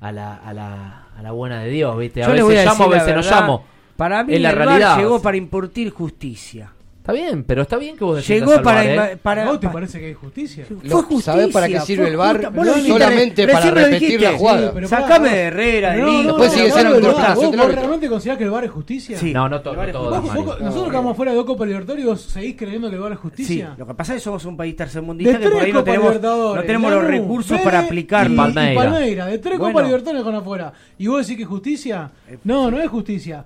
a 0.00 0.12
la, 0.12 0.34
a 0.34 0.54
la, 0.54 1.06
a 1.16 1.22
la 1.22 1.30
buena 1.32 1.60
de 1.60 1.70
Dios, 1.70 1.96
¿viste? 1.98 2.22
A 2.22 2.26
Yo 2.26 2.32
veces 2.32 2.44
voy 2.46 2.56
a 2.56 2.64
llamo, 2.64 2.84
a 2.84 2.88
veces 2.88 3.08
no 3.08 3.14
verdad, 3.16 3.30
llamo. 3.40 3.64
Para 3.96 4.24
mí 4.24 4.34
Es 4.34 4.40
la 4.40 4.50
el 4.50 4.56
realidad. 4.56 4.96
llegó 4.98 5.20
para 5.20 5.36
impartir 5.36 5.90
justicia. 5.90 6.72
Está 7.10 7.26
bien, 7.26 7.44
pero 7.44 7.62
está 7.62 7.76
bien 7.76 7.96
que 7.96 8.04
vos 8.04 8.26
Llegó 8.26 8.62
para, 8.62 8.84
¿eh? 9.12 9.16
para- 9.16 9.42
¿A 9.44 9.46
vos 9.46 9.60
te 9.60 9.66
pa- 9.66 9.72
parece 9.72 9.98
que 9.98 10.06
hay 10.06 10.14
justicia? 10.14 10.64
Fue 10.66 11.02
justicia. 11.02 11.32
¿sabés 11.32 11.48
para 11.48 11.66
qué 11.68 11.80
sirve 11.80 12.02
fue 12.04 12.10
el 12.10 12.16
VAR? 12.16 12.36
justa- 12.36 12.48
vos 12.50 12.66
lo 12.66 12.74
dijiste, 12.74 12.92
Solamente 12.92 13.46
recién 13.46 13.60
para 13.62 13.70
lo 13.70 13.74
repetir 13.86 14.00
dijiste. 14.08 14.32
la 14.32 14.38
jugada. 14.38 14.72
Pero 14.74 14.88
Sacame 14.88 15.08
pará, 15.18 15.32
de 15.32 15.40
Herrera, 15.42 15.92
de 15.94 16.22
Después 16.22 16.52
sigue 16.52 16.68
no, 16.68 16.74
siendo 16.74 16.90
no, 16.90 16.96
un 16.96 17.02
tortazo, 17.02 17.40
¿Vos, 17.52 17.74
realmente 17.74 18.08
considerás 18.08 18.38
que 18.38 18.44
el 18.44 18.50
VAR 18.50 18.64
es 18.64 18.70
justicia? 18.70 19.18
Sí. 19.18 19.32
No, 19.32 19.48
no, 19.48 19.60
to- 19.60 19.74
no 19.74 19.82
Vos- 20.22 20.60
nosotros 20.60 20.88
que 20.90 20.96
vamos 20.96 21.16
fuera 21.16 21.32
de 21.34 21.44
Copa 21.44 21.66
Libertadores, 21.66 22.04
¿vos 22.06 22.20
seguís 22.22 22.56
creyendo 22.56 22.88
que 22.88 22.94
el 22.96 23.02
VAR 23.02 23.12
es 23.12 23.18
Sí, 23.18 23.22
justicia? 23.22 23.74
lo 23.76 23.86
que 23.86 23.94
pasa 23.94 24.12
es 24.14 24.20
que 24.20 24.24
somos 24.24 24.44
un 24.44 24.56
país 24.56 24.76
tercermundista 24.76 25.38
que 25.38 25.48
por 25.50 25.62
ahí 25.62 25.72
no 25.72 25.82
tenemos, 25.84 26.06
Libertadores, 26.08 26.56
no 26.62 26.66
tenemos 26.66 26.90
los 26.92 27.02
Lanús, 27.02 27.20
recursos 27.20 27.50
Vélez 27.50 27.64
para 27.64 27.78
aplicar. 27.80 28.30
y, 28.30 28.32
y 28.32 28.36
Palmeira. 28.36 28.80
Palmeira, 28.82 29.26
de 29.26 29.38
tres 29.38 29.58
Bueno. 29.58 29.72
Copas 29.72 29.86
Libertadores 29.88 30.22
con 30.22 30.34
afuera. 30.34 30.72
¿Y 30.98 31.06
vos 31.06 31.20
decís 31.26 31.36
que 31.36 31.42
es 31.42 31.48
justicia? 31.48 32.10
No, 32.44 32.70
no 32.70 32.80
es 32.80 32.88
justicia. 32.88 33.44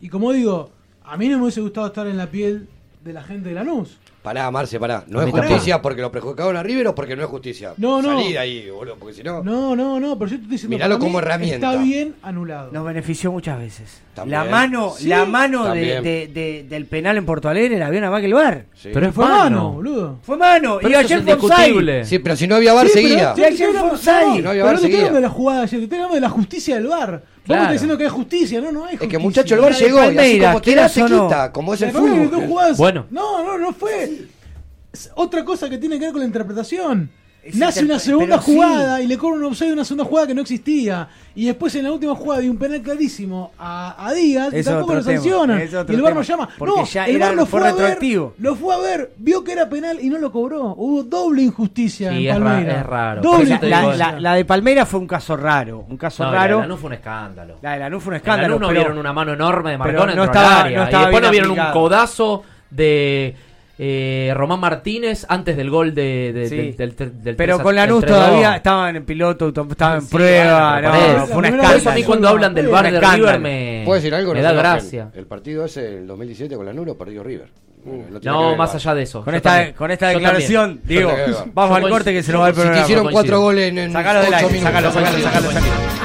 Y 0.00 0.08
como 0.08 0.32
digo, 0.32 0.70
A 1.08 1.16
mí 1.16 1.28
no 1.28 1.36
me 1.36 1.44
hubiese 1.44 1.60
gustado 1.60 1.86
estar 1.86 2.04
en 2.08 2.16
la 2.16 2.26
piel 2.26 2.66
de 3.06 3.12
la 3.14 3.22
gente 3.22 3.48
de 3.50 3.54
Lanús. 3.54 3.98
Pará, 4.22 4.50
Marce, 4.50 4.80
pará. 4.80 5.04
No 5.06 5.22
es 5.22 5.30
justicia 5.30 5.80
porque 5.80 6.00
lo 6.02 6.10
perjudicaron 6.10 6.56
a 6.56 6.62
River 6.62 6.88
o 6.88 6.94
porque 6.96 7.14
no 7.14 7.22
es 7.22 7.28
justicia. 7.28 7.74
No, 7.76 8.02
no. 8.02 8.18
Salí 8.18 8.32
de 8.32 8.38
ahí, 8.40 8.68
boludo, 8.70 8.96
porque 8.98 9.14
si 9.14 9.22
no. 9.22 9.40
No, 9.44 9.76
no, 9.76 10.00
no, 10.00 10.18
pero 10.18 10.28
yo 10.32 10.36
te 10.36 10.42
estoy 10.42 10.50
diciendo 10.50 10.74
Miralo 10.76 10.98
como 10.98 11.20
herramienta. 11.20 11.70
Está 11.70 11.82
bien 11.84 12.16
anulado. 12.22 12.70
Nos 12.72 12.84
benefició 12.84 13.30
muchas 13.30 13.56
veces. 13.56 14.00
También. 14.14 14.40
La 14.40 14.44
mano, 14.50 14.94
Sí, 14.98 15.06
la 15.06 15.24
mano 15.26 15.62
de, 15.64 15.68
también. 15.68 16.02
de- 16.02 16.26
de- 16.26 16.66
del 16.68 16.86
penal 16.86 17.16
en 17.18 17.24
Porto 17.24 17.48
Alegre 17.48 17.78
la 17.78 17.88
vio 17.88 18.00
nada 18.00 18.10
más 18.10 18.20
que 18.20 18.26
el 18.26 18.34
bar. 18.34 18.64
Sí. 18.74 18.90
Pero 18.92 19.12
Fue 19.12 19.24
mano. 19.26 19.36
mano, 19.38 19.72
boludo. 19.74 20.18
Fue 20.22 20.36
mano. 20.36 20.78
Pero 20.78 20.88
y 20.88 20.92
eso 20.92 21.00
ayer 21.02 21.22
fue 21.22 21.32
indiscutible. 21.32 22.04
Sí, 22.04 22.18
pero 22.18 22.34
si 22.34 22.48
no 22.48 22.56
había 22.56 22.72
bar, 22.72 22.88
Sí, 22.88 22.92
seguía. 22.94 23.32
Y 23.36 23.44
ayer 23.44 23.68
fue 23.70 23.74
no, 23.74 23.82
no, 23.92 24.42
No 24.42 24.50
había 24.50 24.62
pero 24.64 24.64
no 24.64 24.68
te 24.70 24.74
estoy 24.74 24.80
seguía. 24.90 24.98
hablando 24.98 25.14
de 25.16 25.20
la 25.22 25.28
jugada 25.30 25.62
ayer, 25.62 25.78
te 25.78 25.84
estoy 25.84 25.96
hablando 25.98 26.14
de 26.16 26.20
la 26.20 26.30
justicia 26.30 26.74
del 26.74 26.86
VAR. 26.88 27.22
Vos 27.46 27.48
me 27.48 27.54
Claro. 27.54 27.62
estás 27.62 27.72
diciendo 27.74 27.98
que 27.98 28.04
es 28.06 28.12
justicia, 28.12 28.60
no, 28.60 28.72
no 28.72 28.80
es 28.86 28.94
Es 28.94 28.98
justicia. 28.98 29.08
que 29.08 29.18
muchacho, 29.18 29.54
el 29.54 29.60
de 29.62 29.70
llegó 29.78 29.98
y 29.98 30.18
así 30.18 30.40
como 30.40 30.60
quiera 30.60 30.88
se 30.88 31.00
no. 31.02 31.28
quita, 31.28 31.52
como 31.52 31.74
es 31.74 31.82
el 31.82 31.92
fútbol. 31.92 32.74
Bueno. 32.76 33.06
No, 33.10 33.44
no, 33.44 33.58
no 33.58 33.72
fue. 33.72 34.26
Es 34.92 35.10
otra 35.14 35.44
cosa 35.44 35.68
que 35.70 35.78
tiene 35.78 35.96
que 35.98 36.06
ver 36.06 36.12
con 36.12 36.20
la 36.20 36.26
interpretación. 36.26 37.10
Nace 37.54 37.84
una 37.84 37.98
segunda 37.98 38.36
pero 38.36 38.42
sí. 38.42 38.54
jugada 38.54 39.00
y 39.00 39.06
le 39.06 39.16
cobra 39.18 39.36
un 39.38 39.44
offside 39.44 39.72
una 39.72 39.84
segunda 39.84 40.04
jugada 40.04 40.26
que 40.26 40.34
no 40.34 40.40
existía. 40.42 41.08
Y 41.34 41.44
después 41.46 41.74
en 41.74 41.84
la 41.84 41.92
última 41.92 42.14
jugada 42.14 42.40
hay 42.40 42.48
un 42.48 42.56
penal 42.56 42.80
clarísimo 42.80 43.52
a, 43.58 44.06
a 44.06 44.14
Díaz 44.14 44.52
y 44.54 44.58
Es 44.58 44.64
tampoco 44.66 44.94
lo 44.94 45.02
sancionan. 45.02 45.58
Y 45.58 45.62
el 45.62 45.86
tema. 45.86 46.10
lo 46.10 46.22
llama. 46.22 46.48
Porque 46.56 46.74
no, 46.80 46.84
ya 46.86 47.04
el 47.04 47.18
VAR 47.18 47.34
lo 47.34 47.44
fue 47.46 47.60
a 47.68 47.72
ver, 47.74 47.98
lo 48.38 48.54
fue 48.56 48.74
a 48.74 48.78
ver, 48.78 49.12
vio 49.18 49.44
que 49.44 49.52
era 49.52 49.68
penal 49.68 49.98
y 50.00 50.08
no 50.08 50.18
lo 50.18 50.32
cobró. 50.32 50.74
Hubo 50.76 51.02
doble 51.02 51.42
injusticia 51.42 52.10
Sí, 52.12 52.26
en 52.28 52.42
Palmeiras. 52.42 52.78
es 52.80 52.86
raro. 52.86 53.20
Doble 53.22 53.58
La, 53.62 53.82
la- 53.96 54.20
la 54.20 54.34
de 54.34 54.44
Palmeiras 54.44 54.88
fue 54.88 55.00
un 55.00 55.06
caso 55.06 55.36
raro. 55.36 55.84
Un 55.88 55.96
caso 55.98 56.24
No, 56.24 56.30
y 56.30 56.32
la 56.32 56.38
raro. 56.40 56.56
de 56.56 56.62
Lanús 56.62 56.80
fue 56.80 56.86
un 56.88 56.94
escándalo. 56.94 57.58
La 57.60 57.72
de 57.72 57.78
Lanús 57.80 58.02
fue 58.02 58.10
un 58.10 58.16
escándalo. 58.16 58.48
Lanús 58.48 58.60
no 58.62 58.68
pero- 58.68 58.80
vieron 58.80 58.98
una 58.98 59.12
mano 59.12 59.32
enorme 59.34 59.70
de 59.72 59.78
Marcón 59.78 60.16
no 60.16 60.24
estaba- 60.24 60.64
no 60.64 60.70
y 60.70 60.74
después 60.74 61.22
no 61.22 61.30
vieron 61.30 61.50
un 61.50 61.58
codazo 61.72 62.42
de 62.70 63.34
eh, 63.78 64.32
Román 64.34 64.58
Martínez 64.60 65.26
antes 65.28 65.56
del 65.56 65.68
gol 65.70 65.94
de, 65.94 66.32
de- 66.32 66.48
Sí. 66.48 66.56
del, 66.56 66.76
del, 66.76 66.96
del- 66.96 67.22
del 67.22 67.36
Pero 67.36 67.54
3 67.56 67.60
a- 67.60 67.62
con 67.62 67.74
Lanús 67.76 68.00
3 68.00 68.12
a 68.12 68.16
2. 68.16 68.26
todavía 68.26 68.56
estaban 68.56 68.96
en 68.96 69.04
piloto, 69.04 69.48
estaban 69.70 69.96
en 69.96 70.02
Sí, 70.02 70.08
prueba. 70.14 70.72
bueno, 70.72 70.88
no, 70.88 70.94
eso- 70.96 71.04
fue 71.04 71.10
un 71.20 71.26
Por 71.26 71.26
eso 71.26 71.36
Por 71.36 71.44
eso 71.46 71.46
a 71.46 71.66
mí 71.66 71.76
escándalo. 72.00 72.06
cuando 72.06 72.28
hablan 72.28 72.54
del 72.54 72.68
bar 72.68 72.82
de 72.84 72.94
escándalo. 72.96 73.24
River 73.26 73.40
me, 73.40 73.82
¿Puedo 73.84 73.96
decir 74.00 74.14
algo? 74.14 74.32
me 74.32 74.38
No 74.40 74.44
da 74.44 74.52
gracia. 74.52 75.10
El 75.14 75.26
partido 75.26 75.64
ese, 75.64 75.98
el 75.98 76.06
2017 76.06 76.56
con 76.56 76.64
la 76.66 76.72
Nuro, 76.72 76.96
perdió 76.96 77.22
River. 77.22 77.48
Lo 77.86 78.20
que 78.20 78.28
ver 78.28 78.34
No, 78.34 78.56
más 78.56 78.74
allá 78.74 78.94
de 78.96 79.02
eso. 79.02 79.22
Con 79.22 79.34
esta, 79.36 79.50
también. 79.50 79.74
con 79.74 79.90
esta 79.92 80.08
declaración, 80.08 80.80
digo, 80.82 81.12
vamos 81.54 81.78
Yo 81.78 81.84
al 81.86 81.90
corte 81.92 82.12
que 82.12 82.22
se 82.22 82.32
nos 82.32 82.42
va 82.42 82.48
el 82.48 82.54
Si 82.54 82.60
te 82.60 82.62
programa. 82.64 82.82
hicieron 82.84 83.04
coincido. 83.04 83.22
cuatro 83.22 83.40
goles 83.42 83.68
en, 83.70 83.78
en 83.78 83.92
Sacalo 83.92 84.20
del 84.22 84.34
aire, 84.34 84.48
minutos. 84.50 84.72
sacalo, 84.72 84.92
sacalo, 84.92 85.18
sacalo, 85.22 85.50
sacalo. 85.52 85.95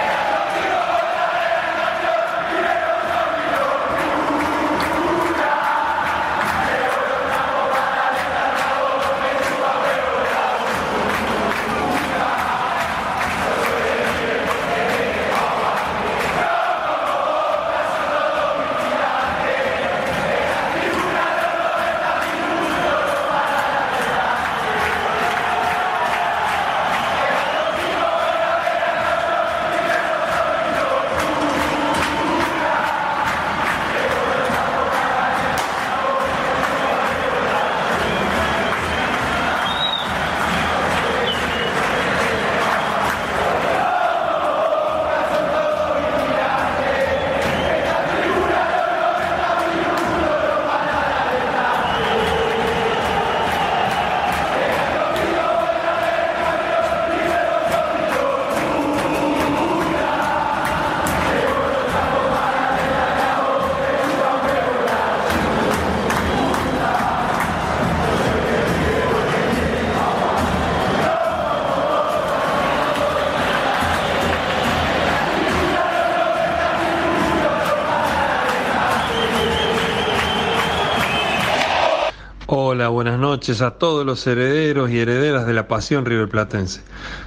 Noches 83.41 83.61
a 83.63 83.71
todos 83.71 84.05
los 84.05 84.27
herederos 84.27 84.91
y 84.91 84.99
herederas 84.99 85.47
de 85.47 85.53
la 85.53 85.67
pasión 85.67 86.05
riverplatense. 86.05 86.81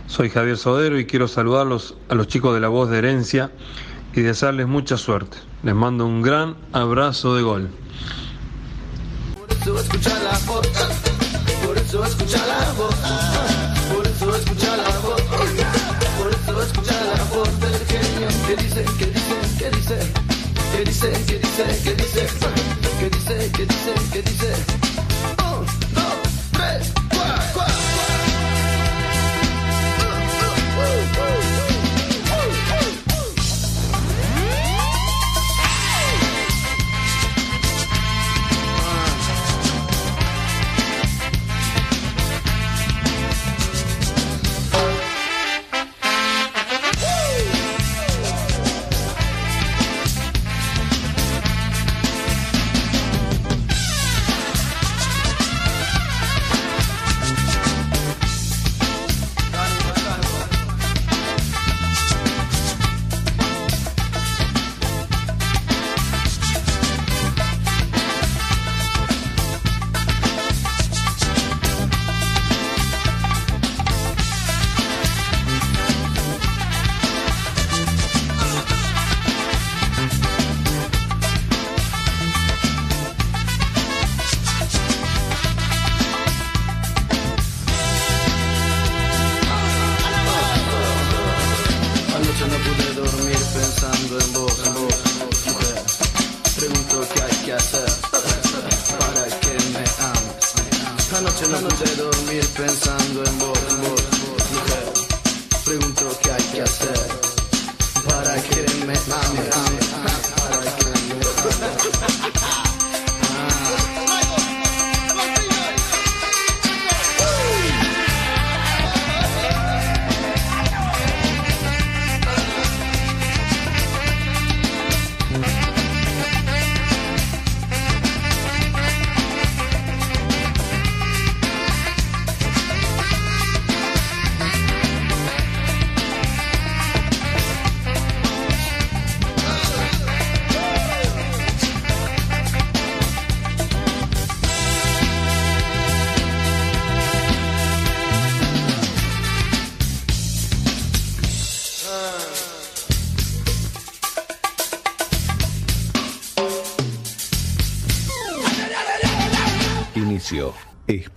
Soy 0.07 0.31
Javier 0.31 0.57
Sodero 0.57 0.97
y 0.97 1.07
quiero 1.07 1.27
saludarlos 1.27 1.97
a 2.09 2.15
los 2.15 2.29
chicos 2.29 2.55
de 2.55 2.61
la 2.61 2.69
voz 2.69 2.89
de 2.89 2.99
herencia 2.99 3.51
y 4.13 4.21
desearles 4.21 4.69
mucha 4.69 4.97
suerte. 4.97 5.39
Les 5.65 5.75
mando 5.75 6.07
un 6.07 6.23
gran 6.23 6.55
abrazo 6.73 7.35
de 7.35 7.43
gol. 7.43 7.69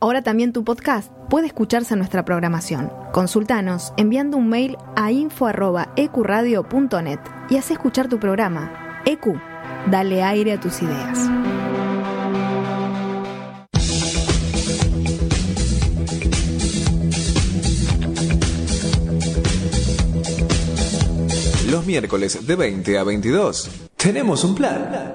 Ahora 0.00 0.22
también 0.22 0.52
tu 0.52 0.62
podcast 0.62 1.10
puede 1.28 1.48
escucharse 1.48 1.94
en 1.94 1.98
nuestra 1.98 2.24
programación. 2.24 2.92
Consultanos 3.12 3.92
enviando 3.96 4.36
un 4.36 4.48
mail 4.48 4.76
a 4.94 5.10
info.ecuradio.net 5.10 7.18
y 7.50 7.56
haz 7.56 7.72
escuchar 7.72 8.08
tu 8.08 8.20
programa. 8.20 9.02
EQ, 9.06 9.34
dale 9.90 10.22
aire 10.22 10.52
a 10.52 10.60
tus 10.60 10.82
ideas. 10.82 11.28
Los 21.68 21.84
miércoles 21.86 22.46
de 22.46 22.56
20 22.56 22.98
a 22.98 23.04
22 23.04 23.70
tenemos 23.96 24.44
un 24.44 24.54
plan. 24.54 25.14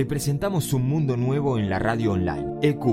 Te 0.00 0.06
presentamos 0.06 0.72
un 0.72 0.88
mundo 0.88 1.14
nuevo 1.18 1.58
en 1.58 1.68
la 1.68 1.78
radio 1.78 2.12
online. 2.12 2.56
EQ 2.62 2.86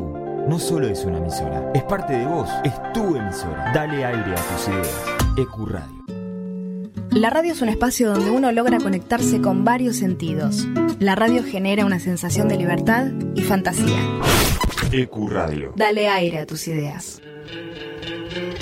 no 0.49 0.59
solo 0.59 0.89
es 0.89 1.05
una 1.05 1.19
emisora, 1.19 1.71
es 1.73 1.81
parte 1.83 2.11
de 2.11 2.25
vos, 2.25 2.49
es 2.65 2.73
tu 2.91 3.15
emisora. 3.15 3.71
Dale 3.73 4.03
aire 4.03 4.33
a 4.33 4.35
tus 4.35 4.67
ideas. 4.67 5.05
EQ 5.37 5.67
Radio. 5.69 6.05
La 7.11 7.29
radio 7.29 7.53
es 7.53 7.61
un 7.61 7.69
espacio 7.69 8.11
donde 8.11 8.29
uno 8.29 8.51
logra 8.51 8.79
conectarse 8.79 9.39
con 9.39 9.63
varios 9.63 9.95
sentidos. 9.95 10.67
La 10.99 11.15
radio 11.15 11.45
genera 11.45 11.85
una 11.85 11.99
sensación 11.99 12.49
de 12.49 12.57
libertad 12.57 13.07
y 13.35 13.41
fantasía. 13.41 13.99
EQ 14.91 15.29
Radio. 15.29 15.71
Dale 15.77 16.09
aire 16.09 16.39
a 16.39 16.45
tus 16.45 16.67
ideas. 16.67 17.21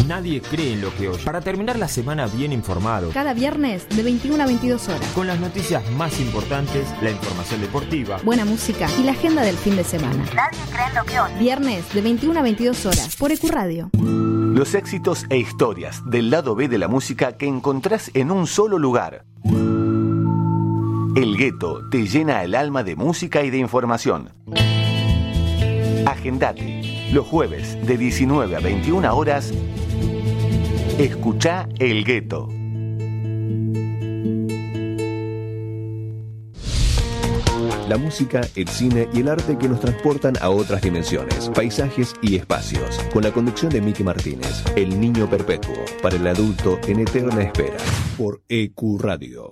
Nadie 0.07 0.41
cree 0.41 0.73
en 0.73 0.81
lo 0.81 0.93
que 0.95 1.09
oye. 1.09 1.23
Para 1.23 1.41
terminar 1.41 1.79
la 1.79 1.87
semana 1.87 2.27
bien 2.27 2.51
informado, 2.53 3.09
Cada 3.11 3.33
viernes 3.33 3.87
de 3.89 4.03
21 4.03 4.43
a 4.43 4.45
22 4.45 4.87
horas. 4.89 5.01
con 5.15 5.25
las 5.27 5.39
noticias 5.39 5.89
más 5.91 6.19
importantes, 6.19 6.87
la 7.01 7.09
información 7.11 7.61
deportiva, 7.61 8.17
Buena 8.23 8.45
música 8.45 8.87
y 8.99 9.03
la 9.03 9.11
agenda 9.13 9.41
del 9.41 9.55
fin 9.57 9.75
de 9.75 9.83
semana. 9.83 10.23
Nadie 10.35 10.59
cree 10.71 10.87
en 10.89 10.95
lo 10.95 11.03
que 11.05 11.19
oye. 11.19 11.35
Viernes 11.39 11.93
de 11.93 12.01
21 12.01 12.39
a 12.39 12.43
22 12.43 12.85
horas 12.85 13.15
por 13.15 13.31
Ecuradio. 13.31 13.89
Los 13.93 14.75
éxitos 14.75 15.25
e 15.29 15.37
historias 15.37 16.01
del 16.05 16.29
lado 16.29 16.55
B 16.55 16.67
de 16.67 16.77
la 16.77 16.87
música 16.87 17.33
que 17.37 17.47
encontrás 17.47 18.11
en 18.13 18.31
un 18.31 18.47
solo 18.47 18.77
lugar. 18.77 19.25
El 21.15 21.37
gueto 21.37 21.81
te 21.89 22.05
llena 22.07 22.43
el 22.43 22.55
alma 22.55 22.83
de 22.83 22.95
música 22.95 23.43
y 23.43 23.49
de 23.49 23.57
información. 23.57 24.29
Agendate 26.05 27.09
los 27.11 27.25
jueves 27.25 27.77
de 27.85 27.97
19 27.97 28.55
a 28.55 28.59
21 28.59 29.15
horas 29.15 29.51
Escucha 30.97 31.67
El 31.77 32.05
Gueto. 32.05 32.47
La 37.89 37.97
música, 37.97 38.41
el 38.55 38.67
cine 38.67 39.07
y 39.13 39.19
el 39.19 39.29
arte 39.29 39.57
que 39.57 39.67
nos 39.67 39.79
transportan 39.79 40.35
a 40.41 40.49
otras 40.49 40.81
dimensiones, 40.81 41.49
paisajes 41.49 42.13
y 42.21 42.35
espacios. 42.35 42.97
Con 43.13 43.23
la 43.23 43.31
conducción 43.31 43.71
de 43.71 43.81
Miki 43.81 44.03
Martínez, 44.03 44.63
El 44.75 44.99
Niño 44.99 45.29
Perpetuo, 45.29 45.75
para 46.01 46.15
el 46.15 46.25
adulto 46.25 46.79
en 46.87 47.01
eterna 47.01 47.43
espera, 47.43 47.77
por 48.17 48.41
EQ 48.47 48.99
Radio. 48.99 49.51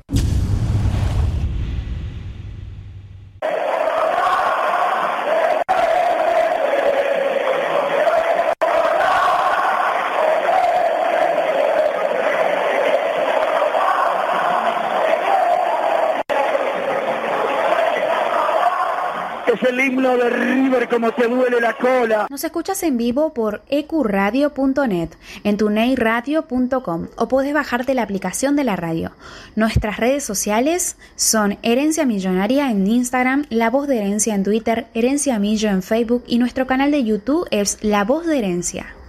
El 19.71 19.79
himno 19.79 20.17
de 20.17 20.29
River 20.29 20.89
como 20.89 21.11
te 21.11 21.27
duele 21.27 21.61
la 21.61 21.73
cola. 21.73 22.27
Nos 22.29 22.43
escuchas 22.43 22.83
en 22.83 22.97
vivo 22.97 23.33
por 23.33 23.63
ecuradio.net, 23.69 25.09
en 25.43 25.57
tuneiradio.com 25.57 27.07
o 27.15 27.27
podés 27.27 27.53
bajarte 27.53 27.93
la 27.93 28.03
aplicación 28.03 28.55
de 28.55 28.65
la 28.65 28.75
radio. 28.75 29.13
Nuestras 29.55 29.97
redes 29.97 30.23
sociales 30.23 30.97
son 31.15 31.57
Herencia 31.63 32.05
Millonaria 32.05 32.69
en 32.69 32.85
Instagram, 32.85 33.45
La 33.49 33.69
Voz 33.69 33.87
de 33.87 33.97
Herencia 33.97 34.35
en 34.35 34.43
Twitter, 34.43 34.87
Herencia 34.93 35.39
Millo 35.39 35.69
en 35.69 35.83
Facebook 35.83 36.23
y 36.27 36.37
nuestro 36.37 36.67
canal 36.67 36.91
de 36.91 37.03
YouTube 37.05 37.47
es 37.51 37.77
La 37.81 38.03
Voz 38.03 38.27
de 38.27 38.39
Herencia. 38.39 39.00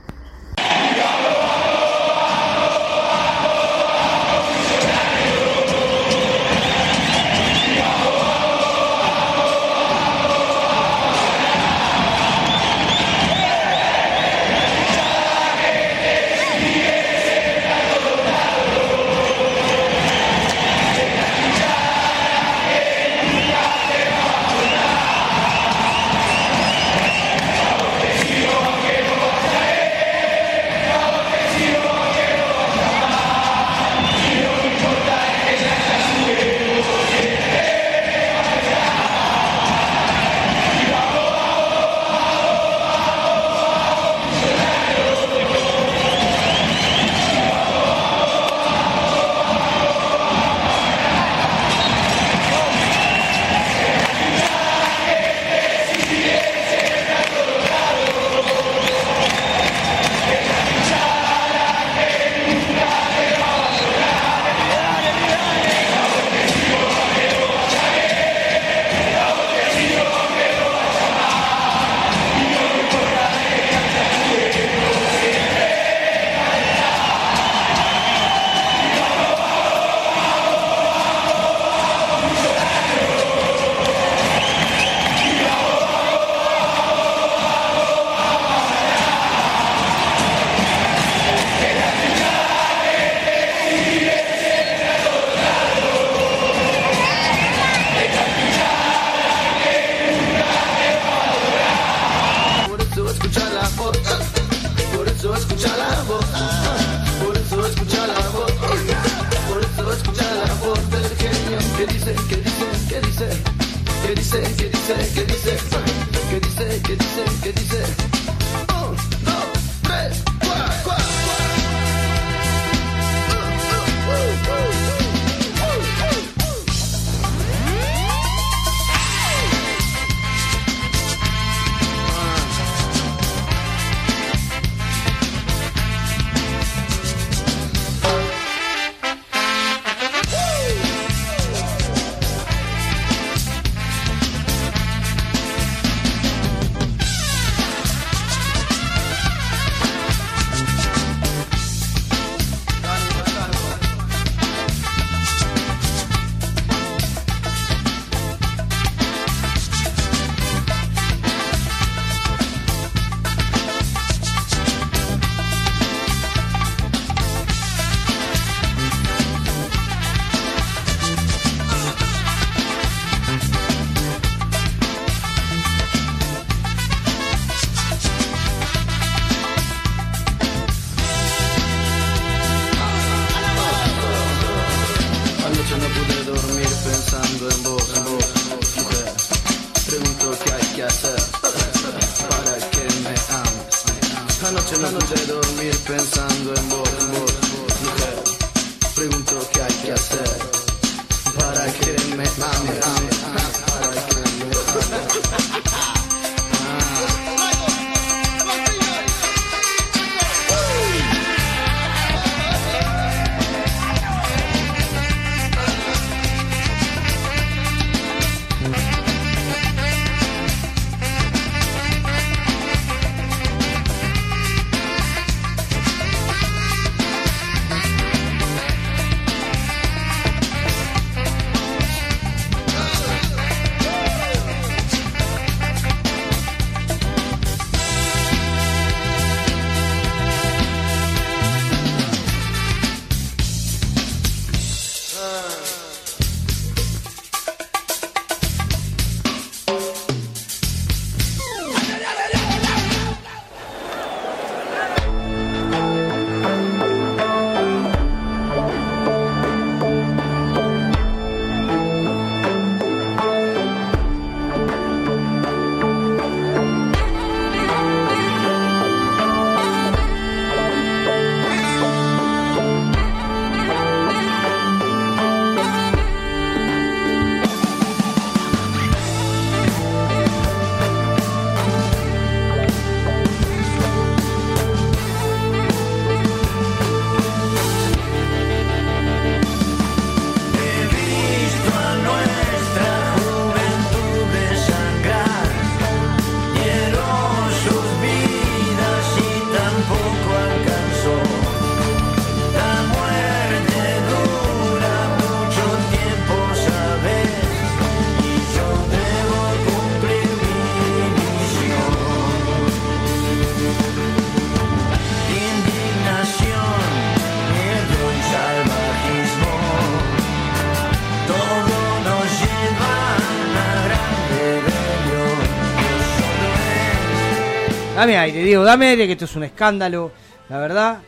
Dame 328.03 328.19
aire, 328.19 328.43
Diego, 328.43 328.65
dame 328.65 328.89
aire, 328.89 329.07
que 329.07 329.13
esto 329.13 329.27
es 329.27 329.37
un 329.37 329.45
escándalo, 329.45 330.11
la 330.49 330.59
verdad. 330.59 330.99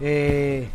Eh, 0.00 0.66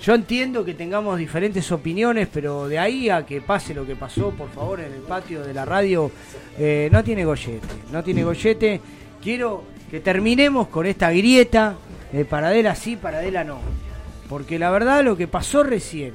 yo 0.00 0.14
entiendo 0.14 0.64
que 0.64 0.74
tengamos 0.74 1.18
diferentes 1.18 1.72
opiniones, 1.72 2.28
pero 2.32 2.68
de 2.68 2.78
ahí 2.78 3.10
a 3.10 3.26
que 3.26 3.40
pase 3.40 3.74
lo 3.74 3.84
que 3.84 3.96
pasó, 3.96 4.30
por 4.30 4.50
favor, 4.50 4.78
en 4.78 4.92
el 4.92 5.00
patio 5.00 5.42
de 5.42 5.52
la 5.52 5.64
radio, 5.64 6.12
eh, 6.56 6.88
no 6.92 7.02
tiene 7.02 7.24
gollete, 7.24 7.66
no 7.90 8.04
tiene 8.04 8.22
gollete. 8.22 8.80
Quiero 9.20 9.64
que 9.90 9.98
terminemos 9.98 10.68
con 10.68 10.86
esta 10.86 11.10
grieta 11.10 11.74
de 12.12 12.24
Paradela 12.24 12.76
sí, 12.76 12.94
Paradela 12.94 13.42
no. 13.42 13.58
Porque 14.28 14.60
la 14.60 14.70
verdad 14.70 15.02
lo 15.02 15.16
que 15.16 15.26
pasó 15.26 15.64
recién, 15.64 16.14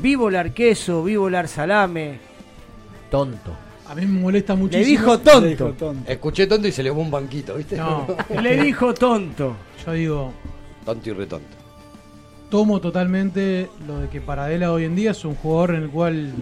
vi 0.00 0.14
volar 0.14 0.54
queso, 0.54 1.04
vi 1.04 1.16
volar 1.16 1.48
salame. 1.48 2.18
Tonto. 3.10 3.65
A 3.88 3.94
mí 3.94 4.04
me 4.06 4.20
molesta 4.20 4.54
muchísimo. 4.54 4.84
Le 4.84 4.88
dijo 4.90 5.18
tonto. 5.20 5.94
Escuché 6.06 6.46
tonto 6.46 6.66
y 6.68 6.72
se 6.72 6.82
le 6.82 6.92
fue 6.92 7.00
un 7.02 7.10
banquito, 7.10 7.54
¿viste? 7.54 7.76
No. 7.76 8.06
Le 8.42 8.62
dijo 8.62 8.92
tonto. 8.94 9.54
Yo 9.84 9.92
digo, 9.92 10.32
Tonto 10.84 11.10
y 11.10 11.12
retonto. 11.12 11.56
tomo 12.50 12.80
totalmente 12.80 13.68
lo 13.86 14.00
de 14.00 14.08
que 14.08 14.20
Paradela 14.20 14.72
hoy 14.72 14.84
en 14.84 14.96
día 14.96 15.12
es 15.12 15.24
un 15.24 15.34
jugador 15.36 15.74
en 15.76 15.82
el 15.84 15.90
cual 15.90 16.32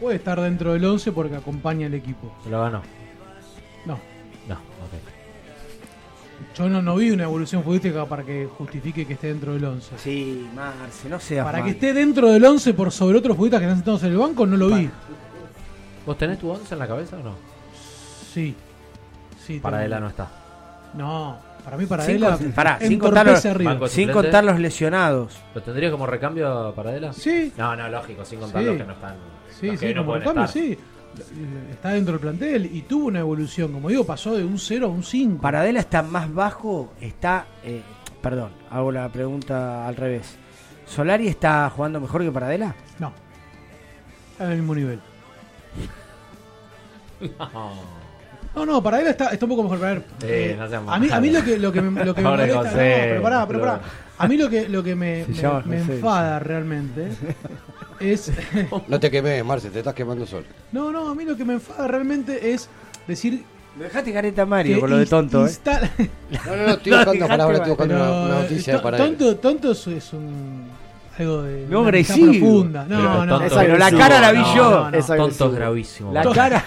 puede 0.00 0.16
estar 0.16 0.40
dentro 0.40 0.72
del 0.72 0.84
11 0.84 1.12
porque 1.12 1.36
acompaña 1.36 1.86
al 1.86 1.94
equipo. 1.94 2.34
Se 2.44 2.50
lo 2.50 2.60
ganó. 2.60 2.82
No. 3.84 3.98
No, 4.48 4.54
ok. 4.54 4.94
Yo 6.56 6.68
no, 6.68 6.80
no 6.82 6.96
vi 6.96 7.10
una 7.10 7.24
evolución 7.24 7.62
futbolística 7.62 8.04
para 8.06 8.22
que 8.24 8.46
justifique 8.46 9.06
que 9.06 9.12
esté 9.14 9.28
dentro 9.28 9.52
del 9.54 9.64
11. 9.64 9.90
Sí, 9.98 10.46
Marce, 10.54 11.08
no 11.08 11.20
seas 11.20 11.44
Para 11.44 11.58
mal. 11.58 11.66
que 11.66 11.72
esté 11.72 11.92
dentro 11.92 12.30
del 12.30 12.44
11 12.44 12.74
por 12.74 12.90
sobre 12.92 13.18
otros 13.18 13.36
futbolistas 13.36 13.60
que 13.60 13.66
están 13.66 13.76
sentados 13.78 14.02
en 14.04 14.12
el 14.12 14.18
banco, 14.18 14.46
no 14.46 14.56
lo 14.56 14.68
vi. 14.68 14.88
¿Vos 16.08 16.16
tenés 16.18 16.38
tu 16.38 16.50
11 16.50 16.72
en 16.74 16.78
la 16.78 16.88
cabeza 16.88 17.16
o 17.18 17.22
no? 17.22 17.34
Sí. 18.32 18.54
sí 19.44 19.60
Paradela 19.60 19.96
tengo. 19.96 20.04
no 20.06 20.10
está. 20.10 20.28
No, 20.94 21.38
para 21.62 21.76
mí 21.76 21.82
Sin, 21.82 21.88
Paradela 21.88 22.38
con- 22.38 22.52
pará, 22.52 22.78
sin 22.80 22.98
contar, 22.98 23.26
los, 23.26 23.34
entorpece 23.34 23.48
arriba. 23.50 23.70
Banco 23.72 23.88
sin 23.88 23.94
suplente. 24.06 24.12
contar 24.14 24.44
los 24.44 24.58
lesionados. 24.58 25.38
¿Lo 25.54 25.62
tendría 25.62 25.90
como 25.90 26.06
recambio 26.06 26.72
para 26.74 26.90
Adela? 26.90 27.12
Sí. 27.12 27.52
No, 27.58 27.76
no, 27.76 27.88
lógico, 27.90 28.24
sin 28.24 28.40
contar 28.40 28.62
Sí. 28.62 28.68
los 28.68 28.76
que 28.78 28.84
no 28.84 28.92
están. 28.94 29.14
Sí, 29.60 29.66
los 29.66 29.78
que 29.80 29.88
sí, 29.88 29.94
no 29.94 30.00
como 30.00 30.12
pueden 30.12 30.24
cambio, 30.24 30.44
estar. 30.44 30.62
sí. 30.62 30.78
Está 31.70 31.90
dentro 31.90 32.12
del 32.12 32.20
plantel 32.20 32.66
y 32.74 32.82
tuvo 32.82 33.06
una 33.08 33.20
evolución. 33.20 33.72
Como 33.72 33.88
digo, 33.90 34.04
pasó 34.04 34.34
de 34.36 34.44
un 34.44 34.58
0 34.58 34.86
a 34.86 34.88
un 34.88 35.02
5. 35.02 35.42
Paradela 35.42 35.80
está 35.80 36.02
más 36.02 36.32
bajo, 36.32 36.92
está... 37.00 37.46
eh, 37.64 37.82
perdón, 38.22 38.50
hago 38.70 38.90
la 38.92 39.08
pregunta 39.10 39.86
al 39.86 39.96
revés. 39.96 40.36
¿Solari 40.86 41.28
está 41.28 41.68
jugando 41.70 42.00
mejor 42.00 42.22
que 42.22 42.30
Paradela? 42.32 42.74
No. 42.98 43.12
Está 44.32 44.44
en 44.46 44.50
el 44.52 44.58
mismo 44.58 44.74
nivel. 44.74 45.00
No, 48.54 48.66
no, 48.66 48.82
para 48.82 49.00
él 49.00 49.06
está, 49.08 49.28
está 49.28 49.44
un 49.44 49.50
poco 49.50 49.62
mejor. 49.64 49.78
Para 49.78 49.92
él. 49.92 50.02
Sí, 50.20 50.26
Eh, 50.28 50.56
no 50.58 50.68
seas 50.68 50.82
a, 50.86 50.98
mí, 50.98 51.08
a 51.10 51.20
mí 51.20 51.30
lo 51.30 51.44
que, 51.44 51.58
lo 51.58 51.72
que 51.72 51.80
me, 51.82 52.04
lo 52.04 52.14
que 52.14 52.22
me 52.22 52.28
molesta. 52.28 52.58
José, 52.58 52.70
no, 52.70 52.74
pero 53.08 53.22
pará, 53.22 53.46
pero 53.46 53.60
pará. 53.60 53.80
A 54.18 54.26
mí 54.26 54.36
lo 54.36 54.48
que, 54.50 54.68
lo 54.68 54.82
que 54.82 54.94
me, 54.96 55.24
Se 55.26 55.30
me- 55.46 55.62
me 55.64 55.80
José. 55.80 55.94
enfada 55.94 56.38
realmente 56.40 57.08
es. 58.00 58.32
No 58.88 58.98
te 58.98 59.10
quemes, 59.10 59.44
Marce, 59.44 59.70
te 59.70 59.78
estás 59.78 59.94
quemando 59.94 60.26
solo. 60.26 60.46
No, 60.72 60.90
no, 60.90 61.08
a 61.08 61.14
mí 61.14 61.24
lo 61.24 61.36
que 61.36 61.44
me 61.44 61.54
enfada 61.54 61.86
realmente 61.88 62.52
es 62.52 62.68
decir. 63.06 63.44
Dejate 63.78 64.12
careta 64.12 64.44
Mario 64.44 64.74
que 64.76 64.80
con 64.80 64.90
lo 64.90 64.96
de 64.98 65.06
tonto, 65.06 65.46
¿eh? 65.46 65.52
No, 66.46 66.56
no, 66.56 66.66
no, 66.66 66.72
estoy 66.72 66.92
buscando 66.96 67.28
palabras, 67.28 67.58
estoy 67.58 67.70
buscando 67.70 67.94
una, 67.94 68.10
una 68.24 68.34
noticia 68.40 68.82
para 68.82 68.96
él. 68.96 69.04
tonto, 69.16 69.36
tonto 69.36 69.70
es, 69.70 69.86
es 69.86 70.12
un. 70.14 70.66
Algo 71.18 71.42
de. 71.42 71.66
No, 71.68 71.80
agresivo. 71.80 72.30
profunda. 72.30 72.84
No, 72.84 72.96
Pero 72.96 73.26
no, 73.26 73.38
tonto 73.38 73.56
Pero 73.58 73.76
la 73.78 73.90
cara 73.90 74.20
la 74.20 74.32
vi 74.32 74.38
No, 74.38 74.54
yo. 74.54 74.70
no, 74.70 74.90
no. 74.90 74.96
Es 74.98 75.06
Tonto 75.06 75.46
es 75.46 75.54
gravísimo. 75.54 76.12
La 76.12 76.22
cara. 76.30 76.64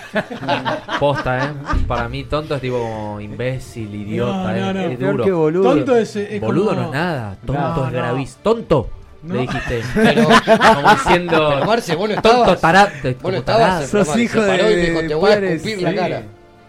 Posta, 0.99 1.45
¿eh? 1.45 1.49
Para 1.87 2.09
mí, 2.09 2.23
tonto 2.25 2.55
es 2.55 2.61
tipo 2.61 2.77
como 2.79 3.19
imbécil, 3.21 3.93
idiota. 3.95 4.53
No, 4.53 4.73
no, 4.73 4.79
es, 4.81 4.85
no. 4.85 4.91
es 4.91 4.99
duro. 4.99 5.23
que 5.23 5.31
boludo. 5.31 5.63
Tonto 5.63 5.95
es- 5.95 6.15
es 6.15 6.41
boludo 6.41 6.69
como- 6.69 6.81
no 6.81 6.85
es 6.87 6.91
nada. 6.93 7.37
Tonto 7.45 7.61
No, 7.61 7.69
es 7.87 7.91
no. 7.93 7.97
gravísimo. 7.97 8.39
Tonto. 8.43 8.89
No. 9.23 9.33
Le 9.35 9.41
dijiste. 9.41 9.81
Pero- 9.93 10.23
como 10.25 10.89
diciendo. 10.91 11.49
Pero, 11.53 11.65
Marce, 11.65 11.95
vos 11.95 12.09
no 12.09 12.15
tonto, 12.15 12.29
estabas. 12.53 12.61
tarate, 12.61 13.13
Vos 13.13 13.15
no 13.15 13.21
como 13.21 13.37
estabas. 13.37 13.87
Sos 13.87 14.17
hijo 14.17 14.41
de- 14.41 15.03
te 15.07 15.15
voy 15.15 15.31
a 15.31 15.35
escupir 15.37 15.75
sí. 15.77 15.81
la 15.83 15.95
cara. 15.95 16.23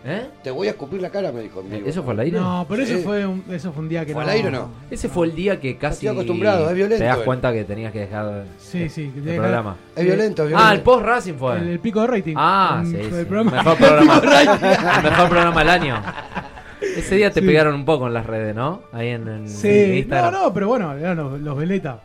¿Eh? 0.04 0.26
Te 0.42 0.50
voy 0.50 0.66
a 0.66 0.70
escupir 0.70 1.00
la 1.00 1.10
cara, 1.10 1.30
me 1.30 1.42
dijo. 1.42 1.62
¿Eso 1.86 2.02
fue 2.02 2.12
al 2.14 2.20
aire? 2.20 2.40
No, 2.40 2.66
pero 2.68 2.82
eso 2.82 2.96
Sí. 2.96 3.02
fue 3.04 3.24
un, 3.24 3.44
eso 3.50 3.72
fue 3.72 3.82
un 3.84 3.88
día 3.88 4.04
que 4.04 4.12
¿Fue 4.12 4.22
no. 4.24 4.28
al 4.28 4.34
aire 4.36 4.48
o 4.48 4.50
no? 4.50 4.70
Ese 4.90 5.08
fue 5.08 5.26
el 5.28 5.34
día 5.36 5.60
que 5.60 5.76
casi. 5.76 6.06
Estoy 6.06 6.08
acostumbrado, 6.08 6.68
es 6.68 6.74
violento 6.74 6.98
Te 7.02 7.08
das 7.08 7.18
cuenta 7.18 7.52
que 7.52 7.62
tenías 7.64 7.92
que 7.92 8.00
dejar 8.00 8.44
Sí, 8.58 8.88
sí. 8.88 9.12
el 9.16 9.36
programa. 9.36 9.76
Es 9.94 10.04
violento, 10.04 10.42
es 10.42 10.48
violento. 10.48 10.68
Ah, 10.70 10.74
el 10.74 10.80
post 10.80 11.04
Racing 11.04 11.34
fue. 11.34 11.56
El, 11.58 11.68
el 11.68 11.78
pico 11.78 12.00
de 12.00 12.06
rating. 12.08 12.34
Ah, 12.36 12.82
sí, 12.84 12.96
el 12.96 13.26
programa- 13.26 13.52
Mejor 13.52 13.76
programa. 13.76 14.22
el 14.96 15.02
mejor 15.10 15.28
programa 15.28 15.58
del 15.60 15.68
año. 15.70 16.02
Ese 16.80 17.14
día 17.14 17.30
te 17.30 17.40
Sí. 17.40 17.46
pegaron 17.46 17.74
un 17.76 17.84
poco 17.84 18.08
en 18.08 18.14
las 18.14 18.26
redes, 18.26 18.56
¿no? 18.56 18.82
Ahí 18.92 19.08
en, 19.08 19.28
en 19.28 19.48
Sí, 19.48 19.68
no, 19.88 19.94
Instagram. 19.94 20.32
no, 20.32 20.52
pero 20.52 20.66
bueno, 20.68 20.92
eran 20.94 21.16
los, 21.16 21.40
los 21.40 21.56
Veleta. 21.56 22.00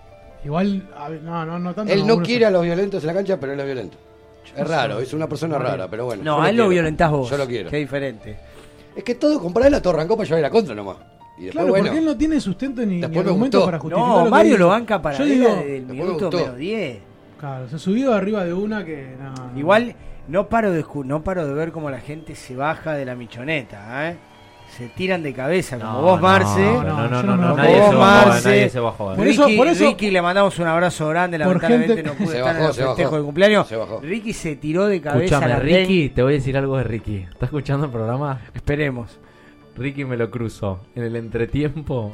Igual, 0.45 0.87
no, 1.23 1.45
no, 1.47 1.57
no 1.57 1.73
tanto. 1.73 1.91
Él 1.91 2.05
no 2.05 2.19
quiere 2.21 2.45
a 2.45 2.51
los 2.51 2.63
violentos 2.63 3.03
en 3.03 3.07
la 3.07 3.13
cancha, 3.15 3.39
pero 3.39 3.53
él 3.53 3.59
es 3.59 3.65
violento. 3.65 3.97
Es 4.55 4.67
raro, 4.67 4.99
es 4.99 5.13
una 5.13 5.27
persona 5.27 5.57
rara, 5.57 5.87
pero 5.89 6.05
bueno. 6.05 6.23
No, 6.23 6.41
a 6.41 6.49
él 6.49 6.57
lo 6.57 6.69
violentás 6.69 7.11
vos. 7.11 7.29
Yo 7.29 7.37
lo 7.37 7.47
quiero. 7.47 7.69
Qué 7.69 7.77
diferente. 7.77 8.37
Es 8.95 9.03
que 9.03 9.15
todo 9.15 9.39
con 9.39 9.53
Paradela 9.53 9.81
todo 9.81 9.93
arrancó 9.93 10.15
para 10.17 10.27
llevar 10.27 10.41
la 10.41 10.49
contra 10.49 10.73
nomás. 10.75 10.97
Y 11.37 11.45
después, 11.45 11.51
Claro, 11.51 11.67
bueno. 11.69 11.85
porque 11.85 11.99
él 11.99 12.05
no 12.05 12.17
tiene 12.17 12.39
sustento 12.41 12.81
ni, 12.83 12.95
ni 12.99 13.03
argumento 13.17 13.63
para 13.63 13.77
justificar. 13.79 14.09
No, 14.17 14.23
que 14.23 14.29
Mario 14.31 14.57
lo 14.57 14.67
banca 14.69 14.99
para 15.01 15.17
Yo 15.19 15.25
digo, 15.25 15.49
desde 15.49 15.77
el 15.77 15.85
minuto 15.85 16.31
menos 16.31 16.57
10. 16.57 16.97
Claro, 17.39 17.69
se 17.69 17.77
subió 17.77 18.13
arriba 18.15 18.43
de 18.43 18.53
una 18.53 18.83
que. 18.83 19.15
no. 19.21 19.59
Igual 19.59 19.95
no 20.27 20.49
paro 20.49 20.71
de 20.71 20.83
escu- 20.83 21.05
no 21.05 21.23
paro 21.23 21.45
de 21.47 21.53
ver 21.53 21.71
cómo 21.71 21.91
la 21.91 21.99
gente 21.99 22.33
se 22.33 22.55
baja 22.55 22.93
de 22.95 23.05
la 23.05 23.15
michoneta, 23.15 24.09
¿eh? 24.09 24.17
Se 24.75 24.87
tiran 24.89 25.23
de 25.23 25.33
cabeza 25.33 25.79
como 25.79 25.91
No, 25.93 26.01
vos, 26.01 26.15
no, 26.17 26.21
Marce. 26.27 26.59
No, 26.61 26.83
No, 26.83 27.07
no, 27.09 27.23
no, 27.23 27.35
no, 27.37 27.55
nadie, 27.55 27.73
se 27.75 27.79
bajó, 27.81 27.97
Marce. 27.97 28.49
nadie 28.49 28.69
se 28.69 28.79
bajó. 28.79 29.05
Por 29.15 29.17
Ricky, 29.25 29.29
eso- 29.31 29.47
por 29.57 29.67
eso- 29.67 29.85
Ricky 29.87 30.11
le 30.11 30.21
mandamos 30.21 30.59
un 30.59 30.67
abrazo 30.67 31.07
grande, 31.09 31.37
lamentablemente 31.39 31.95
gente- 31.95 32.09
no 32.09 32.13
pudo 32.15 32.27
estar 32.33 32.43
bajó, 32.43 32.57
en 32.59 32.63
el 32.65 32.73
festejo 32.73 33.01
bajó. 33.03 33.17
de 33.17 33.23
cumpleaños. 33.23 33.67
Se 33.67 33.75
bajó. 33.75 33.99
Ricky 34.01 34.33
se 34.33 34.55
tiró 34.57 34.85
de 34.85 35.01
cabeza. 35.01 35.37
Andén. 35.37 35.61
Ricky, 35.61 36.09
te 36.09 36.21
voy 36.21 36.33
a 36.33 36.35
decir 36.35 36.57
algo 36.57 36.77
de 36.77 36.83
Ricky. 36.83 37.17
¿Estás 37.17 37.43
escuchando 37.43 37.85
el 37.87 37.91
programa? 37.91 38.39
Esperemos. 38.53 39.17
Ricky 39.75 40.05
me 40.05 40.17
lo 40.17 40.29
cruzó 40.29 40.81
en 40.95 41.03
el 41.03 41.15
entretiempo 41.15 42.13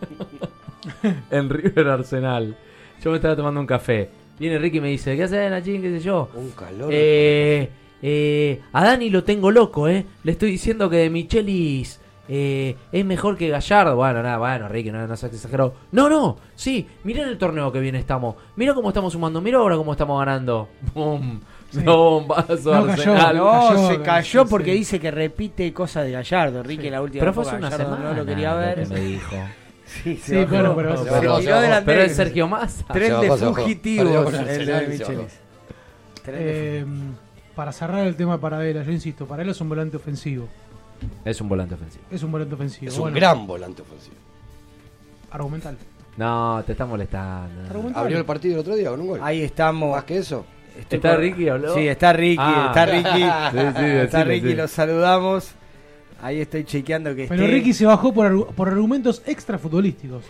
en 1.30 1.48
River 1.50 1.88
Arsenal. 1.88 2.56
Yo 3.02 3.10
me 3.10 3.16
estaba 3.16 3.36
tomando 3.36 3.60
un 3.60 3.66
café. 3.66 4.08
Viene 4.38 4.58
Ricky 4.58 4.78
y 4.78 4.80
me 4.80 4.88
dice, 4.88 5.16
¿qué 5.16 5.24
haces, 5.24 5.50
Nachín? 5.50 5.80
¿Qué 5.82 5.90
sé 5.90 6.00
yo? 6.00 6.28
Un 6.34 6.50
calor. 6.50 6.90
Eh, 6.92 7.70
eh, 8.02 8.60
a 8.72 8.84
Dani 8.84 9.10
lo 9.10 9.24
tengo 9.24 9.50
loco, 9.50 9.88
¿eh? 9.88 10.04
Le 10.24 10.32
estoy 10.32 10.50
diciendo 10.50 10.88
que 10.90 10.96
de 10.96 11.10
Michelis 11.10 12.00
eh, 12.28 12.76
es 12.92 13.04
mejor 13.04 13.36
que 13.36 13.48
Gallardo. 13.48 13.96
Bueno, 13.96 14.22
nada, 14.22 14.38
bueno, 14.38 14.68
Ricky, 14.68 14.90
no, 14.90 15.06
no 15.06 15.16
seas 15.16 15.32
exagerado. 15.32 15.74
No, 15.92 16.08
no, 16.08 16.36
sí, 16.54 16.86
mirá 17.04 17.22
en 17.22 17.28
el 17.28 17.38
torneo 17.38 17.70
que 17.72 17.80
viene 17.80 17.98
estamos. 17.98 18.34
Mirá 18.56 18.74
cómo 18.74 18.88
estamos 18.88 19.12
sumando, 19.12 19.40
mirá 19.40 19.58
ahora 19.58 19.76
cómo 19.76 19.92
estamos 19.92 20.18
ganando. 20.18 20.68
¡Bum! 20.94 21.40
Sí. 21.70 21.80
No, 21.84 21.96
bombazo, 22.20 22.72
No, 22.72 22.86
cayó, 22.86 23.12
Arsenal. 23.12 23.36
No, 23.36 23.50
cayó, 23.68 23.88
se 23.88 24.00
cayó 24.02 24.42
sí, 24.44 24.48
porque 24.50 24.70
sí. 24.72 24.78
dice 24.78 25.00
que 25.00 25.10
repite 25.10 25.72
cosas 25.72 26.04
de 26.04 26.12
Gallardo. 26.12 26.62
Ricky 26.62 26.88
la 26.90 27.02
última 27.02 27.20
Pero 27.20 27.32
fue 27.34 27.42
hace 27.42 27.56
una 27.56 27.68
Gallardo 27.70 27.92
semana. 27.96 28.10
no 28.12 28.16
lo 28.18 28.24
quería 28.24 28.52
lo 28.54 28.58
ver. 28.60 28.74
que 28.82 28.86
me 28.94 29.00
dijo. 29.00 29.36
Sí, 29.84 30.16
Sí, 30.22 30.44
bueno, 30.44 30.74
pero- 30.76 30.94
andén. 30.94 31.82
Pero 31.84 32.02
es 32.02 32.14
Sergio 32.16 32.46
Massa. 32.48 32.84
Tren 32.92 33.20
de 33.20 33.30
fugitivos 33.36 34.32
el 34.34 34.48
el 34.48 34.66
de 34.66 34.86
Michelis. 34.88 35.08
bajó. 35.08 35.28
Tren 36.24 36.38
de 36.38 36.78
Eh, 36.80 36.86
para 37.56 37.72
cerrar 37.72 38.06
el 38.06 38.14
tema 38.14 38.34
de 38.34 38.38
Paradela, 38.38 38.84
yo 38.84 38.92
insisto, 38.92 39.26
Paradela 39.26 39.50
es 39.52 39.60
un 39.60 39.68
volante 39.68 39.96
ofensivo. 39.96 40.46
Es 41.24 41.40
un 41.40 41.48
volante 41.48 41.74
ofensivo. 41.74 42.04
Es 42.10 42.22
un 42.22 42.30
volante 42.32 42.54
ofensivo. 42.54 42.92
Es 42.92 42.98
un 42.98 43.12
gran 43.12 43.46
volante 43.46 43.82
ofensivo. 43.82 44.14
Argumental. 45.30 45.76
No, 46.16 46.62
te 46.64 46.72
está 46.72 46.86
molestando. 46.86 47.62
Argumental. 47.68 48.02
Abrió 48.02 48.18
el 48.18 48.24
partido 48.24 48.54
el 48.54 48.60
otro 48.60 48.74
día 48.76 48.90
con 48.90 49.00
un 49.00 49.06
gol. 49.08 49.20
Ahí 49.22 49.42
estamos. 49.42 49.90
Más 49.90 50.04
que 50.04 50.18
eso. 50.18 50.46
Estoy 50.78 50.96
¿Está 50.96 51.16
Ricky, 51.16 51.48
habló? 51.48 51.74
Sí, 51.74 51.88
está 51.88 52.12
Ricky, 52.12 52.36
Ah. 52.38 52.66
está 52.68 52.86
Ricky. 52.86 53.02
Sí, 53.52 53.78
sí, 53.78 53.84
está 53.86 54.24
Ricky, 54.24 54.48
sí. 54.48 54.54
lo 54.54 54.68
saludamos. 54.68 55.50
Ahí 56.22 56.40
estoy 56.40 56.64
chequeando 56.64 57.14
que 57.14 57.26
Pero 57.28 57.42
esté. 57.44 57.54
Ricky 57.54 57.72
se 57.74 57.84
bajó 57.86 58.12
por, 58.12 58.54
por 58.54 58.68
argumentos 58.68 59.22
extra 59.26 59.58
futbolísticos. 59.58 60.24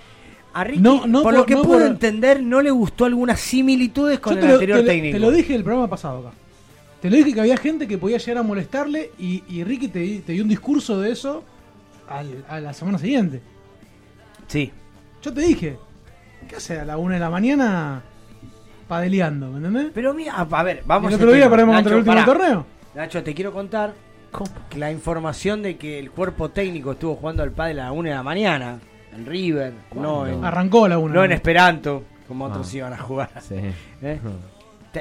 A 0.54 0.64
Ricky, 0.64 0.80
No, 0.80 1.06
no 1.06 1.22
por, 1.22 1.32
por- 1.32 1.34
lo 1.34 1.46
que 1.46 1.54
no 1.54 1.62
puedo 1.62 1.80
por- 1.80 1.88
entender, 1.88 2.42
no 2.42 2.60
le 2.62 2.70
gustó 2.70 3.04
algunas 3.04 3.38
similitudes 3.40 4.18
con 4.20 4.34
Yo 4.34 4.40
el 4.40 4.46
lo, 4.48 4.52
anterior 4.54 4.78
te 4.78 4.82
lo- 4.84 4.88
técnico. 4.90 5.14
te 5.14 5.20
lo 5.20 5.30
dije 5.30 5.54
el 5.54 5.62
programa 5.64 5.88
pasado 5.88 6.26
acá. 6.28 6.36
Te 7.06 7.10
lo 7.10 7.16
dije 7.18 7.34
que 7.34 7.40
había 7.40 7.56
gente 7.56 7.86
que 7.86 7.98
podía 7.98 8.18
llegar 8.18 8.38
a 8.38 8.42
molestarle 8.42 9.12
y, 9.16 9.44
y 9.48 9.62
Ricky 9.62 9.86
te, 9.88 10.00
di- 10.00 10.18
te 10.18 10.32
dio 10.32 10.42
un 10.42 10.48
discurso 10.48 11.00
de 11.00 11.12
eso 11.12 11.44
al- 12.08 12.44
a 12.48 12.58
la 12.58 12.72
semana 12.72 12.98
siguiente. 12.98 13.40
Sí. 14.48 14.72
Yo 15.22 15.32
te 15.32 15.40
dije, 15.42 15.76
¿qué 16.48 16.56
hace 16.56 16.80
a 16.80 16.84
la 16.84 16.96
una 16.96 17.14
de 17.14 17.20
la 17.20 17.30
mañana 17.30 18.02
padeleando? 18.88 19.50
¿Me 19.50 19.58
entendés? 19.58 19.92
Pero 19.94 20.14
mira, 20.14 20.34
a, 20.34 20.62
ver, 20.64 20.82
vamos 20.84 21.12
¿Y 21.12 21.14
el 21.14 21.20
a 21.20 21.22
otro 21.22 21.32
día 21.36 21.48
contra 21.48 21.78
el 21.78 21.94
último 21.98 22.04
pará. 22.14 22.24
torneo? 22.24 22.66
Nacho, 22.96 23.22
te 23.22 23.34
quiero 23.34 23.52
contar 23.52 23.94
que 24.68 24.78
la 24.78 24.90
información 24.90 25.62
de 25.62 25.76
que 25.76 26.00
el 26.00 26.10
cuerpo 26.10 26.48
técnico 26.50 26.90
estuvo 26.92 27.14
jugando 27.14 27.44
al 27.44 27.52
pádel 27.52 27.78
a 27.80 27.84
la 27.84 27.92
una 27.92 28.08
de 28.10 28.14
la 28.16 28.22
mañana 28.24 28.80
en 29.14 29.26
River, 29.26 29.72
no 29.94 30.26
en, 30.26 30.44
Arrancó 30.44 30.86
a 30.86 30.88
la 30.88 30.98
una. 30.98 31.14
no 31.14 31.24
en 31.24 31.30
Esperanto, 31.32 32.02
como 32.26 32.46
otros 32.46 32.68
Ah. 32.72 32.76
iban 32.76 32.92
a 32.94 32.98
jugar. 32.98 33.30
Sí. 33.46 33.54
¿Eh? 34.02 34.18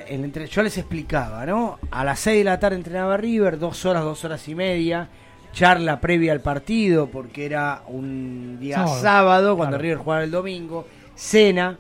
El 0.08 0.24
entre- 0.26 0.48
yo 0.48 0.62
les 0.64 0.78
explicaba, 0.78 1.46
¿no? 1.46 1.80
A 1.92 2.04
las 2.04 2.20
6 2.20 2.40
de 2.40 2.44
la 2.44 2.60
tarde 2.60 2.76
entrenaba 2.78 3.18
River, 3.18 3.58
dos 3.60 3.86
horas, 3.86 4.04
dos 4.04 4.24
horas 4.26 4.48
y 4.48 4.56
media. 4.56 5.08
charla 5.54 6.02
previa 6.02 6.34
al 6.34 6.42
partido, 6.42 7.08
porque 7.08 7.46
era 7.46 7.82
un 7.88 8.58
día 8.60 8.76
sábado, 8.76 9.02
Sábado, 9.02 9.56
cuando 9.56 9.78
claro. 9.78 9.82
River 9.84 9.98
jugaba 10.00 10.24
el 10.26 10.32
domingo, 10.32 10.86
cena, 11.16 11.78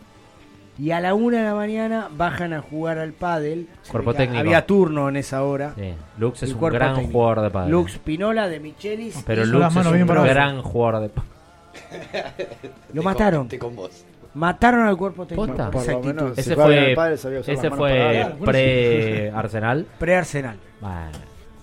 y 0.80 0.92
a 0.92 1.02
la 1.02 1.14
una 1.14 1.40
de 1.40 1.44
la 1.44 1.56
mañana 1.56 2.08
bajan 2.10 2.54
a 2.54 2.62
jugar 2.62 3.00
al 3.00 3.12
pádel. 3.12 3.68
Cuerpo 3.92 4.14
técnico. 4.14 4.40
Había 4.40 4.66
turno 4.66 5.10
en 5.10 5.18
esa 5.18 5.44
hora. 5.44 5.74
Sí, 5.76 5.94
Lux 6.18 6.44
es 6.44 6.54
un 6.54 6.62
gran 6.70 6.96
técnico. 6.96 7.12
jugador 7.20 7.42
de 7.42 7.50
pádel. 7.50 7.72
Lux 7.72 7.98
Pinola 8.00 8.48
de 8.48 8.60
Michelis. 8.62 9.22
Pero 9.26 9.44
Lux 9.44 9.76
es 9.76 9.86
un 9.86 10.06
gran 10.08 10.62
jugador 10.62 11.02
de 11.02 11.10
pádel. 11.10 11.32
Lo 12.94 13.04
mataron. 13.04 13.50
Con 13.60 13.76
vos. 13.76 14.06
Mataron 14.36 14.86
al 14.86 14.98
cuerpo 14.98 15.26
técnico. 15.26 15.54
Por 15.72 15.74
lo 15.74 15.80
actitud. 15.80 16.06
menos, 16.06 16.38
Ese 16.38 16.50
si 16.52 16.56
fue, 16.56 16.92
el 16.92 17.18
sabía 17.18 17.40
ese 17.40 17.72
fue 17.72 18.36
pre-Arsenal. 18.44 19.88
Pre-Arsenal. 20.00 20.60
Bueno, 20.82 21.12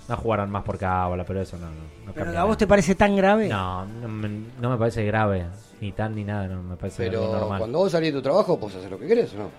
no 0.08 0.16
jugarán 0.16 0.50
más 0.50 0.62
por 0.64 0.78
cábala, 0.78 1.24
pero 1.24 1.42
eso 1.42 1.58
no. 1.58 1.66
no, 1.66 1.72
no 2.06 2.12
¿Pero 2.12 2.24
cambia 2.24 2.40
a 2.40 2.44
vos 2.44 2.56
te 2.56 2.66
parece 2.66 2.94
tan 2.94 3.14
grave? 3.14 3.48
No, 3.48 3.84
no 3.84 4.08
me, 4.08 4.28
no 4.60 4.70
me 4.70 4.76
parece 4.78 5.04
grave. 5.04 5.46
Ni 5.80 5.92
tan 5.92 6.14
ni 6.14 6.24
nada, 6.24 6.48
no 6.48 6.62
me 6.62 6.76
parece 6.76 7.04
Pero 7.04 7.32
normal. 7.32 7.58
cuando 7.58 7.78
vos 7.78 7.92
salís 7.92 8.12
de 8.12 8.18
tu 8.18 8.22
trabajo, 8.22 8.58
¿puedes 8.58 8.76
hacer 8.78 8.90
lo 8.90 8.98
que 8.98 9.06
querés 9.06 9.34
o 9.34 9.38
no? 9.38 9.50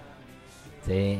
Sí. 0.85 1.19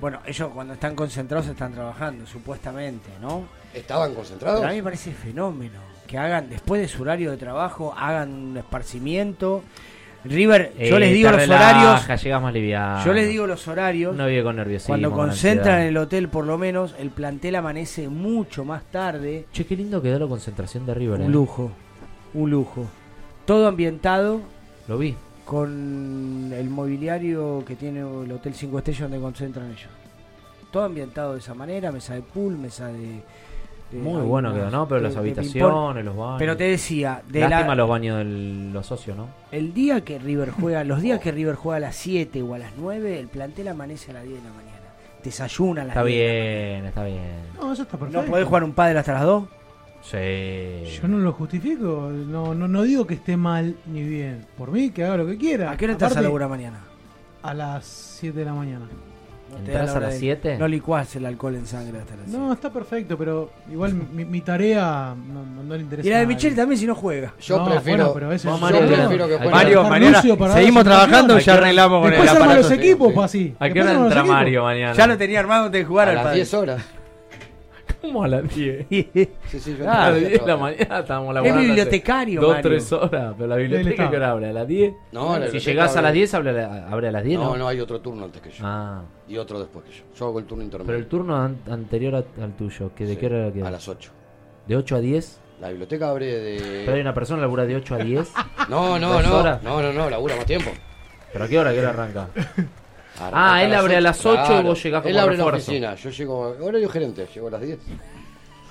Bueno, 0.00 0.20
ellos 0.26 0.50
cuando 0.54 0.74
están 0.74 0.94
concentrados 0.94 1.46
están 1.46 1.72
trabajando, 1.72 2.26
supuestamente, 2.26 3.10
¿no? 3.20 3.44
¿Estaban 3.72 4.14
concentrados? 4.14 4.60
Pero 4.60 4.68
a 4.68 4.72
mí 4.72 4.78
me 4.78 4.84
parece 4.84 5.12
fenómeno 5.12 5.78
que 6.06 6.18
hagan, 6.18 6.50
después 6.50 6.80
de 6.80 6.88
su 6.88 7.02
horario 7.02 7.30
de 7.30 7.36
trabajo, 7.36 7.94
hagan 7.96 8.32
un 8.32 8.56
esparcimiento. 8.56 9.62
River, 10.24 10.72
yo 10.78 10.96
Eh, 10.96 11.00
les 11.00 11.12
digo 11.14 11.30
los 11.30 11.40
relaja, 11.40 11.94
horarios. 11.96 12.22
llegas 12.22 12.42
más 12.42 12.52
liviano. 12.52 13.04
Yo 13.04 13.12
les 13.14 13.28
digo 13.28 13.46
los 13.46 13.66
horarios. 13.68 14.14
No 14.14 14.26
vive 14.26 14.42
con 14.42 14.56
nerviosismo. 14.56 14.92
Cuando 14.92 15.10
con 15.10 15.28
concentran 15.28 15.80
en 15.80 15.88
el 15.88 15.96
hotel, 15.96 16.28
por 16.28 16.44
lo 16.46 16.58
menos, 16.58 16.94
el 16.98 17.10
plantel 17.10 17.54
amanece 17.56 18.08
mucho 18.08 18.64
más 18.64 18.82
tarde. 18.90 19.46
Che, 19.52 19.64
qué 19.64 19.76
lindo 19.76 20.02
quedó 20.02 20.18
la 20.18 20.26
concentración 20.26 20.84
de 20.84 20.94
River. 20.94 21.20
Un 21.20 21.26
eh. 21.26 21.30
lujo, 21.30 21.70
un 22.34 22.50
lujo. 22.50 22.86
Todo 23.46 23.66
ambientado 23.66 24.40
Lo 24.88 24.98
vi. 24.98 25.14
con 25.44 26.52
el 26.54 26.68
mobiliario 26.68 27.64
que 27.66 27.74
tiene 27.76 28.00
el 28.00 28.30
Hotel 28.30 28.54
5 28.54 28.78
Estrellas 28.78 29.02
donde 29.02 29.20
concentran 29.20 29.66
ellos. 29.70 29.88
Todo 30.70 30.84
ambientado 30.84 31.32
de 31.32 31.38
esa 31.40 31.54
manera, 31.54 31.90
mesa 31.90 32.14
de 32.14 32.22
pool, 32.22 32.56
mesa 32.56 32.88
de... 32.88 33.22
de- 33.90 33.98
Muy 33.98 34.22
bueno 34.22 34.52
quedó, 34.54 34.70
¿no? 34.70 34.86
Pero 34.88 35.00
de- 35.00 35.08
las 35.08 35.16
habitaciones, 35.16 36.04
los 36.04 36.16
baños. 36.16 36.36
Pero 36.38 36.56
te 36.56 36.64
decía, 36.64 37.22
de 37.28 37.40
Lástima 37.40 37.68
la- 37.68 37.74
los 37.74 37.88
baños 37.88 38.18
de 38.18 38.24
los 38.24 38.86
socios, 38.86 39.16
¿no? 39.16 39.28
el 39.50 39.74
día 39.74 40.02
que 40.02 40.18
River 40.18 40.50
juega, 40.50 40.84
los 40.84 41.02
días 41.02 41.20
que 41.20 41.32
River 41.32 41.54
juega 41.56 41.76
a 41.78 41.80
las 41.80 41.96
7 41.96 42.42
o 42.42 42.54
a 42.54 42.58
las 42.58 42.72
9, 42.78 43.18
el 43.18 43.28
plantel 43.28 43.68
amanece 43.68 44.10
a 44.10 44.14
las 44.14 44.24
10 44.24 44.42
de 44.42 44.48
la 44.48 44.54
mañana. 44.54 44.76
Desayuna 45.22 45.82
a 45.82 45.84
las 45.84 45.96
Está 45.96 46.04
10 46.04 46.18
de 46.18 46.26
la 46.26 46.70
bien, 46.72 46.84
está 46.86 47.04
bien. 47.04 47.40
No, 47.60 47.72
eso 47.72 47.82
está 47.82 47.98
perfecto. 47.98 48.22
¿No 48.22 48.28
podés 48.30 48.46
jugar 48.46 48.64
un 48.64 48.72
padre 48.72 48.98
hasta 48.98 49.12
las 49.12 49.22
2? 49.24 49.44
Sí. 50.02 50.98
Yo 51.02 51.08
no 51.08 51.18
lo 51.18 51.32
justifico, 51.32 52.10
no, 52.10 52.54
no, 52.54 52.66
no 52.66 52.82
digo 52.84 53.06
que 53.06 53.14
esté 53.14 53.36
mal 53.36 53.76
ni 53.86 54.02
bien. 54.02 54.46
Por 54.56 54.70
mí, 54.70 54.90
que 54.90 55.04
haga 55.04 55.18
lo 55.18 55.26
que 55.26 55.36
quiera. 55.36 55.70
¿A 55.70 55.76
qué 55.76 55.84
hora 55.84 55.92
estás 55.92 56.08
a 56.08 56.12
Aparte, 56.12 56.22
laburar 56.24 56.48
mañana? 56.48 56.80
A 57.42 57.52
las 57.52 57.84
7 57.84 58.38
de 58.38 58.44
la 58.46 58.54
mañana. 58.54 58.86
No 59.50 59.56
te 59.56 59.62
¿Entrás 59.72 59.86
da 59.88 59.92
la 59.92 59.98
a 59.98 60.00
las 60.08 60.12
de- 60.14 60.20
7? 60.20 60.56
No 60.58 60.68
licuás 60.68 61.16
el 61.16 61.26
alcohol 61.26 61.56
en 61.56 61.66
sangre 61.66 61.98
hasta 61.98 62.14
las 62.16 62.26
7. 62.26 62.38
No, 62.38 62.52
está 62.52 62.70
perfecto, 62.72 63.18
pero 63.18 63.50
igual 63.70 63.92
mi, 63.94 64.24
mi 64.24 64.40
tarea 64.42 65.14
no, 65.16 65.44
no- 65.44 65.62
no 65.64 65.74
le 65.74 65.80
interesa. 65.82 66.06
Y 66.06 66.10
la 66.10 66.18
de. 66.20 66.26
Michelle 66.26 66.54
también 66.56 66.78
si 66.78 66.86
no 66.86 66.94
juega. 66.94 67.34
Yo 67.40 67.58
No, 67.58 67.64
prefiero. 67.68 68.04
bueno, 68.04 68.14
pero 68.14 68.32
ese 68.32 68.46
yo 68.48 68.54
es- 68.54 68.60
Mario, 68.60 68.80
prefiero 68.86 69.28
que 69.28 69.36
juegue. 69.36 69.50
Mario, 69.50 69.82
mañana 69.84 70.22
seguimos 70.22 70.84
trabajando 70.84 71.38
y 71.38 71.42
ya 71.42 71.54
arreglamos 71.54 72.02
con 72.04 72.12
el 72.14 72.28
aparato. 72.28 72.54
los 72.54 72.70
equipos, 72.70 73.12
pues 73.12 73.24
así. 73.24 73.54
¿A 73.58 73.68
qué 73.68 73.80
hora 73.82 73.92
entra. 73.92 74.24
Mario 74.24 74.62
mañana? 74.64 74.94
Ya 74.94 75.06
lo 75.06 75.18
tenía 75.18 75.40
armado 75.40 75.66
antes 75.66 75.80
de 75.80 75.84
jugar 75.84 76.06
A 76.08 76.10
al 76.10 76.16
las 76.16 76.24
padre. 76.24 76.36
10 76.36 76.54
horas. 76.54 76.82
¿Cómo 78.00 78.24
a 78.24 78.28
las 78.28 78.42
10? 78.54 78.86
Sí, 78.88 79.28
sí, 79.60 79.76
yo 79.78 79.84
Ah, 79.88 80.06
a 80.06 80.10
las 80.10 80.22
entiendo 80.22 80.28
10 80.28 80.40
de 80.40 80.46
la 80.46 80.56
mañana 80.56 80.98
estábamos 81.00 81.28
Es 81.28 81.34
laburando. 81.34 81.58
hace 81.60 81.66
bibliotecario, 81.68 82.40
Dos, 82.40 82.50
Mario. 82.54 82.70
tres 82.70 82.92
horas. 82.92 83.34
Pero 83.36 83.46
la 83.48 83.56
biblioteca. 83.56 84.10
¿qué 84.10 84.16
hora 84.16 84.30
abre? 84.30 84.48
¿A 84.48 84.52
las 84.52 84.66
10? 84.68 84.94
No, 85.12 85.38
la 85.38 85.48
Si 85.48 85.58
llegás 85.58 85.90
a 85.96 85.98
abre- 85.98 86.02
las 86.02 86.12
10, 86.14 86.34
abre 86.34 86.50
a, 86.50 86.52
la- 86.52 86.88
abre 86.88 87.08
a 87.08 87.12
las 87.12 87.24
10, 87.24 87.38
¿no? 87.38 87.44
No, 87.50 87.56
no, 87.56 87.68
hay 87.68 87.80
otro 87.80 88.00
turno 88.00 88.24
antes 88.24 88.40
que 88.42 88.50
yo. 88.50 88.64
Ah, 88.66 89.02
Y 89.28 89.36
otro 89.36 89.58
después 89.60 89.84
que 89.84 89.92
yo. 89.92 90.04
Yo 90.18 90.26
hago 90.26 90.38
el 90.38 90.44
turno 90.46 90.64
intermedio. 90.64 90.86
pero 90.86 90.98
el 90.98 91.06
turno 91.06 91.36
an- 91.36 91.58
anterior 91.70 92.14
a- 92.16 92.42
al 92.42 92.52
tuyo, 92.56 92.90
¿que 92.94 93.04
¿de 93.04 93.14
Sí, 93.14 93.20
qué 93.20 93.26
hora 93.26 93.52
queda? 93.52 93.68
A 93.68 93.70
las 93.70 93.86
8. 93.88 94.10
¿De 94.66 94.76
8 94.76 94.96
a 94.96 95.00
10? 95.00 95.40
La 95.60 95.68
biblioteca 95.68 96.08
abre 96.08 96.26
de. 96.26 96.82
Pero 96.86 96.94
hay 96.94 97.00
una 97.02 97.12
persona 97.12 97.38
que 97.38 97.42
labura 97.42 97.66
de 97.66 97.76
8 97.76 97.94
a 97.94 97.98
10. 97.98 98.32
No, 98.70 98.98
no, 98.98 99.12
¿Dos 99.14 99.26
no. 99.26 99.38
horas? 99.38 99.62
No, 99.62 99.82
no, 99.82 99.92
no, 99.92 100.08
labura 100.08 100.36
más 100.36 100.46
tiempo. 100.46 100.70
¿Pero 101.32 101.44
a 101.44 101.48
qué 101.48 101.58
hora? 101.58 101.72
¿Qué 101.72 101.80
hora 101.80 101.90
arranca? 101.90 102.28
Ah, 103.32 103.62
él 103.64 103.74
abre 103.74 103.96
a 103.96 104.00
las 104.00 104.24
8 104.24 104.60
y 104.60 104.62
vos 104.64 104.82
llegás 104.82 105.04
Él 105.06 105.12
como 105.12 105.22
abre 105.22 105.36
la 105.36 105.44
refuerzo. 105.44 105.70
oficina. 105.70 105.94
Yo 105.94 106.10
llego. 106.10 106.40
Horario 106.60 106.88
gerente, 106.88 107.26
llego 107.34 107.48
a 107.48 107.50
las 107.52 107.60
10. 107.60 107.78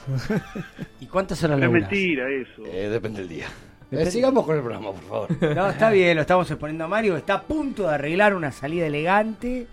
¿Y 1.02 1.06
cuántas 1.08 1.44
horas 1.44 1.58
Es 1.58 1.62
laburás? 1.62 1.82
mentira 1.92 2.24
eso. 2.30 2.64
Eh, 2.66 2.90
depende 2.90 3.20
del 3.20 3.30
día. 3.30 3.46
Depende- 3.92 4.10
Eh, 4.10 4.12
sigamos 4.12 4.46
con 4.46 4.56
el 4.56 4.62
programa, 4.62 4.92
por 4.92 5.04
favor. 5.04 5.56
No, 5.56 5.70
está 5.70 5.90
bien, 5.92 6.16
lo 6.16 6.22
estamos 6.22 6.50
exponiendo 6.50 6.84
a 6.86 6.88
Mario. 6.88 7.18
Está 7.18 7.36
a 7.36 7.42
punto 7.42 7.88
de 7.88 7.96
arreglar 7.96 8.34
una 8.36 8.52
salida 8.52 8.86
elegante. 8.88 9.68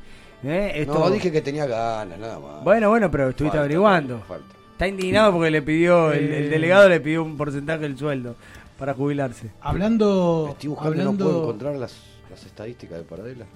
¿eh? 0.45 0.73
Esto- 0.75 0.95
No, 0.99 1.11
dije 1.11 1.31
que 1.33 1.41
tenía 1.43 1.67
ganas, 1.67 2.19
nada 2.19 2.39
más. 2.39 2.65
Bueno, 2.65 2.89
bueno, 2.91 3.11
pero 3.11 3.31
estuviste 3.31 3.57
Falta, 3.57 3.61
averiguando. 3.65 4.21
falta. 4.27 4.55
Está 4.73 4.87
indignado 4.89 5.33
porque 5.33 5.51
le 5.51 5.63
pidió, 5.63 6.13
el, 6.13 6.25
el 6.33 6.45
Eh. 6.45 6.49
delegado 6.51 6.89
le 6.89 7.01
pidió 7.01 7.23
un 7.23 7.37
porcentaje 7.39 7.81
del 7.81 7.97
sueldo 7.97 8.37
para 8.79 8.93
jubilarse. 8.93 9.51
Hablando. 9.63 10.49
Estoy 10.51 10.69
buscando 10.69 10.95
no 10.97 11.01
hablando 11.01 11.25
puedo 11.25 11.43
encontrar 11.45 11.77
las, 11.77 11.97
las 12.29 12.45
estadísticas 12.45 12.99
de 12.99 13.05
Paradela. 13.05 13.47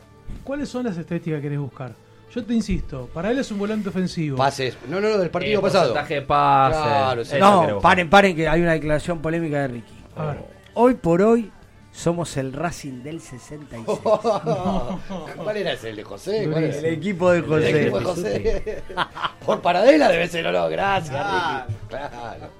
¿Cuáles 0.44 0.68
son 0.68 0.84
las 0.84 0.96
estadísticas 0.96 1.38
que 1.38 1.42
querés 1.42 1.58
buscar? 1.58 1.92
Yo 2.34 2.44
te 2.44 2.54
insisto, 2.54 3.08
para 3.12 3.30
él 3.32 3.38
es 3.40 3.50
un 3.50 3.58
volante 3.58 3.88
ofensivo. 3.88 4.36
Pases. 4.36 4.76
No, 4.88 5.00
no, 5.00 5.08
no, 5.10 5.18
del 5.18 5.30
partido 5.30 5.58
Eh, 5.58 5.62
pasado. 5.62 5.88
porcentaje 5.88 6.14
de 6.14 6.22
pases. 6.22 6.82
Claro, 6.82 7.24
sí. 7.24 7.36
Eso 7.36 7.66
No, 7.72 7.80
paren, 7.80 8.08
paren, 8.08 8.36
que 8.36 8.48
hay 8.48 8.60
una 8.62 8.72
declaración 8.72 9.20
polémica 9.20 9.62
de 9.62 9.68
Ricky. 9.68 9.92
A 10.16 10.26
ver. 10.26 10.38
Hoy 10.74 10.94
por 10.94 11.22
hoy 11.22 11.50
somos 11.90 12.36
el 12.36 12.52
Racing 12.52 13.02
del 13.02 13.20
66. 13.20 13.98
¿Cuál 15.36 15.56
era 15.56 15.72
ese? 15.72 15.90
¿El 15.90 15.96
de 15.96 16.04
José? 16.04 16.48
¿Cuál 16.50 16.64
era? 16.64 16.76
el 16.78 16.84
equipo 16.86 17.30
de 17.32 17.38
El 17.38 17.44
José. 17.46 17.80
equipo 17.80 17.98
de 17.98 18.04
José. 18.04 18.82
Por 19.44 19.60
Paradela 19.60 20.08
debe 20.08 20.28
ser, 20.28 20.46
o 20.46 20.52
no, 20.52 20.68
gracias, 20.68 21.16
Ah. 21.18 21.66
Ricky. 21.66 21.78
Claro. 21.88 22.50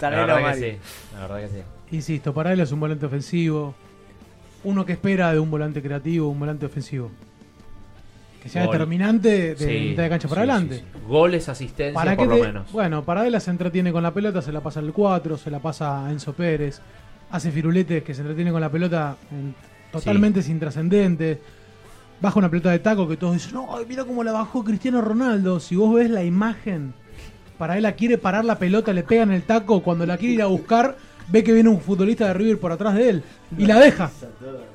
La 0.00 0.10
verdad 0.10 0.52
que 0.52 0.60
sí. 0.72 0.78
La 1.14 1.20
verdad 1.22 1.40
que 1.40 1.48
sí. 1.48 1.62
Insisto, 1.96 2.34
para 2.34 2.52
él 2.52 2.60
es 2.60 2.70
un 2.72 2.80
volante 2.80 3.06
ofensivo. 3.06 3.74
Uno 4.64 4.84
que 4.84 4.92
espera 4.92 5.32
de 5.32 5.38
un 5.38 5.50
volante 5.50 5.80
creativo, 5.82 6.28
un 6.28 6.40
volante 6.40 6.66
ofensivo. 6.66 7.10
Que 8.42 8.48
sea 8.48 8.64
Gol. 8.64 8.72
determinante 8.72 9.54
de 9.54 9.56
Sí, 9.56 9.88
mitad 9.90 10.04
de 10.04 10.08
cancha 10.08 10.28
para 10.28 10.42
sí, 10.44 10.50
adelante. 10.50 10.74
sí, 10.78 10.84
sí. 10.92 10.98
Goles, 11.08 11.48
asistencias, 11.48 11.94
¿Para 11.94 12.16
por 12.16 12.24
qué 12.28 12.34
lo 12.34 12.40
te- 12.40 12.46
menos. 12.46 12.72
Bueno, 12.72 13.04
Paradela 13.04 13.40
se 13.40 13.50
entretiene 13.50 13.92
con 13.92 14.02
la 14.02 14.12
pelota, 14.14 14.42
se 14.42 14.52
la 14.52 14.60
pasa 14.60 14.80
al 14.80 14.92
4, 14.92 15.36
se 15.36 15.50
la 15.50 15.58
pasa 15.58 16.06
a 16.06 16.12
Enzo 16.12 16.32
Pérez, 16.32 16.80
hace 17.30 17.50
firuletes 17.50 18.02
que 18.04 18.14
se 18.14 18.20
entretiene 18.20 18.52
con 18.52 18.60
la 18.60 18.70
pelota 18.70 19.16
en- 19.32 19.54
totalmente 19.90 20.42
sin 20.42 20.58
trascendente. 20.60 21.40
Baja 22.20 22.38
una 22.38 22.48
pelota 22.50 22.70
de 22.70 22.78
taco 22.78 23.06
que 23.08 23.16
todos 23.16 23.34
dicen, 23.34 23.54
no, 23.54 23.68
mira 23.88 24.04
cómo 24.04 24.22
la 24.24 24.32
bajó 24.32 24.64
Cristiano 24.64 25.00
Ronaldo. 25.00 25.60
Si 25.60 25.76
vos 25.76 25.94
ves 25.94 26.08
la 26.10 26.22
imagen, 26.24 26.94
Paradela 27.58 27.92
quiere 27.92 28.16
parar 28.18 28.44
la 28.44 28.58
pelota, 28.58 28.92
le 28.92 29.02
pegan 29.02 29.30
el 29.32 29.42
taco, 29.42 29.82
cuando 29.82 30.06
la 30.06 30.16
quiere 30.18 30.34
ir 30.34 30.42
a 30.42 30.46
buscar, 30.46 30.96
ve 31.28 31.42
que 31.44 31.52
viene 31.52 31.68
un 31.68 31.80
futbolista 31.80 32.26
de 32.28 32.34
River 32.34 32.58
por 32.58 32.72
atrás 32.72 32.94
de 32.94 33.08
él 33.10 33.22
y 33.58 33.66
la 33.66 33.78
deja. 33.80 34.10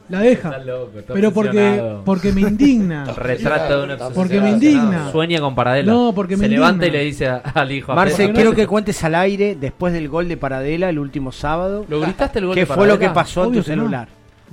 La 0.09 0.19
deja. 0.19 0.49
Está 0.49 0.63
loco, 0.63 0.99
está 0.99 1.13
Pero 1.13 1.31
porque, 1.31 1.81
porque 2.03 2.31
me 2.33 2.41
indigna. 2.41 3.05
Retrato 3.15 3.79
de 3.79 3.83
una 3.93 4.09
Porque 4.09 4.41
me 4.41 4.49
indigna. 4.51 5.09
Sueña 5.11 5.39
con 5.39 5.55
Paradela. 5.55 5.91
No, 5.93 6.11
porque 6.13 6.35
me 6.35 6.43
Se 6.45 6.49
levanta 6.49 6.85
y 6.85 6.91
le 6.91 7.03
dice 7.05 7.27
a- 7.27 7.37
al 7.37 7.71
hijo. 7.71 7.93
Marce, 7.95 8.31
quiero 8.33 8.53
que 8.53 8.67
cuentes 8.67 9.01
al 9.03 9.15
aire 9.15 9.55
después 9.59 9.93
del 9.93 10.09
gol 10.09 10.27
de 10.27 10.35
Paradela 10.37 10.89
el 10.89 10.99
último 10.99 11.31
sábado. 11.31 11.85
¿Lo 11.87 12.01
gritaste 12.01 12.39
el 12.39 12.47
gol 12.47 12.55
¿Qué 12.55 12.61
de 12.61 12.65
fue 12.65 12.87
lo 12.87 12.99
que 12.99 13.09
pasó 13.09 13.43
en 13.43 13.49
Obvio 13.49 13.61
tu 13.61 13.65
que 13.69 13.75
no. 13.75 13.81
celular? 13.83 14.07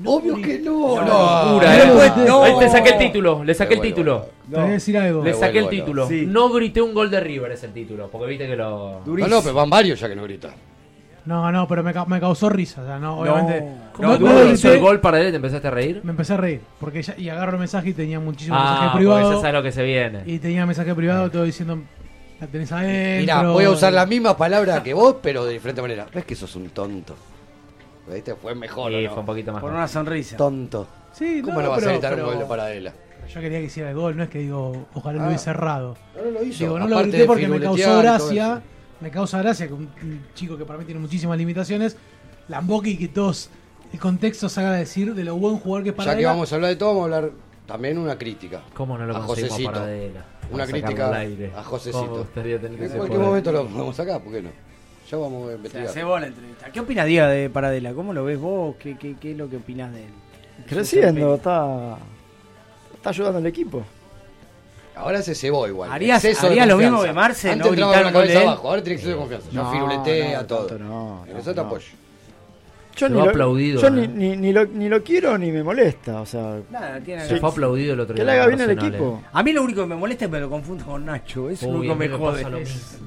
Obvio 0.04 0.36
que 0.40 0.58
no. 0.60 0.78
No. 1.04 1.50
locura, 1.50 1.86
No, 1.86 2.02
eh. 2.04 2.12
no, 2.18 2.24
no. 2.26 2.44
Ahí 2.44 2.52
te 2.60 2.68
saqué 2.70 2.90
el 2.90 2.98
título, 2.98 3.42
le 3.42 3.52
saqué 3.54 3.74
el 3.74 3.80
título. 3.80 4.26
Decir 4.46 4.96
algo. 4.96 5.24
Le 5.24 5.34
saqué 5.34 5.58
el 5.58 5.68
título. 5.68 6.06
Sí. 6.06 6.24
No 6.24 6.50
grité 6.50 6.80
un 6.80 6.94
gol 6.94 7.10
de 7.10 7.18
River 7.18 7.50
es 7.50 7.64
el 7.64 7.72
título, 7.72 8.08
porque 8.08 8.28
viste 8.28 8.46
que 8.46 8.54
lo... 8.54 9.00
No, 9.04 9.26
no, 9.26 9.42
pero 9.42 9.54
van 9.54 9.68
varios 9.68 9.98
ya 9.98 10.08
que 10.08 10.14
no 10.14 10.22
gritan. 10.22 10.52
No, 11.24 11.52
no, 11.52 11.68
pero 11.68 11.82
me, 11.82 11.92
ca- 11.92 12.06
me 12.06 12.20
causó 12.20 12.48
risa. 12.48 12.80
O 12.82 12.84
sea, 12.86 12.98
no, 12.98 13.18
obviamente. 13.20 13.60
No, 13.98 14.12
no- 14.12 14.20
cuando 14.20 14.50
hizo 14.52 14.72
el 14.72 14.80
gol 14.80 15.00
para 15.00 15.20
él 15.20 15.28
y 15.28 15.30
te 15.30 15.36
empezaste 15.36 15.68
a 15.68 15.70
reír. 15.70 16.00
Me 16.02 16.10
empecé 16.12 16.34
a 16.34 16.36
reír. 16.38 16.60
Porque 16.80 17.02
ya, 17.02 17.14
y 17.18 17.28
agarro 17.28 17.52
el 17.52 17.58
mensaje 17.58 17.90
y 17.90 17.92
tenía 17.94 18.18
muchísimos 18.20 18.58
Ah, 18.60 18.64
mensajes 18.70 18.90
porque 18.92 19.04
ya 19.06 19.14
privados. 19.14 19.40
sabes 19.42 19.54
lo 19.54 19.62
que 19.62 19.72
se 19.72 19.82
viene. 19.82 20.22
Y 20.26 20.38
tenía 20.38 20.64
mensaje 20.66 20.94
privado 20.94 21.30
todo 21.30 21.44
diciendo. 21.44 21.78
La 22.40 22.46
tenés 22.46 22.70
adentro. 22.70 23.20
Mira, 23.20 23.42
voy 23.50 23.64
a 23.64 23.70
usar 23.70 23.92
la 23.92 24.06
misma 24.06 24.36
palabra 24.36 24.82
que 24.82 24.94
vos, 24.94 25.16
pero 25.20 25.44
de 25.44 25.54
diferente 25.54 25.82
manera. 25.82 26.06
¿Ves 26.14 26.24
que 26.24 26.36
sos 26.36 26.54
un 26.56 26.70
tonto? 26.70 27.16
¿Viste? 28.12 28.34
Fue 28.36 28.54
mejor. 28.54 28.90
Sí, 28.92 28.98
¿o 28.98 29.02
no? 29.02 29.10
fue 29.10 29.20
un 29.20 29.26
poquito 29.26 29.52
más. 29.52 29.60
Por 29.60 29.72
una 29.72 29.88
sonrisa. 29.88 30.36
Tonto. 30.36 30.86
Sí, 31.12 31.42
¿Cómo 31.42 31.56
no, 31.56 31.62
no, 31.64 31.70
vas 31.70 31.78
pero- 31.80 31.90
a 31.90 31.92
gritar 31.94 32.14
pero- 32.14 32.24
un 32.26 32.30
gol 32.30 32.38
de 32.38 32.44
Paradela? 32.48 32.92
Yo 33.34 33.40
quería 33.42 33.58
que 33.58 33.64
hiciera 33.64 33.90
el 33.90 33.96
gol, 33.96 34.16
no 34.16 34.22
es 34.22 34.30
que 34.30 34.38
digo, 34.38 34.86
ojalá 34.94 35.18
Ah. 35.18 35.22
lo 35.22 35.28
hubiese 35.28 35.44
cerrado. 35.44 35.96
No, 36.16 36.22
no 36.22 36.30
lo 36.30 36.42
hizo. 36.44 36.58
Digo, 36.64 36.78
no 36.78 36.86
lo 36.88 36.94
Aparte 36.94 37.02
grité 37.10 37.18
de 37.18 37.26
porque 37.26 37.48
me 37.48 37.58
firuletear 37.58 37.74
causó 37.76 37.82
y 37.82 37.92
todo 37.92 38.00
gracia. 38.02 38.52
eso. 38.54 38.62
Me 39.00 39.10
causa 39.10 39.38
gracia 39.38 39.66
que 39.68 39.74
un, 39.74 39.88
un 40.02 40.26
chico 40.34 40.56
que 40.56 40.64
para 40.64 40.78
mí 40.78 40.84
tiene 40.84 41.00
muchísimas 41.00 41.38
limitaciones, 41.38 41.96
Lamboki 42.48 42.96
que 42.96 43.08
todos 43.08 43.50
el 43.92 43.98
contexto 43.98 44.48
se 44.48 44.60
haga 44.60 44.72
decir 44.72 45.14
de 45.14 45.24
lo 45.24 45.36
buen 45.36 45.58
jugador 45.58 45.82
que 45.84 45.90
es 45.90 45.94
para 45.94 46.12
Ya 46.12 46.18
que 46.18 46.26
vamos 46.26 46.52
a 46.52 46.56
hablar 46.56 46.70
de 46.70 46.76
todo, 46.76 46.88
vamos 46.94 47.12
a 47.12 47.16
hablar 47.16 47.32
también 47.66 47.98
una 47.98 48.18
crítica. 48.18 48.62
¿Cómo 48.74 48.98
no 48.98 49.06
lo 49.06 49.16
a 49.16 49.20
conseguimos 49.26 49.50
Josecito. 49.52 49.72
Paradela? 49.72 50.24
Una 50.50 50.66
crítica 50.66 51.06
a 51.06 51.24
¿Cómo 51.52 51.62
Josecito. 51.64 52.26
En 52.34 52.76
cualquier 52.76 52.98
poder? 52.98 53.18
momento 53.18 53.52
lo 53.52 53.66
podemos 53.66 53.96
sacar, 53.96 54.22
¿por 54.22 54.32
qué 54.32 54.42
no? 54.42 54.50
Ya 55.10 55.16
vamos 55.16 55.44
a 55.44 55.50
Se 55.50 55.56
investigar. 55.56 55.86
hace 55.88 56.04
vos 56.04 56.20
la 56.20 56.26
entrevista. 56.26 56.70
¿Qué 56.70 56.80
opinas, 56.80 57.06
Diego, 57.06 57.26
de 57.28 57.50
Paradela? 57.50 57.94
¿Cómo 57.94 58.12
lo 58.12 58.24
ves 58.24 58.38
vos? 58.38 58.76
¿Qué, 58.78 58.96
qué, 58.98 59.16
qué 59.18 59.32
es 59.32 59.38
lo 59.38 59.48
que 59.48 59.56
opinás 59.56 59.92
de 59.92 60.04
él? 60.04 60.10
Creciendo, 60.66 61.34
está, 61.36 61.96
está 62.94 63.10
ayudando 63.10 63.38
al 63.38 63.46
equipo. 63.46 63.84
Ahora 64.98 65.22
se 65.22 65.34
cebó 65.34 65.66
igual. 65.68 65.90
Harías- 65.92 66.24
harías 66.44 66.66
lo 66.66 66.76
mismo 66.76 67.02
que 67.02 67.12
Marce, 67.12 67.50
Antes 67.50 67.66
no 67.66 67.72
entraba 67.72 67.92
gritar 67.92 68.12
con 68.12 68.20
la 68.22 68.26
cabeza 68.26 68.40
abajo, 68.48 68.68
ahora 68.68 68.82
tiene 68.82 68.94
exceso 68.96 69.10
de 69.14 69.16
confianza. 69.20 69.48
Ya 69.50 69.62
No, 69.62 69.72
firuletea 69.72 70.40
no, 70.40 70.46
todo. 70.46 70.66
tanto 70.66 70.84
no, 70.84 71.24
eso 71.38 71.54
te 71.54 71.60
apoyo. 71.60 71.86
Yo, 72.96 73.08
ni 73.08 73.14
fue 73.14 73.24
lo, 73.26 73.30
aplaudido, 73.30 73.80
yo 73.80 73.90
¿no? 73.90 73.96
ni, 74.00 74.08
ni, 74.08 74.36
ni 74.36 74.52
lo, 74.52 74.66
ni 74.66 74.88
lo 74.88 75.04
quiero 75.04 75.38
ni 75.38 75.52
me 75.52 75.62
molesta. 75.62 76.20
O 76.20 76.26
sea, 76.26 76.56
Nada, 76.68 76.98
tiene 76.98 77.24
Se 77.28 77.36
fue 77.36 77.48
aplaudido 77.48 77.94
el 77.94 78.00
otro 78.00 78.12
que 78.16 78.22
día. 78.24 78.32
le 78.32 78.40
haga 78.40 78.50
en 78.50 78.56
bien 78.58 78.62
al 78.62 78.70
equipo. 78.76 79.20
eh. 79.22 79.28
A 79.32 79.42
mí 79.44 79.52
lo 79.52 79.62
único 79.62 79.82
que 79.82 79.86
me 79.86 79.94
molesta 79.94 80.24
es 80.24 80.28
que 80.28 80.32
me 80.36 80.40
lo 80.40 80.50
confundo 80.50 80.84
con 80.84 81.04
Nacho. 81.06 81.48
Eso 81.48 81.66
es 81.66 81.72
lo 81.72 81.78
único 81.78 81.94
a 81.94 81.98
que 81.98 82.08
me 82.08 82.16
jode. 82.18 82.42
Es- 82.62 82.98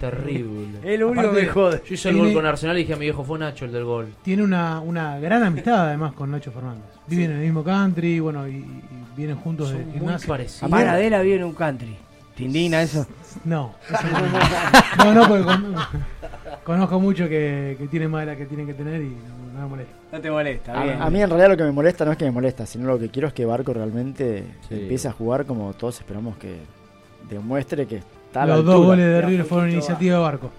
terrible. 0.00 0.78
Es 0.94 0.98
lo 0.98 1.08
único 1.10 1.30
que 1.34 1.42
me 1.42 1.46
jode. 1.48 1.82
Yo 1.86 1.92
hice 1.94 2.08
el 2.08 2.16
gol 2.16 2.32
con 2.32 2.46
Arsenal 2.46 2.76
y 2.78 2.80
dije 2.80 2.94
a 2.94 2.96
mi 2.96 3.04
viejo, 3.04 3.22
fue 3.22 3.38
Nacho 3.38 3.66
el 3.66 3.72
del 3.72 3.84
gol. 3.84 4.14
Tiene 4.22 4.42
una, 4.44 4.80
una 4.80 5.18
gran 5.18 5.42
amistad 5.42 5.88
además 5.88 6.14
con 6.14 6.30
Nacho 6.30 6.50
Fernández. 6.50 6.84
Viven 7.06 7.32
en 7.32 7.36
el 7.36 7.42
mismo 7.42 7.62
country, 7.62 8.20
bueno, 8.20 8.48
y, 8.48 8.52
y 8.52 9.03
vienen 9.16 9.36
juntos 9.36 9.68
Son 9.70 9.84
de 9.86 9.92
gimnasia. 9.92 10.28
parecidos. 10.28 10.62
A 10.64 10.68
Paradela 10.68 11.20
vive 11.22 11.36
en 11.36 11.44
un 11.44 11.54
country. 11.54 11.96
¿Te 12.36 12.44
indigna 12.44 12.82
eso? 12.82 13.06
No, 13.44 13.74
eso 13.88 14.02
no, 14.98 15.04
no, 15.04 15.14
no, 15.14 15.28
porque 15.28 15.44
con- 15.44 15.74
conozco 16.64 16.98
mucho 17.00 17.28
que, 17.28 17.76
que 17.78 17.86
tienen 17.88 18.10
más 18.10 18.22
de 18.26 18.32
la 18.32 18.36
que 18.36 18.46
tienen 18.46 18.66
que 18.66 18.74
tener 18.74 19.00
y 19.02 19.08
no, 19.08 19.52
no 19.54 19.60
me 19.62 19.66
molesta. 19.68 19.92
No 20.12 20.20
te 20.20 20.30
molesta, 20.30 20.80
a, 20.80 20.84
bien. 20.84 21.02
a 21.02 21.10
mí 21.10 21.22
en 21.22 21.28
realidad 21.30 21.48
lo 21.50 21.56
que 21.56 21.62
me 21.64 21.72
molesta 21.72 22.04
no 22.04 22.12
es 22.12 22.18
que 22.18 22.24
me 22.24 22.30
molesta, 22.32 22.66
sino 22.66 22.86
lo 22.88 22.98
que 22.98 23.08
quiero 23.08 23.28
es 23.28 23.34
que 23.34 23.44
Barco 23.44 23.72
realmente 23.72 24.44
Sí. 24.68 24.74
empiece 24.74 25.06
a 25.08 25.12
jugar 25.12 25.46
como 25.46 25.72
todos 25.74 25.98
esperamos 26.00 26.36
que 26.38 26.56
demuestre 27.28 27.86
que 27.86 27.96
está 27.98 28.42
a 28.42 28.46
la 28.46 28.56
Los 28.56 28.64
dos 28.64 28.84
goles 28.84 29.06
de 29.06 29.22
River 29.22 29.44
fueron 29.46 29.70
iniciativa 29.70 30.16
de 30.16 30.22
Barco. 30.22 30.50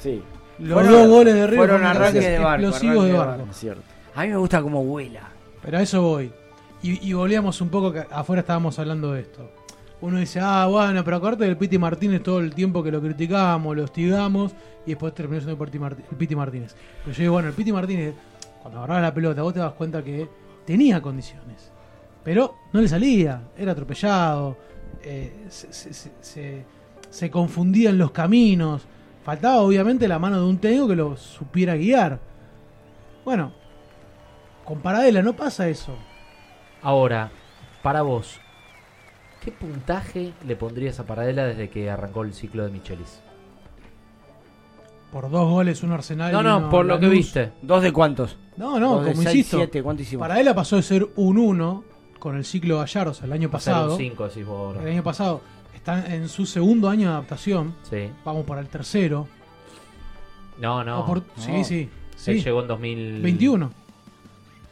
Sí, 0.00 0.22
Los 0.58 0.72
Fueron- 0.74 0.92
dos 0.92 1.08
goles 1.08 1.34
de 1.34 1.46
River 1.46 1.56
fueron 1.58 1.76
fueron 1.80 1.96
arranque 1.96 2.18
gracias 2.20 2.32
de 2.32 2.38
Barco, 2.44 2.66
explosivos 2.68 3.04
de 3.06 3.12
de 3.12 3.18
Barco. 3.18 3.46
es 3.50 3.56
cierto. 3.56 3.82
A 4.16 4.22
mí 4.22 4.28
me 4.28 4.36
gusta 4.36 4.62
cómo 4.62 4.84
vuela. 4.84 5.20
Pero 5.62 5.78
a 5.78 5.82
eso 5.82 6.02
voy. 6.02 6.32
Y, 6.84 7.08
y 7.08 7.12
volvíamos 7.14 7.60
un 7.62 7.70
poco, 7.70 7.92
que 7.94 8.04
afuera 8.10 8.40
estábamos 8.40 8.78
hablando 8.78 9.12
de 9.12 9.22
esto. 9.22 9.50
Uno 10.02 10.18
dice, 10.18 10.38
ah, 10.42 10.66
bueno, 10.66 11.02
pero 11.02 11.16
acuérdate 11.16 11.44
del 11.44 11.56
Piti 11.56 11.78
Martínez 11.78 12.22
todo 12.22 12.40
el 12.40 12.54
tiempo 12.54 12.82
que 12.82 12.92
lo 12.92 13.00
criticábamos, 13.00 13.74
lo 13.74 13.84
hostigamos, 13.84 14.52
y 14.84 14.90
después 14.90 15.14
terminó 15.14 15.40
siendo 15.40 15.64
el 15.64 15.70
Piti, 16.18 16.36
Martínez. 16.36 16.74
Pero 17.02 17.16
yo 17.16 17.20
digo, 17.22 17.32
bueno, 17.32 17.48
el 17.48 17.54
Piti 17.54 17.72
Martínez, 17.72 18.14
cuando 18.60 18.80
agarraba 18.80 19.00
la 19.00 19.14
pelota, 19.14 19.40
vos 19.40 19.54
te 19.54 19.60
das 19.60 19.72
cuenta 19.72 20.04
que 20.04 20.28
tenía 20.66 21.00
condiciones. 21.00 21.70
Pero 22.22 22.54
no 22.74 22.82
le 22.82 22.88
salía, 22.88 23.40
era 23.56 23.72
atropellado, 23.72 24.58
eh, 25.02 25.46
se- 25.48 25.72
se- 25.72 25.94
se- 26.20 26.64
se 27.08 27.30
confundían 27.30 27.96
los 27.96 28.10
caminos. 28.10 28.82
Faltaba 29.24 29.62
obviamente 29.62 30.06
la 30.06 30.18
mano 30.18 30.38
de 30.38 30.46
un 30.46 30.58
técnico 30.58 30.88
que 30.88 30.96
lo 30.96 31.16
supiera 31.16 31.76
guiar. 31.76 32.18
Bueno, 33.24 33.52
con 34.66 34.80
Paradela 34.80 35.22
no 35.22 35.32
pasa 35.34 35.66
eso. 35.66 35.96
Ahora, 36.84 37.30
para 37.82 38.02
vos, 38.02 38.38
¿qué 39.42 39.50
puntaje 39.50 40.32
le 40.46 40.54
pondrías 40.54 41.00
a 41.00 41.06
Paradela 41.06 41.44
desde 41.46 41.68
que 41.70 41.90
arrancó 41.90 42.22
el 42.22 42.32
ciclo 42.34 42.64
de 42.64 42.70
Michelis? 42.70 43.20
Por 45.10 45.30
dos 45.30 45.48
goles, 45.48 45.82
un 45.82 45.92
Arsenal. 45.92 46.32
No, 46.32 46.40
y 46.40 46.44
no, 46.44 46.58
uno 46.58 46.70
por 46.70 46.84
lo 46.86 46.98
que 47.00 47.08
viste. 47.08 47.52
¿Dos 47.62 47.82
de 47.82 47.92
cuántos? 47.92 48.36
No, 48.56 48.78
no, 48.78 48.96
Dos 48.96 49.04
de 49.06 49.10
como 49.12 49.22
seis, 49.22 49.36
insisto. 49.36 49.56
siete, 49.58 49.82
¿cuánto 49.82 50.02
hicimos? 50.02 50.20
Paradela 50.20 50.54
pasó 50.54 50.76
de 50.76 50.82
ser 50.82 51.08
un 51.16 51.38
1 51.38 51.84
con 52.18 52.36
el 52.36 52.44
ciclo 52.44 52.78
Gallardo, 52.78 53.10
o 53.12 53.14
sea, 53.14 53.26
el 53.26 53.32
año 53.32 53.50
pasado. 53.50 53.92
un 53.92 53.98
5, 53.98 54.28
decís 54.28 54.46
vos 54.46 54.58
ahora. 54.58 54.82
El 54.82 54.88
año 54.88 55.02
pasado. 55.02 55.40
Está 55.74 56.14
en 56.14 56.28
su 56.28 56.46
segundo 56.46 56.88
año 56.88 57.08
de 57.08 57.14
adaptación. 57.14 57.74
Sí. 57.88 58.10
Vamos 58.24 58.44
para 58.46 58.60
el 58.60 58.68
tercero. 58.68 59.28
No, 60.58 60.82
no. 60.82 61.00
O 61.00 61.06
por- 61.06 61.18
no. 61.18 61.24
Sí, 61.42 61.62
sí. 61.64 61.88
sí. 62.16 62.30
Él 62.32 62.44
llegó 62.44 62.62
en 62.62 62.68
2000... 62.68 63.22
21. 63.22 63.70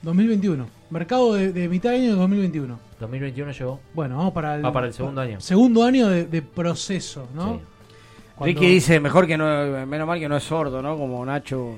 2021. 0.03 0.67
Mercado 0.93 1.35
de, 1.35 1.53
de 1.53 1.69
mitad 1.69 1.91
de 1.91 1.97
año 1.97 2.11
de 2.13 2.17
2021. 2.19 2.79
2021 3.01 3.53
llegó. 3.53 3.81
Bueno, 3.95 4.19
vamos 4.19 4.33
para 4.35 4.57
el, 4.57 4.65
Va 4.65 4.73
para 4.73 4.87
el 4.89 4.93
segundo 4.93 5.21
año. 5.23 5.41
Segundo 5.41 5.85
año 5.85 6.09
de, 6.09 6.27
de 6.27 6.43
proceso, 6.43 7.27
¿no? 7.35 7.55
Sí. 7.55 7.61
Cuando- 8.37 8.61
Ricky 8.61 8.67
dice, 8.75 9.01
mejor 9.01 9.27
que 9.27 9.37
no, 9.39 9.87
menos 9.87 10.07
mal 10.07 10.19
que 10.21 10.29
no 10.29 10.37
es 10.37 10.43
sordo, 10.45 10.83
¿no? 10.83 10.97
Como 10.99 11.25
Nacho. 11.25 11.77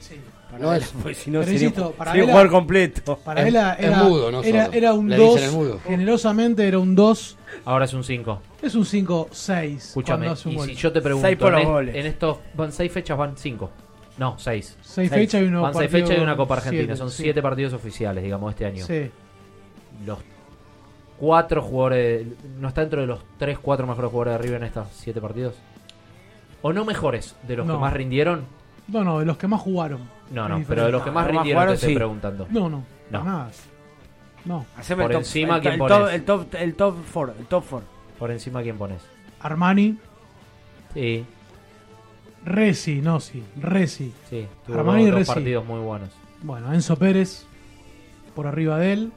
Sí. 0.00 0.16
No 0.60 0.74
es- 0.74 0.92
Pues 1.02 1.16
si 1.16 1.30
no 1.30 1.42
sería, 1.42 1.54
insisto, 1.54 1.92
para 1.92 2.10
sería 2.10 2.24
un 2.24 2.28
él- 2.28 2.32
jugador 2.34 2.50
completo. 2.52 3.18
Para 3.24 3.40
él 3.40 3.48
era, 3.56 3.74
era- 3.74 4.02
mudo, 4.02 4.30
no 4.30 4.42
era, 4.42 4.66
era 4.66 4.92
un 4.92 5.08
Le 5.08 5.16
dicen 5.16 5.30
2. 5.34 5.42
el 5.44 5.52
mudo. 5.52 5.80
Generosamente 5.86 6.68
era 6.68 6.78
un 6.78 6.94
2. 6.94 7.38
Ahora 7.64 7.86
es 7.86 7.94
un 7.94 8.04
5. 8.04 8.42
Es 8.60 8.74
un 8.74 8.84
5-6. 8.84 9.76
Escúchame, 9.76 10.28
un 10.30 10.36
y 10.52 10.56
gol. 10.56 10.68
si 10.68 10.74
yo 10.74 10.92
te 10.92 11.00
pregunto, 11.00 11.26
Seis 11.26 11.38
por 11.38 11.48
en, 11.48 11.52
los 11.54 11.62
es- 11.62 11.68
goles. 11.68 11.94
en 11.96 12.06
estos 12.06 12.36
van 12.54 12.70
6 12.70 12.92
fechas, 12.92 13.16
van 13.16 13.34
5. 13.36 13.70
No, 14.18 14.38
6. 14.38 14.78
Seis 14.82 15.10
fechas 15.10 15.42
y 15.42 15.44
uno 15.46 15.62
Van 15.62 15.72
6 15.74 15.88
partido- 15.90 16.06
fechas 16.06 16.20
y 16.20 16.22
una 16.22 16.36
Copa 16.36 16.54
Argentina. 16.54 16.82
siete, 16.84 16.96
Son 16.96 17.10
sí. 17.10 17.22
7 17.22 17.42
partidos 17.42 17.72
oficiales, 17.72 18.22
digamos, 18.22 18.50
este 18.50 18.66
año. 18.66 18.84
Sí. 18.84 19.10
Los 20.04 20.18
4 21.18 21.62
jugadores. 21.62 22.26
¿No 22.58 22.68
está 22.68 22.82
dentro 22.82 23.00
de 23.00 23.06
los 23.06 23.20
3, 23.38 23.58
4 23.58 23.86
mejores 23.86 24.10
jugadores 24.10 24.34
de 24.34 24.38
River 24.46 24.60
en 24.62 24.66
estos 24.68 24.88
7 24.92 25.20
partidos? 25.20 25.54
¿O 26.62 26.72
no 26.72 26.84
mejores? 26.84 27.36
¿De 27.46 27.56
los 27.56 27.66
No. 27.66 27.74
que 27.74 27.80
más 27.80 27.92
rindieron? 27.92 28.44
No, 28.88 29.02
no, 29.04 29.18
de 29.20 29.24
los 29.24 29.36
que 29.38 29.46
más 29.48 29.60
jugaron. 29.60 30.00
No, 30.30 30.48
no, 30.48 30.62
pero 30.66 30.84
de 30.86 30.92
los 30.92 31.02
que 31.02 31.10
más 31.10 31.24
los 31.26 31.34
más 31.34 31.42
rindieron 31.42 31.44
te 31.44 31.52
jugaron, 31.54 31.74
estoy 31.74 31.88
sí. 31.90 31.94
preguntando. 31.94 32.46
No, 32.50 32.68
no, 32.68 32.84
No. 33.10 33.24
nada. 33.24 33.50
No. 34.44 34.66
Haceme 34.76 35.02
Por 35.04 35.12
el 35.12 35.16
top, 35.18 35.20
encima, 35.22 35.56
el, 35.56 35.60
¿quién 35.62 35.72
el 35.74 35.78
pones? 35.78 35.96
top, 35.98 36.08
el 36.10 36.24
top, 36.24 36.54
el 36.56 36.74
top 36.74 37.04
four, 37.04 37.34
el 37.38 37.46
top 37.46 37.64
four. 37.64 37.82
Por 38.18 38.30
encima, 38.30 38.62
¿quién 38.62 38.76
pones? 38.76 39.02
Armani, 39.40 39.96
Sí, 40.94 41.24
Resi, 42.44 43.00
no, 43.00 43.20
sí. 43.20 43.42
Resi. 43.60 44.12
sí. 44.28 44.46
Tuvo 44.66 44.78
Armani 44.80 45.06
dos 45.06 45.14
Resi. 45.14 45.32
partidos 45.32 45.64
muy 45.64 45.80
buenos. 45.80 46.08
Bueno, 46.42 46.72
Enzo 46.72 46.96
Pérez 46.96 47.46
por 48.34 48.46
arriba 48.46 48.78
de 48.78 48.92
él. 48.92 49.12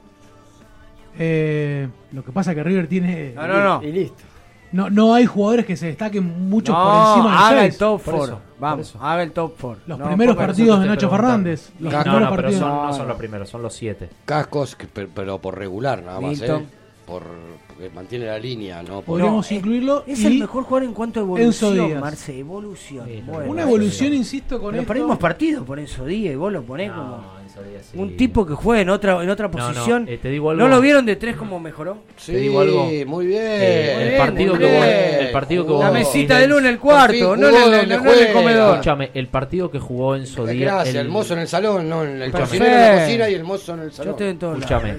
Eh, 1.18 1.88
lo 2.12 2.24
que 2.24 2.32
pasa 2.32 2.52
es 2.52 2.56
que 2.58 2.64
River 2.64 2.88
tiene. 2.88 3.34
No, 3.34 3.48
no, 3.48 3.64
no. 3.64 3.84
Y 3.84 3.92
listo. 3.92 4.24
No, 4.72 4.90
no 4.90 5.14
hay 5.14 5.26
jugadores 5.26 5.66
que 5.66 5.78
se 5.78 5.86
destaquen 5.88 6.50
mucho 6.50 6.74
no, 6.74 6.84
por 6.84 6.94
encima 7.18 7.32
de 7.32 7.38
haga 7.38 7.62
seis. 7.62 7.74
el 7.74 7.80
top 7.80 8.02
Por 8.02 8.14
four. 8.16 8.24
eso, 8.28 8.34
por 8.40 8.60
Vamos, 8.60 8.90
eso. 8.90 9.00
haga 9.02 9.24
el 9.24 9.32
top 9.32 9.58
four. 9.58 9.78
Los 9.88 9.98
No, 10.00 10.08
primeros 10.08 10.36
partidos 10.36 10.80
de 10.82 10.88
Nacho. 10.88 11.10
Fernández. 11.10 11.70
Los 11.80 11.94
No, 11.94 12.02
primeros 12.02 12.22
no, 12.22 12.30
pero 12.36 12.42
partidos. 12.44 12.60
son, 12.60 12.70
no 12.76 12.86
No, 12.88 12.94
son 12.94 13.08
los 13.08 13.18
primeros, 13.18 13.50
son 13.50 13.62
los 13.62 13.74
7. 13.74 14.10
Cascos, 14.26 14.76
pero 15.14 15.40
por 15.40 15.58
regular 15.58 16.04
nada 16.04 16.20
más, 16.20 16.32
Milton. 16.32 16.62
¿eh? 16.64 16.66
Por, 17.06 17.22
porque 17.68 17.92
mantiene 17.94 18.26
la 18.26 18.40
línea, 18.40 18.82
¿no? 18.82 19.02
Podríamos 19.04 19.52
No, 19.52 19.58
incluirlo. 19.58 20.04
Es 20.08 20.22
y 20.22 20.26
el 20.26 20.40
mejor 20.40 20.64
jugador 20.64 20.88
en 20.90 20.94
cuanto 20.96 21.20
a 21.20 21.24
evolución, 21.24 21.74
Díaz. 21.88 22.02
Marce, 22.02 22.40
evolución. 22.40 23.06
Sí, 23.08 23.24
Bueno, 23.28 23.52
Una 23.52 23.62
sí. 23.62 23.68
evolución, 23.68 24.14
insisto, 24.16 24.60
con 24.60 24.72
Pero 24.72 24.82
esto. 24.82 24.88
perdimos 24.94 25.18
partido 25.20 25.64
por 25.64 25.78
Enzo 25.78 26.04
Díaz 26.06 26.34
y 26.34 26.36
vos 26.36 26.52
lo 26.52 26.64
ponés 26.64 26.92
como 26.92 27.18
No, 27.18 27.40
Enzo 27.44 27.62
Díaz 27.62 27.90
sí. 27.92 27.98
un 28.00 28.18
tipo 28.18 28.44
que 28.48 28.54
juega 28.56 28.82
en 28.82 28.90
otra 28.90 29.22
en 29.22 29.30
otra 29.30 29.48
No, 29.50 29.56
no, 29.60 29.68
posición. 29.68 30.08
eh, 30.10 30.18
te 30.20 30.30
digo 30.30 30.50
algo. 30.50 30.64
¿No 30.64 30.68
lo 30.68 30.82
vieron 30.82 31.06
de 31.06 31.16
tres 31.16 31.36
como 31.36 31.60
mejoró? 31.60 32.00
Sí, 32.18 32.32
Te 32.32 32.40
digo 32.40 32.62
algo. 32.62 32.86
muy 33.06 33.28
bien. 33.28 33.42
Eh, 33.44 34.02
el 34.02 34.10
muy 34.10 34.18
partido 34.18 34.54
bien, 34.56 34.60
que 34.60 34.66
muy 34.66 34.76
vos- 34.78 34.86
bien. 34.88 35.20
el 35.28 35.32
partido 35.32 35.64
que 35.64 35.68
Jugó. 35.68 35.78
vos- 35.84 35.86
La 35.86 36.00
mesita 36.00 36.38
de 36.40 36.48
luna 36.48 36.60
en 36.62 36.66
el 36.74 36.80
por 36.80 37.12
fin 37.12 37.20
cuarto, 37.20 37.38
no 37.38 37.48
en 37.50 37.56
el, 37.56 37.90
no 37.90 38.14
en 38.14 38.28
el 38.28 38.34
comedor. 38.34 38.72
Escúchame, 38.72 39.12
el 39.14 39.28
partido 39.28 39.70
que 39.70 39.78
jugó 39.80 40.16
Enzo 40.16 40.44
Díaz. 40.48 40.74
Gracias, 40.74 40.96
el, 40.96 41.10
mozo 41.10 41.34
en 41.36 41.40
el 41.42 41.48
salón, 41.48 41.88
no 41.88 42.04
en 42.04 42.20
el 42.20 42.32
cocinero 42.32 42.66
en 42.76 42.82
la 42.96 43.02
cocina 43.04 43.30
y 43.30 43.34
el 43.36 43.44
mozo 43.44 43.74
en 43.76 43.80
el 43.82 43.90
Yo 43.92 43.96
salón. 43.96 44.12
estoy 44.14 44.28
en 44.30 44.40
todos 44.40 44.56
Escúchame. 44.58 44.96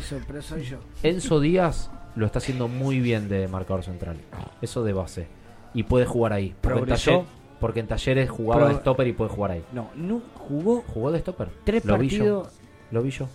yo. 0.71 0.79
Enzo 1.03 1.41
Díaz 1.41 1.91
lo 2.17 2.27
está 2.27 2.39
haciendo 2.39 2.67
muy 2.69 2.99
bien 3.01 3.29
de 3.29 3.47
marcador 3.49 3.83
central. 3.85 4.17
Eso 4.61 4.83
de 4.83 4.93
base. 4.93 5.29
Y 5.75 5.83
puede 5.85 6.07
jugar 6.07 6.33
ahí. 6.33 6.55
Porque, 6.61 6.79
en, 6.79 6.85
¿Progresó? 6.85 7.11
taller- 7.11 7.25
porque 7.61 7.81
en 7.81 7.87
talleres 7.87 8.31
jugaba 8.31 8.63
Pro- 8.63 8.69
de 8.75 8.81
stopper 8.81 9.07
y 9.07 9.13
puede 9.13 9.31
jugar 9.31 9.51
ahí. 9.53 9.65
No, 9.73 9.89
no 9.95 10.21
jugó 10.35 10.83
¿Jugó 10.83 11.13
de 11.13 11.21
stopper? 11.21 11.49
tres 11.65 11.85
Lo 11.85 11.97
vi 11.99 12.09
yo. 12.09 12.19
partidos 12.19 12.53
Lo 12.91 13.03
vi 13.03 13.11
yo. 13.11 13.29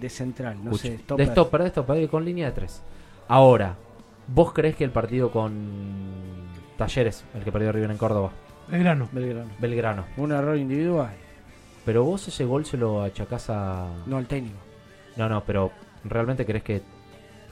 de 0.00 0.08
central, 0.10 0.62
no 0.64 0.74
sé, 0.74 0.98
stopper. 0.98 1.26
De 1.26 1.32
stopper, 1.32 1.62
de 1.64 1.68
stopper, 1.70 2.08
con 2.08 2.24
línea 2.24 2.46
de 2.46 2.52
tres. 2.52 2.82
Ahora, 3.28 3.76
¿vos 4.28 4.52
crees 4.52 4.76
que 4.76 4.84
el 4.84 4.90
partido 4.90 5.30
con 5.30 5.52
Talleres, 6.76 7.24
el 7.34 7.42
que 7.42 7.50
perdió 7.52 7.72
River 7.72 7.90
en 7.90 7.96
Córdoba, 7.98 8.30
Belgrano. 8.68 9.08
Belgrano. 9.12 9.50
Belgrano, 9.58 10.04
Un 10.18 10.32
error 10.32 10.56
individual. 10.56 11.10
pero 11.84 12.04
vos 12.04 12.28
ese 12.28 12.44
gol 12.44 12.66
se 12.66 12.76
lo 12.76 13.02
achacás 13.02 13.48
a... 13.50 13.88
No, 14.06 14.18
el 14.18 14.26
técnico. 14.26 14.58
No, 15.16 15.28
no, 15.28 15.42
pero 15.44 15.72
¿realmente 16.04 16.44
crees 16.44 16.62
que... 16.62 16.82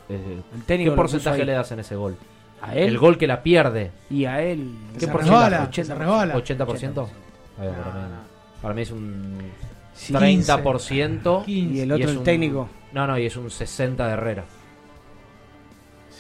eh, 0.09 0.41
¿Qué 0.67 0.91
porcentaje 0.93 1.45
le 1.45 1.53
das 1.53 1.71
en 1.73 1.81
ese 1.81 1.97
gol? 1.97 2.17
¿A 2.63 2.75
él? 2.75 2.89
El 2.89 2.99
gol 2.99 3.19
que 3.19 3.27
la 3.27 3.43
pierde. 3.43 3.91
Y 4.11 4.25
a 4.25 4.43
él. 4.43 4.75
¿Qué 4.95 5.01
Se 5.01 5.09
porcentaje? 5.09 5.51
resbala, 5.51 5.71
se 5.73 5.95
resbala. 5.95 6.35
¿80%? 6.35 7.09
A 7.59 7.63
ver, 7.63 7.71
para, 7.73 7.95
mí, 7.95 8.15
para 8.63 8.75
mí 8.75 8.83
es 8.83 8.91
un 8.91 9.39
Sí. 9.95 10.13
30%. 10.13 11.45
15. 11.45 11.51
Y 11.51 11.81
el 11.81 11.93
otro, 11.93 12.05
es 12.05 12.11
el 12.11 12.19
un- 12.19 12.25
técnico. 12.25 12.69
No, 12.93 13.07
no, 13.07 13.19
y 13.19 13.27
es 13.27 13.37
un 13.37 13.51
60% 13.51 14.05
de 14.07 14.13
Herrera. 14.13 14.45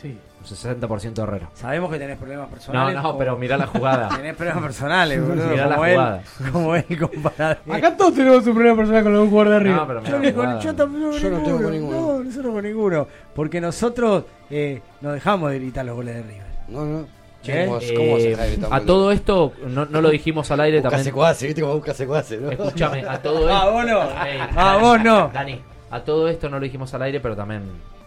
Sí. 0.06 0.18
Un 0.38 0.78
60% 0.80 1.14
de 1.14 1.22
Herrera. 1.22 1.50
Sabemos 1.54 1.90
que 1.90 1.98
tenés 1.98 2.16
problemas 2.18 2.46
No, 2.46 2.50
personales. 2.54 2.94
no, 2.96 3.02
como- 3.02 3.18
pero 3.18 3.36
mirá 3.36 3.56
la 3.56 3.66
jugada. 3.66 4.08
Tenés 4.16 4.36
problemas 4.36 4.62
personales, 4.62 5.20
boludo. 5.28 5.48
Mirá 5.48 5.66
la 5.66 5.74
como 5.74 5.86
él, 5.86 5.94
jugada. 5.96 6.22
como 6.52 6.76
él 6.76 6.98
comparado. 7.00 7.56
Acá 7.72 7.96
todos 7.96 8.14
tenemos 8.14 8.46
un 8.46 8.54
problema 8.54 8.76
personal 8.76 9.02
con 9.02 9.12
los 9.14 9.28
jugadores 9.28 9.52
de 9.54 9.58
River. 9.60 9.76
No, 9.76 9.86
pero 9.88 10.02
Yo, 10.04 10.12
la 10.12 10.18
ni 10.18 10.32
con- 10.32 10.44
jugada. 10.44 10.60
yo 10.60 10.74
tampoco 10.76 11.10
Yo 11.18 11.30
no 11.30 11.38
tengo 11.42 11.62
con 11.62 11.72
ninguno. 11.72 12.00
No, 12.18 12.24
nosotros 12.24 12.52
con 12.54 12.64
ninguno. 12.64 13.08
Porque 13.34 13.60
nosotros 13.60 14.24
eh, 14.50 14.82
nos 15.00 15.14
dejamos 15.14 15.50
de 15.50 15.58
gritar 15.58 15.84
los 15.84 15.96
goles 15.96 16.14
de 16.14 16.22
River. 16.22 16.46
No, 16.68 16.84
no. 16.84 17.06
¿Eh? 17.48 17.66
¿Cómo, 17.66 17.78
cómo 17.78 18.62
tan 18.62 18.72
a 18.72 18.80
todo 18.80 19.12
esto, 19.12 19.52
no, 19.68 19.84
no 19.86 20.00
lo 20.00 20.10
dijimos 20.10 20.50
al 20.50 20.60
aire 20.60 20.78
Busca 20.78 20.90
también. 20.90 21.04
secuace, 21.04 21.46
¿viste 21.46 21.60
cómo 21.62 21.74
busca 21.74 21.94
secuace, 21.94 22.38
no? 22.38 22.50
Escúchame, 22.50 23.04
a 23.06 23.22
todo 23.22 23.38
esto. 23.48 23.52
Ah, 23.54 23.70
vos 23.70 23.84
no. 23.86 24.00
Ey, 24.26 24.38
Ah, 24.40 24.48
Dani, 24.54 24.80
vos 24.80 25.00
no. 25.04 25.30
Dani, 25.32 25.60
a 25.92 26.00
todo 26.00 26.28
esto 26.28 26.48
no 26.48 26.58
lo 26.58 26.64
dijimos 26.64 26.92
al 26.94 27.02
aire, 27.02 27.20
pero 27.20 27.36
también 27.36 27.62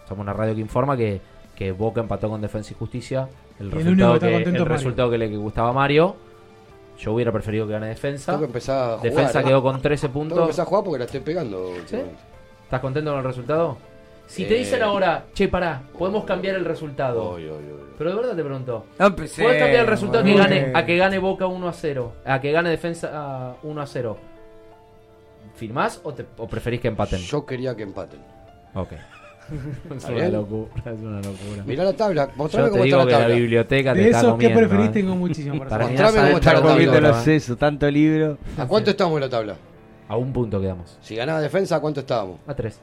somos 0.06 0.22
una 0.24 0.34
radio 0.34 0.54
que 0.54 0.60
informa 0.60 0.94
que, 0.94 1.22
que 1.60 1.72
Boca 1.72 2.00
empató 2.00 2.30
con 2.30 2.40
Defensa 2.40 2.72
y 2.72 2.76
Justicia. 2.78 3.28
El, 3.58 3.66
Y 3.66 3.68
el 3.68 3.88
único 3.88 3.90
resultado, 4.14 4.14
que 4.14 4.20
que, 4.20 4.34
el 4.36 4.44
Mario. 4.52 4.64
resultado 4.64 5.10
que 5.10 5.18
le 5.18 5.36
gustaba 5.36 5.68
a 5.68 5.72
Mario. 5.74 6.16
Yo 6.98 7.12
hubiera 7.12 7.30
preferido 7.32 7.66
que 7.66 7.74
gane 7.74 7.88
Defensa. 7.88 8.32
Tengo 8.32 8.38
que 8.40 8.46
empezar 8.46 8.78
a 8.78 8.96
jugar, 8.96 9.02
Defensa 9.02 9.42
quedó 9.44 9.62
con 9.62 9.82
13 9.82 10.00
Tengo 10.08 10.12
que 10.14 10.18
puntos. 10.20 10.38
empezar 10.40 10.62
a 10.62 10.68
jugar 10.70 10.84
porque 10.84 10.98
la 11.00 11.04
estoy 11.04 11.20
pegando. 11.20 11.74
¿Estás 11.76 12.80
contento 12.80 13.10
con 13.10 13.18
el 13.18 13.24
resultado? 13.26 13.76
Si 14.26 14.46
te 14.46 14.54
Eh. 14.54 14.58
dicen 14.60 14.80
ahora, 14.82 15.24
che, 15.34 15.48
pará, 15.48 15.82
podemos 15.98 16.24
cambiar 16.24 16.56
el 16.56 16.64
resultado. 16.64 17.36
Pero 17.98 18.10
de 18.10 18.16
verdad 18.16 18.34
te 18.36 18.42
pregunto. 18.42 18.86
No 18.98 19.06
empecé, 19.08 19.42
¿Puedes 19.42 19.60
cambiar 19.60 19.82
el 19.82 19.86
resultado 19.90 20.24
que 20.24 20.34
gane, 20.34 20.72
a 20.74 20.86
que 20.86 20.96
gane 20.96 21.18
Boca 21.18 21.46
1 21.46 21.68
a 21.68 21.72
0? 21.74 22.12
A 22.24 22.40
que 22.40 22.52
gane 22.52 22.70
Defensa 22.70 23.10
ah, 23.12 23.54
1 23.62 23.82
a 23.82 23.86
0. 23.86 24.16
¿Firmás 25.56 26.00
o, 26.04 26.14
te- 26.14 26.24
o 26.38 26.46
preferís 26.48 26.80
que 26.80 26.88
empaten? 26.88 27.20
Yo 27.20 27.44
quería 27.44 27.76
que 27.76 27.82
empaten. 27.82 28.20
Ok. 28.74 28.92
es 29.90 29.96
¿Está 29.96 30.12
una 30.12 30.28
locura, 30.28 30.70
es 30.92 31.00
una 31.00 31.16
locura. 31.20 31.64
Mirá 31.66 31.84
la 31.84 31.92
tabla, 31.92 32.30
mostrame 32.36 32.66
Yo 32.68 32.72
te 32.72 32.78
cómo 32.78 32.84
digo 32.84 32.98
está 33.00 33.06
que 33.06 33.12
la 33.12 33.18
la 33.18 33.24
tabla. 33.24 33.34
biblioteca 33.40 33.92
te 33.92 33.98
De 34.00 34.04
está 34.06 34.18
esos, 34.18 34.30
¿qué 34.38 34.46
comiendo. 34.50 34.58
preferís? 34.68 34.86
¿eh? 34.86 34.92
Tengo 34.92 35.16
muchísimo 35.16 35.58
para 35.58 35.70
Para 35.70 35.84
saber. 35.84 36.00
Mostrame 36.00 36.26
cómo 36.28 36.38
está 36.38 36.52
la 36.52 36.58
tabla. 36.60 36.72
comiendo 36.74 37.00
los 37.00 37.16
sesos, 37.24 37.58
tanto 37.58 37.90
libro. 37.90 38.38
¿A 38.58 38.66
cuánto 38.66 38.90
estamos 38.90 39.14
en 39.16 39.20
la 39.20 39.28
tabla? 39.28 39.56
A 40.08 40.16
un 40.16 40.32
punto 40.32 40.60
quedamos. 40.60 40.98
Si 41.00 41.14
ganaba 41.16 41.40
defensa, 41.40 41.76
¿a 41.76 41.80
cuánto 41.80 42.00
estábamos? 42.00 42.40
A 42.46 42.54
3. 42.54 42.80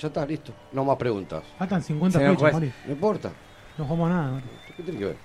Ya 0.00 0.08
está, 0.08 0.26
listo. 0.26 0.52
No 0.72 0.84
más 0.84 0.96
preguntas. 0.96 1.42
Faltan 1.58 1.82
50 1.82 2.18
Señor 2.18 2.36
fechas, 2.36 2.52
juez. 2.54 2.72
No 2.86 2.92
importa. 2.92 3.30
No 3.78 3.84
jugamos 3.84 4.10
nada. 4.10 4.40
¿Qué 4.76 4.82
tiene 4.82 4.98
que 4.98 5.04
ver? 5.06 5.16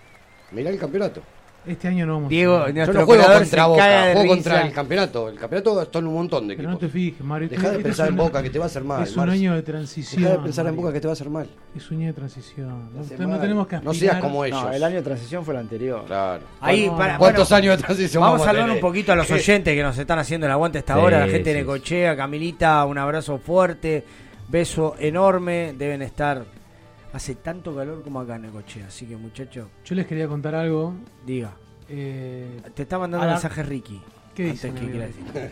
Mirá 0.51 0.69
el 0.69 0.77
campeonato. 0.79 1.21
Este 1.63 1.87
año 1.87 2.07
no 2.07 2.13
vamos. 2.15 2.29
Diego, 2.29 2.65
Yo 2.67 2.73
nuestro 2.73 2.99
no 3.01 3.05
juego 3.05 3.23
contra 3.23 3.65
Boca, 3.67 3.85
de 3.85 4.13
juego 4.13 4.21
risa. 4.23 4.33
contra 4.33 4.61
el 4.65 4.73
campeonato. 4.73 5.29
El 5.29 5.37
campeonato 5.37 5.81
está 5.83 5.99
en 5.99 6.07
un 6.07 6.13
montón 6.15 6.47
de 6.47 6.55
Pero 6.55 6.69
no 6.69 6.75
equipos. 6.75 6.91
te 6.91 6.97
fijes, 6.99 7.21
Mario. 7.23 7.49
Deja 7.49 7.61
de 7.61 7.71
Este 7.73 7.83
pensar 7.83 8.05
es 8.07 8.09
en 8.09 8.17
Boca, 8.17 8.41
que 8.41 8.49
te 8.49 8.57
va 8.57 8.65
a 8.65 8.67
hacer 8.67 8.83
mal. 8.83 9.03
Es 9.03 9.15
un 9.15 9.29
año 9.29 9.53
de 9.53 9.61
transición. 9.61 10.23
Deja 10.23 10.37
de 10.37 10.43
pensar 10.43 10.65
en. 10.65 10.75
Boca, 10.75 10.91
que 10.91 10.99
te 10.99 11.07
va 11.07 11.11
a 11.11 11.13
hacer 11.13 11.29
mal. 11.29 11.47
Es 11.75 11.91
un 11.91 11.97
año 11.97 12.07
de 12.07 12.13
transición. 12.13 12.89
No, 13.19 13.37
tenemos 13.39 13.67
que 13.67 13.79
No 13.79 13.93
seas 13.93 14.17
como 14.19 14.43
ellos. 14.43 14.63
No, 14.63 14.71
el 14.71 14.83
año 14.83 14.95
de 14.95 15.01
transición 15.03 15.45
fue 15.45 15.53
el 15.53 15.59
anterior. 15.59 16.03
Claro. 16.07 16.43
Ahí, 16.61 16.89
para, 16.89 17.17
¿Cuántos 17.19 17.47
bueno, 17.49 17.63
años 17.63 17.77
de 17.77 17.83
transición 17.83 18.21
Vamos 18.21 18.39
vamos 18.39 18.47
a 18.47 18.49
hablar 18.49 18.71
un 18.71 18.79
poquito 18.79 19.11
a 19.11 19.15
los 19.15 19.29
oyentes 19.29 19.75
que 19.75 19.83
nos 19.83 19.95
están 19.97 20.17
haciendo 20.17 20.47
el 20.47 20.51
aguante 20.51 20.79
a 20.79 20.81
esta 20.81 20.95
Sí, 20.95 20.99
hora. 20.99 21.19
La 21.19 21.27
gente 21.27 21.53
de 21.53 21.59
Necochea, 21.59 22.15
Camilita, 22.17 22.83
un 22.85 22.97
abrazo 22.97 23.37
fuerte, 23.37 24.03
beso 24.47 24.95
enorme. 24.97 25.75
Deben 25.77 26.01
estar. 26.01 26.43
Hace 27.13 27.35
tanto 27.35 27.75
calor 27.75 28.01
como 28.03 28.19
acá 28.21 28.37
en 28.37 28.43
Necochea. 28.43 28.87
Así 28.87 29.05
que, 29.05 29.17
muchachos, 29.17 29.67
Yo 29.85 29.95
les 29.95 30.05
quería 30.07 30.27
contar 30.27 30.55
algo. 30.55 30.93
diga. 31.25 31.51
Eh, 31.89 32.61
Te 32.73 32.83
está 32.83 32.97
mandando 32.97 33.23
un 33.25 33.27
la- 33.27 33.33
mensaje 33.33 33.63
Ricky. 33.63 34.01
¿Qué 34.33 34.45
dice. 34.45 34.71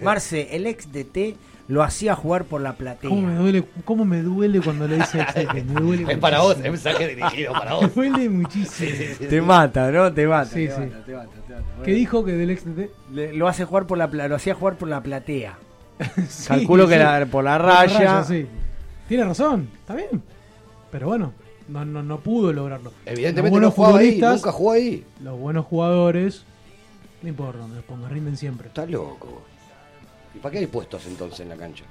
Marce, 0.02 0.56
el 0.56 0.66
ex 0.66 0.90
de 0.94 1.04
T 1.04 1.36
lo 1.68 1.84
hacía 1.84 2.16
jugar 2.16 2.46
por 2.46 2.62
la 2.62 2.74
platea. 2.74 3.10
¿Cómo 3.10 3.22
me 3.28 3.36
duele, 3.36 3.66
cómo 3.84 4.06
me 4.06 4.22
duele 4.22 4.62
cuando 4.62 4.88
le 4.88 4.96
dice 4.96 5.20
excelente? 5.20 5.64
Me 5.66 5.82
duele 5.82 6.06
Es 6.14 6.18
para 6.18 6.40
vos, 6.40 6.56
es 6.56 6.64
mensaje 6.64 7.10
dirigido 7.10 7.52
para 7.52 7.72
Me 7.76 7.76
vos. 7.88 7.94
duele 7.96 8.30
muchísimo. 8.30 8.90
Te 9.30 9.42
mata, 9.42 9.92
¿no? 9.92 10.14
Te 10.14 10.26
mata. 10.26 10.46
Sí, 10.50 10.66
te 10.68 10.74
sí. 10.76 10.80
mata, 10.80 11.04
te 11.06 11.14
mata, 11.14 11.30
te 11.46 11.54
mata. 11.56 11.66
¿Qué 11.84 11.92
dijo 11.92 12.24
que 12.24 12.32
del 12.32 12.52
ex 12.52 12.64
de 12.74 12.90
Le- 13.12 13.34
lo 13.34 13.50
hace 13.50 13.66
jugar 13.66 13.86
por 13.86 13.98
la 13.98 14.08
lo 14.08 14.36
hacía 14.36 14.56
jugar 14.56 14.78
por 14.78 14.88
la 14.88 15.04
platea. 15.04 15.58
Sí, 16.30 16.48
Calculo 16.48 16.88
que 16.88 16.94
sí. 16.94 17.00
la- 17.00 17.26
por 17.30 17.44
la 17.44 17.58
Por 17.58 17.68
raya. 17.68 18.24
sí. 18.24 18.48
Tiene 19.10 19.26
razón, 19.26 19.68
está 19.78 19.94
bien. 19.96 20.24
Pero 20.90 21.08
bueno, 21.08 21.34
no, 21.70 21.86
no, 21.86 22.04
no 22.04 22.20
pudo 22.20 22.52
lograrlo. 22.54 22.92
Evidentemente 23.06 23.60
no 23.60 23.72
jugaba 23.72 24.00
ahí, 24.00 24.20
nunca 24.20 24.52
jugó 24.52 24.72
ahí. 24.72 25.06
Los 25.24 25.40
buenos 25.40 25.66
jugadores, 25.66 26.44
no 27.22 27.30
importa 27.30 27.60
donde 27.60 27.78
los 27.78 27.86
ponga, 27.86 28.10
rinden 28.10 28.36
siempre. 28.38 28.68
Estás 28.68 28.90
loco. 28.90 29.42
¿Y 30.36 30.40
para 30.40 30.54
qué 30.54 30.60
hay 30.60 30.68
puestos 30.68 31.06
entonces 31.08 31.40
en 31.42 31.50
la 31.50 31.56
cancha? 31.56 31.84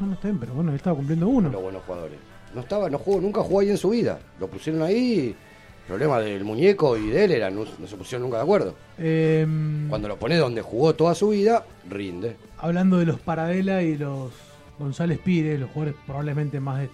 No, 0.00 0.06
no 0.06 0.12
está 0.14 0.28
bien, 0.28 0.38
pero 0.38 0.54
bueno, 0.54 0.70
él 0.70 0.76
estaba 0.76 0.96
cumpliendo 0.96 1.28
uno. 1.28 1.48
Los 1.50 1.62
buenos 1.62 1.82
jugadores. 1.84 2.18
No 2.54 2.60
estaba, 2.62 2.88
no 2.88 2.98
jugó, 2.98 3.20
nunca 3.20 3.42
jugó 3.42 3.60
ahí 3.60 3.70
en 3.70 3.78
su 3.78 3.90
vida. 3.90 4.18
Lo 4.40 4.46
pusieron 4.48 4.82
ahí. 4.82 5.34
El 5.82 5.86
problema 5.94 6.18
del 6.20 6.44
muñeco 6.44 6.96
y 6.98 7.06
de 7.08 7.24
él 7.24 7.32
era, 7.32 7.50
no, 7.50 7.64
no 7.78 7.86
se 7.86 7.96
pusieron 7.96 8.22
nunca 8.24 8.36
de 8.38 8.42
acuerdo. 8.42 8.74
Em, 8.98 9.88
Cuando 9.88 10.06
lo 10.08 10.16
pones 10.18 10.38
donde 10.38 10.60
jugó 10.62 10.94
toda 10.94 11.14
su 11.14 11.30
vida, 11.30 11.64
rinde. 11.88 12.36
hablando 12.58 12.98
de 12.98 13.06
los 13.06 13.18
Paradela 13.20 13.82
y 13.82 13.96
los 13.96 14.30
González 14.78 15.18
Pires, 15.18 15.58
los 15.58 15.70
jugadores 15.70 15.98
probablemente 16.06 16.60
más 16.60 16.80
de- 16.80 16.90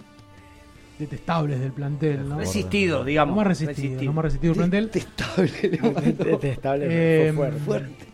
detestables 0.99 1.59
del 1.59 1.71
plantel, 1.71 2.27
¿no? 2.29 2.37
Resistido, 2.37 3.03
digamos. 3.03 3.35
Más 3.35 3.47
resistido, 3.47 4.13
más 4.13 4.25
resistido 4.25 4.53
el 4.53 4.57
plantel. 4.57 4.91
Detestable, 4.91 6.87
Eh, 6.89 7.31
fue 7.35 7.51
fuerte. 7.51 8.05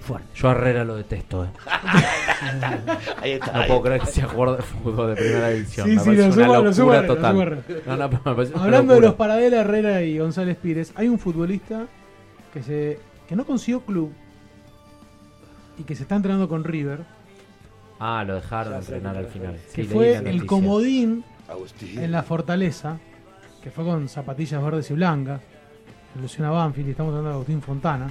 Fuerte. 0.00 0.28
Yo 0.34 0.48
a 0.48 0.52
Herrera 0.52 0.84
lo 0.84 0.96
detesto, 0.96 1.44
eh. 1.46 1.48
Ahí 3.22 3.32
está. 3.32 3.52
No 3.52 3.66
puedo 3.66 3.82
creer 3.82 4.00
que 4.02 4.06
sea 4.08 4.26
jugador 4.28 4.58
de 4.58 4.62
fútbol 4.62 5.08
de 5.08 5.16
primera 5.16 5.48
división. 5.48 5.88
Sí, 5.88 5.94
me 5.94 6.00
sí, 6.00 6.10
lo 6.10 6.12
una 6.14 6.46
locura 6.60 7.02
lo 7.02 7.14
total. 7.14 7.64
No, 7.86 7.96
no, 7.96 8.60
Hablando 8.60 8.94
de 8.94 9.00
los 9.00 9.14
Paradela, 9.14 9.60
Herrera 9.60 10.02
y 10.02 10.18
González 10.18 10.58
Pires, 10.58 10.92
hay 10.96 11.08
un 11.08 11.18
futbolista 11.18 11.86
que 12.52 12.62
se 12.62 12.98
que 13.28 13.34
no 13.34 13.46
consiguió 13.46 13.80
club 13.80 14.12
y 15.78 15.84
que 15.84 15.94
se 15.96 16.02
está 16.02 16.16
entrenando 16.16 16.48
con 16.48 16.64
River, 16.64 17.00
Ah, 17.98 18.24
lo 18.26 18.34
dejaron 18.34 18.74
entrenar 18.74 19.16
al 19.16 19.26
final. 19.26 19.56
que 19.74 19.82
Sí, 19.84 19.88
fue 19.88 20.16
el 20.16 20.44
comodín 20.46 21.24
En 22.02 22.12
la 22.12 22.22
Fortaleza, 22.22 22.98
que 23.62 23.70
fue 23.70 23.84
con 23.84 24.08
zapatillas 24.08 24.62
verdes 24.62 24.90
y 24.90 24.94
blancas, 24.94 25.40
Luciana 26.20 26.50
Banfield, 26.50 26.88
y 26.88 26.90
estamos 26.92 27.10
hablando 27.10 27.30
de 27.30 27.34
Agustín 27.34 27.62
Fontana, 27.62 28.10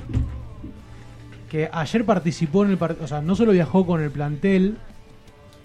que 1.49 1.69
ayer 1.71 2.05
participó 2.05 2.65
en 2.65 2.71
el 2.71 2.77
partido, 2.77 3.05
o 3.05 3.07
sea, 3.07 3.21
no 3.21 3.35
solo 3.35 3.51
viajó 3.51 3.85
con 3.85 4.01
el 4.01 4.11
plantel 4.11 4.77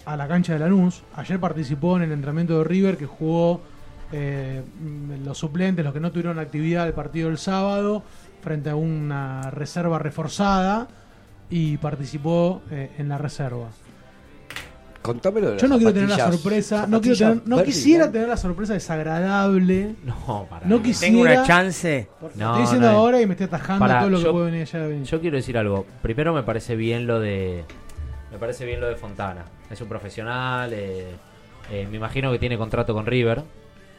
a 0.05 0.17
la 0.17 0.29
cancha 0.29 0.53
de 0.53 0.59
Lanús, 0.59 1.03
ayer 1.15 1.41
participó 1.41 1.97
en 1.97 2.05
el 2.05 2.13
entrenamiento 2.13 2.59
de 2.59 2.65
River 2.65 2.97
que 2.97 3.07
jugó 3.07 3.61
eh, 4.13 4.63
los 5.25 5.39
suplentes, 5.39 5.85
los 5.85 5.95
que 5.95 6.01
no 6.01 6.11
tuvieron 6.11 6.39
actividad 6.39 6.85
del 6.85 6.95
partido 6.95 7.29
del 7.29 7.39
sábado, 7.39 8.03
frente 8.41 8.71
a 8.71 8.77
una 8.77 9.51
reserva 9.51 9.99
reforzada 9.99 10.89
y 11.51 11.77
participó 11.79 12.63
eh, 12.71 12.91
en 12.99 13.09
la 13.09 13.19
reserva. 13.19 13.69
Contámelo 15.03 15.53
de 15.53 15.59
Yo 15.59 15.69
no 15.69 15.77
quiero 15.79 15.93
tener 15.95 16.09
la 16.11 16.31
sorpresa, 16.33 16.87
no, 16.87 17.01
quiero 17.01 17.17
tener- 17.17 17.43
no 17.47 17.63
quisiera 17.63 18.11
tener 18.11 18.29
la 18.29 18.37
sorpresa 18.37 18.75
desagradable. 18.75 19.95
No, 20.05 20.47
para. 20.51 20.67
No 20.67 20.83
quisiera. 20.83 21.13
Tengo 21.13 21.23
una 21.23 21.45
chance. 21.45 22.09
No, 22.21 22.29
estoy 22.29 22.61
diciendo 22.63 22.91
no, 22.91 22.99
ahora 22.99 23.21
y 23.21 23.27
me 23.27 23.33
estoy 23.35 23.47
atajando 23.47 23.87
todo 23.87 24.11
lo 24.11 24.23
que 24.23 24.31
puede 24.31 24.45
venir 24.47 24.63
allá 24.63 24.87
venir. 24.87 25.05
Yo 25.05 25.21
quiero 25.21 25.37
decir 25.37 25.57
algo. 25.57 25.87
Primero 26.03 26.35
me 26.35 26.43
parece 26.43 26.77
bien 26.77 27.07
lo 27.07 27.21
de. 27.21 27.65
Me 28.33 28.39
parece 28.39 28.65
bien 28.67 28.81
lo 28.81 28.89
de 28.89 28.97
Fontana. 28.97 29.45
Es 29.71 29.81
un 29.81 29.89
profesional. 29.89 30.73
eh, 30.75 31.07
eh, 31.71 31.87
me 31.91 31.97
imagino 31.97 32.31
que 32.33 32.39
tiene 32.39 32.59
contrato 32.59 32.93
con 32.93 33.07
River. 33.07 33.43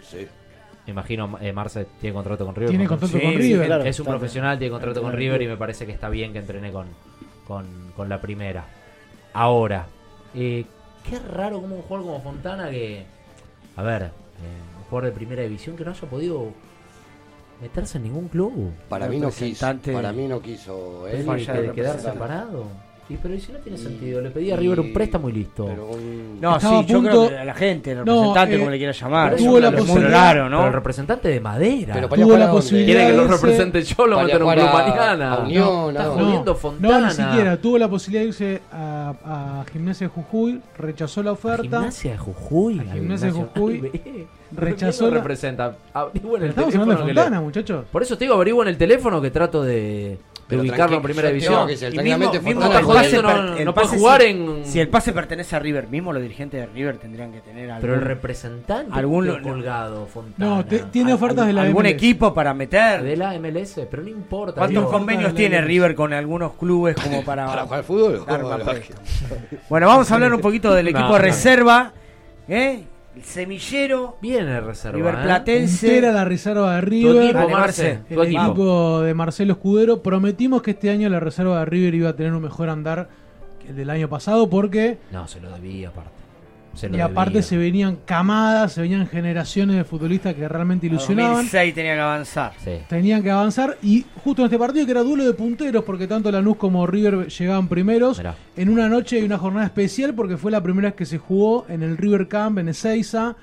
Sí. 0.02 0.28
Me 0.86 0.92
imagino 0.92 1.38
eh, 1.40 1.54
Marce 1.54 1.86
tiene 2.02 2.14
contrato 2.14 2.46
con 2.46 2.56
River. 2.56 2.70
Tiene 2.72 2.88
Con- 2.88 3.00
contrato 3.00 3.20
Sí, 3.20 3.24
con 3.24 3.42
sí, 3.42 3.48
River. 3.54 3.66
claro. 3.68 3.84
es 3.86 4.00
un 4.00 4.06
profesional, 4.06 4.58
tiene 4.60 4.72
contrato 4.72 5.02
con 5.02 5.14
River 5.14 5.42
y 5.44 5.48
me 5.48 5.56
parece 5.58 5.86
que 5.86 5.92
está 5.92 6.10
bien 6.10 6.34
que 6.34 6.40
entrene 6.40 6.72
con, 6.72 6.88
con, 7.48 7.66
con 7.96 8.10
la 8.10 8.20
primera. 8.20 8.66
Ahora, 9.34 9.86
eh, 10.34 10.66
qué 11.10 11.20
raro 11.20 11.62
como 11.62 11.78
un 11.78 11.82
jugador 11.82 12.06
como 12.06 12.22
Fontana 12.22 12.70
que, 12.70 13.04
a 13.76 13.84
ver, 13.84 14.04
eh, 14.04 14.08
un 14.78 14.84
jugador 14.86 15.06
de 15.06 15.12
primera 15.12 15.42
división 15.44 15.76
que 15.76 15.84
no 15.84 15.92
haya 15.92 16.10
podido 16.10 16.52
meterse 17.62 17.98
en 17.98 18.04
ningún 18.06 18.28
club. 18.28 18.72
Para 18.88 19.08
mí 19.08 19.20
no 19.20 19.32
quiso. 19.32 19.68
Para 19.92 20.14
mí 20.14 20.28
no 20.28 20.42
quiso. 20.42 21.08
Él 21.08 21.26
falla 21.26 21.54
que 21.54 21.62
de 21.62 21.68
de 21.68 21.74
quedar 21.74 21.96
representante. 21.96 22.12
separado. 22.12 22.66
Y 23.12 23.18
pero 23.18 23.34
¿y 23.34 23.40
si 23.40 23.52
no 23.52 23.58
tiene 23.58 23.76
Y- 23.76 23.82
sentido, 23.82 24.22
le 24.22 24.30
pedí 24.30 24.52
a 24.52 24.56
River 24.56 24.80
un 24.82 24.94
préstamo 24.94 25.30
y 25.30 25.32
listo. 25.34 25.66
pero 25.66 25.88
un- 25.88 26.40
No, 26.40 26.58
Estaba 26.58 26.82
sí, 26.84 26.88
yo 26.88 26.98
a 27.00 27.02
creo 27.02 27.12
punto- 27.12 27.30
que 27.30 27.44
la 27.46 27.54
gente, 27.56 27.92
el 27.92 27.98
No, 27.98 28.04
representante, 28.06 28.56
eh, 28.56 28.60
como 28.60 28.70
le 28.70 28.78
quiera 28.78 28.94
llamar. 28.94 29.36
tuvo 29.36 29.60
la 29.60 29.72
posibilidad- 29.72 30.10
raro, 30.12 30.44
Pero 30.44 30.46
el 30.46 30.52
¿no? 30.52 30.72
representante 30.72 31.28
de 31.28 31.40
madera. 31.40 31.94
Pero 31.96 32.08
para 32.10 32.22
Tuvo 32.22 32.38
la 32.38 32.52
posibilidad 32.52 32.86
Quiere 33.00 33.12
que 33.12 33.18
lo 33.18 33.28
represente 33.28 33.82
yo, 33.82 34.06
lo 34.08 34.20
meto 34.22 34.38
en 34.38 34.44
un 34.44 34.54
club 34.54 34.64
a- 34.66 34.74
mañana. 34.74 35.34
a 35.34 35.40
Unión, 35.40 35.94
no. 35.96 36.04
jodiendo 36.04 36.52
No, 36.54 36.56
Fontana. 36.56 37.08
ni 37.08 37.14
siquiera. 37.14 37.58
Tuvo 37.58 37.78
la 37.80 37.88
posibilidad 37.90 38.22
de 38.22 38.28
irse 38.28 38.62
a, 38.72 39.14
a 39.26 39.66
Gimnasia 39.74 40.08
de 40.08 40.14
Jujuy, 40.14 40.62
rechazó 40.78 41.24
la 41.24 41.32
oferta. 41.32 41.64
Gimnasia 41.64 42.12
de 42.12 42.18
Jujuy. 42.20 42.80
A 42.80 42.94
Gimnasia 42.94 43.28
de 43.28 43.34
Jujuy. 43.34 43.92
Rechazó 44.52 45.00
¿Quién 45.00 45.10
lo 45.12 45.16
la- 45.16 45.22
representa? 45.22 45.76
Averigüen 45.94 46.42
el 46.44 46.50
Estamos 46.50 46.72
teléfono 46.72 46.92
hablando 46.92 47.04
de 47.06 47.08
que 47.10 47.14
le- 47.16 47.22
Fontana, 47.22 47.42
muchachos. 47.42 47.86
Por 47.92 48.02
eso 48.04 48.18
te 48.18 48.26
digo, 48.26 48.36
averigüen 48.36 48.68
el 48.68 48.78
teléfono 48.78 49.22
que 49.22 49.30
trato 49.32 49.62
de 49.64 50.18
Pero 50.50 50.62
ubicarlo 50.64 50.98
en 50.98 51.02
primera 51.04 51.30
división. 51.30 51.68
que 51.68 51.76
mismo- 52.02 52.32
mismo 52.42 52.62
Fontana 52.64 52.80
el 52.80 52.86
pase 52.88 53.22
no- 53.22 53.56
el 53.58 53.66
no 53.66 53.74
puede 53.74 53.88
pase 53.88 53.98
jugar 54.00 54.22
si- 54.22 54.28
en- 54.28 54.66
Si 54.66 54.80
el 54.80 54.90
pase 54.90 55.14
pertenece 55.14 55.56
a 55.56 55.60
River, 55.60 55.88
mismo 55.88 56.12
los 56.12 56.22
dirigentes 56.22 56.60
de 56.60 56.66
River 56.66 56.98
tendrían 56.98 57.32
que 57.32 57.40
tener 57.42 57.70
algún, 57.70 57.82
Pero 57.82 57.94
el 57.96 58.02
representante 58.02 58.92
algún- 58.98 59.42
colgado, 59.44 60.08
Fontana. 60.08 60.56
No, 60.56 60.66
te- 60.66 60.80
tiene 60.80 61.14
ofertas 61.14 61.46
de 61.48 61.54
la 61.54 61.62
algún 61.62 61.84
MLS. 61.86 61.96
equipo 61.96 62.34
para 62.34 62.54
meter. 62.54 63.04
De 63.04 63.16
la 63.16 63.36
MLS, 63.36 63.86
pero 63.90 64.02
no 64.04 64.10
importa. 64.10 64.56
¿Cuántos 64.56 64.84
digo. 64.84 64.92
convenios 64.92 65.34
tiene 65.36 65.62
River 65.62 65.94
con 65.96 66.14
algunos 66.14 66.54
clubes 66.54 66.96
como 66.96 67.24
para, 67.24 67.46
¿Para 67.46 67.64
jugar 67.64 67.84
fútbol? 67.84 68.26
Bueno, 69.70 69.88
vamos 69.88 70.10
a 70.12 70.16
hablar 70.16 70.34
un 70.34 70.42
poquito 70.42 70.74
del 70.74 70.88
equipo 70.90 71.10
no. 71.10 71.18
reserva. 71.20 71.94
¿eh? 72.48 72.84
El 73.16 73.24
semillero. 73.24 74.18
Viene 74.22 74.62
reserva. 74.62 74.98
River 74.98 75.16
¿eh? 75.48 75.64
Entera 75.64 76.12
la 76.12 76.26
reserva 76.26 76.76
de 76.76 76.82
River. 76.82 77.24
equipo, 77.24 77.40
Dale, 77.40 77.52
Marce, 77.54 78.00
tu 78.08 78.14
el 78.22 78.28
equipo. 78.28 78.44
equipo 78.46 79.02
de 79.02 79.14
Marcelo 79.14 79.54
Escudero. 79.54 80.02
Prometimos 80.04 80.62
que 80.62 80.72
este 80.72 80.90
año 80.90 81.10
la 81.10 81.20
reserva 81.20 81.60
de 81.60 81.66
River 81.66 81.96
iba 81.96 82.10
a 82.10 82.16
tener 82.16 82.34
un 82.34 82.42
mejor 82.42 82.70
andar 82.70 83.10
que 83.62 83.70
el 83.70 83.76
del 83.76 83.90
año 83.90 84.08
pasado 84.10 84.50
porque 84.50 84.98
No, 85.12 85.28
se 85.28 85.40
lo 85.42 85.50
debía 85.52 85.90
aparte. 85.90 86.12
Se 86.74 86.88
lo 86.88 86.98
y 86.98 87.02
aparte 87.02 87.32
debía. 87.32 87.44
se 87.44 87.58
venían 87.58 87.98
camadas, 88.06 88.74
se 88.74 88.82
venían 88.82 89.08
generaciones 89.08 89.76
de 89.76 89.84
futbolistas 89.84 90.34
que 90.36 90.48
realmente 90.48 90.88
ilusionaban. 90.88 91.34
2006 91.34 91.74
tenía 91.74 91.96
que 91.96 92.02
avanzar. 92.02 92.54
Sí. 92.64 92.72
Tenían 92.88 93.24
que 93.24 93.32
avanzar 93.32 93.78
y 93.82 94.06
justo 94.24 94.42
en 94.42 94.46
este 94.46 94.58
partido 94.58 94.86
que 94.86 94.92
era 94.92 95.04
duelo 95.04 95.26
de 95.26 95.34
punteros 95.34 95.84
porque 95.84 96.08
tanto 96.08 96.32
Lanús 96.32 96.58
como 96.58 96.86
River 96.88 97.28
llegaban 97.28 97.68
primeros 97.68 98.18
Mirá. 98.18 98.36
en 98.56 98.70
una 98.70 98.88
noche 98.88 99.20
y 99.20 99.24
una 99.24 99.38
jornada 99.38 99.66
especial 99.66 100.14
porque 100.14 100.38
fue 100.38 100.52
la 100.52 100.62
primera 100.62 100.90
vez 100.90 100.96
que 100.96 101.06
se 101.06 101.18
jugó 101.18 101.66
en 101.70 101.84
el 101.84 101.98
River 101.98 102.28
Camp 102.28 102.60
en 102.60 102.70
Ezeiza 102.70 103.36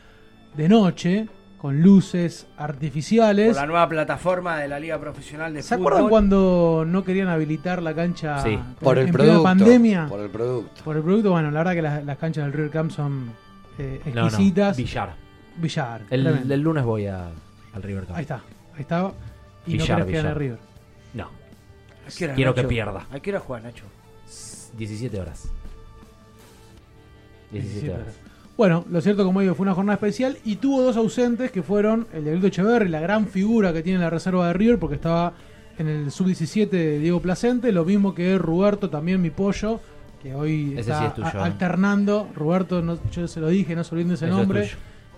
de 0.57 0.69
noche 0.69 1.27
con 1.59 1.81
luces 1.81 2.47
Por 2.57 2.65
artificiales. 2.71 3.57
la 3.57 3.67
nueva 3.67 3.89
plataforma 3.89 4.59
de 4.59 4.69
la 4.69 4.79
Liga 4.79 4.99
Profesional 5.01 5.55
de 5.55 5.63
¿Se 5.63 5.77
Fútbol. 5.77 5.93
acuerdan 5.93 6.11
cuando 6.11 6.85
no 6.87 7.03
querían 7.05 7.29
habilitar 7.29 7.83
la 7.83 7.95
cancha 7.95 8.43
Sí. 8.43 8.59
Por 8.81 8.99
el 8.99 9.07
en 9.09 9.13
producto. 9.13 9.43
pandemia? 9.43 10.07
Por 10.09 10.21
el 10.21 10.31
producto. 10.31 10.83
Por 10.85 10.97
el 10.97 11.03
producto, 11.03 11.31
bueno, 11.31 11.51
la 11.51 11.61
verdad 11.61 11.73
que 11.75 11.83
las, 11.83 12.05
las 12.05 12.19
canchas 12.19 12.45
del 12.45 12.53
River 12.53 12.71
Camp 12.71 12.91
son 12.91 13.31
eh, 13.79 14.01
No, 14.07 14.15
no, 14.23 14.27
exquisitas. 14.29 14.77
Villar. 14.77 15.15
Villar. 15.57 16.03
El, 16.11 16.27
el 16.53 16.61
lunes 16.61 16.85
voy 16.85 17.07
a, 17.07 17.29
al 17.73 17.83
River 17.83 18.05
Cup. 18.05 18.17
Ahí 18.17 18.23
está, 18.23 18.43
ahí 18.75 18.81
está. 18.83 19.13
Y 19.67 19.73
Villar, 19.73 19.99
no 20.01 20.07
querés 20.07 20.23
que. 20.23 20.35
River. 20.35 20.59
No. 21.15 21.25
¿A 21.25 22.11
qué 22.17 22.25
hora, 22.27 22.35
Quiero 22.35 22.51
Nacho? 22.53 22.63
que 22.63 22.69
pierda. 22.69 23.07
¿A 23.11 23.21
qué 23.21 23.31
hora 23.31 23.41
juega, 23.41 23.63
Nacho? 23.69 23.85
17 24.77 25.19
horas. 25.21 25.49
17 27.51 27.91
horas. 27.93 28.15
Bueno, 28.57 28.85
lo 28.91 29.01
cierto, 29.03 29.25
como 29.25 29.41
digo, 29.43 29.55
fue 29.55 29.65
una 29.65 29.75
jornada 29.75 29.95
especial 29.95 30.39
y 30.45 30.57
tuvo 30.57 30.83
dos 30.83 30.97
ausentes 30.97 31.51
que 31.51 31.63
fueron 31.63 32.07
el 32.15 32.25
de 32.25 32.31
Grito 32.33 32.47
Echeverri, 32.47 32.89
la 32.89 33.01
gran 33.01 33.27
figura 33.27 33.73
que 33.73 33.83
tiene 33.83 33.99
la 33.99 34.09
reserva 34.09 34.47
de 34.47 34.55
River, 34.55 34.79
porque 34.79 34.95
estaba 34.95 35.35
en 35.79 35.89
el 35.89 36.11
sub-17 36.11 36.71
de 36.71 36.99
Diego 36.99 37.21
Placente, 37.21 37.71
lo 37.71 37.85
mismo 37.85 38.15
que 38.15 38.39
Roberto, 38.39 38.89
también 38.89 39.21
mi 39.21 39.29
pollo, 39.29 39.79
que 40.23 40.35
hoy 40.35 40.71
Ese 40.73 40.81
está 40.93 40.99
sí 41.01 41.05
es 41.09 41.15
tuyo, 41.15 41.29
¿eh? 41.29 41.43
alternando. 41.43 42.29
Roberto, 42.35 42.81
no- 42.81 42.99
yo 43.13 43.29
se 43.29 43.41
lo 43.41 43.49
dije, 43.49 43.77
no 43.77 43.85
se 43.85 43.95
olviden 43.95 44.13
ese 44.13 44.25
es 44.25 44.31
nombre. 44.31 44.71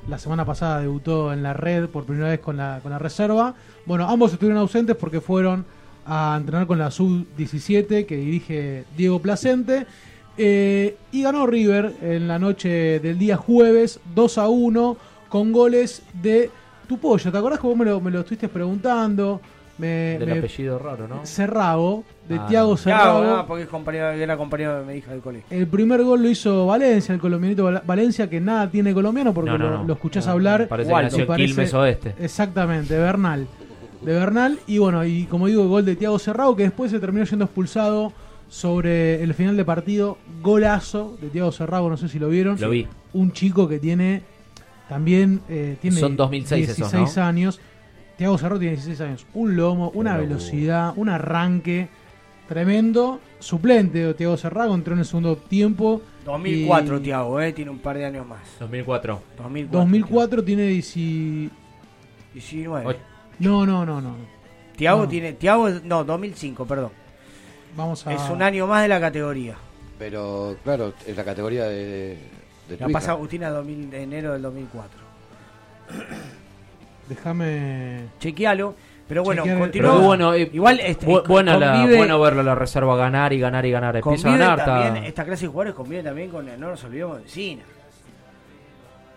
La 0.09 0.19
semana 0.19 0.45
pasada 0.45 0.81
debutó 0.81 1.33
en 1.33 1.43
la 1.45 1.53
red 1.53 1.87
por 1.89 2.05
primera 2.07 2.31
vez 2.31 2.41
con 2.41 2.57
la, 2.57 2.81
con 2.83 2.91
la 2.91 2.99
reserva. 2.99 3.55
Bueno, 3.87 4.09
ambos 4.09 4.33
estuvieron 4.33 4.59
ausentes 4.59 4.97
porque 4.97 5.21
fueron 5.21 5.65
a 6.07 6.35
entrenar 6.39 6.67
con 6.67 6.79
la 6.79 6.91
sub-17 6.91 8.05
que 8.07 8.17
dirige 8.17 8.85
Diego 8.97 9.21
Placente. 9.21 9.87
Eh, 10.39 10.97
y 11.13 11.23
ganó 11.23 11.47
River 11.47 11.93
en 12.01 12.29
la 12.29 12.39
noche 12.39 13.01
del 13.01 13.19
día 13.19 13.37
jueves 13.37 13.99
2 14.15 14.39
a 14.39 14.49
1 14.49 14.97
con 15.29 15.53
goles 15.53 16.03
de 16.23 16.51
tu 16.89 16.99
pollo. 16.99 17.31
¿Te 17.33 17.37
acordás 17.39 17.59
que 17.61 17.67
vos 17.67 17.77
me 17.77 17.85
lo, 17.85 18.01
me 18.01 18.11
lo 18.11 18.21
estuviste 18.21 18.49
preguntando? 18.49 19.41
Me, 19.79 20.17
Del 20.19 20.27
me- 20.29 20.39
apellido 20.39 20.77
raro, 20.79 21.07
¿no? 21.07 21.25
Cerrago, 21.25 22.03
de 22.29 22.35
Ah, 22.37 22.47
Tiago. 22.49 22.75
Claro, 22.77 23.25
no, 23.25 23.47
porque 23.47 23.63
es 23.65 23.69
compañero, 23.69 24.11
era 24.11 24.37
compañero 24.37 24.81
de 24.81 24.85
mi 24.93 24.99
hija 24.99 25.13
del 25.13 25.21
colegio. 25.21 25.47
El 25.57 25.69
primer 25.69 26.03
gol 26.03 26.21
lo 26.23 26.29
hizo 26.29 26.67
Valencia, 26.67 27.15
el 27.15 27.21
colombianito 27.21 27.63
Val- 27.65 27.83
Valencia, 27.87 28.29
que 28.29 28.41
nada 28.41 28.69
tiene 28.69 28.93
colombiano 28.93 29.33
porque 29.33 29.51
No, 29.51 29.59
no, 29.59 29.71
lo, 29.71 29.79
no. 29.79 29.85
lo 29.85 29.93
escuchás 29.95 30.27
No, 30.27 30.33
hablar. 30.33 30.67
parece 30.67 30.89
Igual, 30.91 31.09
que 31.11 31.19
nació 31.19 31.35
Quilmes 31.35 31.75
Oeste. 31.75 32.15
Exactamente, 32.21 32.95
de 32.95 33.01
Bernal. 33.01 33.47
De 34.03 34.13
Bernal. 34.15 34.59
Y 34.67 34.79
bueno, 34.79 35.05
y 35.05 35.25
como 35.27 35.47
digo, 35.47 35.63
el 35.63 35.69
gol 35.69 35.85
de 35.85 35.95
Tiago 35.95 36.19
Cerrado, 36.19 36.57
que 36.57 36.65
después 36.65 36.91
se 36.91 36.99
terminó 36.99 37.25
siendo 37.27 37.45
expulsado 37.45 38.13
sobre 38.49 39.23
el 39.23 39.35
final 39.35 39.57
de 39.57 39.65
partido. 39.65 40.19
Golazo 40.43 41.17
de 41.21 41.29
Tiago 41.29 41.53
Cerrado, 41.53 41.89
no 41.89 41.97
sé 41.97 42.09
si 42.09 42.19
lo 42.19 42.29
vieron. 42.29 42.61
Lo 42.61 42.71
vi. 42.71 42.87
Un 43.13 43.33
chico 43.33 43.69
que 43.69 43.79
tiene 43.79 44.23
también 44.89 45.41
eh, 45.49 45.77
tiene 45.81 45.99
Son 45.99 46.17
2006 46.17 46.65
esos, 46.69 46.91
16 46.91 47.17
¿no? 47.17 47.23
años. 47.25 47.61
Tiago 48.17 48.37
Cerrado 48.39 48.59
tiene 48.59 48.75
16 48.77 49.01
años. 49.03 49.27
Un 49.35 49.57
lomo, 49.57 49.91
una 49.95 50.13
locura. 50.17 50.29
velocidad, 50.29 50.93
un 50.97 51.09
arranque 51.09 51.89
tremendo. 52.49 53.21
Suplente 53.39 53.99
de 53.99 54.15
Tiago 54.15 54.37
Cerrado, 54.37 54.75
entró 54.75 54.95
en 54.95 55.01
el 55.01 55.05
segundo 55.05 55.37
tiempo. 55.37 56.03
2004, 56.25 56.99
y 56.99 57.01
Tiago, 57.01 57.41
eh, 57.41 57.53
tiene 57.53 57.71
un 57.71 57.79
par 57.79 57.97
de 57.97 58.07
años 58.07 58.27
más. 58.27 58.41
2004. 58.59 59.23
2004. 59.39 59.79
2004 59.79 60.45
tiene 60.45 60.63
10 60.69 60.97
19. 62.35 62.97
No, 63.39 63.65
no, 63.65 63.87
no, 63.87 64.01
no. 64.01 64.17
Tiago 64.77 65.03
No. 65.03 65.09
tiene. 65.09 65.33
Tiago, 65.35 65.69
no, 65.85 66.05
2005, 66.05 66.67
perdón. 66.67 66.91
Vamos 67.77 68.07
a. 68.07 68.13
Es 68.13 68.29
un 68.31 68.43
año 68.43 68.67
más 68.67 68.83
de 68.83 68.89
la 68.89 69.01
categoría. 69.01 69.55
Pero 69.99 70.57
claro, 70.65 70.93
es 71.07 71.17
la 71.17 71.25
categoría 71.25 71.65
de, 71.65 72.19
La 72.79 72.89
pasa 72.89 73.13
Agustina 73.13 73.51
2000, 73.51 73.91
de 73.91 74.03
enero 74.03 74.33
del 74.33 74.43
2004. 74.43 75.01
Déjame. 77.09 78.05
Chequealo. 78.21 78.75
Pero 79.09 79.23
bueno, 79.25 79.43
continuamos. 79.59 80.05
Bueno, 80.05 80.35
eh, 80.35 80.51
Igual 80.53 80.81
este, 80.81 81.07
bu- 81.07 81.27
buena 81.27 81.57
la, 81.57 81.77
convive- 81.77 81.97
bueno 81.97 82.21
verlo 82.21 82.43
la 82.43 82.55
reserva 82.55 82.95
ganar 82.97 83.33
y 83.33 83.41
ganar 83.41 83.65
y 83.65 83.71
ganar. 83.71 83.97
Empieza 83.97 84.29
a 84.29 84.37
ganar. 84.37 84.65
también, 84.65 85.05
esta 85.05 85.25
clase 85.25 85.47
de 85.47 85.49
jugadores 85.49 85.75
convive 85.75 86.03
también 86.03 86.31
con, 86.31 86.45
no 86.45 86.69
nos 86.69 86.85
olvidemos 86.85 87.23
de 87.23 87.29
Sina, 87.29 87.63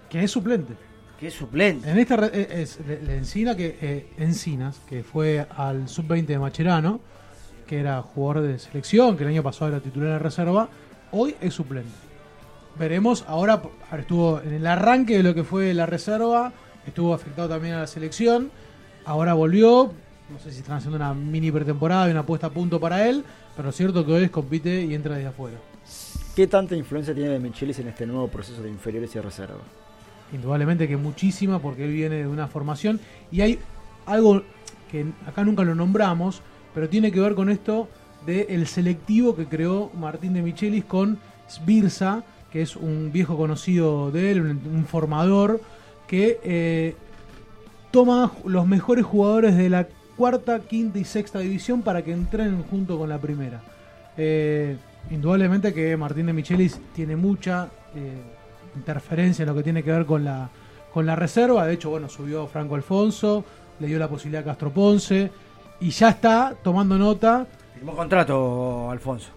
Que 0.10 0.23
es 0.23 0.32
suplente. 0.32 0.73
que 1.19 1.28
es 1.28 1.34
suplente. 1.34 1.90
En 1.91 1.99
esta 1.99 2.15
re- 2.15 2.30
eh, 2.34 2.48
es 2.61 2.80
Le- 2.88 3.02
Le 3.02 3.18
Encina 3.18 3.53
que 3.57 3.78
eh, 3.82 4.07
Encinas, 4.18 4.80
que 4.88 5.03
fue 5.03 5.45
al 5.57 5.90
sub-20 5.90 6.26
de 6.26 6.40
Macherano, 6.40 7.02
que 7.72 7.80
era 7.80 8.02
jugador 8.02 8.43
de 8.43 8.60
selección, 8.60 9.15
que 9.15 9.23
el 9.23 9.30
año 9.30 9.43
pasado 9.43 9.72
era 9.72 9.80
titular 9.80 10.10
de 10.10 10.19
reserva, 10.19 10.68
hoy 11.14 11.38
es 11.39 11.53
suplente. 11.53 11.89
Veremos, 12.77 13.23
ahora, 13.30 13.61
ahora 13.89 14.02
estuvo 14.02 14.41
en 14.41 14.56
el 14.56 14.68
arranque 14.68 15.15
de 15.15 15.23
lo 15.23 15.34
que 15.34 15.45
fue 15.45 15.73
la 15.73 15.85
reserva, 15.85 16.52
estuvo 16.85 17.14
afectado 17.14 17.48
también 17.48 17.76
a 17.76 17.80
la 17.80 17.88
selección, 17.88 18.52
ahora 19.06 19.35
volvió, 19.35 19.93
no 20.30 20.39
sé 20.39 20.52
si 20.52 20.60
están 20.60 20.80
haciendo 20.80 20.98
una 20.98 21.14
mini 21.14 21.49
pretemporada 21.49 22.10
y 22.10 22.11
una 22.11 22.26
puesta 22.26 22.48
a 22.48 22.49
punto 22.49 22.77
para 22.77 23.07
él, 23.07 23.23
pero 23.56 23.69
lo 23.69 23.72
cierto 23.72 24.06
que 24.06 24.11
hoy 24.11 24.27
compite 24.27 24.84
y 24.84 24.93
entra 24.93 25.15
desde 25.15 25.30
afuera. 25.30 25.56
¿Qué 26.35 26.48
tanta 26.48 26.76
influencia 26.76 27.15
tiene 27.15 27.30
de 27.30 27.39
Michelis 27.39 27.80
en 27.80 27.88
este 27.88 28.06
nuevo 28.06 28.27
proceso 28.27 28.61
de 28.61 28.68
inferiores 28.68 29.15
y 29.15 29.19
reserva? 29.22 29.61
Indudablemente 30.34 30.89
que 30.89 30.98
muchísima, 30.98 31.60
porque 31.60 31.85
él 31.85 31.93
viene 31.93 32.18
de 32.18 32.27
una 32.27 32.49
formación. 32.49 32.99
Y 33.31 33.39
hay 33.39 33.60
algo 34.06 34.43
que 34.91 35.06
acá 35.26 35.45
nunca 35.45 35.64
lo 35.64 35.73
nombramos, 35.73 36.41
pero 36.73 36.89
tiene 36.89 37.11
que 37.11 37.19
ver 37.19 37.35
con 37.35 37.49
esto 37.49 37.88
del 38.26 38.68
selectivo 38.68 39.35
que 39.35 39.45
creó 39.45 39.91
Martín 39.93 40.34
de 40.34 40.41
Michelis 40.41 40.85
con 40.85 41.18
Sbirsa, 41.49 42.23
que 42.52 42.61
es 42.61 42.76
un 42.76 43.11
viejo 43.11 43.38
conocido 43.38 44.11
de 44.11 44.31
él, 44.31 44.41
un, 44.41 44.85
formador, 44.85 45.61
que 46.07 46.39
eh, 46.43 46.95
toma 47.91 48.31
los 48.45 48.68
mejores 48.68 49.06
jugadores 49.06 49.56
de 49.57 49.69
la 49.69 49.88
cuarta, 50.18 50.60
quinta 50.60 50.99
y 50.99 51.06
sexta 51.06 51.39
división 51.39 51.81
para 51.81 52.03
que 52.03 52.11
entrenen 52.11 52.64
junto 52.64 52.98
con 52.98 53.10
la 53.10 53.18
primera. 53.18 53.61
Eh, 54.18 54.77
indudablemente 55.10 55.73
que 55.73 55.95
Martín 55.98 56.27
de 56.27 56.34
Michelis 56.34 56.80
tiene 56.93 57.15
mucha 57.15 57.69
eh, 57.95 58.22
interferencia 58.76 59.43
en 59.43 59.49
lo 59.49 59.56
que 59.56 59.64
tiene 59.64 59.81
que 59.84 59.91
ver 59.91 60.06
con 60.06 60.23
la, 60.23 60.49
con 60.93 61.06
la 61.06 61.15
reserva. 61.15 61.65
De 61.65 61.73
hecho, 61.73 61.89
bueno, 61.89 62.07
subió 62.10 62.45
Franco 62.48 62.76
Alfonso, 62.76 63.43
le 63.80 63.88
dio 63.88 63.98
la 63.98 64.10
posibilidad 64.10 64.43
a 64.43 64.45
Castro 64.45 64.72
Ponce 64.72 65.31
y 65.82 65.90
ya 65.90 66.10
está 66.10 66.53
tomando 66.64 66.98
nota. 66.98 67.45
Firmó 67.74 67.95
contrato, 67.95 68.90
Alfonso. 68.91 69.30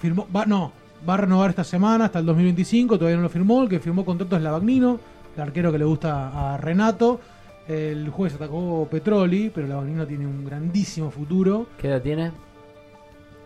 Firmó, 0.00 0.26
va, 0.34 0.46
no, 0.46 0.72
va 1.08 1.14
a 1.14 1.18
renovar 1.18 1.50
esta 1.50 1.64
semana 1.64 2.06
hasta 2.06 2.18
el 2.18 2.26
2025, 2.26 2.98
todavía 2.98 3.16
no 3.16 3.22
lo 3.22 3.28
firmó. 3.28 3.62
El 3.62 3.68
que 3.68 3.78
firmó 3.78 4.04
contrato 4.04 4.36
es 4.36 4.42
Lavagnino, 4.42 4.98
el 5.36 5.42
arquero 5.42 5.70
que 5.70 5.78
le 5.78 5.84
gusta 5.84 6.54
a 6.54 6.56
Renato. 6.56 7.20
El 7.68 8.08
jueves 8.10 8.34
atacó 8.34 8.88
Petroli, 8.90 9.50
pero 9.54 9.68
Lavagnino 9.68 10.06
tiene 10.06 10.26
un 10.26 10.44
grandísimo 10.44 11.10
futuro. 11.10 11.66
¿Qué 11.78 11.88
edad 11.88 12.02
tiene? 12.02 12.32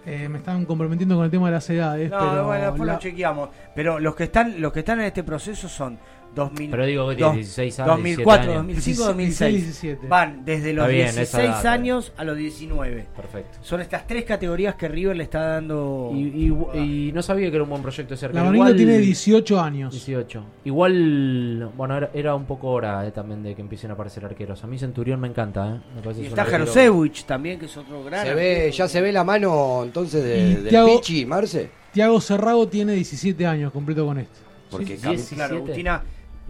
Eh, 0.06 0.28
me 0.28 0.38
están 0.38 0.64
comprometiendo 0.66 1.16
con 1.16 1.24
el 1.24 1.30
tema 1.30 1.46
de 1.46 1.52
las 1.52 1.68
edades, 1.70 2.10
No, 2.10 2.18
pero 2.18 2.46
bueno, 2.46 2.64
después 2.66 2.86
la- 2.86 2.92
lo 2.94 2.98
chequeamos. 2.98 3.48
Pero 3.74 3.98
los 3.98 4.14
que 4.14 4.24
están 4.24 4.60
los 4.60 4.72
que 4.72 4.80
están 4.80 5.00
en 5.00 5.06
este 5.06 5.24
proceso 5.24 5.66
son 5.68 5.98
2000, 6.34 6.70
Pero 6.70 6.86
digo 6.86 7.08
que 7.08 7.16
tiene 7.16 7.34
16 7.36 7.80
años, 7.80 7.88
2004, 7.96 8.42
17 8.42 8.52
años. 8.52 8.66
2005, 8.66 9.14
16, 9.14 9.38
2006. 9.48 9.54
17. 9.64 10.06
Van 10.08 10.44
desde 10.44 10.72
los 10.72 10.88
bien, 10.88 11.06
esa 11.08 11.20
16 11.20 11.44
edad, 11.44 11.66
años 11.66 12.12
a 12.16 12.24
los 12.24 12.36
19. 12.36 13.06
Perfecto. 13.16 13.58
Son 13.62 13.80
estas 13.80 14.06
tres 14.06 14.24
categorías 14.24 14.74
que 14.74 14.88
River 14.88 15.16
le 15.16 15.22
está 15.24 15.40
dando. 15.46 16.10
Y, 16.14 16.52
y- 16.74 16.78
y 17.08 17.12
no 17.12 17.22
sabía 17.22 17.48
que 17.50 17.54
era 17.56 17.64
un 17.64 17.70
buen 17.70 17.82
proyecto 17.82 18.14
ese 18.14 18.26
arquero. 18.26 18.44
Lavagnino 18.44 18.64
Igual- 18.68 18.76
tiene 18.76 18.98
18 18.98 19.60
años. 19.60 19.92
18. 19.92 20.44
Igual, 20.64 21.70
bueno, 21.76 21.96
era, 21.96 22.10
era 22.14 22.34
un 22.34 22.44
poco 22.44 22.68
hora 22.68 23.06
eh, 23.06 23.10
también 23.12 23.42
de 23.42 23.54
que 23.54 23.62
empiecen 23.62 23.90
a 23.90 23.94
aparecer 23.94 24.24
arqueros. 24.24 24.62
A 24.64 24.66
mí 24.66 24.78
Centurión 24.78 25.20
me 25.20 25.28
encanta, 25.28 25.76
¿eh? 25.76 25.80
Me 25.96 26.02
parece 26.02 26.22
y 26.22 26.26
está 26.26 26.44
Jarosevich 26.44 27.24
también, 27.24 27.58
que 27.58 27.66
es 27.66 27.76
otro 27.76 28.02
gran. 28.04 28.26
Se 28.26 28.34
ve, 28.34 28.70
ya 28.72 28.88
se 28.88 29.00
ve 29.00 29.12
la 29.12 29.24
mano 29.24 29.82
entonces 29.84 30.22
de, 30.24 30.56
del 30.62 30.68
Thiago- 30.68 30.96
Pichi, 31.00 31.26
Marce. 31.26 31.70
Tiago 31.92 32.20
Cerrago 32.20 32.66
tiene 32.68 32.94
17 32.94 33.46
años 33.46 33.72
completo 33.72 34.04
con 34.04 34.18
este. 34.18 34.38
Porque 34.70 34.96
Sí, 34.96 35.02
cam- 35.06 35.34
claro, 35.36 35.56
Agustina 35.58 36.02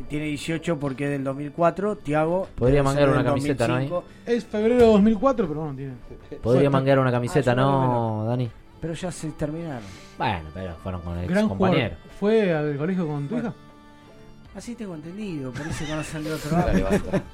tiene 0.08 0.26
18 0.26 0.78
porque 0.78 1.04
es 1.04 1.10
del 1.10 1.24
2004. 1.24 1.96
Tiago. 1.96 2.48
Podría 2.56 2.82
mangar 2.82 3.08
una 3.10 3.24
camiseta, 3.24 3.66
¿no? 3.68 3.74
2005. 3.74 4.04
Es 4.26 4.44
febrero 4.44 4.80
de 4.80 4.86
2004, 4.86 5.48
pero 5.48 5.60
bueno, 5.60 5.76
tiene. 5.76 5.92
Podría 6.42 6.70
mangar 6.70 6.98
una 6.98 7.10
camiseta, 7.12 7.52
Ah, 7.52 7.54
¿no, 7.54 8.24
Dani? 8.28 8.50
Pero 8.80 8.92
ya 8.94 9.10
se 9.10 9.30
terminaron. 9.30 9.82
Bueno, 10.18 10.48
pero 10.52 10.74
fueron 10.82 11.00
con 11.00 11.18
ex 11.18 11.28
Gran 11.28 11.48
compañeros. 11.48 11.98
jugador. 12.18 12.18
¿Fue 12.20 12.52
al 12.52 12.76
colegio 12.76 13.06
con 13.06 13.28
tu 13.28 13.38
hija? 13.38 13.54
Así 14.54 14.74
tengo 14.74 14.94
entendido, 14.94 15.50
por 15.52 15.66
eso 15.66 15.84
conocen 15.88 16.22
de 16.24 16.32
otro 16.32 16.50
Dale, 16.50 16.80
lado. 16.82 16.90
basta. 17.02 17.22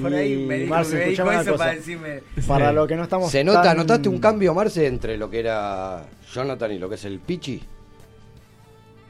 Por 0.00 0.12
ahí 0.12 0.34
Y, 0.42 0.46
me 0.46 0.56
dijo, 0.58 0.70
Marce, 0.74 0.92
me 0.92 0.98
dijo 1.06 1.10
escuchame 1.12 1.30
una 1.30 1.40
eso 1.40 1.52
cosa. 1.52 1.64
para 1.64 1.76
decirme. 1.76 2.22
Para 2.46 2.72
lo 2.72 2.86
que 2.86 2.96
no 2.96 3.02
estamos 3.04 3.30
¿Se 3.30 3.42
nota, 3.42 3.62
tan- 3.62 3.78
notaste 3.78 4.08
un 4.10 4.18
cambio, 4.18 4.52
Marce, 4.52 4.86
entre 4.86 5.16
lo 5.16 5.30
que 5.30 5.38
era 5.40 6.04
Jonathan 6.34 6.72
y 6.72 6.78
lo 6.78 6.88
que 6.90 6.96
es 6.96 7.04
el 7.06 7.18
Pichi? 7.18 7.62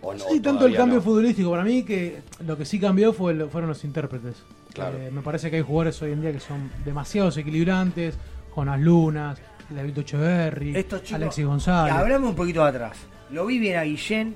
¿O 0.07 0.15
no? 0.15 0.25
Sí, 0.31 0.41
tanto 0.41 0.67
el 0.67 0.77
cambio 0.77 0.97
no? 0.99 1.03
futbolístico. 1.03 1.51
Para 1.51 1.65
mí 1.65 1.83
que 1.83 2.19
lo 2.47 2.57
que 2.57 2.65
sí 2.65 2.79
cambió 2.79 3.13
fue 3.13 3.33
el- 3.33 3.49
fueron 3.49 3.69
los 3.69 3.83
intérpretes. 3.85 4.37
Claro. 4.73 4.97
Eh, 4.99 5.11
me 5.11 5.21
parece 5.23 5.51
que 5.51 5.57
hay 5.57 5.63
jugadores 5.63 6.01
hoy 6.03 6.13
en 6.13 6.21
día 6.21 6.33
que 6.33 6.41
son 6.41 6.71
demasiado 6.85 7.31
equilibrantes, 7.31 8.17
Jonas 8.55 8.81
Lunas, 8.81 9.39
David 9.71 9.99
Echeverry, 9.99 10.77
Estos 10.77 11.03
chicos- 11.03 11.15
Alexis 11.23 11.45
González. 11.47 11.95
hablamos 11.95 12.31
un 12.31 12.37
poquito 12.37 12.63
de 12.63 12.69
atrás. 12.69 12.97
Lo 13.31 13.47
vi 13.47 13.59
bien 13.59 13.79
a 13.79 13.83
Guillén. 13.83 14.35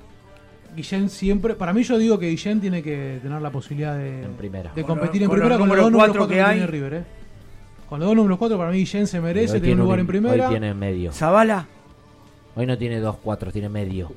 Guillén 0.74 1.08
siempre, 1.10 1.54
para 1.54 1.72
mí 1.72 1.82
yo 1.82 1.98
digo 1.98 2.18
que 2.18 2.28
Guillén 2.30 2.60
tiene 2.60 2.82
que 2.82 3.18
tener 3.22 3.40
la 3.42 3.50
posibilidad 3.50 3.96
de, 3.96 4.26
primera. 4.38 4.72
de 4.74 4.82
competir 4.84 5.22
en 5.22 5.28
con 5.28 5.36
primera 5.36 5.56
los 5.56 5.60
con 5.60 5.68
los 5.68 5.76
dos 5.76 5.92
números 5.92 6.08
cuatro 6.08 6.20
cuatro 6.22 6.28
que 6.28 6.34
que 6.34 6.40
hay. 6.42 6.56
tiene 6.58 6.66
River. 6.66 6.94
eh. 6.94 7.04
Con 7.88 7.98
los 8.00 8.06
dos 8.08 8.16
números 8.16 8.38
cuatro 8.38 8.56
para 8.58 8.70
mí 8.70 8.78
Guillén 8.78 9.06
se 9.06 9.20
merece, 9.20 9.60
tiene 9.60 9.74
un 9.74 9.80
lugar 9.82 9.98
un- 9.98 10.00
en 10.00 10.06
primera. 10.06 10.44
Hoy 10.46 10.50
tiene 10.50 10.74
medio. 10.74 11.12
¿Zabala? 11.12 11.66
Hoy 12.56 12.66
no 12.66 12.76
tiene 12.78 12.98
dos 13.00 13.16
cuatro, 13.22 13.50
tiene 13.52 13.68
medio. 13.68 14.10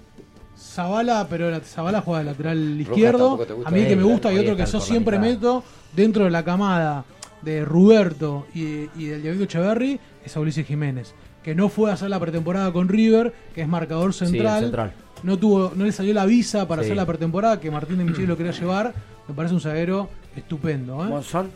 Zabala, 0.73 1.27
pero 1.29 1.51
la- 1.51 1.59
Zabala 1.59 2.01
juega 2.01 2.19
de 2.19 2.25
lateral 2.25 2.81
izquierdo. 2.81 3.39
A 3.65 3.71
mí 3.71 3.81
el 3.81 3.87
que 3.87 3.95
me 3.95 4.03
gusta 4.03 4.31
y 4.33 4.37
otro 4.39 4.55
que 4.55 4.65
yo 4.65 4.79
siempre 4.79 5.19
meto 5.19 5.63
dentro 5.95 6.23
de 6.25 6.31
la 6.31 6.43
camada 6.43 7.05
de 7.41 7.63
Ruberto 7.65 8.47
y, 8.55 8.89
y 8.95 9.05
del 9.05 9.21
Diego 9.21 9.43
Echeverry 9.43 9.99
es 10.25 10.35
a 10.35 10.39
Ulises 10.39 10.65
Jiménez, 10.65 11.13
que 11.43 11.53
no 11.53 11.69
fue 11.69 11.91
a 11.91 11.93
hacer 11.93 12.09
la 12.09 12.19
pretemporada 12.19 12.71
con 12.71 12.87
River, 12.87 13.33
que 13.53 13.61
es 13.61 13.67
marcador 13.67 14.13
Sí, 14.13 14.25
central. 14.25 14.93
No 15.23 15.37
tuvo, 15.37 15.71
no 15.75 15.85
le 15.85 15.91
salió 15.91 16.13
la 16.13 16.25
visa 16.25 16.67
para 16.67 16.81
Sí. 16.81 16.87
hacer 16.87 16.97
la 16.97 17.05
pretemporada, 17.05 17.59
que 17.59 17.69
Martín 17.71 17.97
de 17.97 18.03
Micheli 18.05 18.27
lo 18.27 18.35
quería 18.37 18.51
llevar. 18.51 18.93
Me 19.27 19.33
parece 19.35 19.53
un 19.55 19.61
zaguero 19.61 20.09
estupendo. 20.35 21.05
¿eh? 21.05 21.09
Monzón. 21.09 21.49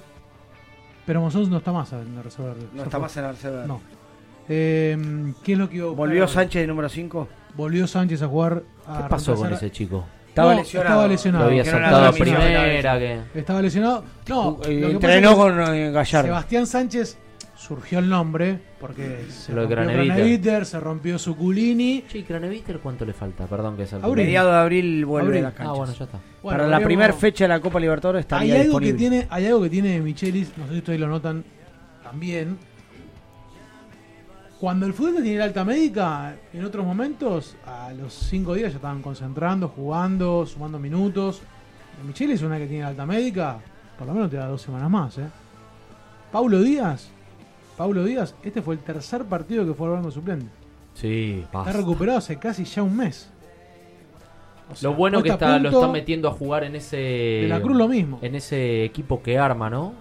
Pero 1.06 1.22
Monzón 1.22 1.50
no 1.50 1.58
está 1.58 1.72
más 1.72 1.92
en 1.94 2.16
la 2.16 2.22
reserva. 2.22 2.54
No 2.74 2.84
está 2.84 2.92
fue. 2.92 3.00
más 3.00 3.18
en 3.18 3.24
la 3.24 3.32
reserva. 3.32 3.66
No. 3.66 3.82
Eh, 4.50 5.34
¿Qué 5.44 5.54
es 5.54 5.58
lo 5.60 5.70
que 5.70 5.78
iba 5.78 5.86
a 5.86 5.90
buscar? 5.90 6.08
¿Volvió 6.08 6.28
Sánchez 6.28 6.62
de 6.62 6.68
número 6.68 6.88
5? 6.90 7.28
Volvió 7.58 7.88
Sánchez 7.88 8.22
a 8.22 8.28
jugar. 8.28 8.64
a 8.86 9.04
¿Qué 9.04 9.10
pasó 9.10 9.36
con 9.36 9.52
ese 9.52 9.72
chico? 9.72 10.06
Estaba 10.30 10.54
No, 10.54 10.60
lesionado. 10.60 10.90
Estaba 10.94 11.08
lesionado. 11.08 11.44
Lo 11.46 11.50
había 11.50 11.64
Que 11.64 11.72
no 11.72 11.78
soltado 11.78 11.98
era 11.98 12.08
a 12.08 12.12
la 12.12 12.18
primera. 12.18 13.00
Que... 13.00 13.40
Estaba 13.40 13.62
lesionado. 13.62 14.04
No, 14.30 14.60
Eh, 14.66 14.80
lo 14.82 14.88
que 14.88 14.94
entrenó 14.94 15.30
pasa 15.36 15.48
es 15.50 15.56
que 15.56 15.66
con, 15.66 15.76
eh, 15.76 15.92
Gallardo. 15.92 16.28
Sebastián 16.28 16.68
Sánchez 16.68 17.18
surgió 17.56 17.98
el 17.98 18.08
nombre 18.08 18.60
porque 18.80 19.26
se 19.30 19.52
Lo 19.52 19.66
de 19.66 19.76
rompió 19.76 20.66
se 20.66 20.80
rompió 20.80 21.18
Suculini. 21.18 22.04
Che, 22.08 22.20
¿y 22.20 22.24
Craneviter 22.24 22.78
cuánto 22.80 23.04
le 23.04 23.14
falta? 23.14 23.48
Perdón 23.48 23.76
que 23.78 23.88
salga. 23.88 24.06
Abril. 24.06 24.26
Mediado 24.26 24.52
de 24.52 24.58
abril 24.58 25.06
vuelve 25.06 25.28
Abril. 25.30 25.40
a 25.40 25.48
las 25.48 25.54
canchas. 25.56 25.74
Ah, 25.74 25.78
bueno, 25.78 25.94
ya 25.94 26.06
está. 26.06 26.18
Bueno, 26.44 26.58
Para 26.60 26.64
la 26.70 26.78
veremos- 26.78 26.86
primera 26.86 27.14
fecha 27.14 27.44
de 27.46 27.48
la 27.48 27.60
Copa 27.60 27.80
Libertadores 27.80 28.20
estaría 28.20 28.54
Hay 28.54 28.62
algo, 28.62 28.78
que 28.80 28.86
disponible. 28.86 28.98
tiene, 29.18 29.28
hay 29.32 29.46
algo 29.48 29.62
que 29.64 29.70
tiene 29.72 30.00
Michelis, 30.02 30.52
no 30.56 30.66
sé 30.68 30.74
si 30.74 30.78
ustedes 30.78 31.00
lo 31.00 31.08
notan 31.08 31.44
también. 32.04 32.60
Cuando 34.60 34.88
el 34.88 34.94
fútbol 34.94 35.22
tiene 35.22 35.42
alta 35.42 35.64
médica, 35.64 36.36
en 36.52 36.66
otros 36.66 36.84
momentos, 36.86 37.56
a 37.66 37.94
los 37.94 38.12
cinco 38.14 38.56
días 38.56 38.72
ya 38.72 38.78
estaban 38.78 39.04
concentrando, 39.04 39.68
jugando, 39.70 40.46
sumando 40.48 40.80
minutos. 40.80 41.42
Michelis, 42.06 42.42
una 42.42 42.58
que 42.58 42.66
tiene 42.66 42.84
alta 42.84 43.06
médica, 43.06 43.60
por 43.98 44.08
lo 44.08 44.14
menos 44.16 44.32
te 44.32 44.38
da 44.38 44.48
dos 44.48 44.62
semanas 44.62 44.90
más. 44.90 45.18
¿eh? 45.20 45.28
Paulo 46.32 46.60
Díaz, 46.62 47.10
Paulo 47.76 48.04
Díaz, 48.04 48.34
este 48.44 48.62
fue 48.64 48.76
el 48.76 48.82
tercer 48.82 49.26
partido 49.26 49.66
que 49.66 49.74
fue 49.74 49.88
al 49.88 49.94
banco 49.94 50.10
suplente. 50.12 50.48
Sí, 50.96 51.42
Está 51.44 51.60
basta. 51.60 51.74
recuperado 51.74 52.18
hace 52.18 52.38
casi 52.38 52.64
ya 52.64 52.82
un 52.82 52.98
mes. 52.98 53.30
O 54.72 54.76
sea, 54.76 54.90
Lo 54.90 54.96
bueno 54.96 55.22
que 55.22 55.30
está, 55.30 55.60
lo 55.60 55.70
están 55.70 55.92
metiendo 55.92 56.28
a 56.28 56.32
jugar 56.32 56.64
en 56.64 56.76
ese. 56.76 56.98
De 56.98 57.48
la 57.48 57.62
Cruz 57.62 57.78
lo 57.78 57.88
mismo. 57.88 58.18
En 58.24 58.34
ese 58.36 58.84
equipo 58.84 59.22
que 59.22 59.38
arma, 59.38 59.70
¿no? 59.70 59.94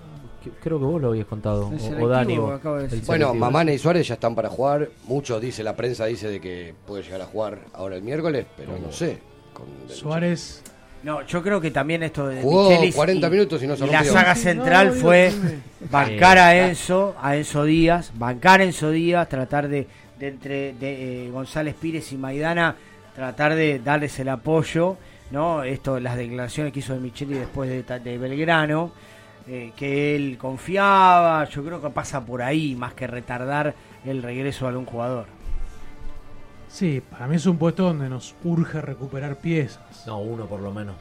Creo 0.62 0.78
que 0.78 0.84
vos 0.84 1.00
lo 1.00 1.08
habías 1.08 1.26
contado. 1.26 1.72
El 1.72 2.02
O, 2.02 2.08
Dani. 2.08 2.36
de 2.36 3.00
Bueno. 3.06 3.34
Mamana 3.34 3.72
y 3.72 3.78
Suárez 3.78 4.08
ya 4.08 4.14
están 4.14 4.34
para 4.34 4.48
jugar. 4.48 4.88
Muchos 5.06 5.40
dice, 5.40 5.62
la 5.62 5.76
prensa 5.76 6.06
dice 6.06 6.28
de 6.28 6.40
que 6.40 6.74
puede 6.86 7.02
llegar 7.02 7.20
a 7.22 7.26
jugar 7.26 7.58
ahora 7.74 7.96
el 7.96 8.02
miércoles, 8.02 8.46
pero 8.56 8.78
no 8.78 8.92
sé. 8.92 9.18
Con- 9.52 9.66
Suárez. 9.88 10.62
No, 11.02 11.24
yo 11.24 11.42
creo 11.42 11.60
que 11.60 11.70
también 11.70 12.02
esto 12.02 12.26
de 12.26 12.42
Jugó 12.42 12.68
Michelis 12.70 12.94
40 12.96 13.30
minutos 13.30 13.62
y 13.62 13.66
no 13.66 13.76
se 13.76 13.86
la 13.86 14.02
saga 14.02 14.34
central 14.34 14.88
no, 14.88 14.94
fue 14.94 15.30
bancar 15.90 16.38
a 16.38 16.66
Enzo, 16.68 17.14
a 17.20 17.36
Enzo 17.36 17.64
Díaz, 17.64 18.10
bancar 18.16 18.60
a 18.60 18.64
Enzo 18.64 18.90
Díaz, 18.90 19.28
tratar 19.28 19.68
de, 19.68 19.86
de 20.18 20.28
entre 20.28 20.72
de, 20.72 21.26
eh, 21.26 21.30
González 21.30 21.76
Pires 21.80 22.10
y 22.12 22.16
Maidana, 22.16 22.74
tratar 23.14 23.54
de 23.54 23.78
darles 23.78 24.18
el 24.18 24.28
apoyo, 24.30 24.96
¿no? 25.30 25.62
Esto, 25.62 26.00
las 26.00 26.16
declaraciones 26.16 26.72
que 26.72 26.80
hizo 26.80 26.94
de 26.94 27.00
Micheli 27.00 27.34
después 27.34 27.70
de 27.70 28.18
Belgrano, 28.18 28.90
eh, 29.48 29.72
que 29.76 30.16
él 30.16 30.38
confiaba, 30.38 31.44
yo 31.48 31.64
creo 31.64 31.80
que 31.80 31.90
pasa 31.90 32.24
por 32.24 32.42
ahí, 32.42 32.74
más 32.74 32.94
que 32.94 33.06
retardar 33.06 33.74
el 34.04 34.22
regreso 34.22 34.64
de 34.66 34.70
algún 34.70 34.86
jugador. 34.86 35.26
Sí, 36.68 37.00
para 37.10 37.26
mí 37.26 37.36
es 37.36 37.46
un 37.46 37.56
puesto 37.56 37.84
donde 37.84 38.08
nos 38.08 38.34
urge 38.44 38.80
recuperar 38.80 39.36
piezas. 39.36 40.04
No, 40.06 40.18
uno 40.18 40.46
por 40.46 40.60
lo 40.60 40.72
menos. 40.72 40.94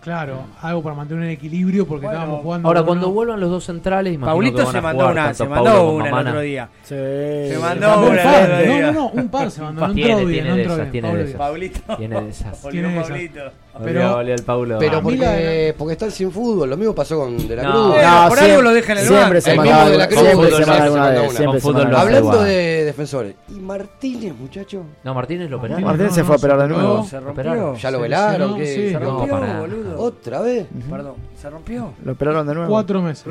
Claro, 0.00 0.44
algo 0.62 0.82
para 0.82 0.94
mantener 0.94 1.24
un 1.24 1.30
equilibrio 1.30 1.86
porque 1.86 2.06
Bueno, 2.06 2.20
estábamos 2.20 2.42
jugando. 2.42 2.68
Ahora, 2.68 2.82
cuando 2.84 3.06
uno- 3.08 3.14
vuelvan 3.14 3.40
los 3.40 3.50
dos 3.50 3.64
centrales, 3.64 4.16
Paulito 4.18 4.64
se 4.70 4.78
a 4.78 4.80
mandó 4.80 5.00
jugar 5.00 5.12
una, 5.12 5.34
se 5.34 5.46
mandó 5.48 5.92
una 5.92 6.08
el 6.08 6.26
otro 6.28 6.40
día. 6.40 6.68
Sí. 6.84 6.88
Se 6.94 7.50
Se 7.54 7.58
mandó 7.58 7.88
mandó 7.88 8.06
un 8.06 8.12
una 8.12 8.22
par. 8.22 8.50
No, 8.66 8.80
no, 8.80 8.92
no, 8.92 9.06
un 9.08 9.28
par 9.28 9.50
se 9.50 9.60
mandó. 9.62 9.80
No 9.80 9.92
entró 9.92 10.04
bien, 10.04 10.28
tiene 10.28 10.48
no 10.48 10.56
entró 10.56 10.76
bien. 10.76 10.90
tiene 10.92 11.14
de 11.16 11.24
esas. 11.24 11.96
Tiene 11.98 12.20
de 12.22 12.28
esas. 12.30 12.62
Volvió 12.62 12.80
Tiene 12.82 12.96
esas. 12.98 13.08
Paulito. 13.10 13.40
Pero- 13.82 14.14
volvió 14.16 14.34
el 14.34 14.42
Paulo. 14.42 14.76
Pero 14.78 14.98
A 14.98 15.00
mí 15.00 15.16
la 15.16 15.26
porque, 15.30 15.74
porque 15.78 15.92
están 15.92 16.10
sin 16.10 16.30
fútbol. 16.32 16.68
Lo 16.70 16.76
mismo 16.76 16.94
pasó 16.94 17.18
con 17.18 17.36
De 17.48 17.56
la 17.56 17.62
No. 17.62 17.70
Cruz. 17.72 17.84
No, 18.02 18.28
por 18.28 18.38
siempre- 18.38 18.50
algo 18.50 18.62
lo 18.62 18.72
dejan 18.72 18.96
en 18.98 19.02
el 19.04 19.08
siempre 19.08 19.40
se 19.40 19.50
El 19.50 19.56
manda 19.56 19.72
mismo 19.76 19.90
de 19.90 19.98
la 19.98 20.08
Cruz 20.08 20.20
siempre 20.20 20.50
se. 21.60 21.96
Hablando 21.96 22.42
de 22.42 22.84
defensores. 22.84 23.34
¿Y 23.48 23.52
Martínez, 23.60 24.34
muchacho? 24.36 24.82
No, 25.04 25.14
Martínez 25.14 25.50
lo 25.50 25.58
operaron. 25.58 25.84
Martínez 25.84 26.10
Martín 26.10 26.14
se 26.16 26.24
fue 26.24 26.34
a 26.34 26.38
operar 26.38 26.60
de 26.62 26.68
nuevo. 26.68 26.94
No, 26.98 27.04
Se 27.04 27.20
rompió. 27.20 27.74
¿Ya 27.76 27.90
lo 27.90 28.00
velaron? 28.00 28.58
Se 28.58 28.98
rompió, 28.98 29.36
boludo. 29.60 30.00
¿Otra 30.02 30.40
vez? 30.40 30.66
Perdón, 30.90 31.14
¿se 31.40 31.50
rompió? 31.50 31.92
Lo 32.04 32.12
operaron 32.12 32.46
de 32.46 32.54
nuevo. 32.54 32.70
Cuatro 32.70 33.00
meses. 33.02 33.26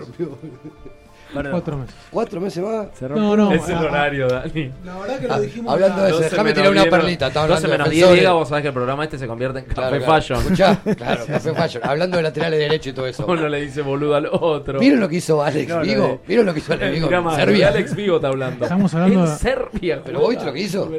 Perdón. 1.34 1.51
Cuatro 1.51 1.77
meses. 1.77 1.95
¿Cuatro 2.10 2.41
meses 2.41 2.64
más? 2.64 2.88
No, 3.01 3.38
no. 3.38 3.51
Es 3.51 3.69
el 3.69 3.76
ah, 3.76 3.81
horario, 3.81 4.27
Dani. 4.27 4.72
La 4.84 4.97
verdad 4.97 5.19
que 5.19 5.27
lo 5.27 5.34
Ah, 5.35 5.39
dijimos. 5.39 5.73
hablando 5.73 5.97
la- 5.97 6.03
de 6.03 6.10
eso, 6.11 6.19
déjame 6.22 6.53
tirar 6.53 6.72
una 6.72 6.85
perlita. 6.85 7.27
Estaba 7.27 7.47
12 7.47 7.57
hablando 7.65 7.68
de 7.68 7.77
menos 7.77 7.89
10 7.89 7.99
defensores. 8.01 8.19
diga, 8.22 8.34
vos 8.34 8.49
sabés 8.49 8.61
que 8.64 8.68
el 8.69 8.73
programa 8.73 9.03
este 9.03 9.18
se 9.19 9.27
convierte 9.27 9.60
en 9.60 9.65
Café. 9.65 9.99
Fashion. 10.01 10.39
Escuchá, 10.39 10.80
claro, 10.97 11.26
Café 11.27 11.53
Fashion. 11.53 11.84
Hablando 11.85 12.18
de 12.18 12.23
laterales 12.23 12.60
derecho 12.60 12.89
y 12.89 12.93
todo 12.93 13.07
eso. 13.07 13.26
Uno 13.27 13.47
le 13.47 13.61
dice 13.61 13.81
boludo 13.81 14.15
al 14.15 14.26
otro. 14.31 14.80
¿Vieron 14.80 14.99
lo 14.99 15.07
que 15.10 15.18
hizo 15.18 15.41
Alex 15.43 15.81
Vigo? 15.81 16.22
¿Vieron 16.27 16.45
lo 16.45 16.53
que 16.53 16.60
hizo 16.60 16.73
Alex 16.73 16.91
Vigo? 16.91 17.10
Serbia. 17.35 17.68
Alex 17.69 17.95
Vigo 17.95 18.15
está 18.15 18.27
hablando. 18.30 18.65
Estamos 18.65 18.93
hablando 18.95 19.22
En 19.26 19.38
Serbia. 19.38 20.01
¿Pero 20.03 20.19
vos 20.22 20.30
viste 20.30 20.45
lo 20.45 20.53
que 20.53 20.60
hizo? 20.60 20.91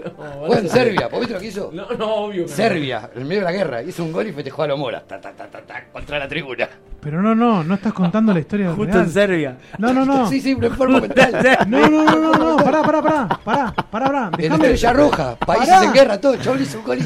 Juega 0.46 0.60
en 0.60 0.68
Serbia. 0.68 1.08
¿Vos 1.08 1.20
viste 1.20 1.34
lo 1.34 1.40
que 1.40 1.46
hizo? 1.46 1.70
No, 1.72 1.88
no, 1.98 2.14
obvio. 2.14 2.46
Serbia, 2.48 3.10
en 3.14 3.22
medio 3.26 3.40
de 3.40 3.44
la 3.46 3.52
guerra. 3.52 3.82
Hizo 3.82 4.04
un 4.04 4.12
gol 4.12 4.28
y 4.28 4.32
festejó 4.32 4.62
a 4.62 4.66
lo 4.68 4.76
Mora. 4.76 5.02
Ta, 5.06 5.20
ta, 5.20 5.32
ta, 5.32 5.46
ta, 5.48 5.60
ta, 5.60 5.84
contra 5.92 6.18
la 6.18 6.28
tribuna. 6.28 6.68
Pero 7.00 7.22
no, 7.22 7.34
no, 7.34 7.64
no 7.64 7.74
estás 7.74 7.92
contando 7.94 8.32
la 8.34 8.40
historia 8.40 8.72
Justo 8.74 8.92
real. 8.92 9.04
en 9.06 9.10
Serbia. 9.10 9.56
No, 9.78 9.92
no, 9.94 10.04
no. 10.04 10.28
Sí, 10.28 10.40
sí, 10.40 10.54
forma 10.76 11.00
mental. 11.00 11.66
No, 11.66 11.88
no, 11.88 12.04
no, 12.04 12.20
no, 12.20 12.32
no, 12.32 12.56
pará, 12.56 12.82
pará, 12.82 13.02
pará, 13.02 13.28
pará, 13.42 13.72
pará, 13.74 13.90
pará. 13.90 14.30
En 14.34 14.42
Déjame. 14.42 14.64
Estrella 14.72 14.92
Roja, 14.92 15.36
países 15.36 15.68
Pará. 15.70 15.84
en 15.86 15.92
guerra, 15.94 16.20
todo. 16.20 16.36
Chabón 16.36 16.62
hizo 16.62 16.78
un 16.78 16.84
gol 16.84 16.98
y... 16.98 17.02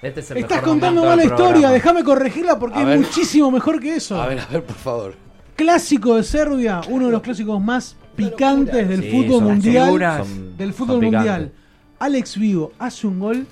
Este 0.00 0.20
es 0.20 0.30
el 0.30 0.38
Estás 0.38 0.58
mejor 0.58 0.68
contando 0.70 1.02
momento 1.02 1.08
mal 1.08 1.16
la 1.16 1.22
del 1.22 1.32
historia, 1.32 1.70
déjame 1.70 2.04
corregirla 2.04 2.58
porque 2.58 2.78
A 2.78 2.82
es 2.82 2.86
ver. 2.86 2.98
muchísimo 3.00 3.50
mejor 3.50 3.80
que 3.80 3.96
eso. 3.96 4.22
A 4.22 4.28
ver, 4.28 4.38
a 4.40 4.46
ver, 4.46 4.62
por 4.64 4.76
favor. 4.76 5.14
Clásico 5.56 6.14
de 6.14 6.22
Serbia, 6.22 6.80
uno 6.88 7.06
de 7.06 7.12
los 7.12 7.20
clásicos 7.20 7.60
más 7.60 7.96
picantes 8.14 8.88
del 8.88 9.02
Sí, 9.02 9.10
fútbol 9.10 9.38
son 9.40 9.44
mundial. 9.44 10.18
Son- 10.24 10.56
del 10.56 10.72
fútbol 10.72 11.02
mundial. 11.02 11.52
Alex 11.98 12.38
Vigo 12.38 12.72
hace 12.78 13.08
un 13.08 13.18
gol, 13.18 13.46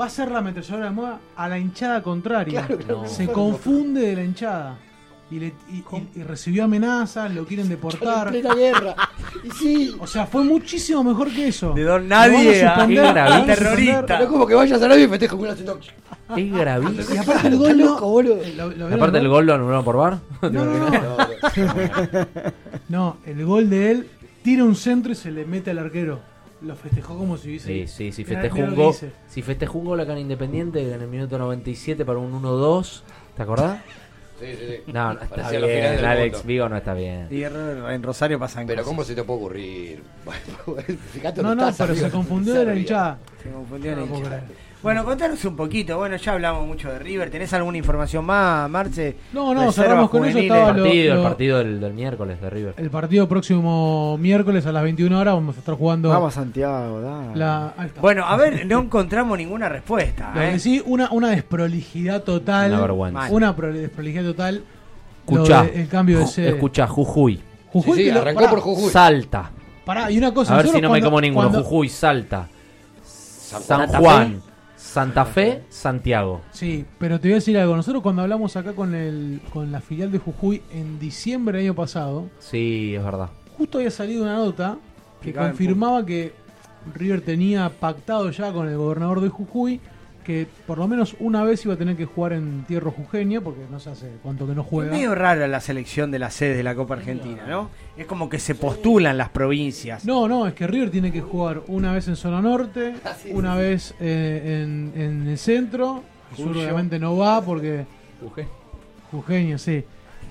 va 0.00 0.06
a 0.06 0.08
ser 0.08 0.30
la 0.30 0.38
ametralladora 0.38 0.84
de 0.86 0.90
moda 0.92 1.18
a 1.36 1.48
la 1.48 1.58
hinchada 1.58 2.00
contraria. 2.00 2.64
Claro, 2.64 2.78
claro, 2.82 3.08
Se 3.08 3.26
no. 3.26 3.32
confunde 3.32 4.02
de 4.02 4.14
la 4.16 4.22
hinchada. 4.24 4.78
Y, 5.32 5.38
le- 5.40 5.54
y- 5.70 5.78
y- 5.78 6.20
y 6.20 6.22
recibió 6.24 6.64
amenazas, 6.64 7.32
lo 7.34 7.46
quieren 7.46 7.68
deportar. 7.68 8.26
En 8.26 8.42
plena 8.42 8.54
guerra. 8.54 8.94
Y 9.42 9.50
sí. 9.52 9.96
O 9.98 10.06
sea, 10.06 10.26
fue 10.26 10.44
muchísimo 10.44 11.02
mejor 11.02 11.30
que 11.32 11.48
eso. 11.48 11.72
De 11.72 11.84
don 11.84 12.06
nadie 12.06 12.62
a 12.64 12.74
suspender, 12.76 12.88
qué 12.88 12.94
lo 12.96 13.02
van 13.14 13.16
a 13.16 13.24
gravísimo. 13.54 13.56
suspender. 13.56 14.18
No 14.18 14.24
es 14.24 14.30
como 14.30 14.46
que 14.46 14.54
vayas 14.54 14.82
a 14.82 14.84
Arabia 14.84 15.04
y 15.04 15.08
festejas 15.08 15.36
con 15.36 15.46
una. 15.48 15.52
Es 16.36 16.52
gravísimo. 16.52 17.14
Y 17.14 17.18
aparte 17.18 17.48
el 17.48 17.56
gol 17.56 17.78
no. 17.78 17.84
loco, 17.86 18.08
boludo. 18.08 18.38
lo- 18.76 18.94
Aparte 18.94 19.18
el 19.18 19.28
gol 19.28 19.46
lo 19.46 19.54
anularon 19.54 19.84
por 19.84 19.96
bar. 19.96 20.18
No, 20.42 20.50
no, 20.50 20.90
no. 20.90 21.16
No, 22.88 23.16
el 23.26 23.44
gol 23.44 23.70
de 23.70 23.90
él 23.90 24.08
tira 24.42 24.64
un 24.64 24.74
centro 24.76 25.12
y 25.12 25.14
se 25.14 25.30
le 25.30 25.44
mete 25.44 25.70
al 25.70 25.78
arquero. 25.78 26.20
Lo 26.60 26.76
festejó 26.76 27.16
como 27.18 27.36
si 27.36 27.48
hubiese. 27.48 27.66
Sí, 27.66 27.86
sí, 27.88 28.12
si 28.12 28.24
festejó 28.24 28.58
un 28.58 28.74
gol, 28.76 28.94
si 29.28 29.42
festejó 29.42 29.78
un 29.78 29.84
gol 29.86 30.00
acá 30.00 30.12
en 30.12 30.18
Independiente 30.18 30.92
en 30.94 31.00
el 31.00 31.08
minuto 31.08 31.36
97 31.38 32.04
para 32.04 32.18
un 32.20 32.32
1-2, 32.40 33.02
¿te 33.36 33.42
acordás? 33.42 33.80
Sí, 34.42 34.56
sí, 34.58 34.66
sí. 34.66 34.92
No, 34.92 35.14
no 35.14 35.20
está 35.22 35.28
Parecía 35.36 35.60
la 35.60 35.66
bien, 35.66 35.96
del 35.96 36.04
Alex 36.04 36.32
mundo. 36.38 36.46
Vigo 36.48 36.68
no 36.68 36.76
está 36.76 36.94
bien. 36.94 37.28
Y 37.30 37.44
en 37.44 38.02
Rosario 38.02 38.38
pasan 38.40 38.66
Pero 38.66 38.82
cosas. 38.82 38.88
¿cómo 38.88 39.04
se 39.04 39.14
te 39.14 39.22
puede 39.22 39.38
ocurrir? 39.38 40.02
Fíjate 41.12 41.42
No, 41.42 41.54
no, 41.54 41.68
estás, 41.68 41.86
pero 41.88 41.98
se 41.98 42.10
confundió 42.10 42.54
de 42.54 42.64
la 42.64 42.74
hinchada. 42.74 43.18
Se 43.42 43.50
confundió 43.50 43.94
No 43.94 44.00
lo 44.02 44.06
puedo 44.06 44.22
hinchada. 44.22 44.44
Bueno, 44.82 45.04
contanos 45.04 45.44
un 45.44 45.54
poquito. 45.54 45.96
Bueno, 45.96 46.16
ya 46.16 46.32
hablamos 46.32 46.66
mucho 46.66 46.90
de 46.90 46.98
River. 46.98 47.30
¿Tenés 47.30 47.52
alguna 47.52 47.78
información 47.78 48.24
más, 48.24 48.68
Marce? 48.68 49.16
No, 49.32 49.54
no, 49.54 49.66
Reservas 49.66 49.74
cerramos 49.76 50.10
con 50.10 50.24
eso, 50.24 50.32
juveniles. 50.32 50.56
estaba 50.56 50.72
lo- 50.76 50.82
partido, 50.82 51.14
lo- 51.14 51.20
el 51.20 51.26
partido 51.28 51.58
del, 51.58 51.80
del 51.80 51.92
miércoles 51.94 52.40
de 52.40 52.50
River. 52.50 52.74
El 52.78 52.90
partido 52.90 53.28
próximo 53.28 54.18
miércoles 54.18 54.66
a 54.66 54.72
las 54.72 54.82
21 54.82 55.16
horas 55.20 55.34
vamos 55.34 55.54
a 55.56 55.60
estar 55.60 55.76
jugando. 55.76 56.08
Vamos, 56.08 56.34
Santiago, 56.34 57.00
dale. 57.00 57.36
La, 57.36 57.74
ahí 57.76 57.86
está. 57.86 58.00
Bueno, 58.00 58.24
a 58.26 58.36
ver, 58.36 58.66
no 58.66 58.80
encontramos 58.80 59.38
ninguna 59.38 59.68
respuesta. 59.68 60.32
Lo 60.34 60.42
¿eh? 60.42 60.50
que 60.54 60.58
sí, 60.58 60.82
una, 60.84 61.10
una 61.12 61.30
desprolijidad 61.30 62.24
total. 62.24 62.72
Una 62.72 62.80
vergüenza. 62.80 63.28
Una 63.30 63.54
pro- 63.54 63.72
desprolijidad 63.72 64.24
total. 64.24 64.64
Escuchá. 65.20 65.62
Lo 65.64 65.70
de- 65.70 65.80
el 65.82 65.88
cambio 65.88 66.18
de 66.18 66.26
sede. 66.26 66.48
Escucha, 66.48 66.88
Jujuy. 66.88 67.40
Jujuy 67.68 67.92
Sí, 67.98 68.02
sí, 68.02 68.08
que 68.08 68.14
lo- 68.14 68.20
arrancó 68.20 68.40
pará, 68.40 68.50
por 68.50 68.60
Jujuy. 68.60 68.90
Salta. 68.90 69.50
Pará, 69.84 70.10
y 70.10 70.18
una 70.18 70.34
cosa. 70.34 70.54
A 70.54 70.56
ver 70.56 70.68
si 70.68 70.80
no 70.80 70.90
me 70.90 71.00
como 71.00 71.20
ninguno. 71.20 71.48
cuando- 71.48 71.62
Jujuy, 71.62 71.88
Salta. 71.88 72.48
San 73.04 73.86
Juan, 73.88 74.42
Santa 74.92 75.24
Fe, 75.24 75.62
Santiago. 75.70 76.42
Sí, 76.50 76.84
pero 76.98 77.18
te 77.18 77.28
voy 77.28 77.32
a 77.32 77.34
decir 77.36 77.56
algo. 77.56 77.74
Nosotros 77.76 78.02
cuando 78.02 78.20
hablamos 78.22 78.56
acá 78.56 78.74
con 78.74 78.94
el 78.94 79.40
con 79.52 79.72
la 79.72 79.80
filial 79.80 80.12
de 80.12 80.18
Jujuy 80.18 80.62
en 80.70 80.98
diciembre 80.98 81.58
del 81.58 81.68
año 81.68 81.74
pasado, 81.74 82.28
Sí, 82.38 82.94
es 82.94 83.02
verdad. 83.02 83.30
justo 83.56 83.78
había 83.78 83.90
salido 83.90 84.22
una 84.22 84.34
nota 84.34 84.76
que 85.22 85.28
Picaba 85.28 85.48
confirmaba 85.48 86.04
que 86.04 86.34
River 86.94 87.22
tenía 87.22 87.70
pactado 87.70 88.30
ya 88.30 88.52
con 88.52 88.68
el 88.68 88.76
gobernador 88.76 89.20
de 89.22 89.28
Jujuy 89.30 89.80
que 90.24 90.46
por 90.66 90.78
lo 90.78 90.86
menos 90.88 91.16
una 91.20 91.42
vez 91.44 91.64
iba 91.64 91.74
a 91.74 91.76
tener 91.76 91.96
que 91.96 92.04
jugar 92.04 92.32
en 92.34 92.64
tierra 92.66 92.90
jujeña 92.90 93.40
porque 93.40 93.60
no 93.70 93.80
se 93.80 93.90
hace 93.90 94.10
cuánto 94.22 94.46
que 94.46 94.54
no 94.54 94.62
Es 94.62 94.66
juega. 94.68 94.92
medio 94.92 95.14
rara 95.14 95.48
la 95.48 95.60
selección 95.60 96.10
de 96.10 96.18
las 96.18 96.34
sedes 96.34 96.56
de 96.56 96.62
la 96.62 96.74
Copa 96.74 96.94
Argentina, 96.94 97.44
¿no? 97.48 97.70
Es 97.96 98.06
como 98.06 98.28
que 98.28 98.38
se 98.38 98.54
postulan 98.54 99.18
las 99.18 99.28
provincias. 99.30 100.04
No, 100.04 100.28
no, 100.28 100.46
es 100.46 100.54
que 100.54 100.66
River 100.66 100.90
tiene 100.90 101.10
que 101.12 101.20
jugar 101.20 101.62
una 101.68 101.92
vez 101.92 102.08
en 102.08 102.16
zona 102.16 102.40
norte, 102.40 102.94
Ah, 103.04 103.14
una 103.32 103.54
vez 103.56 103.94
eh, 104.00 104.62
en, 104.64 104.92
en 105.00 105.26
el 105.28 105.38
centro, 105.38 106.02
el 106.30 106.36
sur 106.36 106.48
Cuyo. 106.48 106.60
obviamente 106.62 106.98
no 106.98 107.16
va 107.16 107.42
porque 107.42 107.84
Jujeño, 109.10 109.58
sí. 109.58 109.84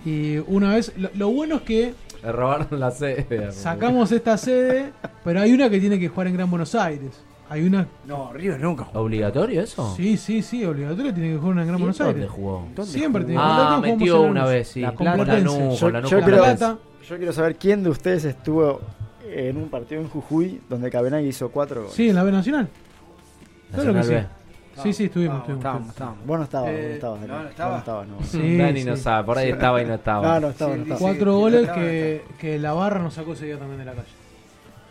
Y 0.06 0.38
una 0.48 0.74
vez, 0.74 0.94
lo, 0.98 1.10
lo 1.14 1.30
bueno 1.30 1.58
es 1.58 1.62
que 1.62 1.94
Le 2.24 2.32
robaron 2.32 2.80
la 2.80 2.90
sede. 2.92 3.52
sacamos 3.52 4.12
esta 4.12 4.38
sede, 4.38 4.92
pero 5.24 5.42
hay 5.42 5.52
una 5.54 5.70
que 5.70 5.80
tiene 5.80 6.00
que 6.00 6.08
jugar 6.08 6.28
en 6.28 6.34
Gran 6.34 6.50
Buenos 6.50 6.74
Aires. 6.76 7.12
Hay 7.52 7.64
una, 7.68 7.86
No, 8.08 8.32
River 8.32 8.62
nunca 8.62 8.86
jugó. 8.86 9.02
¿Obligatorio 9.02 9.62
eso? 9.62 9.94
sí, 9.98 10.16
sí, 10.16 10.42
sí, 10.42 10.64
obligatorio 10.64 11.14
tiene 11.14 11.32
que 11.34 11.38
jugar 11.38 11.52
una 11.52 11.62
en 11.64 11.68
Gran 11.68 11.80
¿Y 11.80 11.82
Buenos 11.84 11.98
dónde 11.98 12.14
Aires. 12.14 12.30
jugó? 12.32 12.66
¿Dónde 12.74 12.92
Siempre 12.92 13.22
jugó? 13.24 13.28
tiene 13.28 13.42
Ah, 13.44 13.48
nosotros 13.48 13.76
jugamos 13.76 13.98
metió 14.00 14.22
una 14.22 14.46
vez, 14.46 14.68
sí. 14.70 14.80
La 14.80 14.96
Con 14.96 15.06
Lanús, 15.06 15.26
Complutense. 15.28 15.76
Yo, 15.76 15.80
con 15.86 15.94
Lanús 15.94 16.10
yo 16.12 16.18
con 16.20 16.26
quiero, 16.30 16.44
Plata. 16.44 16.78
yo 17.10 17.18
quiero 17.18 17.34
saber 17.34 17.56
quién 17.58 17.84
de 17.84 17.90
ustedes 17.90 18.24
estuvo 18.26 18.80
en 19.30 19.58
un 19.58 19.68
partido 19.70 20.00
en 20.02 20.08
Jujuy 20.08 20.62
donde 20.70 20.90
Cabenagui 20.90 21.28
hizo 21.28 21.50
cuatro 21.52 21.82
goles. 21.82 21.94
Sí, 21.96 22.08
en 22.10 22.16
la 22.16 22.24
B 22.24 22.32
Nacional. 22.32 22.70
Claro 23.74 23.90
que 23.92 23.98
Nacional 23.98 24.30
sí. 24.76 24.82
Sí, 24.84 24.94
sí, 24.94 25.04
estuvimos, 25.06 25.40
estuvimos. 25.40 25.60
Estábamos, 25.60 25.90
estábamos. 25.90 26.26
Vos 26.26 26.38
no 26.38 26.44
estabas, 26.46 26.70
Eh, 26.72 26.88
no 26.88 26.94
estabas. 26.96 27.20
no, 27.22 27.28
Dani. 27.28 27.38
no 27.38 27.44
Vos 27.44 27.50
estaba. 27.52 27.72
no 27.74 27.78
estabas, 27.80 28.08
no. 28.08 28.24
Sí, 28.24 28.58
Dani 28.58 28.84
no 28.86 28.96
sí. 28.96 29.02
sabe, 29.04 29.26
por 29.26 29.38
ahí 29.38 29.50
estaba 29.50 29.82
y 29.82 29.86
no 29.86 29.94
estaba. 29.96 30.22
No, 30.36 30.40
no 30.40 30.50
estaba, 30.52 30.74
Sí, 30.74 30.80
no 30.80 30.86
sí, 30.86 30.92
estaba. 30.94 31.12
Cuatro 31.12 31.34
Sí, 31.36 31.40
goles 31.42 31.62
estaba, 31.64 31.80
que, 31.82 32.24
que 32.40 32.60
la 32.60 32.72
barra 32.74 33.00
nos 33.02 33.14
sacó 33.14 33.34
ese 33.34 33.46
día 33.48 33.58
también 33.60 33.80
de 33.80 33.86
la 33.86 33.92
calle. 33.92 34.08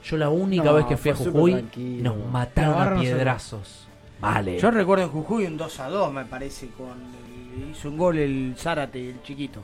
Yo 0.02 0.16
la 0.16 0.28
única 0.30 0.64
No, 0.64 0.74
vez 0.74 0.86
que 0.86 0.96
fui 0.96 1.10
a 1.10 1.14
Jujuy 1.14 1.64
nos 2.02 2.16
mataron 2.32 2.80
a 2.80 2.90
no 2.90 2.96
se- 2.96 3.02
piedrazos. 3.06 3.86
Vale. 4.20 4.58
Yo 4.58 4.70
recuerdo 4.70 5.04
en 5.04 5.10
Jujuy 5.10 5.44
un 5.46 5.56
2 5.56 5.80
a 5.80 5.88
2, 5.88 6.12
me 6.12 6.24
parece, 6.24 6.68
con 6.68 6.88
el- 6.88 7.70
hizo 7.70 7.88
un 7.88 7.96
gol 7.98 8.18
el 8.18 8.54
Zárate, 8.56 9.10
el 9.10 9.22
chiquito. 9.22 9.62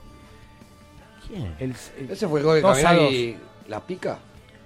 ¿Quién? 1.26 1.54
El, 1.58 1.74
el- 1.98 2.10
Ese 2.10 2.28
fue 2.28 2.40
el 2.40 2.46
gol 2.46 2.54
de 2.56 2.60
Dos 2.62 2.78
a 2.78 2.82
Cabenagui. 2.82 3.36
¿La 3.68 3.80
pica? 3.80 4.18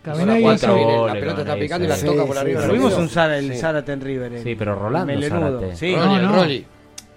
Hizo 0.03 0.25
la 0.27 0.39
hizo- 0.39 0.75
goles, 0.77 1.15
La 1.15 1.21
pelota 1.21 1.41
está 1.43 1.57
picando 1.57 1.85
y 1.85 1.89
la 1.89 1.97
sí. 1.97 2.07
toca 2.07 2.21
Sí, 2.23 2.27
por 2.27 2.37
sí, 2.37 2.41
arriba. 2.41 2.61
sí. 2.63 2.67
del 2.67 2.77
Tuvimos 2.77 2.99
un 2.99 3.09
Zárate, 3.09 3.39
el 3.39 3.53
Sí. 3.53 3.59
Zárate 3.59 3.93
en 3.93 4.01
River. 4.01 4.33
el- 4.33 4.43
Sí, 4.43 4.55
pero 4.55 4.75
Rolando. 4.75 5.21
Zárate. 5.29 5.77
Sí, 5.77 5.95
Rolly, 5.95 6.07
No, 6.07 6.17
el 6.17 6.23
no. 6.27 6.33
Rolly. 6.37 6.67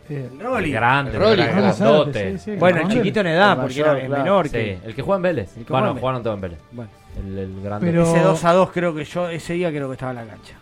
El 0.10 0.40
Rolly. 0.40 0.72
Grande, 0.72 1.12
El 1.12 1.18
Rolly. 1.20 1.42
era 1.42 1.52
Rolly 1.52 1.62
Zárate, 1.72 1.80
grandote. 1.84 2.38
sí, 2.38 2.52
sí, 2.52 2.56
Bueno, 2.58 2.82
el 2.82 2.88
chiquito 2.90 3.20
en 3.22 3.28
edad, 3.28 3.52
El 3.54 3.58
porque 3.60 3.74
mayor, 3.82 3.98
era 3.98 4.06
claro. 4.08 4.24
menor 4.24 4.46
Sí, 4.48 4.52
que... 4.52 4.80
el 4.84 4.96
que 4.96 5.02
juega 5.02 5.16
en 5.16 5.22
Vélez. 5.22 5.58
El 5.58 5.64
Bueno, 5.64 5.96
jugaron 5.96 6.24
todos 6.24 6.36
en 6.36 6.42
Vélez. 6.42 6.60
Bueno. 6.74 6.92
El, 7.20 7.38
el 7.38 7.62
grande. 7.62 7.86
Pero- 7.88 8.04
Ese 8.04 8.20
2 8.20 8.44
a 8.46 8.54
2 8.54 8.72
creo 8.72 8.96
que 8.96 9.04
yo, 9.06 9.30
ese 9.30 9.54
día 9.54 9.70
creo 9.70 9.88
que 9.88 9.94
estaba 9.94 10.12
en 10.12 10.18
la 10.18 10.26
cancha. 10.26 10.56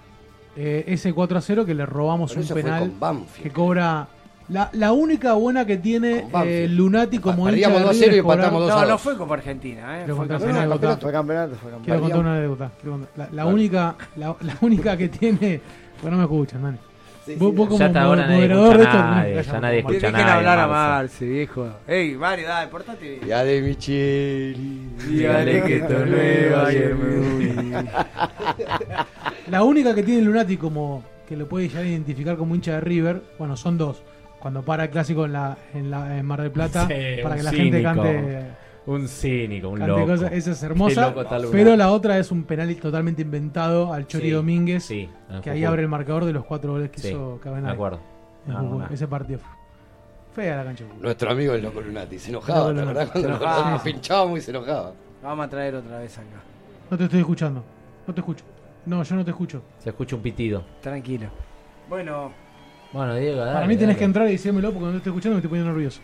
eh, 0.56 0.84
ese 0.88 1.14
4 1.14 1.38
a 1.38 1.42
0 1.42 1.66
que 1.66 1.74
le 1.74 1.86
robamos 1.86 2.32
Pero 2.32 2.42
un 2.42 2.48
fue 2.48 2.62
penal 2.64 2.80
con 2.82 3.00
Banfield. 3.00 3.44
que 3.44 3.52
cobra. 3.52 4.08
La, 4.50 4.70
la 4.74 4.92
única 4.92 5.32
buena 5.34 5.66
que 5.66 5.78
tiene 5.78 6.24
Con 6.24 6.32
Banfield. 6.34 6.56
eh, 6.56 6.68
Lunati 6.68 7.20
como 7.20 7.44
hincha 7.44 7.52
Perdíamos 7.52 7.78
de 7.80 7.84
2 7.86 7.90
a 7.90 7.94
River 7.94 8.04
0 8.10 8.16
y 8.16 8.18
es 8.20 8.24
cobrar- 8.24 8.38
empatamos 8.40 8.62
2 8.62 8.70
No, 8.70 8.78
a 8.78 8.82
no 8.82 8.88
2. 8.92 9.02
fue 9.02 9.18
Copa 9.18 9.34
Argentina, 9.36 10.02
¿eh? 10.02 10.06
Fue 10.08 10.28
campeonato, 10.28 11.00
fue 11.00 11.12
campeonato. 11.12 11.56
Quiero 11.86 12.02
contar 12.02 12.20
una 12.20 12.36
anécdota. 12.36 12.72
quiero 12.82 12.98
contar- 12.98 13.12
La, 13.16 13.30
la 13.32 13.46
única, 13.46 13.96
la, 14.18 14.36
la 14.42 14.58
única 14.62 14.98
que 14.98 15.08
tiene. 15.08 15.62
Bueno, 16.02 16.18
no 16.18 16.28
me 16.28 16.34
escuchan, 16.34 16.64
Dani. 16.64 16.78
Vos, 17.38 17.56
vos 17.56 17.68
como 17.68 17.80
Ya 17.80 17.86
hasta 17.88 18.02
ahora 18.02 18.28
nadie 18.28 18.48
de 18.48 18.54
escucha 18.54 18.84
esto, 18.84 18.98
nadie, 19.00 19.36
ya 19.36 19.44
callar 19.44 19.62
nadie 19.62 19.80
escucha. 19.80 20.12
Dejen 20.12 20.28
hablar 20.28 20.60
a 20.60 20.68
Marce. 20.68 21.26
Viejo. 21.26 21.70
Ey, 21.88 22.16
Mario, 22.16 22.48
dale, 22.48 22.68
portate. 22.72 23.20
Ya 23.28 23.44
de 23.44 23.62
Micheli. 23.62 24.90
Dígale 25.10 25.62
que 25.64 25.80
torneo 25.82 26.66
ayer 26.66 26.96
me 26.96 27.86
La 29.50 29.64
única 29.64 29.94
que 29.94 30.04
tiene 30.04 30.22
Lunati 30.22 30.58
como 30.58 31.04
que 31.28 31.36
lo 31.38 31.48
puede 31.48 31.70
ya 31.70 31.82
identificar 31.82 32.36
como 32.38 32.56
hincha 32.56 32.74
de 32.74 32.82
River, 32.82 33.22
bueno, 33.40 33.56
son 33.56 33.78
dos. 33.78 34.04
Cuando 34.40 34.64
para 34.64 34.86
el 34.86 34.90
clásico 34.90 35.26
en, 35.26 35.34
la, 35.34 35.58
en, 35.74 35.92
la, 35.92 36.18
en 36.18 36.26
Mar 36.26 36.42
del 36.42 36.52
Plata, 36.52 36.88
Sí, 36.88 37.22
para 37.22 37.36
que 37.36 37.44
la 37.44 37.52
gente 37.52 37.78
cínico. 37.80 37.84
cante, 38.02 38.44
Un 38.88 39.08
cínico, 39.08 39.70
un 39.70 39.78
cante 39.78 39.92
loco. 39.92 40.08
cosas, 40.08 40.32
esa 40.34 40.52
es 40.52 40.64
hermosa. 40.64 41.14
Pero 41.52 41.76
la 41.76 41.92
otra 41.92 42.18
es 42.18 42.32
un 42.32 42.44
penal 42.46 42.76
totalmente 42.78 43.22
inventado 43.22 43.94
al 43.94 44.08
Chori 44.08 44.26
Sí, 44.26 44.32
Domínguez, 44.32 44.84
sí, 44.84 45.08
que 45.44 45.52
ahí 45.52 45.64
abre 45.64 45.84
el 45.84 45.88
marcador 45.88 46.26
de 46.26 46.34
los 46.34 46.46
cuatro 46.46 46.72
goles 46.74 46.90
que 46.90 47.00
Sí, 47.00 47.10
hizo 47.10 47.40
Cabenagui. 47.44 47.68
me 47.68 47.74
acuerdo. 47.74 48.00
No, 48.48 48.62
no. 48.64 48.88
Ese 48.88 49.08
partido 49.08 49.40
fue 50.34 50.44
fea 50.44 50.56
la 50.58 50.64
cancha. 50.64 50.84
de. 50.84 50.90
Nuestro 51.00 51.30
amigo 51.30 51.54
el 51.54 51.62
loco 51.62 51.80
Lunati. 51.82 52.18
Se 52.18 52.30
enojaba, 52.30 52.70
El 52.72 52.76
¿te 52.78 52.82
loco 52.86 52.92
acordás? 53.02 53.16
Lunati. 53.24 53.40
Cuando 53.44 53.64
Se 53.66 53.72
nos 53.72 53.82
pinchábamos 53.84 54.40
y 54.40 54.42
se 54.42 54.52
enojaba. 54.52 54.94
Vamos 55.22 55.46
a 55.46 55.50
traer 55.50 55.76
otra 55.76 56.00
vez 56.00 56.18
acá. 56.18 56.42
No 56.90 56.98
te 56.98 57.04
estoy 57.04 57.20
escuchando. 57.20 57.64
No 58.08 58.14
te 58.16 58.20
escucho. 58.22 58.44
No, 58.88 59.04
yo 59.04 59.16
no 59.16 59.24
te 59.24 59.30
escucho. 59.30 59.62
Se 59.78 59.90
escucha 59.92 60.16
un 60.16 60.24
pitido. 60.24 60.64
Tranquilo. 60.82 61.28
Bueno, 61.88 62.32
Bueno, 62.94 63.14
Diego, 63.16 63.42
dale, 63.42 63.54
Para 63.54 63.68
mí 63.68 63.76
tenés 63.76 63.90
dale. 63.90 64.00
que 64.00 64.06
entrar 64.06 64.28
y 64.28 64.32
decírmelo 64.32 64.72
porque 64.72 64.86
no 64.86 64.92
te 64.94 64.98
estoy 64.98 65.12
escuchando 65.12 65.36
me 65.36 65.40
estoy 65.40 65.50
poniendo 65.50 65.72
nervioso. 65.72 66.02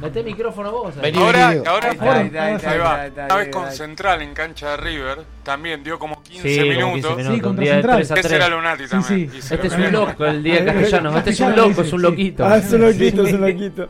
Mete 0.00 0.22
micrófono 0.24 0.72
vos. 0.72 0.96
Vení, 0.96 1.16
Ahora, 1.18 1.50
vení, 1.50 1.66
ahora 1.66 1.88
Ahí 1.90 1.94
está, 1.94 2.12
ahí 2.14 2.26
está, 2.26 2.44
ahí 2.44 2.54
está, 2.56 2.70
ahí 2.70 2.78
va. 2.78 3.24
Una 3.26 3.36
vez 3.36 3.48
con. 3.48 3.70
Central 3.72 4.22
en 4.22 4.34
cancha 4.34 4.70
de 4.72 4.76
River, 4.78 5.18
también 5.44 5.84
dio 5.84 5.98
como 5.98 6.22
15 6.22 6.48
Sí, 6.48 6.56
como 6.58 6.70
minutos. 6.92 7.16
15 7.16 7.16
minutos. 7.16 7.34
Sí, 7.34 7.40
contra 7.40 7.64
de 7.64 7.72
Central. 7.72 7.96
3 7.96 8.10
a 8.10 8.14
Ese 8.14 8.22
3. 8.28 8.32
era 8.32 8.48
Lunati 8.48 8.84
Sí, 8.84 8.90
también. 8.90 9.30
sí. 9.30 9.38
Este 9.38 9.56
lo 9.56 9.64
es 9.64 9.72
un 9.74 9.92
loco, 9.92 10.26
el 10.26 10.42
día 10.42 10.64
castellano. 10.64 11.18
Este 11.18 11.30
es 11.30 11.40
un 11.40 11.56
loco, 11.56 11.70
es 11.82 11.92
un 11.92 11.98
sí. 12.00 12.06
loquito. 12.06 12.44
Ah, 12.46 12.56
es 12.56 12.72
un 12.72 12.80
loquito, 12.80 13.22
es 13.26 13.32
un 13.34 13.40
loquito. 13.40 13.88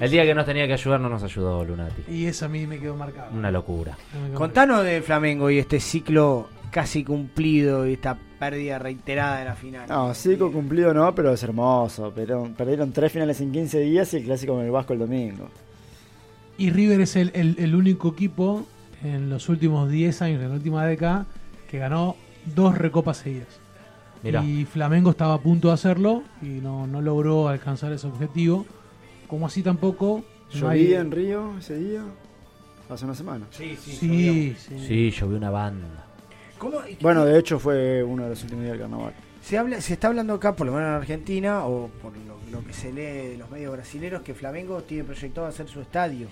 El 0.00 0.10
día 0.10 0.24
que 0.24 0.34
nos 0.34 0.46
tenía 0.46 0.66
que 0.66 0.72
ayudar 0.72 0.98
no 1.00 1.08
nos 1.08 1.22
ayudó 1.22 1.64
Lunati. 1.64 2.02
Y 2.08 2.26
eso 2.26 2.46
a 2.46 2.48
mí 2.48 2.66
me 2.66 2.78
quedó 2.80 2.96
marcado. 2.96 3.30
Una 3.32 3.50
locura. 3.50 3.96
Contanos 4.34 4.82
de 4.84 5.02
Flamengo 5.02 5.50
y 5.50 5.58
este 5.58 5.78
ciclo 5.78 6.48
casi 6.72 7.04
cumplido 7.04 7.86
y 7.86 7.92
esta 7.94 8.16
pérdida 8.50 8.78
reiterada 8.80 9.38
de 9.38 9.44
la 9.44 9.54
final. 9.54 9.88
No, 9.88 10.12
ciclo 10.14 10.50
cumplido 10.50 10.92
no, 10.92 11.14
pero 11.14 11.32
es 11.32 11.42
hermoso. 11.44 12.10
Perdieron, 12.10 12.54
perdieron 12.54 12.90
tres 12.90 13.12
finales 13.12 13.40
en 13.40 13.52
15 13.52 13.78
días 13.78 14.12
y 14.14 14.16
el 14.16 14.24
clásico 14.24 14.54
con 14.54 14.64
el 14.64 14.70
Vasco 14.72 14.94
el 14.94 14.98
domingo. 14.98 15.48
Y 16.58 16.70
River 16.70 17.00
es 17.02 17.14
el, 17.14 17.30
el- 17.34 17.54
el 17.58 17.74
único 17.76 18.08
equipo 18.08 18.66
en 19.04 19.30
los 19.30 19.48
últimos 19.48 19.88
10 19.90 20.22
años, 20.22 20.42
en 20.42 20.48
la 20.48 20.54
última 20.56 20.84
década, 20.84 21.24
que 21.70 21.78
ganó 21.78 22.16
dos 22.54 22.76
recopas 22.76 23.18
seguidas. 23.18 23.46
Mirá. 24.24 24.42
Y 24.44 24.64
Flamengo 24.64 25.10
estaba 25.10 25.34
a 25.34 25.40
punto 25.40 25.68
de 25.68 25.74
hacerlo 25.74 26.24
y 26.42 26.46
no, 26.46 26.86
no 26.88 27.00
logró 27.00 27.46
alcanzar 27.48 27.92
ese 27.92 28.08
objetivo. 28.08 28.66
Como 29.28 29.46
así 29.46 29.62
tampoco. 29.62 30.24
no 30.54 30.60
Llovía 30.60 30.70
hay- 30.72 30.94
en 30.94 31.10
Río 31.12 31.58
ese 31.58 31.78
día, 31.78 32.02
hace 32.90 33.04
una 33.04 33.14
semana. 33.14 33.46
Sí, 33.50 33.76
sí. 33.80 33.92
Sí, 33.92 34.56
sí. 34.58 34.78
Sí, 34.86 35.10
llovió 35.12 35.36
una 35.38 35.50
banda. 35.50 36.06
¿Cómo? 36.62 36.80
Bueno, 37.00 37.24
de 37.24 37.36
hecho 37.40 37.58
fue 37.58 38.04
uno 38.04 38.22
de 38.22 38.28
los 38.30 38.42
últimos 38.44 38.62
días 38.62 38.74
del 38.78 38.82
carnaval. 38.82 39.12
Se, 39.42 39.58
habla, 39.58 39.80
se 39.80 39.94
está 39.94 40.06
hablando 40.06 40.34
acá, 40.34 40.54
por 40.54 40.64
lo 40.68 40.72
menos 40.74 40.88
en 40.90 40.94
Argentina, 40.94 41.66
o 41.66 41.88
por 42.00 42.12
lo, 42.16 42.38
lo 42.52 42.64
que 42.64 42.72
se 42.72 42.92
lee 42.92 43.30
de 43.30 43.36
los 43.36 43.50
medios 43.50 43.72
brasileños, 43.72 44.22
que 44.22 44.32
Flamengo 44.32 44.80
tiene 44.84 45.02
proyectado 45.02 45.48
hacer 45.48 45.66
su 45.66 45.80
estadio. 45.80 46.28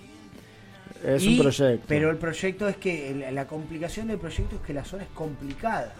Es 1.04 1.24
Y- 1.24 1.30
un 1.36 1.38
proyecto. 1.42 1.84
Pero 1.88 2.10
el 2.10 2.16
proyecto 2.18 2.68
es 2.68 2.76
que, 2.76 3.28
la 3.32 3.48
complicación 3.48 4.06
del 4.06 4.18
proyecto 4.18 4.54
es 4.54 4.62
que 4.62 4.72
la 4.72 4.84
zona 4.84 5.02
es 5.02 5.08
complicada. 5.08 5.92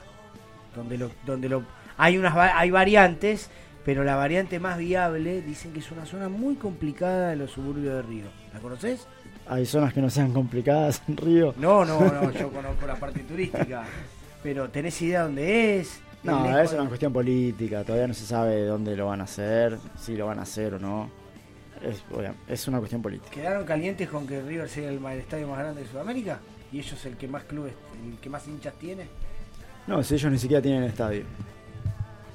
Donde 0.76 0.96
lo, 0.96 1.10
donde 1.26 1.48
lo, 1.48 1.64
hay 1.96 2.16
unas 2.16 2.32
hay 2.36 2.70
variantes, 2.70 3.50
pero 3.84 4.04
la 4.04 4.14
variante 4.14 4.60
más 4.60 4.78
viable 4.78 5.42
dicen 5.42 5.72
que 5.72 5.80
es 5.80 5.90
una 5.90 6.06
zona 6.06 6.28
muy 6.28 6.54
complicada 6.54 7.30
de 7.30 7.36
los 7.36 7.50
suburbios 7.50 7.94
de 7.96 8.02
Río. 8.02 8.26
¿La 8.54 8.60
conoces? 8.60 9.08
Hay 9.48 9.66
zonas 9.66 9.92
que 9.92 10.00
no 10.00 10.08
sean 10.08 10.32
complicadas 10.32 11.02
en 11.08 11.16
Río. 11.16 11.52
No, 11.58 11.84
no, 11.84 11.98
no, 11.98 12.30
yo 12.38 12.52
conozco 12.52 12.86
la 12.86 12.94
parte 12.94 13.18
turística. 13.24 13.82
Pero 14.42 14.68
¿tenés 14.70 15.00
idea 15.02 15.22
dónde 15.24 15.80
es? 15.80 16.00
No, 16.22 16.58
¿Es 16.60 16.72
una 16.72 16.86
cuestión 16.86 17.12
política. 17.12 17.82
Todavía 17.84 18.06
no 18.06 18.14
se 18.14 18.26
sabe 18.26 18.64
dónde 18.64 18.94
lo 18.96 19.06
van 19.06 19.20
a 19.20 19.24
hacer, 19.24 19.78
si 19.98 20.16
lo 20.16 20.26
van 20.26 20.38
a 20.38 20.42
hacer 20.42 20.74
o 20.74 20.78
no. 20.78 21.10
Es, 21.82 22.02
es 22.46 22.68
una 22.68 22.78
cuestión 22.78 23.00
política. 23.00 23.30
¿Quedaron 23.30 23.64
calientes 23.64 24.08
con 24.08 24.26
que 24.26 24.42
River 24.42 24.68
sea 24.68 24.90
el, 24.90 25.02
el 25.04 25.18
estadio 25.18 25.48
más 25.48 25.58
grande 25.60 25.82
de 25.82 25.88
Sudamérica? 25.88 26.40
¿Y 26.72 26.78
ellos 26.80 27.04
el 27.06 27.16
que 27.16 27.26
más 27.26 27.44
clubes, 27.44 27.72
el 28.06 28.18
que 28.18 28.28
más 28.28 28.46
hinchas 28.46 28.74
tiene? 28.74 29.06
No, 29.86 30.02
si 30.02 30.14
ellos 30.14 30.30
ni 30.30 30.38
siquiera 30.38 30.62
tienen 30.62 30.84
estadio. 30.84 31.24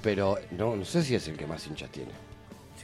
pero 0.02 0.38
no, 0.58 0.76
no 0.76 0.84
sé 0.86 1.04
si 1.04 1.14
es 1.16 1.28
el 1.28 1.38
que 1.38 1.46
más 1.46 1.66
hinchas 1.68 1.90
tiene. 1.92 2.12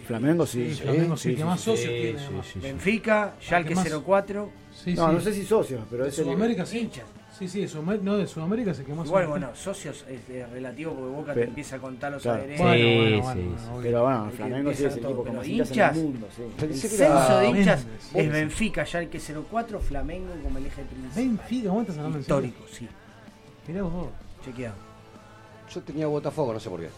Flamengo 0.05 0.45
sí. 0.45 0.73
Sí, 0.73 0.81
Flamengo 0.83 1.17
sí, 1.17 1.35
que 1.35 1.45
más 1.45 1.61
socios 1.61 1.91
tiene, 1.91 2.17
sí, 2.19 2.25
además. 2.27 2.45
sí, 2.45 2.53
sí. 2.53 2.59
Benfica, 2.59 3.33
Schalke 3.41 3.69
que 3.69 3.75
más- 3.75 3.89
04. 4.03 4.49
Sí, 4.71 4.93
No, 4.93 5.09
sí. 5.09 5.13
no 5.15 5.21
sé 5.21 5.33
si 5.33 5.45
socios, 5.45 5.81
pero 5.89 6.03
de 6.03 6.09
es 6.09 6.17
el- 6.19 6.25
Sudamérica 6.25 6.65
sí. 6.65 6.89
Sí, 7.41 7.47
sí, 7.47 7.61
de 7.61 7.67
Sudamérica, 7.67 8.05
no, 8.05 8.17
de 8.17 8.27
Sudamérica 8.27 8.69
es 8.69 8.79
el 8.79 8.85
que 8.85 8.93
más 8.93 9.07
Igual, 9.07 9.25
bueno, 9.25 9.49
socios 9.55 10.05
es, 10.07 10.29
es 10.29 10.49
relativo 10.51 10.93
porque 10.93 11.09
Boca 11.15 11.33
te 11.33 11.43
empieza 11.45 11.77
a 11.77 11.79
contar 11.79 12.11
los 12.11 12.21
claro. 12.21 12.37
adherentes. 12.37 12.61
Bueno, 12.67 12.83
Sí, 12.83 12.95
bueno, 12.95 13.09
sí, 13.15 13.21
bueno, 13.41 13.57
sí. 13.57 13.65
obvio. 13.71 13.81
Pero 13.81 14.03
bueno, 14.03 14.23
El 14.25 14.29
que 14.31 14.37
Flamengo 14.37 14.73
sí 14.73 14.85
es 14.85 14.93
el 14.93 14.99
todo, 15.01 15.09
equipo 15.11 15.23
con 15.25 15.35
más 15.37 15.47
hinchas 15.47 15.67
en 15.67 15.73
hinchas, 15.73 15.97
el 15.97 16.03
mundo. 16.03 16.27
Sí. 16.35 16.43
El 16.61 16.67
que 16.69 16.75
censo 16.75 17.37
de 17.39 17.49
hinchas 17.49 17.85
es 18.13 18.31
Benfica, 18.31 18.85
Schalke 18.85 19.19
04, 19.49 19.79
Flamengo 19.79 20.33
como 20.43 20.57
el 20.59 20.65
eje 20.67 20.83
principal. 20.83 21.15
Benfica, 21.15 21.69
¿cómo 21.69 21.81
estás 21.81 21.97
hablando? 21.97 22.19
Histórico, 22.19 22.63
sí. 22.71 22.87
Mirá 23.67 23.81
vos. 23.83 24.07
Chequeado. 24.45 24.75
Yo 25.73 25.81
tenía 25.81 26.05
Botafogo, 26.05 26.53
no 26.53 26.59
sé 26.59 26.69
por 26.69 26.79
qué. 26.81 26.89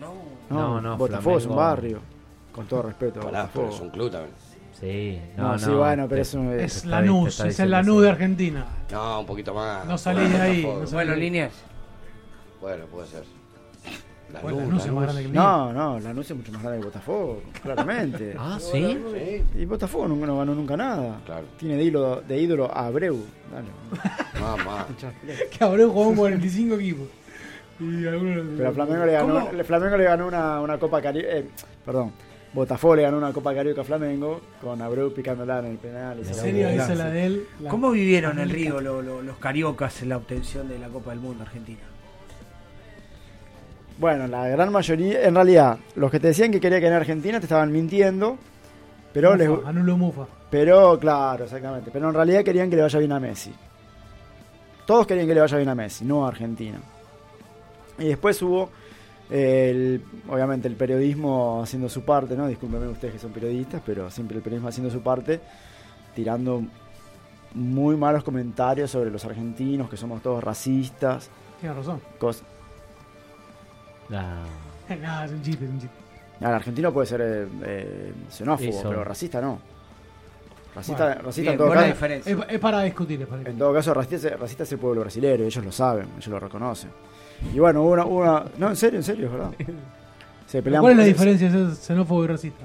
No. 0.00 0.12
No, 0.48 0.56
No, 0.74 0.80
no, 0.80 0.96
Botafogo 0.96 1.38
es 1.38 1.46
un 1.46 1.56
barrio. 1.56 1.98
Con 2.52 2.66
todo 2.66 2.82
respeto. 2.82 3.18
Pará, 3.20 3.48
pero 3.52 3.64
Botafogo. 3.66 3.70
es 3.74 3.80
un 3.80 3.90
club 3.90 4.10
también. 4.12 4.34
Sí, 4.78 5.18
No, 5.36 5.42
no, 5.44 5.52
no. 5.52 5.58
sí, 5.58 5.70
bueno, 5.70 6.02
pero 6.08 6.16
te- 6.16 6.20
es 6.22 6.34
un- 6.34 6.52
Es 6.60 6.84
la 6.84 7.00
está 7.02 7.48
es 7.48 7.60
el 7.60 7.70
Lanús 7.70 8.02
de 8.02 8.10
Argentina. 8.10 8.66
No, 8.92 9.20
un 9.20 9.26
poquito 9.26 9.54
más. 9.54 9.86
No 9.86 9.96
salís 9.96 10.30
de 10.30 10.40
ahí, 10.40 10.62
no 10.62 10.86
Bueno, 10.90 11.14
líneas. 11.16 11.52
Bueno, 12.60 12.84
puede 12.86 13.06
ser. 13.06 13.24
La 14.32 14.40
Bueno, 14.40 14.58
luz, 14.58 14.66
Lanús 14.68 14.80
la 14.82 14.86
es 14.86 14.92
más 14.92 14.94
luz. 14.94 15.02
grande 15.04 15.22
que 15.22 15.28
el 15.28 15.32
No, 15.34 15.72
no, 15.72 16.00
Lanús 16.00 16.30
es 16.30 16.36
mucho 16.36 16.52
más 16.52 16.62
grande 16.62 16.80
que 16.80 16.84
Botafogo, 16.86 17.42
claramente. 17.62 18.34
Ah, 18.38 18.58
¿sí? 18.60 18.98
Sí, 19.14 19.42
Y 19.60 19.64
Botafogo 19.64 20.08
nunca 20.08 20.26
no 20.26 20.36
ganó 20.38 20.54
nunca 20.54 20.76
nada. 20.76 21.20
Claro. 21.24 21.44
Tiene 21.58 21.76
de 21.76 21.84
ídolo, 21.84 22.20
de 22.22 22.38
ídolo 22.38 22.70
a 22.70 22.86
Abreu. 22.86 23.24
Dale. 23.52 23.68
mamá. 24.40 24.86
Que 25.56 25.64
Abreu 25.64 25.90
jugó 25.90 26.10
en 26.10 26.16
45 26.16 26.74
equipos. 26.74 27.08
Y 27.78 28.06
algunos 28.06 28.44
Pero 28.56 28.68
a 28.70 28.72
Flamengo 28.72 29.04
le 29.06 29.12
ganó, 29.12 29.46
Flamengo 29.64 29.96
le 29.96 30.04
ganó 30.04 30.26
una, 30.26 30.60
una 30.60 30.78
Copa 30.78 31.00
Carioca. 31.00 31.28
perdón, 31.84 32.12
Botafogo 32.56 32.96
le 32.96 33.02
ganó 33.02 33.18
una 33.18 33.32
Copa 33.32 33.54
Carioca 33.54 33.82
a 33.82 33.84
Flamengo 33.84 34.40
con 34.60 34.80
Abreu 34.82 35.12
picándola 35.12 35.58
en 35.60 35.66
el 35.66 35.76
penal. 35.76 36.16
y 36.18 36.20
En 36.22 36.26
se- 36.26 36.34
serio, 36.34 36.68
esa 36.68 36.92
es 36.92 36.98
la 36.98 37.10
de 37.10 37.26
él. 37.26 37.46
la- 37.60 37.70
¿Cómo 37.70 37.90
vivieron 37.90 38.38
el 38.38 38.44
América. 38.50 38.70
Río 38.70 38.80
lo- 38.80 39.02
lo- 39.02 39.22
los 39.22 39.36
cariocas 39.36 40.02
en 40.02 40.08
la 40.08 40.16
obtención 40.16 40.66
de 40.66 40.78
la 40.78 40.88
Copa 40.88 41.10
del 41.10 41.20
Mundo 41.20 41.42
Argentina? 41.44 41.82
Bueno, 43.98 44.26
la 44.26 44.46
gran 44.48 44.70
mayoría, 44.72 45.22
en 45.26 45.34
realidad, 45.34 45.78
los 45.94 46.10
que 46.10 46.20
te 46.20 46.28
decían 46.28 46.50
que 46.50 46.60
quería 46.60 46.78
que 46.80 46.84
gane 46.86 46.96
Argentina 46.96 47.38
te 47.40 47.46
estaban 47.46 47.72
mintiendo. 47.72 48.36
Pero, 49.12 49.32
Mufa, 49.32 49.38
les, 49.38 49.66
Anulo 49.66 49.96
Mufa. 49.96 50.26
pero, 50.50 50.98
claro, 50.98 51.44
exactamente. 51.44 51.90
Pero 51.90 52.08
en 52.08 52.14
realidad 52.14 52.44
querían 52.44 52.68
que 52.68 52.76
le 52.76 52.82
vaya 52.82 52.98
bien 52.98 53.12
a 53.12 53.20
Messi. 53.20 53.54
Todos 54.86 55.06
querían 55.06 55.26
que 55.26 55.34
le 55.34 55.40
vaya 55.40 55.56
bien 55.56 55.68
a 55.70 55.74
Messi, 55.74 56.04
no 56.04 56.26
a 56.26 56.28
Argentina. 56.28 56.78
Y 57.98 58.04
después 58.08 58.40
hubo, 58.42 58.68
el- 59.30 60.02
obviamente, 60.28 60.68
el 60.68 60.74
periodismo 60.76 61.62
haciendo 61.62 61.88
su 61.88 62.02
parte, 62.02 62.36
¿no? 62.36 62.46
Discúlpenme 62.46 62.86
ustedes 62.88 63.14
que 63.14 63.20
son 63.20 63.32
periodistas, 63.32 63.82
pero 63.84 64.10
siempre 64.10 64.36
el 64.36 64.42
periodismo 64.42 64.68
haciendo 64.68 64.90
su 64.92 65.00
parte, 65.00 65.40
tirando 66.14 66.62
muy 67.54 67.96
malos 67.96 68.22
comentarios 68.22 68.90
sobre 68.90 69.10
los 69.10 69.24
argentinos, 69.24 69.88
que 69.88 69.96
somos 69.96 70.22
todos 70.22 70.42
racistas. 70.44 71.30
Tienes 71.60 71.76
razón. 71.78 72.00
Cos- 72.20 72.42
Nah. 74.08 74.44
Nada, 75.00 75.24
es 75.24 75.32
un 75.32 75.42
chiste, 75.42 75.64
es 75.64 75.70
un 75.70 75.80
chiste. 75.80 75.96
El 76.40 76.46
argentino 76.46 76.92
puede 76.92 77.06
ser 77.06 77.20
eh, 77.22 77.46
eh, 77.64 78.12
xenófobo, 78.30 78.68
Eso. 78.68 78.88
pero 78.88 79.02
racista 79.02 79.40
no. 79.40 79.58
Racista, 80.74 81.06
Bueno, 81.06 81.22
racista 81.22 81.40
bien, 81.50 81.52
en 81.52 81.58
todo 81.58 81.70
caso. 81.72 81.86
diferencia. 81.86 82.32
Es, 82.32 82.38
es 82.50 82.60
para 82.60 82.82
discutir, 82.82 83.22
es 83.22 83.26
para 83.28 83.50
En 83.50 83.58
todo 83.58 83.72
caso, 83.74 83.94
racista, 83.94 84.28
es- 84.28 84.38
racista 84.38 84.62
es 84.64 84.72
el 84.72 84.78
pueblo 84.78 85.00
brasileño, 85.00 85.44
ellos 85.44 85.64
lo 85.64 85.72
saben, 85.72 86.06
ellos 86.16 86.28
lo 86.28 86.38
reconocen. 86.38 86.90
Y 87.54 87.58
bueno, 87.58 87.82
hubo 87.82 87.90
una, 87.92 88.04
hubo 88.04 88.16
una- 88.20 88.44
No, 88.58 88.68
en 88.70 88.76
serio, 88.76 88.98
en 88.98 89.04
serio, 89.04 89.26
es 89.26 89.32
verdad. 89.32 89.50
Se 90.46 90.62
pelean 90.62 90.80
¿Cuál 90.82 90.92
es 90.92 90.98
la 90.98 91.02
por- 91.04 91.12
diferencia 91.12 91.50
de 91.50 91.66
ser 91.74 91.76
xenófobo 91.76 92.24
y 92.24 92.26
racista? 92.28 92.64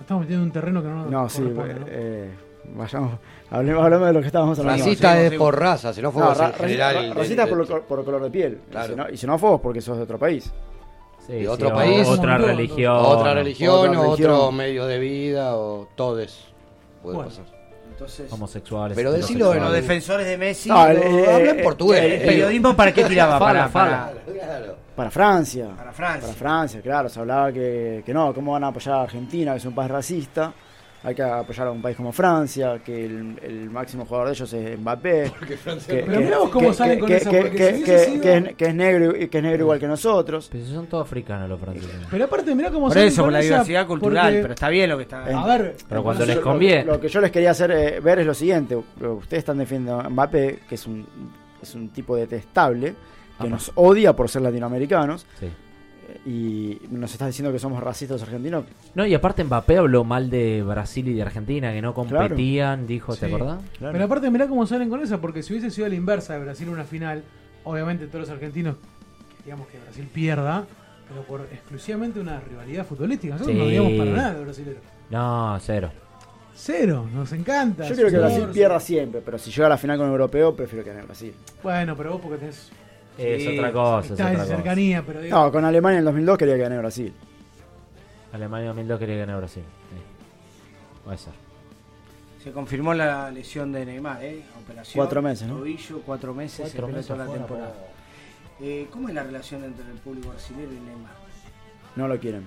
Estamos 0.00 0.22
metiendo 0.22 0.42
en 0.44 0.48
un 0.48 0.52
terreno 0.52 0.82
que 0.82 0.88
no 0.88 0.94
nos 0.96 1.10
No, 1.10 1.28
sí, 1.28 1.42
corresponde, 1.42 1.74
¿no? 1.74 1.86
eh, 1.88 2.30
vayamos, 2.74 3.12
hablemos, 3.50 3.84
hablemos 3.84 4.06
de 4.06 4.12
lo 4.12 4.20
que 4.20 4.26
estábamos 4.26 4.58
hablando. 4.58 4.84
Racista 4.84 5.20
es 5.20 5.32
por 5.34 5.58
raza, 5.58 5.92
xenófobo 5.92 6.24
No, 6.24 6.32
es 6.32 6.38
ra- 6.38 6.46
en 6.48 6.52
general. 6.54 6.94
ra- 7.08 7.14
racista 7.14 7.44
de- 7.44 7.50
por, 7.50 7.66
de- 7.66 7.74
lo- 7.74 7.82
por 7.82 8.04
color 8.04 8.22
de 8.22 8.30
piel. 8.30 8.60
Claro. 8.70 8.92
Y 8.92 8.96
xenó- 8.96 9.12
Y 9.12 9.16
xenófobos 9.16 9.60
porque 9.60 9.80
sos 9.80 9.96
de 9.96 10.02
otro 10.04 10.18
país. 10.18 10.52
Sí, 11.26 11.44
otro 11.46 11.68
o- 11.70 11.74
país. 11.74 12.06
Otra 12.06 12.38
religión. 12.38 12.96
Otra 12.96 13.34
religión 13.34 13.74
Otra 13.74 13.90
o 13.90 14.04
religión. 14.04 14.30
otro 14.30 14.52
medio 14.52 14.86
de 14.86 14.98
vida 15.00 15.56
o 15.56 15.88
todes. 15.96 16.44
Puede 17.02 17.16
Bueno. 17.16 17.30
pasar. 17.30 17.44
Entonces, 17.96 18.30
Homosexuales. 18.30 18.94
Pero 18.94 19.10
decilo 19.10 19.54
los 19.54 19.72
defensores 19.72 20.26
de 20.26 20.36
Messi, 20.36 20.68
No, 20.68 20.86
el- 20.86 20.96
lo- 20.98 21.02
eh, 21.02 21.34
hablan 21.34 21.58
eh, 21.60 21.62
portugués. 21.62 22.04
el- 22.04 22.12
¿el 22.12 22.20
periodismo 22.26 22.76
para 22.76 22.92
qué 22.92 23.04
tiraba? 23.04 23.38
Para, 23.38 23.68
para- 23.68 24.12
Claro. 24.26 24.76
Para 24.94 25.10
Francia. 25.10 25.68
Para 25.76 25.92
Francia. 25.92 26.20
Para 26.28 26.34
Francia, 26.38 26.80
claro. 26.82 27.08
Se 27.08 27.20
hablaba 27.20 27.50
que, 27.52 28.02
que 28.04 28.12
no, 28.14 28.34
¿cómo 28.34 28.52
van 28.52 28.64
a 28.64 28.68
apoyar 28.68 28.96
a 28.96 29.02
Argentina, 29.02 29.52
que 29.52 29.58
es 29.58 29.64
un 29.64 29.74
país 29.74 29.90
racista? 29.90 30.52
Hay 31.06 31.14
que 31.14 31.22
apoyar 31.22 31.68
a 31.68 31.70
un 31.70 31.80
país 31.80 31.96
como 31.96 32.10
Francia, 32.10 32.80
que 32.84 33.06
el, 33.06 33.38
el 33.40 33.70
máximo 33.70 34.04
jugador 34.04 34.26
de 34.26 34.34
ellos 34.34 34.52
es 34.52 34.76
Mbappé. 34.78 35.30
Porque 35.38 35.56
Francia 35.56 35.94
que, 35.94 36.02
Pero 36.02 36.20
mirá 36.20 36.38
vos 36.38 36.50
cómo 36.50 36.72
salen 36.72 36.98
con 36.98 37.08
que- 37.08 37.16
esa, 37.16 37.30
es, 37.30 38.74
negro 38.74 39.16
y 39.16 39.28
que 39.28 39.38
es 39.38 39.42
negro 39.44 39.62
igual 39.62 39.78
que 39.78 39.86
nosotros. 39.86 40.48
Pero 40.50 40.64
son 40.66 40.86
todos 40.86 41.06
africanos 41.06 41.48
los 41.48 41.60
franceses. 41.60 41.90
Pero 42.10 42.24
aparte, 42.24 42.54
mirá 42.56 42.70
cómo 42.70 42.86
Por 42.86 42.94
salen 42.94 43.08
eso, 43.08 43.22
con 43.22 43.26
por 43.26 43.32
la 43.34 43.38
esa, 43.38 43.48
diversidad 43.48 43.86
cultural, 43.86 44.26
porque- 44.26 44.42
pero 44.42 44.54
está 44.54 44.68
bien 44.68 44.90
lo 44.90 44.96
que 44.96 45.02
está. 45.04 45.22
A 45.24 45.46
ver, 45.46 45.76
Pero 45.88 46.02
cuando 46.02 46.26
les 46.26 46.38
conviene. 46.38 46.84
Lo, 46.84 46.94
lo 46.94 47.00
que 47.00 47.08
yo 47.08 47.20
les 47.20 47.30
quería 47.30 47.52
hacer 47.52 47.70
eh, 47.70 48.00
ver 48.00 48.18
es 48.18 48.26
lo 48.26 48.34
siguiente. 48.34 48.74
Ustedes 48.76 49.38
están 49.38 49.58
defendiendo 49.58 50.00
a 50.00 50.08
Mbappé, 50.10 50.58
que 50.68 50.74
es 50.74 50.86
un, 50.88 51.06
es 51.62 51.72
un 51.76 51.90
tipo 51.90 52.16
detestable, 52.16 52.94
que 53.40 53.48
nos 53.48 53.70
odia 53.76 54.12
por 54.16 54.28
ser 54.28 54.42
latinoamericanos. 54.42 55.24
Sí. 55.38 55.48
Y 56.24 56.78
nos 56.90 57.12
estás 57.12 57.28
diciendo 57.28 57.52
que 57.52 57.58
somos 57.58 57.82
racistas 57.82 58.20
los 58.20 58.28
argentinos. 58.28 58.64
No, 58.94 59.06
y 59.06 59.14
aparte 59.14 59.42
Mbappé 59.44 59.78
habló 59.78 60.04
mal 60.04 60.30
de 60.30 60.62
Brasil 60.62 61.06
y 61.08 61.14
de 61.14 61.22
Argentina, 61.22 61.72
que 61.72 61.82
no 61.82 61.94
competían, 61.94 62.86
dijo, 62.86 63.14
¿te 63.14 63.26
Sí. 63.28 63.34
acordás? 63.34 63.60
Claro. 63.78 63.92
Pero 63.92 64.04
aparte, 64.04 64.30
mirá 64.30 64.46
cómo 64.48 64.66
salen 64.66 64.88
con 64.88 65.02
esa, 65.02 65.20
porque 65.20 65.42
si 65.42 65.52
hubiese 65.52 65.70
sido 65.70 65.86
a 65.86 65.88
la 65.90 65.94
inversa 65.96 66.34
de 66.34 66.40
Brasil 66.44 66.68
en 66.68 66.74
una 66.74 66.84
final, 66.84 67.22
obviamente 67.64 68.06
todos 68.06 68.20
los 68.22 68.30
argentinos, 68.30 68.76
digamos 69.44 69.66
que 69.68 69.78
Brasil 69.78 70.08
pierda, 70.12 70.66
pero 71.08 71.22
por 71.22 71.40
exclusivamente 71.52 72.18
una 72.20 72.40
rivalidad 72.40 72.84
futbolística. 72.86 73.34
Nosotros 73.34 73.56
Sí. 73.56 73.62
no 73.62 73.68
digamos 73.68 73.92
para 73.92 74.10
nada 74.10 74.34
de 74.34 74.44
brasileros. 74.44 74.82
No, 75.10 75.58
cero. 75.60 75.90
Cero, 76.58 77.06
nos 77.14 77.30
encanta. 77.32 77.86
Yo 77.86 77.94
quiero 77.94 78.10
que 78.10 78.18
Brasil 78.18 78.46
pierda 78.52 78.80
siempre, 78.80 79.20
pero 79.24 79.38
si 79.38 79.50
llega 79.50 79.66
a 79.66 79.70
la 79.70 79.76
final 79.78 79.98
con 79.98 80.06
un 80.06 80.12
europeo, 80.12 80.56
prefiero 80.56 80.82
que 80.84 80.90
gane 80.90 81.04
Brasil. 81.04 81.34
Bueno, 81.62 81.94
pero 81.96 82.12
vos 82.12 82.20
porque 82.22 82.38
tenés 82.38 82.70
Es 83.18 83.42
Sí, 83.42 83.58
otra 83.58 83.72
cosa, 83.72 84.06
es 84.06 84.10
otra 84.12 84.32
cosa. 84.32 84.44
cercanía, 84.46 85.02
pero 85.06 85.20
digo, 85.22 85.36
No, 85.36 85.50
con 85.52 85.64
Alemania 85.64 85.94
en 85.96 85.98
el 86.00 86.04
2002 86.06 86.38
quería 86.38 86.54
que 86.56 86.60
gane 86.62 86.78
Brasil. 86.78 87.12
Alemania 88.32 88.68
2002 88.68 88.98
quería 88.98 89.16
ganar 89.16 89.38
Brasil. 89.38 89.62
Sí. 89.62 91.02
Puede 91.04 91.18
ser. 91.18 91.32
Se 92.42 92.52
confirmó 92.52 92.94
la 92.94 93.30
lesión 93.30 93.72
de 93.72 93.84
Neymar, 93.86 94.22
¿eh? 94.22 94.44
Operación. 94.62 95.02
Cuatro 95.02 95.22
meses, 95.22 95.48
¿no? 95.48 95.56
Tobillo, 95.56 96.00
cuatro 96.04 96.34
meses, 96.34 96.60
Cuatro 96.72 96.86
se 96.86 96.92
meses 96.92 97.06
toda 97.08 97.24
la 97.26 97.32
temporada. 97.32 97.74
Eh, 98.60 98.86
¿Cómo 98.90 99.08
es 99.08 99.14
la 99.14 99.22
relación 99.24 99.64
entre 99.64 99.84
el 99.90 99.98
público 99.98 100.28
brasileño 100.30 100.64
y 100.72 100.80
Neymar? 100.86 101.12
No 101.96 102.08
lo 102.08 102.18
quieren. 102.20 102.44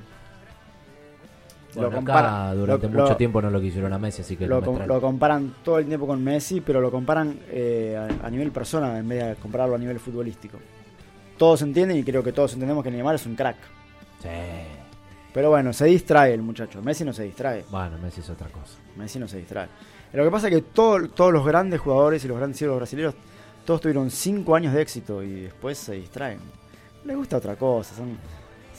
Bueno, 1.80 1.91
Lo 1.91 1.97
acá 1.99 2.14
compara- 2.14 2.53
durante 2.53 2.88
lo- 2.88 2.93
mucho 2.99 3.10
lo- 3.11 3.18
tiempo 3.18 3.41
no 3.41 3.49
lo 3.49 3.61
quisieron 3.61 3.91
a 3.93 3.97
Messi, 3.99 4.22
así 4.22 4.35
que 4.38 4.47
Lo, 4.47 4.61
com- 4.61 4.80
lo 4.85 5.01
comparan 5.01 5.56
todo 5.64 5.80
el 5.80 5.85
tiempo 5.85 6.06
con 6.07 6.23
Messi, 6.23 6.61
pero 6.61 6.80
lo 6.81 6.91
comparan 6.91 7.39
eh, 7.49 7.97
a, 8.22 8.27
a 8.27 8.30
nivel 8.30 8.51
persona 8.51 8.97
en 8.97 9.07
vez 9.07 9.26
de 9.27 9.35
compararlo 9.35 9.76
a 9.76 9.77
nivel 9.77 9.99
futbolístico. 9.99 10.57
Todos 11.38 11.61
entienden 11.61 11.97
y 11.97 12.03
creo 12.03 12.22
que 12.23 12.34
todos 12.34 12.53
entendemos 12.53 12.84
que 12.84 12.91
Neymar 12.91 13.15
es 13.15 13.26
un 13.26 13.35
crack. 13.35 13.57
Sí. 14.22 14.27
Pero 15.34 15.49
bueno, 15.49 15.72
se 15.73 15.85
distrae 15.85 16.34
el 16.34 16.41
muchacho. 16.41 16.81
Messi 16.81 17.06
no 17.06 17.14
se 17.14 17.23
distrae. 17.23 17.64
Bueno, 17.69 17.97
Messi 18.01 18.22
es 18.22 18.30
otra 18.30 18.47
cosa. 18.49 18.77
Messi 18.97 19.19
no 19.19 19.27
se 19.27 19.38
distrae. 19.38 19.68
Lo 20.14 20.23
que 20.23 20.31
pasa 20.31 20.47
es 20.47 20.56
que 20.56 20.61
todo- 20.64 21.07
todos 21.10 21.31
los 21.31 21.45
grandes 21.45 21.80
jugadores 21.80 22.26
y 22.26 22.27
los 22.27 22.38
grandes 22.38 22.60
ídolos 22.61 22.77
brasileños, 22.80 23.14
todos 23.64 23.80
tuvieron 23.81 24.10
5 24.10 24.56
años 24.56 24.73
de 24.73 24.81
éxito 24.81 25.22
y 25.22 25.41
después 25.41 25.77
se 25.77 25.93
distraen. 25.93 26.39
Les 27.06 27.15
gusta 27.15 27.38
otra 27.38 27.56
cosa, 27.56 27.93
son, 27.95 28.18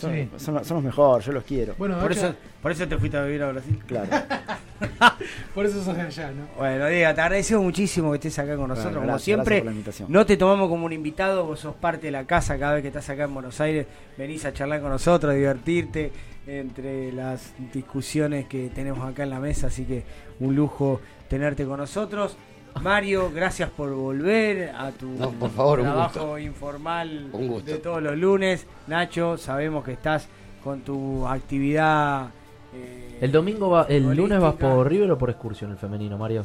son, 0.00 0.12
Sí. 0.14 0.28
son- 0.36 0.64
son 0.64 0.74
los 0.76 0.84
mejores, 0.84 1.26
yo 1.26 1.32
los 1.32 1.44
quiero. 1.44 1.74
bueno, 1.78 1.98
Por 1.98 2.12
eso, 2.12 2.34
por 2.62 2.72
eso 2.72 2.86
te 2.88 2.96
fuiste 2.98 3.16
a 3.16 3.24
vivir 3.24 3.42
a 3.42 3.52
Brasil. 3.52 3.78
Claro. 3.86 4.08
por 5.54 5.66
eso 5.66 5.82
sos 5.84 5.94
de 5.96 6.02
allá, 6.02 6.30
¿no? 6.32 6.46
Bueno, 6.56 6.86
Diego, 6.88 7.14
te 7.14 7.20
agradecemos 7.20 7.64
muchísimo 7.64 8.10
que 8.10 8.16
estés 8.16 8.38
acá 8.38 8.56
con 8.56 8.68
nosotros. 8.68 8.84
Bueno, 8.94 9.00
como 9.00 9.06
gracias, 9.12 9.24
siempre, 9.24 9.44
gracias 9.56 9.60
por 9.60 9.66
la 9.66 9.70
invitación. 9.72 10.12
no 10.12 10.26
te 10.26 10.36
tomamos 10.36 10.68
como 10.68 10.86
un 10.86 10.92
invitado, 10.92 11.44
vos 11.44 11.60
sos 11.60 11.74
parte 11.76 12.06
de 12.06 12.10
la 12.12 12.24
casa 12.26 12.58
cada 12.58 12.74
vez 12.74 12.82
que 12.82 12.88
estás 12.88 13.08
acá 13.10 13.24
en 13.24 13.34
Buenos 13.34 13.60
Aires. 13.60 13.86
Venís 14.16 14.44
a 14.44 14.52
charlar 14.52 14.80
con 14.80 14.90
nosotros, 14.90 15.32
a 15.32 15.34
divertirte 15.36 16.12
entre 16.46 17.12
las 17.12 17.52
discusiones 17.72 18.46
que 18.46 18.70
tenemos 18.74 19.08
acá 19.08 19.22
en 19.24 19.30
la 19.30 19.40
mesa. 19.40 19.66
Así 19.68 19.84
que 19.84 20.02
un 20.40 20.54
lujo 20.56 21.00
tenerte 21.28 21.64
con 21.64 21.78
nosotros. 21.78 22.36
Mario, 22.82 23.30
gracias 23.34 23.68
por 23.70 23.92
volver 23.94 24.70
a 24.70 24.90
tu 24.92 25.08
No, 25.10 25.30
por 25.32 25.50
favor, 25.50 25.80
un 25.80 25.86
trabajo 25.86 26.20
gusto. 26.20 26.38
informal 26.38 27.28
Un 27.32 27.48
gusto. 27.48 27.70
de 27.70 27.78
todos 27.78 28.02
los 28.02 28.16
lunes. 28.16 28.66
Nacho, 28.86 29.36
sabemos 29.36 29.84
que 29.84 29.92
estás 29.92 30.28
con 30.64 30.80
tu 30.80 31.26
actividad. 31.26 32.28
eh, 32.74 33.18
El 33.20 33.32
domingo 33.32 33.68
va, 33.70 33.86
el 33.88 34.04
lunes 34.14 34.40
vas 34.40 34.54
por 34.54 34.88
River 34.88 35.10
o 35.12 35.18
por 35.18 35.30
excursión 35.30 35.70
el 35.72 35.76
femenino, 35.76 36.16
Mario. 36.16 36.44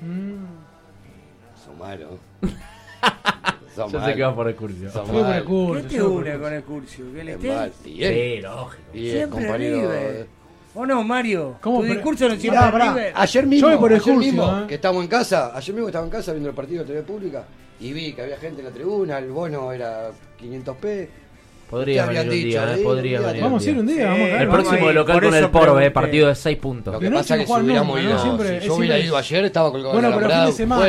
Mm, 0.00 0.44
Son 1.64 1.78
malos. 1.78 2.10
Son 3.74 3.90
Yo 3.90 4.04
sé 4.04 4.14
que 4.14 4.22
va 4.22 4.34
por 4.34 4.48
Excursio. 4.48 4.88
Son 4.90 5.04
Fui 5.06 5.16
por 5.18 5.26
mal. 5.26 5.38
Excursio, 5.38 5.88
¿Qué 5.88 5.96
te 5.96 6.02
une 6.02 6.38
con 6.38 6.52
Excursio? 6.54 7.12
¿Que 7.12 7.20
él- 7.22 7.72
Sí, 7.82 8.40
lógico. 8.40 8.82
Y 8.94 9.06
el 9.08 9.16
Siempre 9.16 9.40
compañero. 9.46 9.76
River. 9.76 10.26
¿O 10.76 10.84
no, 10.84 11.04
Mario? 11.04 11.56
¿Cómo? 11.60 11.80
Tu 11.80 11.86
discurso 11.86 12.28
no 12.28 12.36
pará. 12.72 12.92
River. 12.92 13.12
Ayer 13.14 13.46
mismo, 13.46 13.70
Yo 13.70 13.86
ayer 13.86 14.16
mismo 14.16 14.60
¿eh? 14.60 14.64
que 14.66 14.74
estamos 14.74 15.02
en 15.04 15.08
casa, 15.08 15.52
ayer 15.54 15.74
mismo 15.74 15.88
estaba 15.88 16.04
en 16.04 16.10
casa 16.10 16.32
viendo 16.32 16.48
el 16.48 16.54
partido 16.54 16.82
de 16.82 16.88
TV 16.92 17.02
Pública 17.02 17.44
y 17.78 17.92
vi 17.92 18.12
que 18.12 18.22
había 18.22 18.36
gente 18.38 18.60
en 18.60 18.66
la 18.66 18.72
tribuna, 18.72 19.18
el 19.18 19.30
bono 19.30 19.72
era 19.72 20.10
500p. 20.40 21.08
Podría 21.70 22.02
Ustedes 22.04 22.26
venir 22.26 22.32
un 22.42 22.50
día, 22.50 22.66
dicho, 22.66 22.76
eh, 22.76 22.80
¿eh? 22.80 22.84
podría 22.84 23.18
Un 23.18 23.22
día 23.22 23.32
venir 23.32 23.42
Vamos 23.44 23.66
a 23.66 23.70
ir 23.70 23.78
un 23.78 23.86
día, 23.86 24.06
vamos 24.08 24.30
a. 24.30 24.42
El 24.42 24.48
próximo 24.48 24.88
ir, 24.88 24.94
local 24.94 25.14
por 25.14 25.24
con 25.24 25.34
el 25.34 25.50
Porbe, 25.50 25.64
pregunté. 25.64 25.90
partido 25.92 26.28
de 26.28 26.34
6 26.34 26.58
puntos. 26.58 26.94
Lo 26.94 27.00
Que 27.00 27.10
pasa 27.10 27.34
es 27.36 27.40
que 27.40 27.46
si 27.46 27.60
hubiéramos 27.60 28.00
ido, 28.00 28.18
si 28.18 28.66
yo 28.66 28.74
hubiera 28.74 28.98
ido 28.98 29.16
ayer, 29.16 29.44
estaba 29.44 29.70
colgado 29.70 29.92
Bueno, 29.94 30.08
en 30.08 30.14
pero 30.16 30.28
la 30.28 30.36
fin 30.36 30.46
de 30.46 30.52
semana, 30.52 30.86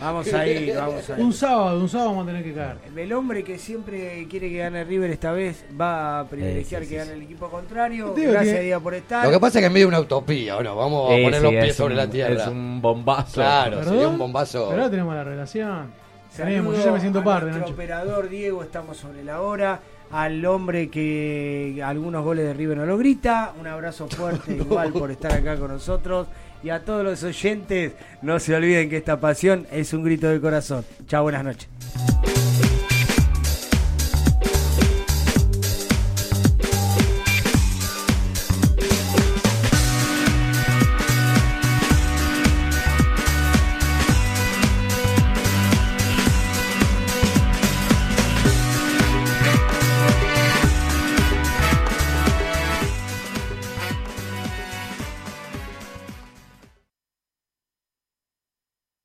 Vamos 0.00 0.32
a 0.32 0.46
ir, 0.46 0.74
vamos 0.76 1.10
a 1.10 1.18
ir. 1.18 1.24
Un 1.24 1.32
sábado, 1.32 1.80
un 1.80 1.88
sábado 1.88 2.10
vamos 2.10 2.24
a 2.24 2.26
tener 2.28 2.44
que 2.44 2.52
caer. 2.54 2.76
El 2.96 3.12
hombre 3.12 3.42
que 3.42 3.58
siempre 3.58 4.26
quiere 4.30 4.48
que 4.50 4.58
gane 4.58 4.84
River 4.84 5.10
esta 5.10 5.32
vez 5.32 5.64
va 5.78 6.20
a 6.20 6.24
privilegiar 6.28 6.82
Eh, 6.82 6.84
sí, 6.86 6.90
que 6.94 7.00
sí, 7.00 7.06
gane 7.08 7.16
el 7.18 7.22
equipo 7.22 7.48
contrario. 7.48 8.14
Digo 8.14 8.32
Gracias 8.32 8.56
que- 8.56 8.62
Diego 8.62 8.80
por 8.80 8.94
estar. 8.94 9.24
Lo 9.24 9.30
que 9.32 9.40
pasa 9.40 9.58
es 9.58 9.62
que 9.62 9.66
en 9.66 9.72
medio 9.72 9.86
de 9.86 9.88
una 9.88 10.00
utopía, 10.00 10.56
¿o 10.56 10.62
no? 10.62 10.76
Vamos 10.76 11.10
a 11.10 11.14
Eh, 11.16 11.22
poner 11.24 11.38
sí, 11.40 11.42
los 11.44 11.50
pies 11.52 11.64
es 11.70 11.76
sobre 11.76 11.94
un- 11.94 11.98
la 11.98 12.08
tierra. 12.10 12.34
Es 12.42 12.46
un 12.48 12.80
bombazo. 12.80 13.34
Claro, 13.34 13.76
¿Perdón? 13.78 13.92
sería 13.94 14.08
un 14.08 14.18
bombazo. 14.18 14.66
Pero 14.70 14.82
ahora 14.82 14.90
tenemos 14.90 15.14
la 15.14 15.24
relación. 15.24 16.08
Tenemos, 16.36 16.64
yo 16.76 16.82
Saludo 16.82 16.84
ya 16.84 16.92
me 16.92 17.00
siento 17.00 17.24
parte, 17.24 17.44
nuestro 17.46 17.62
Nacho. 17.62 17.72
operador 17.74 18.28
Diego, 18.28 18.62
estamos 18.62 18.96
sobre 18.96 19.24
la 19.24 19.40
hora. 19.40 19.80
Al 20.10 20.42
hombre 20.46 20.88
que 20.88 21.82
algunos 21.84 22.24
goles 22.24 22.46
de 22.46 22.54
River 22.54 22.78
no 22.78 22.86
lo 22.86 22.96
grita. 22.96 23.52
Un 23.60 23.66
abrazo 23.66 24.08
fuerte 24.08 24.52
igual 24.56 24.92
por 24.92 25.10
estar 25.10 25.32
acá 25.32 25.56
con 25.58 25.70
nosotros. 25.72 26.28
Y 26.62 26.70
a 26.70 26.84
todos 26.84 27.04
los 27.04 27.22
oyentes, 27.22 27.92
no 28.22 28.40
se 28.40 28.54
olviden 28.54 28.90
que 28.90 28.96
esta 28.96 29.20
pasión 29.20 29.66
es 29.70 29.92
un 29.92 30.02
grito 30.02 30.28
del 30.28 30.40
corazón. 30.40 30.84
Chao, 31.06 31.22
buenas 31.22 31.44
noches. 31.44 31.68